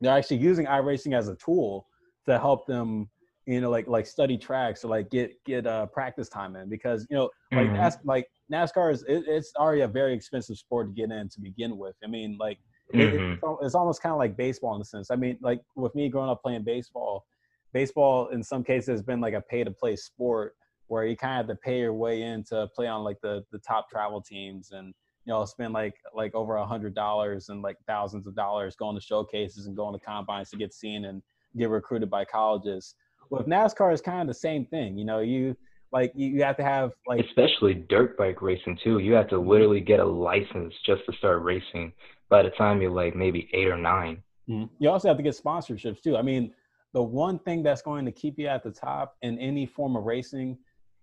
they're 0.00 0.16
actually 0.16 0.38
using 0.38 0.66
iRacing 0.66 1.16
as 1.16 1.28
a 1.28 1.36
tool 1.36 1.86
to 2.26 2.38
help 2.38 2.66
them 2.66 3.08
you 3.46 3.60
know 3.60 3.70
like 3.70 3.86
like 3.88 4.06
study 4.06 4.36
tracks 4.36 4.84
or 4.84 4.88
like 4.88 5.10
get 5.10 5.32
get 5.44 5.66
uh 5.66 5.86
practice 5.86 6.28
time 6.28 6.56
in 6.56 6.68
because 6.68 7.06
you 7.10 7.16
know 7.16 7.28
like 7.52 7.66
mm-hmm. 7.66 7.76
NAS- 7.76 7.98
like 8.04 8.26
NASCAR 8.52 8.92
is 8.92 9.02
it, 9.08 9.24
it's 9.26 9.52
already 9.56 9.80
a 9.80 9.88
very 9.88 10.14
expensive 10.14 10.56
sport 10.58 10.88
to 10.88 10.92
get 10.92 11.10
in 11.10 11.28
to 11.28 11.40
begin 11.40 11.76
with. 11.76 11.96
I 12.04 12.06
mean 12.06 12.36
like 12.38 12.58
mm-hmm. 12.92 13.44
it, 13.44 13.56
it's 13.62 13.74
almost 13.74 14.02
kind 14.02 14.12
of 14.12 14.18
like 14.18 14.36
baseball 14.36 14.74
in 14.74 14.80
a 14.80 14.84
sense. 14.84 15.10
I 15.10 15.16
mean 15.16 15.38
like 15.40 15.60
with 15.76 15.94
me 15.94 16.08
growing 16.08 16.30
up 16.30 16.42
playing 16.42 16.64
baseball, 16.64 17.24
baseball 17.72 18.28
in 18.28 18.42
some 18.42 18.64
cases 18.64 18.88
has 18.88 19.02
been 19.02 19.20
like 19.20 19.34
a 19.34 19.40
pay 19.40 19.64
to 19.64 19.70
play 19.70 19.96
sport 19.96 20.54
where 20.88 21.04
you 21.04 21.16
kind 21.16 21.40
of 21.40 21.46
have 21.46 21.56
to 21.56 21.60
pay 21.60 21.78
your 21.78 21.94
way 21.94 22.22
in 22.22 22.42
to 22.44 22.68
play 22.74 22.86
on 22.86 23.04
like 23.04 23.20
the 23.20 23.44
the 23.52 23.58
top 23.58 23.88
travel 23.88 24.20
teams 24.20 24.72
and 24.72 24.88
you 25.24 25.32
know 25.32 25.44
spend 25.44 25.72
like 25.72 25.94
like 26.14 26.34
over 26.34 26.56
a 26.56 26.66
hundred 26.66 26.94
dollars 26.94 27.48
and 27.48 27.62
like 27.62 27.76
thousands 27.86 28.26
of 28.26 28.34
dollars 28.34 28.74
going 28.76 28.96
to 28.96 29.02
showcases 29.02 29.66
and 29.66 29.76
going 29.76 29.98
to 29.98 30.04
combines 30.04 30.50
to 30.50 30.56
get 30.56 30.74
seen 30.74 31.04
and 31.04 31.22
get 31.56 31.68
recruited 31.68 32.10
by 32.10 32.24
colleges. 32.24 32.94
With 33.30 33.46
NASCAR 33.46 33.92
is 33.94 34.00
kind 34.00 34.22
of 34.22 34.26
the 34.26 34.34
same 34.34 34.66
thing. 34.66 34.98
You 34.98 35.04
know, 35.04 35.20
you 35.20 35.56
like 35.92 36.12
you, 36.14 36.28
you 36.28 36.42
have 36.42 36.56
to 36.56 36.62
have 36.62 36.92
like 37.06 37.24
especially 37.24 37.74
dirt 37.74 38.16
bike 38.16 38.42
racing 38.42 38.78
too. 38.82 38.98
You 38.98 39.12
have 39.14 39.28
to 39.28 39.38
literally 39.38 39.80
get 39.80 40.00
a 40.00 40.04
license 40.04 40.74
just 40.86 41.02
to 41.06 41.12
start 41.18 41.42
racing. 41.42 41.92
By 42.28 42.42
the 42.42 42.50
time 42.50 42.80
you're 42.80 42.92
like 42.92 43.16
maybe 43.16 43.48
eight 43.52 43.66
or 43.66 43.76
9 43.76 44.22
mm-hmm. 44.48 44.64
You 44.78 44.90
also 44.90 45.08
have 45.08 45.16
to 45.16 45.22
get 45.22 45.36
sponsorships 45.36 46.00
too. 46.02 46.16
I 46.16 46.22
mean, 46.22 46.52
the 46.92 47.02
one 47.02 47.38
thing 47.38 47.62
that's 47.62 47.82
going 47.82 48.04
to 48.04 48.12
keep 48.12 48.38
you 48.38 48.46
at 48.46 48.62
the 48.62 48.70
top 48.70 49.16
in 49.22 49.38
any 49.38 49.66
form 49.66 49.96
of 49.96 50.04
racing 50.04 50.58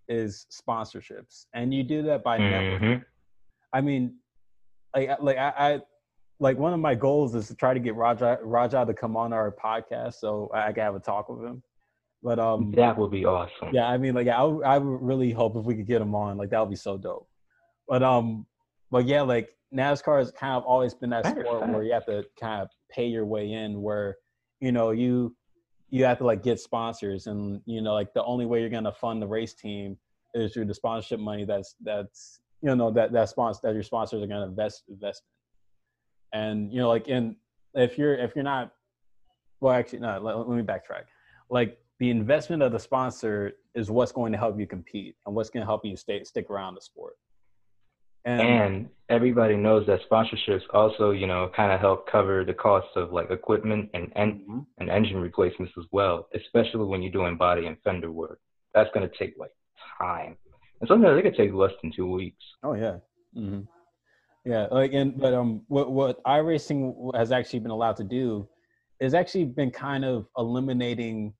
is 0.09 0.45
sponsorships, 0.51 1.45
and 1.53 1.73
you 1.73 1.83
do 1.83 2.01
that 2.03 2.23
by 2.23 2.37
mm-hmm. 2.37 2.85
networking. 2.85 3.05
I 3.73 3.81
mean, 3.81 4.15
like 4.95 5.09
like 5.21 5.37
I, 5.37 5.53
I, 5.57 5.81
like 6.39 6.57
one 6.57 6.73
of 6.73 6.79
my 6.79 6.95
goals 6.95 7.35
is 7.35 7.47
to 7.47 7.55
try 7.55 7.73
to 7.73 7.79
get 7.79 7.95
Rajah 7.95 8.39
Rajah 8.41 8.85
to 8.87 8.93
come 8.93 9.17
on 9.17 9.33
our 9.33 9.51
podcast 9.51 10.15
so 10.15 10.49
I 10.53 10.71
can 10.71 10.83
have 10.83 10.95
a 10.95 10.99
talk 10.99 11.29
with 11.29 11.43
him. 11.43 11.61
But 12.23 12.39
um, 12.39 12.71
that 12.71 12.97
would 12.97 13.11
be 13.11 13.25
awesome. 13.25 13.69
Yeah, 13.73 13.87
I 13.87 13.97
mean, 13.97 14.15
like 14.15 14.27
I, 14.27 14.41
I 14.41 14.77
would 14.77 15.01
really 15.01 15.31
hope 15.31 15.55
if 15.55 15.65
we 15.65 15.75
could 15.75 15.87
get 15.87 16.01
him 16.01 16.15
on, 16.15 16.37
like 16.37 16.49
that 16.49 16.59
would 16.59 16.69
be 16.69 16.75
so 16.75 16.97
dope. 16.97 17.27
But 17.87 18.03
um, 18.03 18.45
but 18.91 19.05
yeah, 19.05 19.21
like 19.21 19.49
NASCAR 19.73 20.19
has 20.19 20.31
kind 20.31 20.55
of 20.55 20.63
always 20.63 20.93
been 20.93 21.11
that 21.11 21.27
sport 21.27 21.69
where 21.69 21.83
you 21.83 21.93
have 21.93 22.05
to 22.07 22.23
kind 22.39 22.61
of 22.61 22.69
pay 22.91 23.07
your 23.07 23.25
way 23.25 23.51
in, 23.51 23.81
where 23.81 24.17
you 24.59 24.71
know 24.71 24.91
you 24.91 25.35
you 25.89 26.03
have 26.05 26.17
to 26.17 26.25
like 26.25 26.43
get 26.43 26.59
sponsors, 26.59 27.27
and 27.27 27.61
you 27.65 27.81
know 27.81 27.93
like 27.93 28.13
the 28.13 28.23
only 28.23 28.45
way 28.45 28.61
you're 28.61 28.69
gonna 28.69 28.91
fund 28.91 29.21
the 29.21 29.27
race 29.27 29.53
team 29.53 29.97
is 30.33 30.53
through 30.53 30.65
the 30.65 30.73
sponsorship 30.73 31.19
money 31.19 31.45
that's 31.45 31.75
that's 31.83 32.39
you 32.61 32.75
know 32.75 32.91
that 32.91 33.11
that 33.11 33.29
sponsor 33.29 33.59
that 33.63 33.73
your 33.73 33.83
sponsors 33.83 34.23
are 34.23 34.27
going 34.27 34.41
to 34.41 34.47
invest 34.47 34.83
invest 34.89 35.23
in. 36.33 36.39
and 36.39 36.73
you 36.73 36.79
know 36.79 36.89
like 36.89 37.07
in 37.07 37.35
if 37.73 37.97
you're 37.97 38.15
if 38.15 38.35
you're 38.35 38.43
not 38.43 38.71
well 39.59 39.73
actually 39.73 39.99
no 39.99 40.19
let, 40.21 40.37
let 40.37 40.57
me 40.57 40.63
backtrack 40.63 41.03
like 41.49 41.77
the 41.99 42.09
investment 42.09 42.61
of 42.61 42.71
the 42.71 42.79
sponsor 42.79 43.53
is 43.75 43.89
what's 43.89 44.11
going 44.11 44.31
to 44.31 44.37
help 44.37 44.59
you 44.59 44.67
compete 44.67 45.15
and 45.25 45.35
what's 45.35 45.49
going 45.49 45.61
to 45.61 45.65
help 45.65 45.85
you 45.85 45.95
stay 45.95 46.23
stick 46.23 46.49
around 46.49 46.75
the 46.75 46.81
sport 46.81 47.13
and, 48.25 48.41
and 48.41 48.89
everybody 49.09 49.55
knows 49.55 49.85
that 49.87 49.99
sponsorships 50.09 50.63
also 50.73 51.11
you 51.11 51.27
know 51.27 51.49
kind 51.55 51.71
of 51.71 51.79
help 51.79 52.09
cover 52.09 52.43
the 52.45 52.53
costs 52.53 52.91
of 52.95 53.11
like 53.11 53.29
equipment 53.31 53.89
and 53.93 54.11
and, 54.15 54.41
mm-hmm. 54.41 54.59
and 54.79 54.89
engine 54.89 55.17
replacements 55.17 55.73
as 55.77 55.85
well 55.91 56.27
especially 56.35 56.85
when 56.85 57.01
you're 57.01 57.11
doing 57.11 57.37
body 57.37 57.67
and 57.67 57.77
fender 57.83 58.11
work 58.11 58.39
that's 58.73 58.89
going 58.93 59.07
to 59.07 59.17
take 59.17 59.33
like 59.37 59.51
time 59.99 60.37
and 60.79 60.87
sometimes 60.87 61.17
it 61.17 61.23
could 61.23 61.35
take 61.35 61.53
less 61.53 61.71
than 61.81 61.91
two 61.91 62.09
weeks. 62.09 62.43
Oh 62.63 62.73
yeah, 62.73 62.97
mm-hmm. 63.35 63.61
yeah. 64.45 64.67
Like 64.71 64.93
and 64.93 65.17
but 65.19 65.33
um, 65.33 65.61
what 65.67 65.91
what 65.91 66.23
iRacing 66.23 67.15
has 67.15 67.31
actually 67.31 67.59
been 67.59 67.71
allowed 67.71 67.97
to 67.97 68.03
do 68.03 68.47
is 68.99 69.13
actually 69.13 69.45
been 69.45 69.71
kind 69.71 70.05
of 70.05 70.27
eliminating 70.37 71.33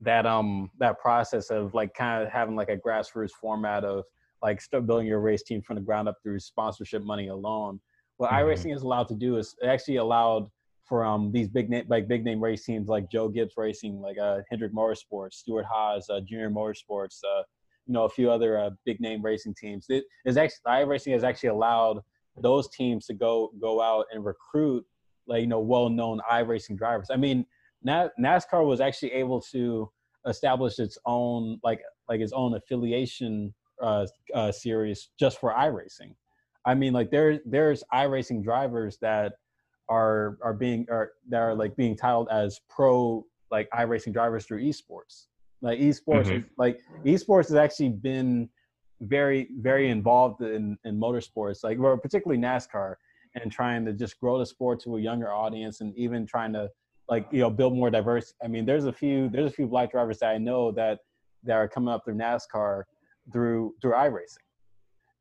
that 0.00 0.26
um 0.26 0.70
that 0.78 0.98
process 0.98 1.50
of 1.50 1.74
like 1.74 1.92
kind 1.94 2.22
of 2.22 2.28
having 2.28 2.54
like 2.54 2.68
a 2.68 2.76
grassroots 2.76 3.32
format 3.32 3.84
of 3.84 4.04
like 4.42 4.60
start 4.60 4.86
building 4.86 5.06
your 5.06 5.20
race 5.20 5.42
team 5.42 5.60
from 5.60 5.76
the 5.76 5.82
ground 5.82 6.08
up 6.08 6.16
through 6.22 6.38
sponsorship 6.38 7.02
money 7.02 7.28
alone. 7.28 7.80
What 8.18 8.30
mm-hmm. 8.30 8.48
iRacing 8.48 8.74
is 8.74 8.82
allowed 8.82 9.08
to 9.08 9.14
do 9.14 9.36
is 9.36 9.56
actually 9.64 9.96
allowed 9.96 10.48
for 10.84 11.04
um 11.04 11.32
these 11.32 11.48
big 11.48 11.68
name 11.68 11.84
like 11.88 12.08
big 12.08 12.24
name 12.24 12.42
race 12.42 12.64
teams 12.64 12.88
like 12.88 13.10
Joe 13.10 13.28
Gibbs 13.28 13.54
Racing, 13.56 14.00
like 14.00 14.18
uh 14.18 14.38
Hendrick 14.50 14.72
Motorsports, 14.72 15.34
Stewart 15.34 15.66
Haas, 15.70 16.08
uh, 16.10 16.20
Junior 16.20 16.50
Motorsports, 16.50 17.18
uh, 17.24 17.42
you 17.86 17.94
know 17.94 18.04
a 18.04 18.08
few 18.08 18.30
other 18.30 18.58
uh, 18.58 18.70
big 18.84 19.00
name 19.00 19.22
racing 19.22 19.54
teams. 19.54 19.86
It 19.88 20.04
is 20.24 20.36
actually 20.36 20.60
iRacing 20.68 21.12
has 21.12 21.24
actually 21.24 21.48
allowed 21.48 22.00
those 22.40 22.68
teams 22.68 23.06
to 23.06 23.14
go 23.14 23.50
go 23.60 23.80
out 23.80 24.06
and 24.12 24.24
recruit 24.24 24.84
like 25.26 25.40
you 25.40 25.46
know 25.46 25.60
well 25.60 25.88
known 25.88 26.20
iRacing 26.30 26.76
drivers. 26.76 27.08
I 27.10 27.16
mean, 27.16 27.44
NASCAR 27.86 28.66
was 28.66 28.80
actually 28.80 29.12
able 29.12 29.40
to 29.52 29.90
establish 30.26 30.78
its 30.78 30.98
own 31.06 31.60
like 31.62 31.80
like 32.08 32.20
its 32.20 32.32
own 32.32 32.54
affiliation 32.54 33.54
uh, 33.82 34.06
uh, 34.34 34.50
series 34.50 35.10
just 35.18 35.38
for 35.38 35.52
iRacing. 35.52 36.14
I 36.64 36.74
mean, 36.74 36.92
like 36.92 37.10
there 37.10 37.40
there's 37.46 37.84
iRacing 37.92 38.42
drivers 38.42 38.98
that 39.00 39.34
are 39.88 40.38
are 40.42 40.54
being 40.54 40.86
are 40.90 41.12
that 41.28 41.38
are 41.38 41.54
like 41.54 41.76
being 41.76 41.96
titled 41.96 42.28
as 42.30 42.60
pro 42.68 43.24
like 43.50 43.68
iRacing 43.70 44.12
drivers 44.12 44.44
through 44.44 44.62
esports. 44.62 45.26
Like 45.60 45.80
esports, 45.80 46.26
mm-hmm. 46.26 46.36
is, 46.36 46.44
like 46.56 46.80
esports 47.04 47.48
has 47.48 47.56
actually 47.56 47.88
been 47.88 48.48
very, 49.00 49.48
very 49.58 49.90
involved 49.90 50.42
in 50.42 50.76
in 50.84 51.00
motorsports, 51.00 51.64
like 51.64 51.78
particularly 52.02 52.40
NASCAR, 52.40 52.94
and 53.34 53.50
trying 53.50 53.84
to 53.86 53.92
just 53.92 54.18
grow 54.20 54.38
the 54.38 54.46
sport 54.46 54.80
to 54.80 54.96
a 54.96 55.00
younger 55.00 55.32
audience, 55.32 55.80
and 55.80 55.96
even 55.96 56.26
trying 56.26 56.52
to 56.52 56.68
like 57.08 57.26
you 57.30 57.40
know 57.40 57.50
build 57.50 57.74
more 57.74 57.90
diverse. 57.90 58.34
I 58.42 58.48
mean, 58.48 58.64
there's 58.64 58.84
a 58.84 58.92
few 58.92 59.28
there's 59.28 59.50
a 59.50 59.54
few 59.54 59.66
black 59.66 59.92
drivers 59.92 60.18
that 60.18 60.30
I 60.30 60.38
know 60.38 60.72
that 60.72 61.00
that 61.44 61.54
are 61.54 61.68
coming 61.68 61.88
up 61.92 62.04
through 62.04 62.14
NASCAR 62.14 62.82
through 63.32 63.74
through 63.80 63.92
iRacing, 63.92 64.36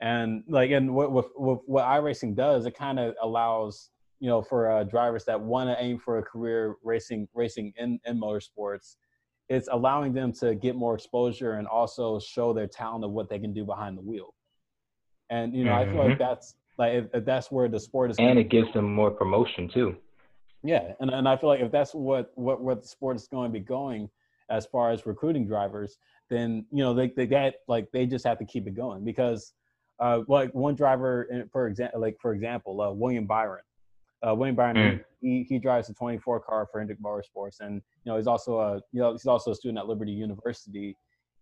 and 0.02 0.44
like 0.48 0.72
and 0.72 0.94
what 0.94 1.12
what, 1.12 1.28
what 1.68 1.86
iRacing 1.86 2.36
does, 2.36 2.66
it 2.66 2.78
kind 2.78 3.00
of 3.00 3.16
allows 3.22 3.90
you 4.20 4.30
know 4.30 4.42
for 4.42 4.72
uh, 4.72 4.84
drivers 4.84 5.26
that 5.26 5.40
want 5.40 5.70
to 5.70 5.84
aim 5.84 6.00
for 6.00 6.18
a 6.18 6.24
career 6.24 6.76
racing 6.84 7.28
racing 7.34 7.74
in 7.78 8.00
in 8.06 8.20
motorsports 8.20 8.96
it's 9.50 9.70
allowing 9.72 10.14
them 10.14 10.34
to 10.34 10.56
get 10.56 10.76
more 10.76 10.96
exposure 10.96 11.54
and 11.54 11.68
also 11.68 12.20
show 12.20 12.54
their 12.54 12.68
talent 12.68 13.06
of 13.06 13.12
what 13.12 13.30
they 13.30 13.40
can 13.40 13.54
do 13.54 13.64
behind 13.64 13.98
the 13.98 14.02
wheel. 14.02 14.34
And 15.30 15.54
you 15.56 15.64
know, 15.64 15.72
mm-hmm. 15.72 15.90
I 15.90 15.94
feel 15.94 16.04
like 16.04 16.14
mm-hmm. 16.14 16.24
that's 16.24 16.56
like 16.78 16.94
if, 16.94 17.06
if 17.14 17.26
that's 17.26 17.52
where 17.52 17.68
the 17.68 17.80
sport 17.80 18.12
is. 18.12 18.18
And 18.20 18.38
it 18.38 18.50
gives 18.50 18.72
them 18.74 18.94
more 18.94 19.12
promotion 19.12 19.70
too. 19.74 19.96
Yeah, 20.64 20.94
and 21.00 21.10
and 21.10 21.28
I 21.28 21.38
feel 21.38 21.50
like 21.50 21.62
if 21.62 21.72
that's 21.72 21.94
what 21.94 22.32
what 22.36 22.62
what 22.62 22.82
the 22.82 22.88
sport 22.88 23.16
is 23.16 23.28
going 23.28 23.52
to 23.52 23.60
be 23.60 23.64
going 23.64 24.10
as 24.50 24.66
far 24.66 24.92
as 24.92 25.06
recruiting 25.06 25.46
drivers, 25.48 25.98
then 26.30 26.66
you 26.72 26.84
know 26.84 26.94
they 26.94 27.10
they 27.16 27.28
get 27.28 27.56
like 27.68 27.88
they 27.92 28.06
just 28.06 28.26
have 28.26 28.40
to 28.40 28.46
keep 28.46 28.68
it 28.68 28.76
going 28.76 29.04
because 29.04 29.54
uh 30.00 30.22
like 30.28 30.54
one 30.54 30.76
driver 30.76 31.28
for 31.52 31.68
example 31.68 32.00
like 32.00 32.18
for 32.22 32.34
example 32.34 32.80
uh, 32.82 32.92
William 32.92 33.26
Byron 33.26 33.62
uh, 34.26 34.34
William 34.34 34.56
Byron, 34.56 34.76
mm. 34.76 35.04
he, 35.22 35.46
he 35.48 35.60
drives 35.60 35.90
a 35.90 35.94
24 35.94 36.40
car 36.42 36.68
for 36.72 36.80
Hendrick 36.80 37.02
Motorsports, 37.02 37.60
and 37.60 37.76
you 37.76 38.12
know 38.12 38.18
he's 38.18 38.28
also 38.28 38.60
a 38.60 38.76
you 38.92 39.00
know 39.00 39.12
he's 39.12 39.26
also 39.26 39.52
a 39.52 39.56
student 39.56 39.78
at 39.78 39.88
Liberty 39.88 40.12
University. 40.12 40.96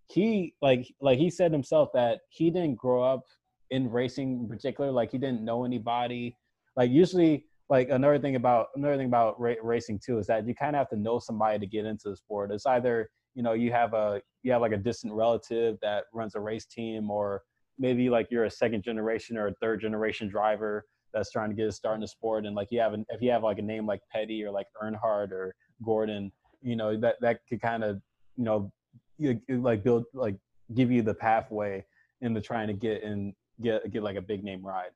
He 0.08 0.54
like 0.62 0.88
like 1.02 1.18
he 1.18 1.30
said 1.30 1.52
himself 1.52 1.90
that 1.94 2.20
he 2.30 2.50
didn't 2.50 2.76
grow 2.76 3.02
up 3.04 3.24
in 3.72 3.90
racing 3.90 4.40
in 4.42 4.48
particular. 4.48 4.92
Like 4.92 5.12
he 5.12 5.18
didn't 5.18 5.42
know 5.42 5.64
anybody. 5.64 6.36
Like 6.76 6.92
usually, 6.92 7.46
like 7.70 7.90
another 7.90 8.20
thing 8.20 8.36
about 8.36 8.68
another 8.76 8.98
thing 8.98 9.08
about 9.08 9.40
ra- 9.40 9.56
racing 9.62 10.00
too 10.04 10.20
is 10.20 10.28
that 10.28 10.48
you 10.48 10.54
kind 10.54 10.76
of 10.76 10.80
have 10.80 10.90
to 10.90 10.98
know 10.98 11.20
somebody 11.20 11.60
to 11.60 11.68
get 11.68 11.86
into 11.86 12.10
the 12.10 12.16
sport. 12.16 12.52
It's 12.52 12.66
either 12.66 13.10
you 13.34 13.44
know 13.44 13.54
you 13.54 13.72
have 13.72 13.94
a 13.94 14.22
you 14.44 14.52
have 14.52 14.62
like 14.62 14.72
a 14.72 14.78
distant 14.78 15.14
relative 15.14 15.78
that 15.82 16.06
runs 16.14 16.36
a 16.36 16.40
race 16.40 16.66
team, 16.66 17.10
or 17.10 17.42
maybe 17.80 18.10
like 18.10 18.28
you're 18.30 18.46
a 18.46 18.52
second 18.52 18.84
generation 18.84 19.38
or 19.38 19.48
a 19.48 19.54
third 19.62 19.82
generation 19.82 20.28
driver 20.28 20.86
that's 21.14 21.32
trying 21.32 21.50
to 21.50 21.56
get 21.56 21.68
a 21.68 21.72
start 21.72 21.96
in 21.96 22.02
the 22.02 22.08
sport. 22.08 22.46
And 22.46 22.56
like 22.56 22.68
you 22.72 22.80
have, 22.82 22.94
an, 22.94 23.06
if 23.10 23.22
you 23.22 23.32
have 23.32 23.42
like 23.42 23.58
a 23.58 23.62
name 23.62 23.88
like 23.88 24.02
Petty 24.12 24.44
or 24.44 24.52
like 24.52 24.68
Earnhardt 24.84 25.32
or 25.32 25.56
Gordon, 25.84 26.32
you 26.62 26.76
know 26.76 26.96
that 26.98 27.16
that 27.22 27.40
could 27.50 27.62
kind 27.62 27.84
of 27.84 28.02
you 28.38 28.44
know 28.44 28.72
you, 29.18 29.40
like 29.50 29.84
build 29.84 30.04
like 30.14 30.36
give 30.74 30.92
you 30.92 31.02
the 31.02 31.14
pathway 31.14 31.84
into 32.22 32.42
trying 32.42 32.68
to 32.68 32.74
get 32.74 33.04
in 33.04 33.34
get 33.62 33.90
get 33.92 34.04
like 34.04 34.18
a 34.18 34.22
big 34.22 34.44
name 34.44 34.66
ride. 34.66 34.92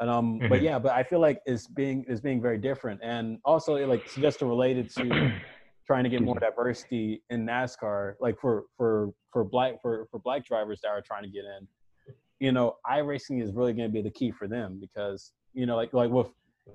And 0.00 0.10
um, 0.10 0.38
mm-hmm. 0.38 0.48
but 0.48 0.62
yeah, 0.62 0.78
but 0.78 0.92
I 0.92 1.02
feel 1.02 1.20
like 1.20 1.40
it's 1.46 1.66
being 1.66 2.04
is 2.08 2.20
being 2.20 2.42
very 2.42 2.58
different, 2.58 3.00
and 3.02 3.38
also 3.44 3.74
like 3.86 4.12
just 4.14 4.42
related 4.42 4.90
to 4.96 5.32
trying 5.86 6.04
to 6.04 6.10
get 6.10 6.22
more 6.22 6.38
diversity 6.38 7.22
in 7.30 7.46
NASCAR, 7.46 8.14
like 8.20 8.38
for 8.40 8.64
for 8.76 9.10
for 9.32 9.44
black 9.44 9.80
for 9.80 10.06
for 10.10 10.18
black 10.18 10.44
drivers 10.44 10.80
that 10.82 10.88
are 10.88 11.00
trying 11.00 11.22
to 11.22 11.28
get 11.28 11.44
in. 11.44 11.68
You 12.40 12.52
know, 12.52 12.76
iRacing 12.90 13.42
is 13.42 13.52
really 13.52 13.72
going 13.72 13.88
to 13.88 13.92
be 13.92 14.02
the 14.02 14.10
key 14.10 14.30
for 14.32 14.48
them 14.48 14.78
because 14.80 15.32
you 15.52 15.66
know, 15.66 15.76
like 15.76 15.92
like 15.92 16.10
with 16.10 16.30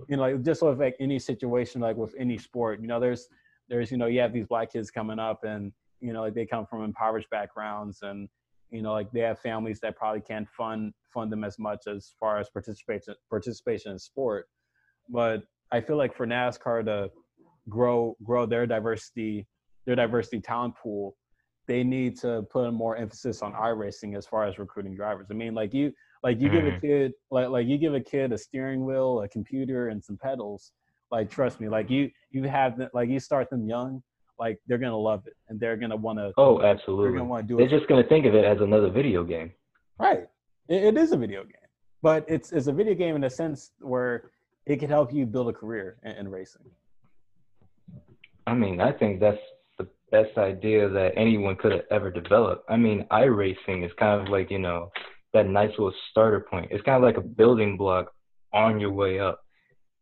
you 0.08 0.16
know, 0.16 0.22
like 0.24 0.42
just 0.44 0.62
with 0.62 0.80
like 0.80 0.96
any 1.00 1.20
situation, 1.20 1.82
like 1.82 1.98
with 1.98 2.16
any 2.18 2.38
sport, 2.38 2.82
you 2.82 2.88
know, 2.88 3.00
there's 3.00 3.28
there's 3.68 3.92
you 3.92 3.98
know 3.98 4.08
you 4.08 4.20
have 4.20 4.34
these 4.34 4.48
black 4.48 4.72
kids 4.72 4.90
coming 4.90 5.20
up 5.20 5.44
and 5.44 5.72
you 6.00 6.14
know 6.14 6.22
like 6.22 6.34
they 6.34 6.46
come 6.46 6.66
from 6.66 6.84
impoverished 6.84 7.30
backgrounds 7.30 8.00
and 8.02 8.30
you 8.72 8.82
know 8.82 8.94
like 8.94 9.12
they 9.12 9.22
have 9.22 9.40
families 9.40 9.80
that 9.80 9.96
probably 9.96 10.22
can't 10.22 10.48
fund 10.50 10.94
fund 11.14 11.32
them 11.32 11.44
as 11.44 11.58
much 11.60 11.88
as 11.88 12.14
far 12.20 12.40
as 12.40 12.50
participation 12.50 13.14
participation 13.30 13.92
in 13.92 14.00
sport 14.00 14.48
but 15.10 15.44
i 15.72 15.82
feel 15.82 15.98
like 15.98 16.16
for 16.16 16.28
nascar 16.28 16.84
to 16.84 17.10
grow 17.68 18.16
grow 18.24 18.46
their 18.46 18.66
diversity 18.66 19.48
their 19.86 19.96
diversity 19.96 20.40
talent 20.40 20.76
pool 20.76 21.16
they 21.70 21.84
need 21.84 22.18
to 22.18 22.42
put 22.50 22.72
more 22.74 22.98
emphasis 22.98 23.44
on 23.44 23.54
iRacing 23.54 24.18
as 24.18 24.26
far 24.26 24.44
as 24.46 24.58
recruiting 24.58 24.96
drivers. 24.96 25.28
I 25.30 25.36
mean, 25.36 25.54
like 25.54 25.72
you, 25.72 25.94
like 26.24 26.42
you 26.42 26.50
mm. 26.50 26.54
give 26.54 26.66
a 26.66 26.70
mm-hmm. 26.72 26.80
kid, 26.80 27.14
like 27.30 27.50
like 27.50 27.68
you 27.68 27.78
give 27.78 27.94
a 27.94 28.00
kid 28.00 28.34
a 28.34 28.38
steering 28.40 28.84
wheel, 28.84 29.22
a 29.22 29.30
computer, 29.30 29.90
and 29.90 30.04
some 30.04 30.18
pedals. 30.18 30.72
Like 31.12 31.30
trust 31.30 31.62
me, 31.62 31.70
like 31.70 31.88
you 31.92 32.10
you 32.32 32.44
have 32.44 32.76
them, 32.80 32.90
like 32.96 33.08
you 33.08 33.20
start 33.20 33.52
them 33.52 33.68
young, 33.70 34.02
like 34.40 34.60
they're 34.68 34.78
gonna 34.78 34.98
love 34.98 35.28
it 35.28 35.36
and 35.50 35.60
they're 35.60 35.78
gonna 35.78 35.96
want 35.96 36.18
to. 36.20 36.32
Oh, 36.38 36.62
absolutely. 36.62 37.06
They're 37.06 37.18
gonna 37.20 37.30
want 37.30 37.44
to 37.44 37.48
do 37.48 37.58
they're 37.58 37.66
it. 37.66 37.70
They're 37.70 37.80
just 37.80 37.90
gonna 37.90 38.08
think 38.08 38.26
of 38.26 38.36
it 38.36 38.46
as 38.46 38.60
another 38.62 38.90
video 38.90 39.24
game. 39.24 39.52
Right. 40.00 40.28
It, 40.68 40.84
it 40.84 40.98
is 40.98 41.12
a 41.12 41.18
video 41.18 41.44
game, 41.44 41.70
but 42.02 42.26
it's 42.28 42.52
it's 42.52 42.68
a 42.68 42.74
video 42.74 42.94
game 42.94 43.16
in 43.16 43.24
a 43.26 43.30
sense 43.30 43.72
where 43.80 44.32
it 44.66 44.78
could 44.78 44.90
help 44.90 45.14
you 45.14 45.26
build 45.26 45.50
a 45.50 45.54
career 45.54 45.98
in, 46.04 46.12
in 46.12 46.28
racing. 46.30 46.64
I 48.48 48.54
mean, 48.54 48.80
I 48.82 48.92
think 48.92 49.20
that's 49.20 49.38
the 49.78 49.88
best 50.12 50.38
idea 50.38 50.90
that 50.90 51.14
anyone 51.16 51.56
could 51.56 51.72
have 51.72 51.86
ever 51.92 52.10
developed. 52.10 52.66
I 52.70 52.78
mean, 52.78 53.06
iRacing 53.12 53.86
is 53.86 53.92
kind 54.00 54.22
of 54.22 54.30
like 54.30 54.50
you 54.50 54.60
know 54.60 54.92
that 55.34 55.48
nice 55.48 55.70
little 55.72 55.94
starter 56.10 56.40
point. 56.40 56.70
It's 56.72 56.84
kind 56.84 56.98
of 56.98 57.04
like 57.04 57.18
a 57.18 57.28
building 57.28 57.78
block 57.78 58.12
on 58.54 58.80
your 58.80 58.92
way 58.92 59.20
up, 59.20 59.42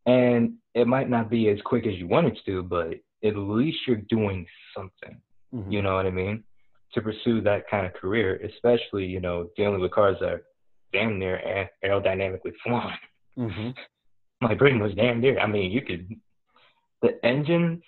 and 0.06 0.54
it 0.74 0.86
might 0.86 1.10
not 1.10 1.28
be 1.28 1.48
as 1.48 1.58
quick 1.64 1.86
as 1.86 1.94
you 1.94 2.06
want 2.06 2.28
it 2.28 2.38
to, 2.46 2.62
but 2.62 2.94
at 3.24 3.36
least 3.36 3.78
you're 3.86 4.02
doing 4.08 4.46
something. 4.76 5.20
Mm-hmm. 5.54 5.70
You 5.70 5.82
know 5.82 5.94
what 5.94 6.06
I 6.06 6.10
mean? 6.10 6.44
To 6.94 7.02
pursue 7.02 7.40
that 7.42 7.68
kind 7.70 7.86
of 7.86 7.94
career, 7.94 8.40
especially 8.44 9.06
you 9.06 9.20
know 9.20 9.48
dealing 9.56 9.80
with 9.80 9.92
cars 9.92 10.16
that 10.20 10.28
are 10.28 10.42
damn 10.92 11.18
near 11.18 11.68
aerodynamically 11.84 12.52
flying. 12.64 12.98
Mm-hmm. 13.38 13.70
My 14.40 14.54
brain 14.54 14.78
was 14.78 14.94
damn 14.94 15.20
near. 15.20 15.38
I 15.38 15.46
mean, 15.46 15.70
you 15.70 15.82
could 15.82 16.08
the 17.02 17.24
engines 17.24 17.82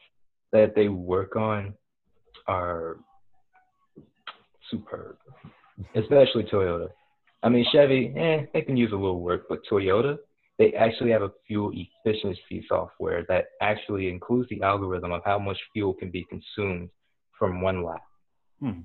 that 0.52 0.74
they 0.74 0.88
work 0.88 1.36
on 1.36 1.74
are 2.46 2.98
superb, 4.70 5.16
especially 5.94 6.44
Toyota. 6.44 6.88
I 7.42 7.48
mean, 7.48 7.64
Chevy, 7.72 8.12
eh, 8.16 8.46
they 8.52 8.62
can 8.62 8.76
use 8.76 8.92
a 8.92 8.96
little 8.96 9.20
work, 9.20 9.46
but 9.48 9.60
Toyota, 9.70 10.18
they 10.60 10.74
actually 10.74 11.10
have 11.10 11.22
a 11.22 11.32
fuel 11.46 11.72
efficiency 11.72 12.62
software 12.68 13.24
that 13.30 13.46
actually 13.62 14.10
includes 14.10 14.46
the 14.50 14.60
algorithm 14.60 15.10
of 15.10 15.22
how 15.24 15.38
much 15.38 15.56
fuel 15.72 15.94
can 15.94 16.10
be 16.10 16.26
consumed 16.28 16.90
from 17.38 17.62
one 17.62 17.82
lap. 17.82 18.02
Hmm. 18.60 18.80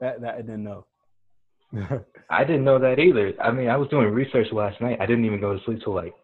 That 0.00 0.22
that 0.22 0.34
I 0.36 0.38
didn't 0.38 0.64
know. 0.64 0.86
I 2.30 2.44
didn't 2.44 2.64
know 2.64 2.78
that 2.78 2.98
either. 2.98 3.34
I 3.38 3.52
mean, 3.52 3.68
I 3.68 3.76
was 3.76 3.90
doing 3.90 4.08
research 4.08 4.46
last 4.50 4.80
night. 4.80 4.98
I 4.98 5.04
didn't 5.04 5.26
even 5.26 5.42
go 5.42 5.52
to 5.52 5.62
sleep 5.66 5.80
till 5.84 5.94
like 5.94 6.14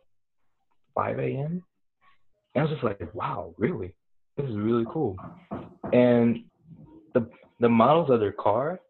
5 0.95 1.19
a.m. 1.19 1.63
And 2.55 2.57
I 2.57 2.63
was 2.63 2.71
just 2.71 2.83
like, 2.83 3.15
wow, 3.15 3.55
really? 3.59 3.95
This 4.39 4.47
is 4.47 4.57
really 4.57 4.87
cool. 4.91 5.17
And 5.93 6.45
the 7.13 7.29
the 7.61 7.69
models 7.69 8.09
of 8.09 8.21
their 8.21 8.33
car 8.33 8.81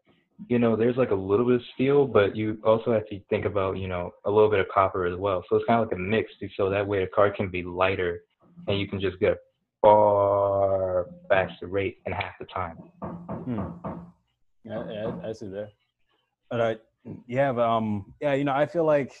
you 0.47 0.59
know, 0.59 0.75
there's 0.75 0.95
like 0.95 1.11
a 1.11 1.15
little 1.15 1.45
bit 1.45 1.55
of 1.55 1.61
steel, 1.73 2.07
but 2.07 2.35
you 2.35 2.57
also 2.63 2.91
have 2.93 3.07
to 3.07 3.19
think 3.29 3.45
about, 3.45 3.77
you 3.77 3.87
know, 3.87 4.11
a 4.25 4.31
little 4.31 4.49
bit 4.49 4.59
of 4.59 4.67
copper 4.73 5.05
as 5.05 5.17
well. 5.17 5.43
So 5.49 5.57
it's 5.57 5.65
kind 5.65 5.81
of 5.81 5.87
like 5.87 5.97
a 5.97 6.01
mix, 6.01 6.31
so 6.55 6.69
that 6.69 6.85
way 6.87 7.03
a 7.03 7.07
car 7.07 7.29
can 7.31 7.49
be 7.49 7.63
lighter, 7.63 8.21
and 8.67 8.79
you 8.79 8.87
can 8.87 8.99
just 8.99 9.19
get 9.19 9.33
a 9.33 9.37
far 9.81 11.07
faster 11.27 11.67
rate 11.67 11.97
in 12.05 12.13
half 12.13 12.33
the 12.39 12.45
time. 12.45 12.75
Hmm. 13.03 13.89
Yeah, 14.63 14.83
yeah, 14.91 15.11
I 15.23 15.33
see 15.33 15.47
that. 15.47 15.71
But 16.49 16.61
I, 16.61 16.77
yeah, 17.27 17.51
but 17.51 17.67
um, 17.67 18.13
yeah, 18.21 18.33
you 18.33 18.43
know, 18.43 18.53
I 18.53 18.65
feel 18.65 18.85
like 18.85 19.13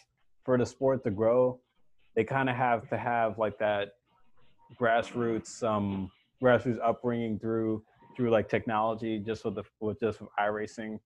for 0.45 0.57
the 0.57 0.65
sport 0.65 1.03
to 1.03 1.11
grow, 1.11 1.59
they 2.15 2.23
kind 2.23 2.49
of 2.49 2.55
have 2.55 2.89
to 2.89 2.97
have 2.97 3.37
like 3.37 3.57
that 3.59 3.93
grassroots, 4.79 5.63
um, 5.63 6.11
grassroots 6.41 6.79
upbringing 6.83 7.39
through 7.39 7.83
through 8.19 8.29
like 8.29 8.49
technology 8.49 9.17
just 9.17 9.45
with 9.45 9.55
the 9.55 9.63
with 9.79 9.97
just 9.97 10.19
with 10.19 10.29
iRacing 10.37 10.99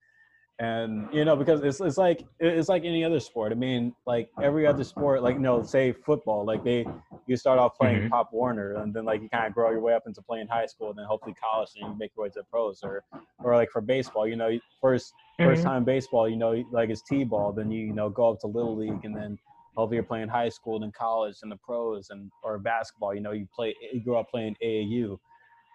and 0.57 1.07
you 1.13 1.23
know 1.23 1.35
because 1.35 1.61
it's 1.61 1.79
it's 1.79 1.97
like 1.97 2.25
it's 2.39 2.69
like 2.69 2.83
any 2.85 3.03
other 3.03 3.19
sport 3.19 3.51
i 3.51 3.55
mean 3.55 3.93
like 4.07 4.29
every 4.41 4.65
other 4.65 4.83
sport 4.83 5.21
like 5.21 5.35
you 5.35 5.41
know 5.41 5.61
say 5.61 5.91
football 5.91 6.43
like 6.43 6.63
they 6.63 6.83
you 7.27 7.37
start 7.37 7.59
off 7.59 7.77
playing 7.77 7.99
mm-hmm. 7.99 8.07
pop 8.07 8.29
warner 8.33 8.75
and 8.77 8.95
then 8.95 9.05
like 9.05 9.21
you 9.21 9.29
kind 9.29 9.45
of 9.45 9.53
grow 9.53 9.69
your 9.69 9.79
way 9.79 9.93
up 9.93 10.03
into 10.07 10.23
playing 10.23 10.47
high 10.47 10.65
school 10.65 10.89
and 10.89 10.97
then 10.97 11.05
hopefully 11.05 11.35
college 11.39 11.69
and 11.75 11.87
you 11.87 11.99
make 11.99 12.11
your 12.17 12.23
way 12.23 12.29
to 12.29 12.39
the 12.39 12.45
pros 12.45 12.79
or 12.81 13.03
or 13.43 13.55
like 13.55 13.69
for 13.69 13.81
baseball 13.81 14.27
you 14.27 14.35
know 14.35 14.49
1st 14.49 14.59
mm-hmm. 14.83 15.45
first 15.45 15.61
time 15.61 15.83
baseball 15.83 16.27
you 16.27 16.37
know 16.37 16.63
like 16.71 16.89
it's 16.89 17.03
t-ball 17.03 17.51
then 17.51 17.69
you 17.69 17.85
you 17.85 17.93
know 17.93 18.09
go 18.09 18.31
up 18.31 18.39
to 18.39 18.47
little 18.47 18.75
league 18.75 19.05
and 19.05 19.15
then 19.15 19.37
hopefully 19.75 19.97
you're 19.97 20.03
playing 20.03 20.27
high 20.27 20.49
school 20.49 20.75
and 20.75 20.83
then 20.83 20.91
college 20.91 21.35
and 21.43 21.51
the 21.51 21.57
pros 21.57 22.09
and 22.09 22.31
or 22.43 22.57
basketball 22.57 23.13
you 23.13 23.21
know 23.21 23.31
you 23.31 23.47
play 23.55 23.75
you 23.91 23.99
grow 23.99 24.19
up 24.19 24.29
playing 24.29 24.55
aau 24.63 25.19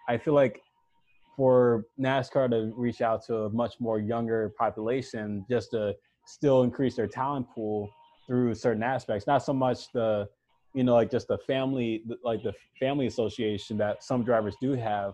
i 0.07 0.17
feel 0.17 0.33
like 0.33 0.61
for 1.39 1.85
NASCAR 1.97 2.49
to 2.49 2.73
reach 2.75 2.99
out 2.99 3.25
to 3.25 3.43
a 3.43 3.49
much 3.51 3.79
more 3.79 3.97
younger 3.97 4.51
population 4.57 5.45
just 5.49 5.71
to 5.71 5.95
still 6.25 6.63
increase 6.63 6.97
their 6.97 7.07
talent 7.07 7.47
pool 7.55 7.89
through 8.27 8.53
certain 8.53 8.83
aspects. 8.83 9.25
Not 9.25 9.37
so 9.37 9.53
much 9.53 9.89
the, 9.93 10.27
you 10.73 10.83
know, 10.83 10.95
like 10.95 11.09
just 11.09 11.29
the 11.29 11.37
family, 11.37 12.03
like 12.25 12.43
the 12.43 12.51
family 12.77 13.07
association 13.07 13.77
that 13.77 14.03
some 14.03 14.21
drivers 14.25 14.57
do 14.59 14.73
have, 14.73 15.13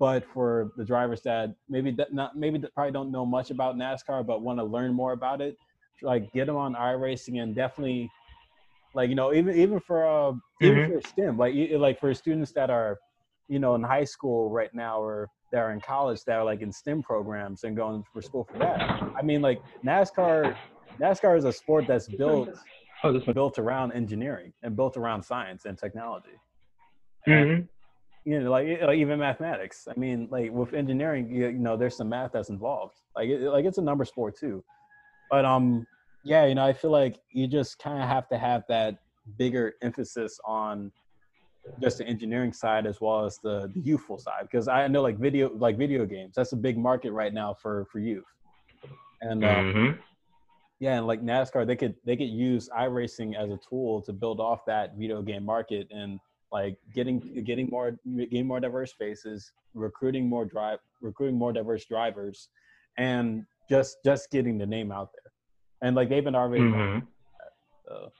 but 0.00 0.24
for 0.34 0.72
the 0.76 0.84
drivers 0.84 1.22
that 1.22 1.54
maybe 1.68 1.92
that 1.92 2.12
not 2.12 2.36
maybe 2.36 2.58
that 2.58 2.74
probably 2.74 2.90
don't 2.90 3.12
know 3.12 3.24
much 3.24 3.52
about 3.52 3.76
NASCAR 3.76 4.26
but 4.26 4.42
want 4.42 4.58
to 4.58 4.64
learn 4.64 4.92
more 4.92 5.12
about 5.12 5.40
it, 5.40 5.56
like 6.02 6.32
get 6.32 6.48
them 6.48 6.56
on 6.56 6.74
iRacing 6.74 7.40
and 7.40 7.54
definitely, 7.54 8.10
like 8.92 9.08
you 9.08 9.14
know, 9.14 9.32
even 9.32 9.56
even 9.56 9.78
for 9.78 10.04
uh, 10.04 10.32
even 10.60 10.78
mm-hmm. 10.78 10.94
for 10.94 11.08
STEM, 11.08 11.38
like 11.38 11.54
like 11.74 12.00
for 12.00 12.12
students 12.12 12.50
that 12.54 12.70
are, 12.70 12.98
you 13.46 13.60
know, 13.60 13.76
in 13.76 13.84
high 13.84 14.02
school 14.02 14.50
right 14.50 14.74
now 14.74 15.00
or 15.00 15.28
that 15.52 15.58
are 15.58 15.72
in 15.72 15.80
college 15.80 16.24
that 16.24 16.36
are 16.38 16.44
like 16.44 16.62
in 16.62 16.72
STEM 16.72 17.02
programs 17.02 17.64
and 17.64 17.76
going 17.76 18.04
for 18.12 18.22
school 18.22 18.44
for 18.44 18.58
that. 18.58 18.80
I 19.16 19.22
mean, 19.22 19.42
like 19.42 19.60
NASCAR, 19.84 20.56
NASCAR 21.00 21.36
is 21.36 21.44
a 21.44 21.52
sport 21.52 21.86
that's 21.86 22.08
built 22.08 22.50
oh, 23.04 23.18
built 23.32 23.58
around 23.58 23.92
engineering 23.92 24.52
and 24.62 24.76
built 24.76 24.96
around 24.96 25.22
science 25.22 25.64
and 25.64 25.76
technology. 25.76 26.38
Mm-hmm. 27.26 27.50
And, 27.50 27.68
you 28.24 28.40
know, 28.40 28.50
like, 28.50 28.80
like, 28.82 28.98
even 28.98 29.18
mathematics. 29.18 29.88
I 29.88 29.98
mean, 29.98 30.28
like 30.30 30.50
with 30.52 30.74
engineering, 30.74 31.30
you, 31.30 31.48
you 31.48 31.58
know, 31.58 31.76
there's 31.76 31.96
some 31.96 32.08
math 32.08 32.32
that's 32.32 32.50
involved. 32.50 32.94
Like, 33.16 33.28
it, 33.28 33.40
like 33.48 33.64
it's 33.64 33.78
a 33.78 33.82
number 33.82 34.04
sport 34.04 34.36
too. 34.38 34.62
But 35.30 35.44
um, 35.44 35.86
yeah, 36.24 36.46
you 36.46 36.54
know, 36.54 36.64
I 36.64 36.72
feel 36.72 36.90
like 36.90 37.18
you 37.32 37.46
just 37.46 37.78
kind 37.78 38.02
of 38.02 38.08
have 38.08 38.28
to 38.28 38.38
have 38.38 38.64
that 38.68 38.98
bigger 39.38 39.74
emphasis 39.82 40.38
on 40.44 40.92
just 41.80 41.98
the 41.98 42.06
engineering 42.06 42.52
side 42.52 42.86
as 42.86 43.00
well 43.00 43.24
as 43.24 43.38
the, 43.38 43.70
the 43.74 43.80
youthful 43.80 44.18
side 44.18 44.42
because 44.42 44.68
I 44.68 44.86
know 44.88 45.02
like 45.02 45.18
video 45.18 45.50
like 45.54 45.76
video 45.76 46.06
games 46.06 46.34
that's 46.34 46.52
a 46.52 46.56
big 46.56 46.78
market 46.78 47.12
right 47.12 47.32
now 47.32 47.54
for 47.54 47.86
for 47.90 47.98
youth 47.98 48.24
and 49.20 49.44
um, 49.44 49.50
mm-hmm. 49.50 50.00
yeah 50.78 50.96
and 50.96 51.06
like 51.06 51.22
NASCAR 51.22 51.66
they 51.66 51.76
could 51.76 51.94
they 52.04 52.16
could 52.16 52.28
use 52.28 52.68
iRacing 52.76 53.36
as 53.36 53.50
a 53.50 53.58
tool 53.68 54.02
to 54.02 54.12
build 54.12 54.40
off 54.40 54.64
that 54.66 54.96
video 54.96 55.22
game 55.22 55.44
market 55.44 55.88
and 55.90 56.18
like 56.52 56.76
getting 56.94 57.20
getting 57.44 57.68
more 57.68 57.96
getting 58.16 58.46
more 58.46 58.60
diverse 58.60 58.92
faces 58.92 59.52
recruiting 59.74 60.28
more 60.28 60.44
drive 60.44 60.78
recruiting 61.00 61.38
more 61.38 61.52
diverse 61.52 61.84
drivers 61.84 62.48
and 62.98 63.44
just 63.68 63.98
just 64.04 64.30
getting 64.30 64.58
the 64.58 64.66
name 64.66 64.90
out 64.90 65.10
there 65.12 65.32
and 65.82 65.94
like 65.94 66.08
they've 66.08 66.24
been 66.24 66.34
already 66.34 66.64
mm-hmm. 66.64 67.04
so 67.86 68.10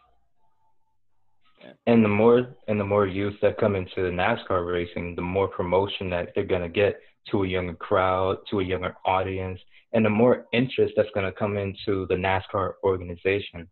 and 1.86 2.04
the 2.04 2.08
more 2.08 2.56
and 2.68 2.80
the 2.80 2.84
more 2.84 3.06
youth 3.06 3.34
that 3.42 3.58
come 3.58 3.76
into 3.76 4.02
the 4.02 4.10
NASCAR 4.10 4.66
racing, 4.70 5.14
the 5.16 5.22
more 5.22 5.48
promotion 5.48 6.10
that 6.10 6.30
they're 6.34 6.44
gonna 6.44 6.68
get 6.68 7.00
to 7.30 7.44
a 7.44 7.48
younger 7.48 7.74
crowd, 7.74 8.38
to 8.50 8.60
a 8.60 8.64
younger 8.64 8.96
audience, 9.04 9.60
and 9.92 10.04
the 10.04 10.10
more 10.10 10.46
interest 10.52 10.94
that's 10.96 11.08
gonna 11.14 11.32
come 11.32 11.56
into 11.56 12.06
the 12.08 12.14
NASCAR 12.14 12.74
organization. 12.84 13.68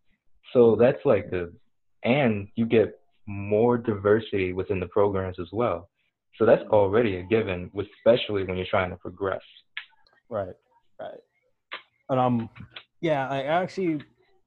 So 0.53 0.77
that's 0.77 1.05
like 1.05 1.31
the 1.31 1.53
and 2.05 2.49
you 2.55 2.67
get 2.67 3.01
more 3.27 3.77
diversity 3.77 4.53
within 4.53 4.81
the 4.81 4.87
programs 4.87 5.39
as 5.39 5.49
well. 5.53 5.89
So 6.39 6.47
that's 6.47 6.63
already 6.71 7.17
a 7.17 7.23
given, 7.25 7.71
especially 7.77 8.45
when 8.45 8.57
you're 8.57 8.67
trying 8.71 8.91
to 8.91 8.97
progress. 8.97 9.43
Right, 10.31 10.55
right. 11.01 11.19
And 12.09 12.21
um, 12.21 12.49
yeah, 13.01 13.29
I 13.29 13.43
actually 13.43 14.01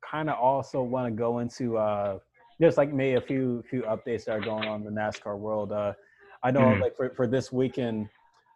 kind 0.10 0.30
of 0.30 0.38
also 0.38 0.82
want 0.82 1.08
to 1.08 1.18
go 1.18 1.40
into 1.40 1.78
uh, 1.78 2.20
just 2.62 2.78
like 2.78 2.94
me, 2.94 3.16
a 3.16 3.22
few 3.22 3.64
few 3.70 3.82
updates 3.84 4.26
that 4.26 4.32
are 4.32 4.40
going 4.40 4.68
on 4.68 4.86
in 4.86 4.94
the 4.94 5.02
NASCAR 5.02 5.38
world. 5.38 5.72
Uh, 5.72 5.94
I 6.44 6.52
know 6.52 6.62
mm-hmm. 6.62 6.82
like 6.82 6.96
for, 6.96 7.10
for 7.10 7.28
this 7.28 7.52
weekend, 7.52 8.08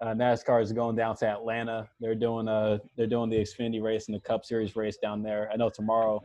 uh, 0.01 0.07
NASCAR 0.07 0.61
is 0.61 0.71
going 0.71 0.95
down 0.95 1.15
to 1.17 1.27
Atlanta. 1.27 1.89
They're 1.99 2.15
doing 2.15 2.47
uh 2.47 2.79
they're 2.95 3.07
doing 3.07 3.29
the 3.29 3.37
Xfinity 3.37 3.81
race 3.81 4.07
and 4.07 4.15
the 4.15 4.19
Cup 4.19 4.45
Series 4.45 4.75
race 4.75 4.97
down 4.97 5.23
there. 5.23 5.49
I 5.51 5.55
know 5.55 5.69
tomorrow 5.69 6.23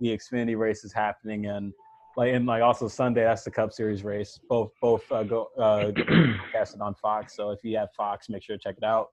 the 0.00 0.08
Xfinity 0.08 0.56
race 0.56 0.84
is 0.84 0.92
happening 0.92 1.46
and 1.46 1.72
like 2.16 2.32
and 2.32 2.46
like 2.46 2.62
also 2.62 2.88
Sunday 2.88 3.24
that's 3.24 3.42
the 3.42 3.50
Cup 3.50 3.72
Series 3.72 4.04
race. 4.04 4.38
Both 4.48 4.72
both 4.80 5.10
uh, 5.10 5.24
go 5.24 5.48
uh 5.58 5.90
casted 6.52 6.80
on 6.80 6.94
Fox. 6.94 7.34
So 7.34 7.50
if 7.50 7.64
you 7.64 7.76
have 7.76 7.92
Fox, 7.96 8.28
make 8.28 8.42
sure 8.42 8.56
to 8.56 8.62
check 8.62 8.76
it 8.78 8.84
out. 8.84 9.10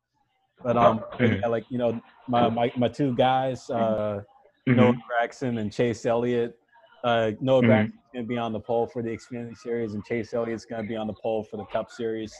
But 0.63 0.77
um, 0.77 1.03
yeah, 1.19 1.47
like 1.47 1.65
you 1.69 1.77
know, 1.77 1.99
my 2.27 2.47
my, 2.49 2.71
my 2.77 2.87
two 2.87 3.15
guys, 3.15 3.69
uh, 3.69 4.21
mm-hmm. 4.67 4.75
Noah 4.75 4.93
Gragson 4.93 5.59
and 5.59 5.71
Chase 5.71 6.05
Elliott. 6.05 6.57
Uh, 7.03 7.31
Noah 7.41 7.61
mm-hmm. 7.61 7.69
Gragson's 7.69 7.99
going 8.13 8.25
to 8.25 8.29
be 8.29 8.37
on 8.37 8.53
the 8.53 8.59
pole 8.59 8.87
for 8.87 9.01
the 9.01 9.09
Xfinity 9.09 9.57
Series, 9.57 9.93
and 9.93 10.03
Chase 10.05 10.33
Elliott's 10.33 10.65
going 10.65 10.81
to 10.81 10.87
be 10.87 10.95
on 10.95 11.07
the 11.07 11.13
pole 11.13 11.43
for 11.43 11.57
the 11.57 11.65
Cup 11.65 11.91
Series, 11.91 12.33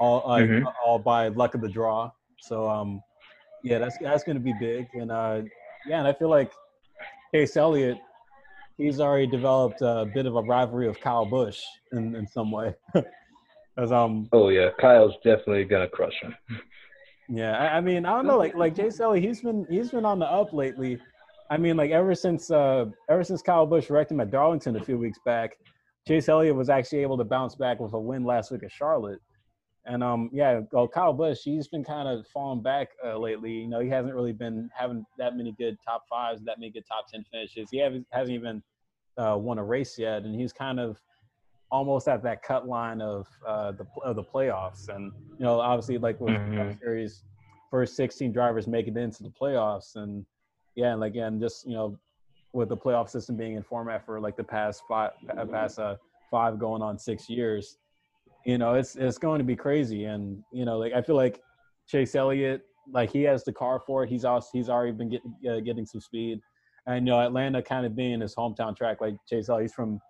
all 0.00 0.22
uh, 0.30 0.38
mm-hmm. 0.38 0.66
all 0.84 0.98
by 0.98 1.28
luck 1.28 1.54
of 1.54 1.60
the 1.60 1.68
draw. 1.68 2.10
So 2.40 2.68
um, 2.68 3.00
yeah, 3.62 3.78
that's 3.78 3.96
that's 3.98 4.24
going 4.24 4.36
to 4.36 4.42
be 4.42 4.54
big, 4.58 4.88
and 4.94 5.12
uh, 5.12 5.42
yeah, 5.86 5.98
and 5.98 6.08
I 6.08 6.12
feel 6.12 6.28
like 6.28 6.52
Chase 7.32 7.56
Elliott, 7.56 7.98
he's 8.76 9.00
already 9.00 9.26
developed 9.26 9.80
a 9.80 10.10
bit 10.12 10.26
of 10.26 10.34
a 10.36 10.42
rivalry 10.42 10.88
with 10.88 11.00
Kyle 11.00 11.24
Busch 11.24 11.60
in 11.92 12.14
in 12.16 12.26
some 12.26 12.50
way. 12.50 12.74
As 13.76 13.92
um. 13.92 14.28
Oh 14.32 14.48
yeah, 14.48 14.70
Kyle's 14.80 15.14
definitely 15.24 15.64
gonna 15.64 15.88
crush 15.88 16.14
him. 16.20 16.34
Yeah, 17.28 17.56
I, 17.56 17.78
I, 17.78 17.80
mean, 17.80 18.04
I 18.04 18.10
don't 18.10 18.26
know, 18.26 18.36
like 18.36 18.54
like 18.54 18.74
Jay 18.74 18.90
Sully, 18.90 19.20
he's 19.20 19.40
been 19.40 19.66
he's 19.70 19.90
been 19.90 20.04
on 20.04 20.18
the 20.18 20.26
up 20.26 20.52
lately. 20.52 20.98
I 21.50 21.56
mean, 21.56 21.76
like 21.76 21.90
ever 21.90 22.14
since 22.14 22.50
uh 22.50 22.86
ever 23.08 23.24
since 23.24 23.42
Kyle 23.42 23.66
Busch 23.66 23.90
wrecked 23.90 24.10
him 24.10 24.20
at 24.20 24.30
Darlington 24.30 24.76
a 24.76 24.84
few 24.84 24.98
weeks 24.98 25.18
back, 25.24 25.56
Chase 26.06 26.28
Elliott 26.28 26.54
was 26.54 26.68
actually 26.68 27.00
able 27.00 27.18
to 27.18 27.24
bounce 27.24 27.54
back 27.54 27.80
with 27.80 27.92
a 27.92 27.98
win 27.98 28.24
last 28.24 28.50
week 28.50 28.62
at 28.62 28.72
Charlotte. 28.72 29.20
And 29.86 30.02
um, 30.02 30.30
yeah, 30.32 30.60
well, 30.72 30.88
Kyle 30.88 31.12
Busch, 31.12 31.40
he's 31.44 31.68
been 31.68 31.84
kind 31.84 32.08
of 32.08 32.26
falling 32.28 32.62
back 32.62 32.88
uh, 33.04 33.18
lately. 33.18 33.52
You 33.52 33.68
know, 33.68 33.80
he 33.80 33.88
hasn't 33.90 34.14
really 34.14 34.32
been 34.32 34.70
having 34.74 35.04
that 35.18 35.36
many 35.36 35.52
good 35.58 35.76
top 35.86 36.04
fives, 36.08 36.42
that 36.44 36.58
many 36.58 36.70
good 36.70 36.84
top 36.90 37.06
ten 37.08 37.24
finishes. 37.30 37.68
He 37.70 37.78
hasn't 37.78 38.06
hasn't 38.10 38.34
even 38.34 38.62
uh, 39.18 39.36
won 39.38 39.58
a 39.58 39.64
race 39.64 39.98
yet, 39.98 40.22
and 40.22 40.34
he's 40.34 40.52
kind 40.52 40.80
of 40.80 40.98
almost 41.70 42.08
at 42.08 42.22
that 42.22 42.42
cut 42.42 42.66
line 42.66 43.02
of 43.02 43.26
uh, 43.46 43.72
the 43.72 43.86
of 44.02 44.16
the 44.16 44.22
playoffs. 44.22 44.88
And 44.88 45.12
you 45.38 45.44
know, 45.44 45.60
obviously, 45.60 45.98
like 45.98 46.18
with 46.18 46.34
mm-hmm. 46.34 46.78
series, 46.78 47.22
first 47.70 47.94
16 47.96 48.32
drivers 48.32 48.66
make 48.66 48.88
it 48.88 48.96
into 48.96 49.22
the 49.22 49.32
playoffs, 49.38 49.96
and 49.96 50.24
yeah, 50.74 50.92
and 50.92 51.00
like 51.00 51.12
again, 51.12 51.40
just 51.40 51.66
you 51.66 51.74
know, 51.74 51.98
with 52.52 52.68
the 52.68 52.76
playoff 52.76 53.08
system 53.08 53.36
being 53.36 53.54
in 53.54 53.62
format 53.62 54.04
for 54.04 54.20
like 54.20 54.36
the 54.36 54.44
past 54.44 54.82
five, 54.88 55.10
past 55.50 55.78
uh, 55.78 55.96
five 56.30 56.58
going 56.58 56.82
on 56.82 56.98
six 56.98 57.28
years, 57.28 57.78
you 58.44 58.58
know, 58.58 58.74
it's 58.74 58.96
it's 58.96 59.18
going 59.18 59.38
to 59.38 59.44
be 59.44 59.56
crazy. 59.56 60.04
And 60.04 60.42
you 60.52 60.64
know, 60.64 60.78
like 60.78 60.92
I 60.92 61.02
feel 61.02 61.16
like 61.16 61.40
Chase 61.88 62.14
Elliott, 62.14 62.62
like 62.92 63.10
he 63.10 63.22
has 63.22 63.44
the 63.44 63.52
car 63.52 63.80
for 63.86 64.04
it. 64.04 64.10
He's 64.10 64.24
also 64.24 64.48
he's 64.52 64.68
already 64.68 64.92
been 64.92 65.10
getting 65.10 65.34
uh, 65.48 65.60
getting 65.60 65.86
some 65.86 66.00
speed. 66.00 66.40
And 66.86 67.06
you 67.06 67.12
know, 67.12 67.20
Atlanta 67.20 67.62
kind 67.62 67.86
of 67.86 67.96
being 67.96 68.20
his 68.20 68.34
hometown 68.34 68.76
track, 68.76 69.00
like 69.00 69.14
Chase 69.28 69.48
he's 69.60 69.72
from 69.72 70.00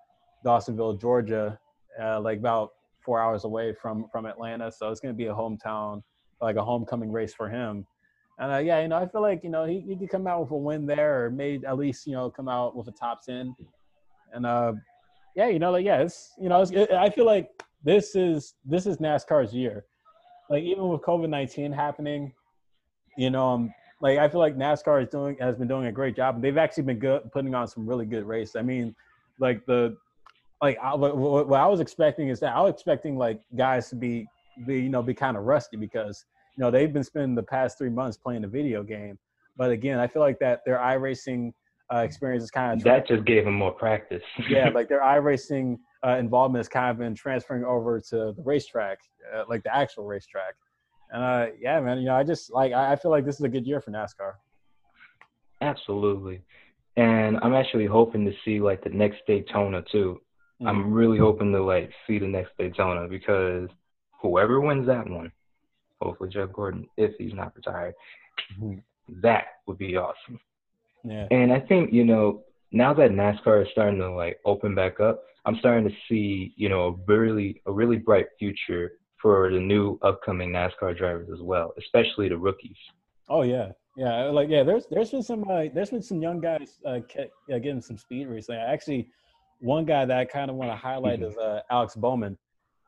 Dawsonville, 0.45 1.01
Georgia, 1.01 1.59
uh, 2.03 2.21
like 2.21 2.39
about 2.39 2.71
four 3.01 3.21
hours 3.21 3.45
away 3.45 3.73
from 3.73 4.07
from 4.11 4.27
Atlanta. 4.27 4.73
So 4.73 4.91
it's 4.91 5.01
going 5.01 5.15
to 5.15 5.17
be 5.17 5.27
a 5.27 5.35
hometown, 5.35 6.03
like 6.41 6.57
a 6.57 6.65
homecoming 6.65 7.13
race 7.13 7.35
for 7.35 7.49
him. 7.49 7.87
And 8.39 8.53
uh, 8.53 8.59
yeah, 8.59 8.81
you 8.81 8.89
know, 8.89 8.97
I 8.97 9.07
feel 9.07 9.23
like 9.23 9.45
you 9.45 9.51
know 9.51 9.65
he, 9.65 9.81
he 9.81 9.97
could 9.97 10.11
come 10.11 10.27
out 10.27 10.41
with 10.43 10.51
a 10.51 10.57
win 10.57 10.87
there, 10.87 11.25
or 11.25 11.31
maybe 11.31 11.65
at 11.67 11.79
least 11.79 12.07
you 12.07 12.15
know 12.15 12.31
come 12.31 12.49
out 12.49 12.77
with 12.77 12.89
a 12.89 12.93
top 12.93 13.23
ten. 13.23 13.55
And 14.33 14.45
uh, 14.45 14.73
yeah, 15.37 15.49
you 15.49 15.59
know, 15.59 15.71
like 15.71 15.85
yeah, 15.85 16.01
it's 16.01 16.33
you 16.41 16.49
know, 16.49 16.61
it's, 16.61 16.73
it, 16.73 16.91
I 16.91 17.11
feel 17.11 17.27
like 17.27 17.51
this 17.85 18.17
is 18.17 18.55
this 18.65 18.87
is 18.87 18.97
NASCAR's 18.97 19.55
year. 19.55 19.85
Like 20.51 20.65
even 20.65 20.89
with 20.89 21.03
COVID 21.03 21.29
nineteen 21.29 21.73
happening, 21.73 22.33
you 23.17 23.31
know, 23.31 23.49
um, 23.51 23.75
like 24.01 24.19
I 24.19 24.29
feel 24.29 24.41
like 24.41 24.57
NASCAR 24.57 25.03
is 25.03 25.09
doing 25.09 25.37
has 25.41 25.57
been 25.57 25.69
doing 25.69 25.87
a 25.87 25.93
great 25.93 26.17
job. 26.17 26.43
They've 26.43 26.59
actually 26.59 26.85
been 26.85 26.99
good, 26.99 27.31
putting 27.33 27.55
on 27.55 27.69
some 27.69 27.87
really 27.87 28.07
good 28.07 28.25
races. 28.25 28.57
I 28.57 28.63
mean, 28.63 28.97
like 29.39 29.65
the 29.67 29.97
like 30.61 30.79
I, 30.83 30.95
what, 30.95 31.17
what 31.17 31.61
I 31.61 31.67
was 31.67 31.81
expecting 31.81 32.29
is 32.29 32.41
that 32.41 32.55
I 32.55 32.61
was 32.61 32.73
expecting 32.73 33.17
like 33.17 33.41
guys 33.57 33.89
to 33.91 33.97
be 33.97 34.27
be 34.67 34.81
you 34.81 34.89
know 34.89 35.03
be 35.03 35.15
kind 35.15 35.37
of 35.37 35.45
rusty 35.45 35.77
because 35.77 36.25
you 36.57 36.63
know 36.63 36.71
they've 36.71 36.93
been 36.93 37.05
spending 37.05 37.35
the 37.35 37.43
past 37.43 37.79
three 37.79 37.91
months 37.91 38.17
playing 38.17 38.45
a 38.45 38.49
video 38.49 38.83
game. 38.83 39.19
But 39.57 39.71
again, 39.71 39.99
I 39.99 40.07
feel 40.07 40.23
like 40.23 40.39
that 40.41 40.61
their 40.65 40.79
iRacing 40.79 41.53
uh, 41.93 41.99
experience 41.99 42.45
is 42.45 42.51
kind 42.51 42.81
of 42.81 42.85
that 42.85 43.07
just 43.07 43.25
gave 43.25 43.45
them 43.45 43.55
more 43.55 43.73
practice. 43.73 44.23
yeah, 44.49 44.69
like 44.75 44.89
their 44.89 45.03
iRacing 45.03 45.79
uh, 46.05 46.17
involvement 46.17 46.61
has 46.61 46.69
kind 46.69 46.91
of 46.91 46.99
been 46.99 47.15
transferring 47.15 47.65
over 47.65 48.01
to 48.01 48.17
the 48.17 48.43
racetrack, 48.45 48.99
uh, 49.35 49.45
like 49.49 49.63
the 49.63 49.75
actual 49.75 50.05
racetrack. 50.05 50.55
And 51.11 51.23
uh, 51.23 51.47
yeah, 51.61 51.81
man, 51.81 51.99
you 51.99 52.07
know, 52.07 52.17
I 52.17 52.25
just 52.25 52.53
like 52.53 52.73
I, 52.73 52.93
I 52.93 52.97
feel 52.97 53.11
like 53.11 53.25
this 53.25 53.37
is 53.37 53.43
a 53.43 53.49
good 53.49 53.67
year 53.67 53.81
for 53.81 53.91
NASCAR. 53.91 54.35
Absolutely, 55.61 56.43
and 56.97 57.39
I'm 57.43 57.55
actually 57.55 57.87
hoping 57.87 58.25
to 58.27 58.33
see 58.45 58.61
like 58.61 58.83
the 58.83 58.91
next 58.91 59.19
Daytona 59.27 59.83
too. 59.91 60.21
Mm-hmm. 60.61 60.69
I'm 60.69 60.93
really 60.93 61.19
hoping 61.19 61.53
to 61.53 61.63
like 61.63 61.91
see 62.07 62.19
the 62.19 62.27
next 62.27 62.53
Daytona 62.59 63.09
because 63.09 63.69
whoever 64.21 64.61
wins 64.61 64.87
that 64.87 65.09
one, 65.09 65.31
hopefully 66.05 66.31
Jeff 66.31 66.53
Gordon, 66.53 66.87
if 66.97 67.13
he's 67.19 67.35
not 67.35 67.55
retired, 67.57 67.95
mm-hmm. 68.61 68.79
that 69.23 69.45
would 69.67 69.79
be 69.79 69.97
awesome. 69.97 70.39
Yeah. 71.05 71.27
And 71.31 71.53
I 71.53 71.61
think 71.61 71.93
you 71.93 72.05
know 72.05 72.43
now 72.73 72.95
that 72.95 73.11
NASCAR 73.11 73.63
is 73.63 73.69
starting 73.73 73.99
to 74.01 74.11
like 74.11 74.39
open 74.45 74.75
back 74.75 75.01
up, 75.01 75.25
I'm 75.45 75.57
starting 75.59 75.89
to 75.89 75.95
see 76.09 76.55
you 76.57 76.69
know 76.69 76.87
a 76.87 76.93
really 77.07 77.63
a 77.67 77.73
really 77.73 77.97
bright 77.97 78.27
future 78.39 78.93
for 79.21 79.51
the 79.51 79.61
new 79.61 79.99
upcoming 80.03 80.51
NASCAR 80.51 80.97
drivers 80.97 81.29
as 81.33 81.41
well, 81.41 81.73
especially 81.79 82.29
the 82.29 82.37
rookies. 82.37 82.77
Oh 83.29 83.43
yeah, 83.43 83.73
yeah. 83.97 84.25
Like 84.25 84.49
yeah, 84.49 84.63
there's 84.63 84.87
there's 84.91 85.11
been 85.11 85.23
some 85.23 85.45
uh, 85.49 85.65
there's 85.75 85.91
been 85.91 86.03
some 86.03 86.21
young 86.21 86.41
guys 86.41 86.81
uh, 86.87 87.01
getting 87.49 87.81
some 87.81 87.99
speed 87.99 88.29
recently. 88.29 88.61
Actually 88.61 89.09
one 89.61 89.85
guy 89.85 90.05
that 90.05 90.17
I 90.17 90.25
kind 90.25 90.51
of 90.51 90.57
want 90.57 90.71
to 90.71 90.77
highlight 90.77 91.21
mm-hmm. 91.21 91.31
is 91.31 91.37
uh, 91.39 91.61
Alex 91.71 91.95
Bowman. 91.95 92.37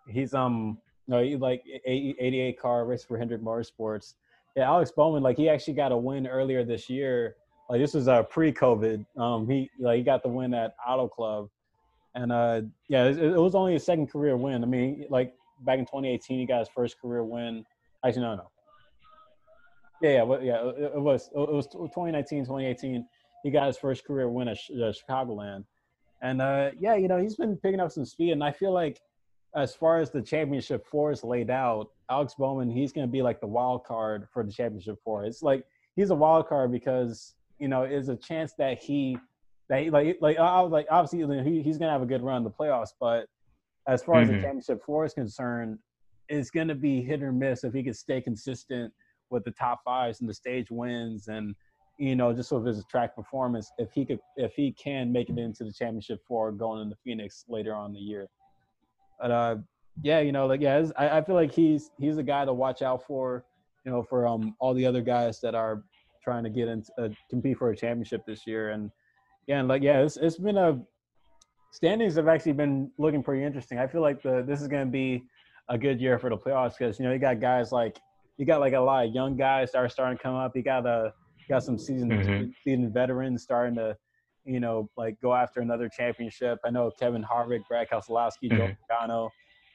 He's 0.08 0.34
um 0.34 0.78
no 1.08 1.22
he 1.22 1.36
like 1.36 1.62
88 1.84 2.58
car 2.58 2.84
race 2.84 3.04
for 3.04 3.18
Hendrick 3.18 3.42
Motorsports. 3.42 4.14
Yeah, 4.56 4.64
Alex 4.68 4.90
Bowman 4.90 5.22
like 5.22 5.36
he 5.36 5.48
actually 5.48 5.74
got 5.74 5.92
a 5.92 5.96
win 5.96 6.26
earlier 6.26 6.64
this 6.64 6.88
year. 6.88 7.36
Like 7.68 7.80
this 7.80 7.94
was 7.94 8.08
uh, 8.08 8.22
pre-COVID. 8.22 9.04
Um, 9.18 9.48
he 9.48 9.70
like 9.78 9.98
he 9.98 10.02
got 10.02 10.22
the 10.22 10.28
win 10.28 10.54
at 10.54 10.74
Auto 10.86 11.08
Club, 11.08 11.48
and 12.14 12.32
uh 12.32 12.62
yeah, 12.88 13.04
it, 13.04 13.18
it 13.18 13.40
was 13.40 13.54
only 13.54 13.74
his 13.74 13.84
second 13.84 14.08
career 14.08 14.36
win. 14.36 14.62
I 14.62 14.66
mean, 14.66 15.06
like 15.10 15.34
back 15.60 15.78
in 15.78 15.84
2018, 15.84 16.38
he 16.38 16.46
got 16.46 16.60
his 16.60 16.68
first 16.68 17.00
career 17.00 17.24
win. 17.24 17.64
Actually, 18.04 18.22
no, 18.22 18.34
no. 18.36 18.50
Yeah, 20.02 20.10
yeah, 20.10 20.22
well, 20.22 20.42
yeah. 20.42 20.68
It, 20.68 20.92
it 20.94 21.00
was 21.00 21.28
it 21.34 21.52
was 21.52 21.66
2019, 21.66 22.44
2018. 22.44 23.06
He 23.42 23.50
got 23.50 23.66
his 23.66 23.76
first 23.76 24.04
career 24.04 24.28
win 24.28 24.48
at 24.48 24.58
uh, 24.70 24.92
Chicagoland. 24.92 25.64
And 26.22 26.40
uh, 26.40 26.70
yeah, 26.78 26.96
you 26.96 27.08
know, 27.08 27.18
he's 27.18 27.36
been 27.36 27.56
picking 27.56 27.80
up 27.80 27.92
some 27.92 28.04
speed, 28.04 28.32
and 28.32 28.42
I 28.42 28.52
feel 28.52 28.72
like 28.72 29.00
as 29.56 29.74
far 29.74 29.98
as 29.98 30.10
the 30.10 30.20
championship 30.20 30.86
four 30.86 31.10
is 31.10 31.24
laid 31.24 31.50
out, 31.50 31.88
Alex 32.10 32.34
Bowman, 32.38 32.70
he's 32.70 32.92
going 32.92 33.06
to 33.06 33.10
be 33.10 33.22
like 33.22 33.40
the 33.40 33.46
wild 33.46 33.84
card 33.84 34.28
for 34.32 34.44
the 34.44 34.52
championship 34.52 34.98
four. 35.02 35.24
It's 35.24 35.42
like 35.42 35.64
he's 35.96 36.10
a 36.10 36.14
wild 36.14 36.46
card 36.46 36.70
because 36.70 37.34
you 37.58 37.68
know 37.68 37.82
it's 37.82 38.08
a 38.08 38.16
chance 38.16 38.52
that 38.58 38.78
he 38.78 39.18
that 39.68 39.82
he, 39.82 39.90
like 39.90 40.18
like 40.20 40.38
I 40.38 40.60
was 40.60 40.72
like 40.72 40.86
obviously 40.90 41.42
he, 41.42 41.62
he's 41.62 41.78
going 41.78 41.88
to 41.88 41.92
have 41.92 42.02
a 42.02 42.06
good 42.06 42.22
run 42.22 42.38
in 42.38 42.44
the 42.44 42.50
playoffs, 42.50 42.90
but 43.00 43.26
as 43.88 44.02
far 44.02 44.16
mm-hmm. 44.16 44.22
as 44.22 44.28
the 44.28 44.34
mm-hmm. 44.34 44.42
championship 44.42 44.84
four 44.84 45.04
is 45.04 45.14
concerned, 45.14 45.78
it's 46.28 46.50
going 46.50 46.68
to 46.68 46.74
be 46.74 47.02
hit 47.02 47.22
or 47.22 47.32
miss 47.32 47.64
if 47.64 47.72
he 47.72 47.82
can 47.82 47.94
stay 47.94 48.20
consistent 48.20 48.92
with 49.30 49.42
the 49.44 49.50
top 49.52 49.80
fives 49.84 50.20
and 50.20 50.28
the 50.28 50.34
stage 50.34 50.66
wins 50.70 51.28
and 51.28 51.54
you 51.98 52.14
know, 52.14 52.32
just 52.32 52.50
sort 52.50 52.60
of 52.60 52.66
his 52.66 52.84
track 52.84 53.16
performance, 53.16 53.70
if 53.78 53.90
he 53.92 54.04
could, 54.04 54.20
if 54.36 54.52
he 54.54 54.72
can 54.72 55.10
make 55.10 55.30
it 55.30 55.38
into 55.38 55.64
the 55.64 55.72
championship 55.72 56.20
four 56.26 56.52
going 56.52 56.82
into 56.82 56.96
Phoenix 57.02 57.44
later 57.48 57.74
on 57.74 57.92
the 57.92 57.98
year. 57.98 58.28
But 59.20 59.30
uh, 59.30 59.56
yeah, 60.02 60.20
you 60.20 60.32
know, 60.32 60.46
like 60.46 60.60
yeah, 60.60 60.84
I, 60.96 61.18
I 61.18 61.22
feel 61.22 61.34
like 61.34 61.52
he's 61.52 61.90
he's 61.98 62.18
a 62.18 62.22
guy 62.22 62.44
to 62.44 62.52
watch 62.52 62.82
out 62.82 63.06
for, 63.06 63.44
you 63.84 63.92
know, 63.92 64.02
for 64.02 64.26
um 64.26 64.54
all 64.58 64.74
the 64.74 64.86
other 64.86 65.02
guys 65.02 65.40
that 65.40 65.54
are 65.54 65.82
trying 66.22 66.44
to 66.44 66.50
get 66.50 66.68
into 66.68 66.90
uh, 66.98 67.08
compete 67.30 67.58
for 67.58 67.70
a 67.70 67.76
championship 67.76 68.24
this 68.26 68.46
year. 68.46 68.70
And 68.70 68.90
yeah, 69.46 69.60
and 69.60 69.68
like 69.68 69.82
yeah, 69.82 70.00
it's 70.00 70.16
it's 70.16 70.38
been 70.38 70.56
a 70.56 70.80
standings 71.70 72.16
have 72.16 72.28
actually 72.28 72.52
been 72.52 72.90
looking 72.98 73.22
pretty 73.22 73.44
interesting. 73.44 73.78
I 73.78 73.86
feel 73.86 74.02
like 74.02 74.22
the 74.22 74.44
this 74.46 74.60
is 74.60 74.68
going 74.68 74.86
to 74.86 74.90
be 74.90 75.24
a 75.68 75.76
good 75.76 76.00
year 76.00 76.18
for 76.18 76.30
the 76.30 76.36
playoffs 76.36 76.74
because 76.78 76.98
you 76.98 77.04
know 77.04 77.12
you 77.12 77.18
got 77.18 77.40
guys 77.40 77.72
like 77.72 77.98
you 78.36 78.44
got 78.44 78.60
like 78.60 78.74
a 78.74 78.80
lot 78.80 79.06
of 79.06 79.14
young 79.14 79.36
guys 79.36 79.72
that 79.72 79.78
are 79.78 79.88
starting 79.88 80.16
to 80.18 80.22
come 80.22 80.34
up. 80.34 80.54
You 80.54 80.62
got 80.62 80.86
a 80.86 81.12
got 81.48 81.62
some 81.62 81.78
seasoned 81.78 82.12
mm-hmm. 82.12 82.50
seasoned 82.64 82.92
veterans 82.92 83.42
starting 83.42 83.76
to, 83.76 83.96
you 84.46 84.60
know, 84.60 84.88
like 84.96 85.20
go 85.20 85.34
after 85.34 85.60
another 85.60 85.88
championship. 85.88 86.58
I 86.64 86.70
know 86.70 86.90
Kevin 86.98 87.24
Harvick, 87.24 87.66
Brad 87.68 87.88
Keselowski, 87.88 88.44
mm-hmm. 88.44 88.56
Joey 88.56 88.76
Logano, 88.90 89.30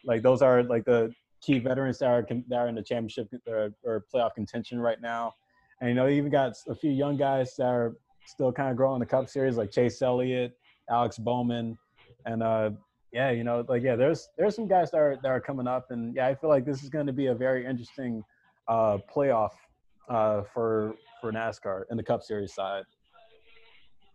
like 0.06 0.22
those 0.22 0.41
are 0.41 0.64
like 0.64 0.85
the 0.85 1.14
key 1.41 1.60
veterans 1.60 1.99
that 1.99 2.10
are 2.10 2.27
that 2.48 2.56
are 2.56 2.68
in 2.68 2.76
the 2.76 2.84
championship 2.84 3.27
or, 3.48 3.72
or 3.84 4.06
playoff 4.14 4.34
contention 4.34 4.80
right 4.80 5.02
now. 5.02 5.34
And 5.80 5.89
you 5.89 5.95
know, 5.95 6.06
you 6.06 6.15
even 6.18 6.31
got 6.31 6.53
a 6.68 6.76
few 6.76 6.91
young 6.91 7.18
guys 7.18 7.56
that 7.57 7.65
are 7.65 7.95
still 8.26 8.52
kind 8.52 8.69
of 8.69 8.77
growing 8.77 8.99
the 8.99 9.06
Cup 9.06 9.27
Series, 9.27 9.57
like 9.57 9.72
Chase 9.72 10.02
Elliott, 10.02 10.53
Alex 10.89 11.18
Bowman, 11.18 11.77
and 12.26 12.43
uh, 12.43 12.69
yeah, 13.11 13.31
you 13.31 13.43
know, 13.43 13.65
like 13.68 13.84
yeah, 13.84 13.95
there's 13.95 14.30
there's 14.38 14.56
some 14.56 14.68
guys 14.68 14.91
that 14.91 14.98
are 14.98 15.18
that 15.22 15.30
are 15.30 15.41
coming 15.41 15.68
up, 15.68 15.91
and 15.91 16.15
yeah, 16.15 16.27
I 16.27 16.35
feel 16.35 16.49
like 16.49 16.65
this 16.65 16.84
is 16.84 16.89
going 16.89 17.07
to 17.07 17.14
be 17.14 17.27
a 17.27 17.35
very 17.35 17.65
interesting 17.65 18.23
uh, 18.68 18.99
playoff 19.14 19.52
uh, 20.10 20.43
for 20.53 20.95
for 21.19 21.31
NASCAR 21.31 21.84
in 21.89 21.98
the 21.98 22.03
Cup 22.03 22.23
Series 22.23 22.53
side. 22.53 22.84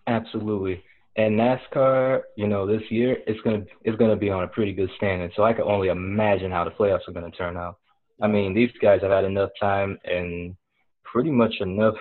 Absolutely. 0.07 0.83
And 1.17 1.39
NASCAR, 1.39 2.23
you 2.37 2.47
know, 2.47 2.67
this 2.67 2.83
year 2.91 3.17
it's 3.27 3.41
gonna 3.41 3.65
it's 3.83 3.97
gonna 3.97 4.17
be 4.17 4.31
on 4.31 4.45
a 4.45 4.49
pretty 4.49 4.73
good 4.73 4.91
standing. 4.97 5.31
So 5.35 5.45
I 5.45 5.53
can 5.53 5.65
only 5.65 5.89
imagine 5.89 6.51
how 6.51 6.65
the 6.65 6.71
playoffs 6.71 7.09
are 7.09 7.13
gonna 7.13 7.31
turn 7.31 7.57
out. 7.57 7.79
I 8.21 8.27
mean, 8.27 8.55
these 8.55 8.71
guys 8.83 9.01
have 9.03 9.11
had 9.11 9.25
enough 9.25 9.51
time 9.61 9.99
and 10.05 10.57
pretty 11.05 11.31
much 11.31 11.55
enough 11.61 11.95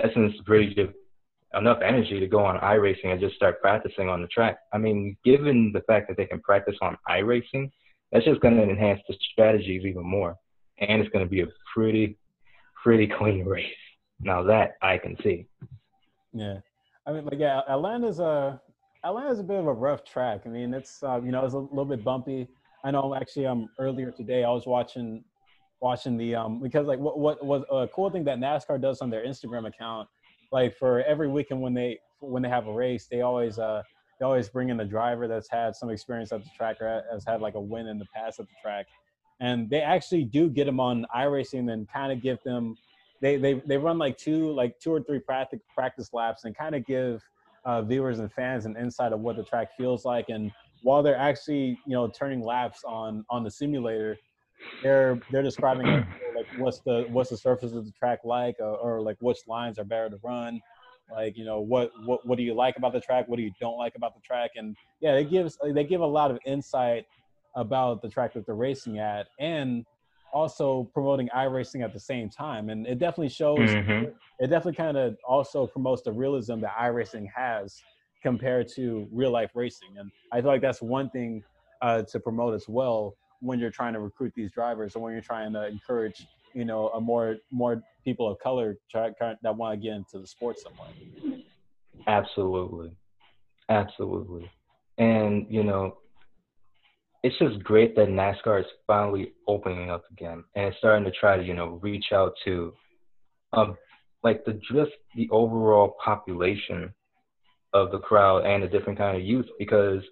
essence 0.00 0.34
really 0.46 0.74
enough 1.54 1.78
energy 1.84 2.18
to 2.18 2.26
go 2.26 2.44
on 2.44 2.58
iRacing 2.60 3.06
and 3.06 3.20
just 3.20 3.36
start 3.36 3.60
practicing 3.60 4.08
on 4.08 4.22
the 4.22 4.28
track. 4.28 4.58
I 4.72 4.78
mean, 4.78 5.16
given 5.24 5.70
the 5.72 5.82
fact 5.82 6.08
that 6.08 6.16
they 6.16 6.24
can 6.24 6.40
practice 6.40 6.76
on 6.80 6.96
iRacing, 7.08 7.70
that's 8.10 8.24
just 8.24 8.40
to 8.56 8.62
enhance 8.62 9.00
the 9.08 9.14
strategies 9.32 9.84
even 9.84 10.04
more. 10.04 10.36
And 10.78 11.00
it's 11.00 11.10
to 11.24 11.30
be 11.30 11.42
a 11.42 11.46
pretty, 11.74 12.16
pretty 12.82 13.06
clean 13.18 13.44
race. 13.44 13.66
Now 14.20 14.42
that 14.44 14.76
I 14.80 14.98
can 14.98 15.16
see. 15.22 15.46
Yeah. 16.32 16.58
I 17.06 17.12
mean, 17.12 17.24
like, 17.24 17.38
yeah, 17.38 17.60
Atlanta's 17.68 18.20
a, 18.20 18.60
Atlanta's 19.04 19.40
a 19.40 19.42
bit 19.42 19.58
of 19.58 19.66
a 19.66 19.72
rough 19.72 20.04
track. 20.04 20.42
I 20.46 20.48
mean, 20.48 20.72
it's, 20.72 21.02
uh, 21.02 21.20
you 21.20 21.32
know, 21.32 21.44
it's 21.44 21.54
a 21.54 21.58
little 21.58 21.84
bit 21.84 22.04
bumpy. 22.04 22.48
I 22.84 22.90
know 22.90 23.14
actually 23.14 23.46
um 23.46 23.68
earlier 23.78 24.10
today 24.10 24.44
I 24.44 24.50
was 24.50 24.66
watching 24.66 25.24
watching 25.80 26.16
the 26.16 26.34
um 26.34 26.60
because 26.60 26.86
like 26.86 26.98
what 26.98 27.18
what 27.18 27.44
was 27.44 27.64
a 27.70 27.88
cool 27.94 28.10
thing 28.10 28.24
that 28.24 28.38
NASCAR 28.38 28.80
does 28.80 29.00
on 29.00 29.10
their 29.10 29.24
Instagram 29.24 29.66
account 29.66 30.08
like 30.50 30.76
for 30.76 31.02
every 31.04 31.28
weekend 31.28 31.60
when 31.60 31.74
they 31.74 31.98
when 32.20 32.42
they 32.42 32.48
have 32.48 32.66
a 32.66 32.72
race 32.72 33.06
they 33.10 33.20
always 33.20 33.58
uh 33.58 33.82
they 34.18 34.24
always 34.24 34.48
bring 34.48 34.68
in 34.68 34.80
a 34.80 34.84
driver 34.84 35.26
that's 35.28 35.48
had 35.48 35.74
some 35.74 35.90
experience 35.90 36.32
at 36.32 36.42
the 36.42 36.50
track 36.56 36.80
or 36.80 37.02
has 37.10 37.24
had 37.24 37.40
like 37.40 37.54
a 37.54 37.60
win 37.60 37.86
in 37.86 37.98
the 37.98 38.06
past 38.14 38.40
at 38.40 38.46
the 38.46 38.54
track 38.62 38.86
and 39.40 39.68
they 39.70 39.80
actually 39.80 40.24
do 40.24 40.48
get 40.48 40.64
them 40.64 40.80
on 40.80 41.06
iRacing 41.14 41.72
and 41.72 41.88
kind 41.88 42.12
of 42.12 42.20
give 42.20 42.38
them 42.44 42.76
they 43.22 43.36
they 43.36 43.54
they 43.66 43.78
run 43.78 43.96
like 43.96 44.18
two 44.18 44.52
like 44.52 44.78
two 44.80 44.92
or 44.92 45.00
three 45.00 45.20
practice 45.20 45.60
practice 45.74 46.12
laps 46.12 46.44
and 46.44 46.54
kind 46.54 46.74
of 46.74 46.84
give 46.84 47.22
uh, 47.64 47.80
viewers 47.80 48.18
and 48.18 48.30
fans 48.32 48.66
an 48.66 48.76
insight 48.76 49.12
of 49.12 49.20
what 49.20 49.36
the 49.36 49.44
track 49.44 49.68
feels 49.78 50.04
like. 50.04 50.28
And 50.28 50.50
while 50.82 51.02
they're 51.02 51.16
actually 51.16 51.78
you 51.86 51.94
know 51.94 52.08
turning 52.08 52.42
laps 52.42 52.82
on 52.84 53.24
on 53.30 53.44
the 53.44 53.50
simulator 53.50 54.18
they're 54.82 55.20
they're 55.30 55.42
describing 55.42 55.86
like, 55.86 56.04
like 56.36 56.46
what's 56.58 56.80
the 56.80 57.06
what's 57.08 57.30
the 57.30 57.36
surface 57.36 57.72
of 57.72 57.84
the 57.84 57.92
track 57.92 58.20
like 58.24 58.56
or, 58.58 58.76
or, 58.76 59.00
like 59.00 59.16
which 59.20 59.38
lines 59.46 59.78
are 59.78 59.84
better 59.84 60.10
to 60.10 60.18
run. 60.22 60.60
Like 61.10 61.36
you 61.36 61.44
know 61.44 61.60
what 61.60 61.90
what 62.04 62.26
what 62.26 62.36
do 62.38 62.44
you 62.44 62.54
like 62.54 62.76
about 62.76 62.92
the 62.92 63.00
track? 63.00 63.28
What 63.28 63.36
do 63.36 63.42
you 63.42 63.52
don't 63.60 63.76
like 63.78 63.94
about 63.96 64.14
the 64.14 64.20
track? 64.20 64.52
And 64.56 64.76
yeah 65.00 65.14
they 65.14 65.24
gives 65.24 65.58
they 65.74 65.84
give 65.84 66.00
a 66.00 66.06
lot 66.06 66.30
of 66.30 66.38
insight 66.44 67.04
about 67.54 68.02
the 68.02 68.08
track 68.08 68.34
that 68.34 68.46
they're 68.46 68.54
racing 68.54 68.98
at. 68.98 69.26
And 69.38 69.84
also 70.32 70.84
promoting 70.94 71.28
iRacing 71.36 71.84
at 71.84 71.92
the 71.92 72.00
same 72.00 72.28
time 72.28 72.70
and 72.70 72.86
it 72.86 72.98
definitely 72.98 73.28
shows 73.28 73.58
mm-hmm. 73.58 74.04
it 74.38 74.46
definitely 74.48 74.74
kind 74.74 74.96
of 74.96 75.16
also 75.28 75.66
promotes 75.66 76.02
the 76.02 76.12
realism 76.12 76.60
that 76.60 76.74
iRacing 76.76 77.26
has 77.34 77.82
compared 78.22 78.68
to 78.68 79.08
real 79.12 79.30
life 79.30 79.50
racing. 79.54 79.88
And 79.98 80.10
I 80.32 80.40
feel 80.40 80.50
like 80.50 80.62
that's 80.62 80.80
one 80.80 81.10
thing 81.10 81.42
uh, 81.82 82.02
to 82.02 82.20
promote 82.20 82.54
as 82.54 82.68
well 82.68 83.16
when 83.40 83.58
you're 83.58 83.70
trying 83.70 83.92
to 83.92 84.00
recruit 84.00 84.32
these 84.36 84.52
drivers 84.52 84.94
or 84.94 85.02
when 85.02 85.12
you're 85.12 85.20
trying 85.20 85.52
to 85.52 85.66
encourage, 85.66 86.26
you 86.54 86.64
know, 86.64 86.88
a 86.90 87.00
more 87.00 87.36
more 87.50 87.82
people 88.04 88.30
of 88.30 88.38
color 88.38 88.76
try, 88.90 89.10
that 89.20 89.56
want 89.56 89.80
to 89.80 89.84
get 89.84 89.96
into 89.96 90.18
the 90.18 90.26
sport 90.26 90.56
somewhere. 90.58 91.40
Absolutely, 92.06 92.92
absolutely, 93.68 94.50
and 94.98 95.46
you 95.48 95.64
know, 95.64 95.98
it's 97.22 97.38
just 97.38 97.62
great 97.62 97.94
that 97.96 98.08
NASCAR 98.08 98.60
is 98.60 98.66
finally 98.86 99.32
opening 99.46 99.90
up 99.90 100.04
again 100.10 100.42
and 100.54 100.66
it's 100.66 100.78
starting 100.78 101.04
to 101.04 101.12
try 101.12 101.36
to 101.36 101.44
you 101.44 101.54
know 101.54 101.78
reach 101.82 102.06
out 102.12 102.32
to, 102.44 102.72
um, 103.52 103.76
like 104.22 104.44
the 104.44 104.54
just 104.72 104.92
the 105.16 105.28
overall 105.30 105.96
population 106.04 106.92
of 107.72 107.90
the 107.90 107.98
crowd 107.98 108.44
and 108.44 108.62
a 108.62 108.68
different 108.68 108.98
kind 108.98 109.16
of 109.16 109.22
youth 109.22 109.46
because 109.58 110.02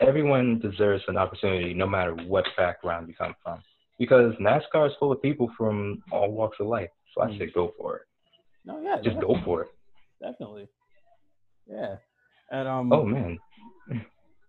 everyone 0.00 0.58
deserves 0.58 1.02
an 1.08 1.16
opportunity 1.16 1.74
no 1.74 1.86
matter 1.86 2.14
what 2.26 2.44
background 2.56 3.08
you 3.08 3.14
come 3.14 3.34
from. 3.42 3.62
Because 3.98 4.34
NASCAR 4.40 4.88
is 4.88 4.92
full 4.98 5.12
of 5.12 5.22
people 5.22 5.50
from 5.56 6.02
all 6.10 6.32
walks 6.32 6.56
of 6.58 6.66
life. 6.66 6.90
So 7.14 7.22
I 7.22 7.38
say 7.38 7.48
go 7.54 7.72
for 7.78 7.98
it. 7.98 8.02
No, 8.64 8.80
yeah. 8.80 8.96
Just 8.96 9.16
definitely. 9.16 9.34
go 9.36 9.40
for 9.44 9.62
it. 9.62 9.68
Definitely. 10.20 10.68
Yeah. 11.70 11.96
And 12.50 12.66
um 12.66 12.92
Oh 12.92 13.04
man. 13.04 13.38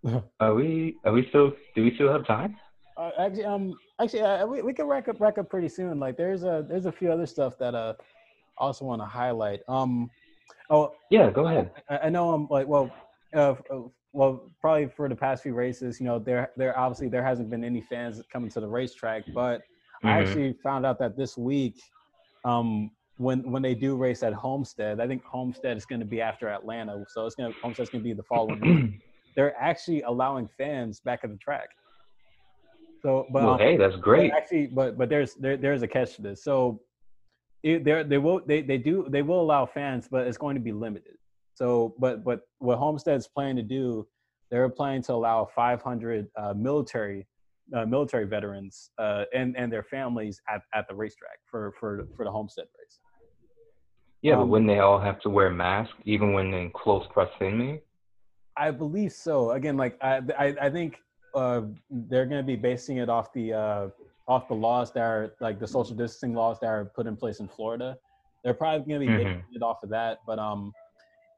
are 0.39 0.53
we 0.53 0.97
are 1.05 1.11
we 1.11 1.25
still 1.29 1.53
do 1.75 1.83
we 1.83 1.93
still 1.95 2.11
have 2.11 2.25
time? 2.25 2.55
Uh, 2.97 3.11
actually 3.19 3.45
um 3.45 3.73
actually 3.99 4.21
uh, 4.21 4.45
we, 4.45 4.61
we 4.61 4.73
can 4.73 4.85
rack 4.85 5.07
up 5.07 5.19
rack 5.19 5.37
up 5.37 5.49
pretty 5.49 5.69
soon. 5.69 5.99
Like 5.99 6.17
there's 6.17 6.43
a 6.43 6.65
there's 6.67 6.85
a 6.85 6.91
few 6.91 7.11
other 7.11 7.25
stuff 7.25 7.57
that 7.59 7.75
uh 7.75 7.93
also 8.57 8.85
want 8.85 9.01
to 9.01 9.05
highlight. 9.05 9.61
Um 9.67 10.09
Oh 10.69 10.93
yeah, 11.09 11.29
go 11.29 11.47
ahead. 11.47 11.71
I, 11.89 11.97
I 11.97 12.09
know 12.09 12.33
I'm 12.33 12.47
like 12.49 12.67
well, 12.67 12.91
uh, 13.35 13.55
uh, 13.71 13.81
well 14.13 14.51
probably 14.61 14.87
for 14.87 15.09
the 15.09 15.15
past 15.15 15.43
few 15.43 15.53
races, 15.53 15.99
you 15.99 16.05
know, 16.05 16.19
there 16.19 16.51
there 16.55 16.77
obviously 16.77 17.07
there 17.07 17.23
hasn't 17.23 17.49
been 17.49 17.63
any 17.63 17.81
fans 17.81 18.21
coming 18.31 18.49
to 18.51 18.59
the 18.59 18.67
racetrack, 18.67 19.23
but 19.33 19.59
mm-hmm. 19.59 20.07
I 20.07 20.19
actually 20.19 20.53
found 20.63 20.85
out 20.85 20.99
that 20.99 21.17
this 21.17 21.37
week, 21.37 21.75
um, 22.43 22.91
when 23.17 23.49
when 23.51 23.61
they 23.61 23.75
do 23.75 23.95
race 23.95 24.23
at 24.23 24.33
Homestead, 24.33 24.99
I 24.99 25.07
think 25.07 25.23
Homestead 25.23 25.77
is 25.77 25.85
going 25.85 25.99
to 25.99 26.05
be 26.05 26.21
after 26.21 26.47
Atlanta, 26.49 27.03
so 27.09 27.25
it's 27.25 27.35
going 27.35 27.53
to 27.53 27.59
Homestead's 27.59 27.89
going 27.89 28.03
to 28.03 28.07
be 28.07 28.13
the 28.13 28.23
following 28.23 28.61
week. 28.61 29.01
They're 29.35 29.55
actually 29.59 30.01
allowing 30.01 30.47
fans 30.57 30.99
back 30.99 31.21
at 31.23 31.29
the 31.29 31.37
track. 31.37 31.69
So, 33.01 33.27
but 33.31 33.43
well, 33.43 33.53
um, 33.53 33.59
hey, 33.59 33.77
that's 33.77 33.95
great. 33.97 34.31
Actually, 34.31 34.67
but 34.67 34.97
but 34.97 35.09
there's 35.09 35.35
there, 35.35 35.57
there's 35.57 35.83
a 35.83 35.87
catch 35.87 36.15
to 36.15 36.21
this. 36.21 36.43
So 36.43 36.81
they 37.63 37.77
they 37.77 38.17
will 38.17 38.41
they, 38.45 38.61
they 38.61 38.77
do 38.77 39.05
they 39.09 39.21
will 39.21 39.41
allow 39.41 39.65
fans, 39.65 40.07
but 40.09 40.27
it's 40.27 40.37
going 40.37 40.55
to 40.55 40.61
be 40.61 40.71
limited. 40.71 41.15
So, 41.53 41.95
but 41.99 42.23
but 42.23 42.41
what 42.59 42.77
Homestead's 42.77 43.27
planning 43.27 43.55
to 43.57 43.63
do, 43.63 44.07
they're 44.51 44.69
planning 44.69 45.01
to 45.03 45.13
allow 45.13 45.47
500 45.55 46.27
uh, 46.37 46.53
military 46.55 47.27
uh, 47.75 47.85
military 47.85 48.25
veterans 48.25 48.91
uh, 48.97 49.23
and 49.33 49.57
and 49.57 49.71
their 49.71 49.83
families 49.83 50.41
at, 50.53 50.61
at 50.73 50.87
the 50.87 50.95
racetrack 50.95 51.39
for 51.49 51.73
for 51.79 52.07
for 52.15 52.25
the 52.25 52.31
Homestead 52.31 52.65
race. 52.79 52.99
Yeah, 54.21 54.33
um, 54.33 54.41
but 54.41 54.47
wouldn't 54.47 54.69
they 54.69 54.79
all 54.79 54.99
have 54.99 55.19
to 55.21 55.29
wear 55.29 55.49
masks 55.49 55.93
even 56.05 56.33
when 56.33 56.53
in 56.53 56.71
close 56.71 57.05
proximity? 57.11 57.81
I 58.57 58.71
believe 58.71 59.11
so. 59.11 59.51
Again, 59.51 59.77
like 59.77 59.97
I 60.01 60.21
I, 60.37 60.55
I 60.61 60.69
think 60.69 61.01
uh, 61.35 61.61
they're 61.89 62.25
going 62.25 62.41
to 62.41 62.47
be 62.47 62.55
basing 62.55 62.97
it 62.97 63.09
off 63.09 63.33
the 63.33 63.53
uh, 63.53 63.87
off 64.27 64.47
the 64.47 64.53
laws 64.53 64.91
that 64.93 65.01
are 65.01 65.33
like 65.39 65.59
the 65.59 65.67
social 65.67 65.95
distancing 65.95 66.33
laws 66.33 66.59
that 66.61 66.67
are 66.67 66.85
put 66.85 67.07
in 67.07 67.15
place 67.15 67.39
in 67.39 67.47
Florida. 67.47 67.97
They're 68.43 68.53
probably 68.53 68.85
going 68.87 69.07
to 69.07 69.17
be 69.17 69.23
mm-hmm. 69.23 69.55
it 69.55 69.61
off 69.61 69.83
of 69.83 69.89
that, 69.89 70.19
but 70.25 70.39
um, 70.39 70.71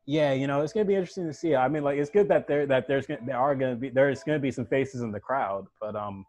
yeah, 0.05 0.33
you 0.33 0.47
know, 0.47 0.61
it's 0.61 0.73
going 0.73 0.85
to 0.85 0.87
be 0.87 0.95
interesting 0.95 1.25
to 1.25 1.33
see. 1.33 1.55
I 1.55 1.67
mean, 1.67 1.83
like 1.83 1.97
it's 1.97 2.09
good 2.09 2.27
that 2.29 2.47
there 2.47 2.65
that 2.65 2.87
there's 2.87 3.07
gonna, 3.07 3.19
there 3.25 3.37
are 3.37 3.55
going 3.55 3.75
to 3.75 3.79
be 3.79 3.89
there's 3.89 4.23
going 4.23 4.37
to 4.37 4.41
be 4.41 4.51
some 4.51 4.65
faces 4.65 5.01
in 5.01 5.11
the 5.11 5.19
crowd, 5.19 5.67
but 5.81 5.95
um, 5.95 6.25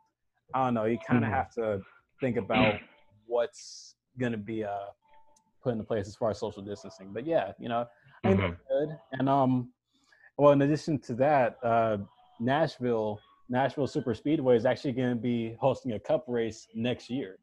I 0.54 0.64
don't 0.64 0.74
know. 0.74 0.84
You 0.84 0.98
kind 1.06 1.24
of 1.24 1.30
mm-hmm. 1.30 1.34
have 1.34 1.52
to 1.54 1.80
think 2.20 2.36
about 2.36 2.80
what's 3.26 3.94
going 4.18 4.32
to 4.32 4.38
be 4.38 4.64
uh 4.64 4.86
put 5.62 5.72
into 5.72 5.84
place 5.84 6.08
as 6.08 6.16
far 6.16 6.30
as 6.30 6.38
social 6.38 6.62
distancing. 6.62 7.12
But 7.12 7.26
yeah, 7.26 7.52
you 7.58 7.68
know, 7.68 7.86
I 8.24 8.28
think 8.28 8.40
mm-hmm. 8.40 8.86
good. 8.86 8.96
And 9.12 9.28
um, 9.28 9.70
well, 10.38 10.52
in 10.52 10.62
addition 10.62 10.98
to 11.00 11.14
that, 11.14 11.58
uh, 11.62 11.98
Nashville 12.40 13.20
Nashville 13.50 13.86
Super 13.86 14.14
Speedway 14.14 14.56
is 14.56 14.64
actually 14.64 14.92
going 14.92 15.10
to 15.10 15.20
be 15.20 15.56
hosting 15.60 15.92
a 15.92 15.98
cup 15.98 16.24
race 16.28 16.68
next 16.74 17.10
year 17.10 17.38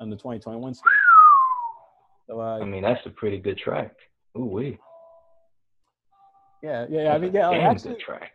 on 0.00 0.10
the 0.10 0.16
2021 0.16 0.74
season. 0.74 0.82
So, 2.28 2.40
uh, 2.40 2.58
I 2.58 2.64
mean, 2.64 2.82
that's 2.82 3.04
a 3.06 3.10
pretty 3.10 3.38
good 3.38 3.56
track. 3.56 3.94
Ooh, 4.38 4.44
wee. 4.44 4.78
Yeah, 6.62 6.86
yeah, 6.88 7.04
yeah. 7.04 7.14
I 7.14 7.18
mean, 7.18 7.32
yeah, 7.32 7.48
like, 7.48 7.62
actually, 7.62 7.94
good 7.94 8.00
track. 8.00 8.32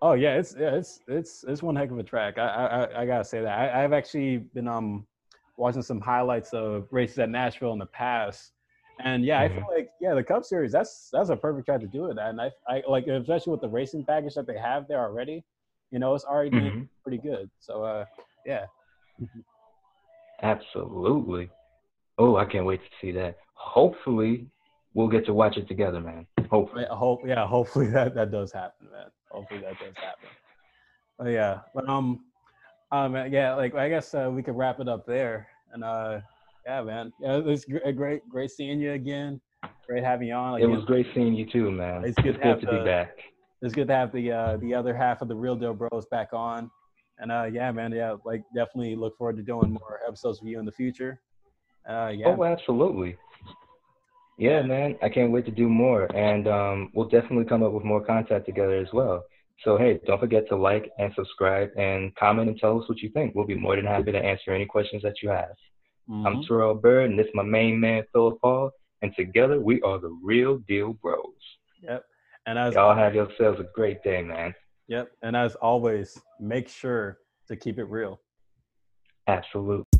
Oh 0.00 0.14
yeah, 0.14 0.36
it's 0.36 0.54
yeah, 0.58 0.74
it's 0.74 1.00
it's 1.06 1.44
it's 1.46 1.62
one 1.62 1.76
heck 1.76 1.90
of 1.90 1.98
a 1.98 2.02
track. 2.02 2.38
I 2.38 2.46
I, 2.46 3.02
I 3.02 3.06
gotta 3.06 3.24
say 3.24 3.42
that. 3.42 3.58
I, 3.58 3.84
I've 3.84 3.92
actually 3.92 4.38
been 4.38 4.66
um 4.66 5.06
watching 5.56 5.82
some 5.82 6.00
highlights 6.00 6.52
of 6.52 6.88
races 6.90 7.18
at 7.18 7.30
Nashville 7.30 7.72
in 7.72 7.78
the 7.78 7.86
past, 7.86 8.52
and 9.00 9.24
yeah, 9.24 9.44
mm-hmm. 9.44 9.52
I 9.52 9.60
feel 9.60 9.68
like 9.74 9.90
yeah, 10.00 10.14
the 10.14 10.22
Cup 10.22 10.44
Series 10.44 10.72
that's 10.72 11.10
that's 11.12 11.30
a 11.30 11.36
perfect 11.36 11.66
track 11.66 11.80
to 11.80 11.86
do 11.86 12.10
it 12.10 12.18
at. 12.18 12.30
And 12.30 12.40
I 12.40 12.50
I 12.68 12.82
like 12.88 13.06
especially 13.06 13.52
with 13.52 13.60
the 13.60 13.68
racing 13.68 14.04
package 14.04 14.34
that 14.34 14.46
they 14.46 14.58
have 14.58 14.88
there 14.88 15.00
already 15.00 15.44
you 15.92 15.98
know, 15.98 16.14
it's 16.14 16.24
already 16.24 16.50
mm-hmm. 16.50 16.82
pretty 17.04 17.18
good. 17.18 17.48
So 17.60 17.84
uh, 17.84 18.06
yeah. 18.44 18.64
Absolutely. 20.42 21.50
Oh, 22.18 22.36
I 22.36 22.46
can't 22.46 22.64
wait 22.64 22.80
to 22.80 22.90
see 23.00 23.12
that. 23.12 23.36
Hopefully, 23.54 24.46
we'll 24.94 25.08
get 25.08 25.26
to 25.26 25.34
watch 25.34 25.56
it 25.56 25.68
together, 25.68 26.00
man. 26.00 26.26
Hopefully. 26.50 26.86
I 26.90 26.96
hope, 26.96 27.20
yeah, 27.24 27.46
hopefully 27.46 27.86
that 27.90 28.14
that 28.14 28.32
does 28.32 28.50
happen, 28.50 28.88
man. 28.90 29.06
Hopefully 29.30 29.60
that 29.60 29.78
does 29.78 29.94
happen. 29.94 30.28
But 31.18 31.28
yeah, 31.28 31.60
but 31.74 31.88
um, 31.88 32.24
um, 32.90 33.14
yeah, 33.30 33.54
like 33.54 33.74
I 33.74 33.88
guess 33.88 34.14
uh, 34.14 34.30
we 34.32 34.42
could 34.42 34.56
wrap 34.56 34.80
it 34.80 34.88
up 34.88 35.06
there. 35.06 35.46
And 35.72 35.84
uh, 35.84 36.20
yeah, 36.66 36.82
man, 36.82 37.12
yeah, 37.20 37.40
it's 37.44 37.64
great, 37.64 37.96
great, 37.96 38.28
great 38.28 38.50
seeing 38.50 38.80
you 38.80 38.92
again. 38.92 39.40
great 39.86 40.04
having 40.04 40.28
you 40.28 40.34
on. 40.34 40.52
Like, 40.52 40.62
it 40.62 40.66
was 40.66 40.84
great 40.84 41.06
seeing 41.14 41.34
you 41.34 41.46
too, 41.46 41.70
man. 41.70 42.04
It's 42.04 42.16
good, 42.16 42.36
it's 42.36 42.44
to, 42.44 42.54
good 42.54 42.60
to 42.60 42.66
the, 42.66 42.78
be 42.78 42.84
back. 42.84 43.18
It's 43.62 43.74
good 43.74 43.88
to 43.88 43.94
have 43.94 44.12
the 44.12 44.32
uh, 44.32 44.56
the 44.58 44.74
other 44.74 44.94
half 44.94 45.22
of 45.22 45.28
the 45.28 45.36
Real 45.36 45.56
Deal 45.56 45.74
Bros 45.74 46.06
back 46.10 46.28
on. 46.32 46.70
And 47.18 47.30
uh, 47.30 47.44
yeah, 47.44 47.70
man, 47.70 47.92
yeah, 47.92 48.16
like 48.24 48.42
definitely 48.54 48.96
look 48.96 49.16
forward 49.16 49.36
to 49.36 49.42
doing 49.42 49.72
more 49.72 50.00
episodes 50.06 50.40
with 50.40 50.50
you 50.50 50.58
in 50.58 50.64
the 50.64 50.72
future. 50.72 51.20
Uh, 51.88 52.12
yeah. 52.14 52.34
Oh, 52.36 52.44
absolutely. 52.44 53.16
Yeah, 54.38 54.62
man, 54.62 54.96
I 55.02 55.08
can't 55.08 55.30
wait 55.30 55.44
to 55.44 55.52
do 55.52 55.68
more, 55.68 56.04
and 56.16 56.48
um, 56.48 56.90
we'll 56.94 57.08
definitely 57.08 57.44
come 57.44 57.62
up 57.62 57.72
with 57.72 57.84
more 57.84 58.04
content 58.04 58.44
together 58.46 58.76
as 58.76 58.88
well. 58.92 59.22
So 59.62 59.76
hey, 59.76 60.00
don't 60.06 60.18
forget 60.18 60.48
to 60.48 60.56
like 60.56 60.90
and 60.98 61.12
subscribe 61.14 61.68
and 61.76 62.14
comment 62.16 62.48
and 62.48 62.58
tell 62.58 62.80
us 62.80 62.88
what 62.88 62.98
you 62.98 63.10
think. 63.10 63.34
We'll 63.34 63.46
be 63.46 63.54
more 63.54 63.76
than 63.76 63.86
happy 63.86 64.10
to 64.10 64.18
answer 64.18 64.52
any 64.52 64.66
questions 64.66 65.02
that 65.02 65.22
you 65.22 65.28
have. 65.28 65.54
Mm-hmm. 66.10 66.26
I'm 66.26 66.42
Terrell 66.44 66.74
Bird, 66.74 67.10
and 67.10 67.18
this 67.18 67.26
is 67.26 67.32
my 67.34 67.42
main 67.42 67.78
man 67.78 68.02
Philip 68.12 68.38
Paul, 68.40 68.70
and 69.02 69.14
together 69.14 69.60
we 69.60 69.80
are 69.82 69.98
the 69.98 70.16
Real 70.22 70.58
Deal 70.58 70.94
Bros. 70.94 71.24
Yep. 71.82 72.04
And 72.46 72.58
as 72.58 72.74
y'all 72.74 72.96
have 72.96 73.14
yourselves 73.14 73.60
a 73.60 73.66
great 73.74 74.02
day, 74.02 74.20
man. 74.22 74.52
Yep. 74.88 75.12
And 75.22 75.36
as 75.36 75.54
always, 75.56 76.20
make 76.40 76.68
sure 76.68 77.18
to 77.48 77.56
keep 77.56 77.78
it 77.78 77.84
real. 77.84 78.20
Absolutely. 79.28 79.91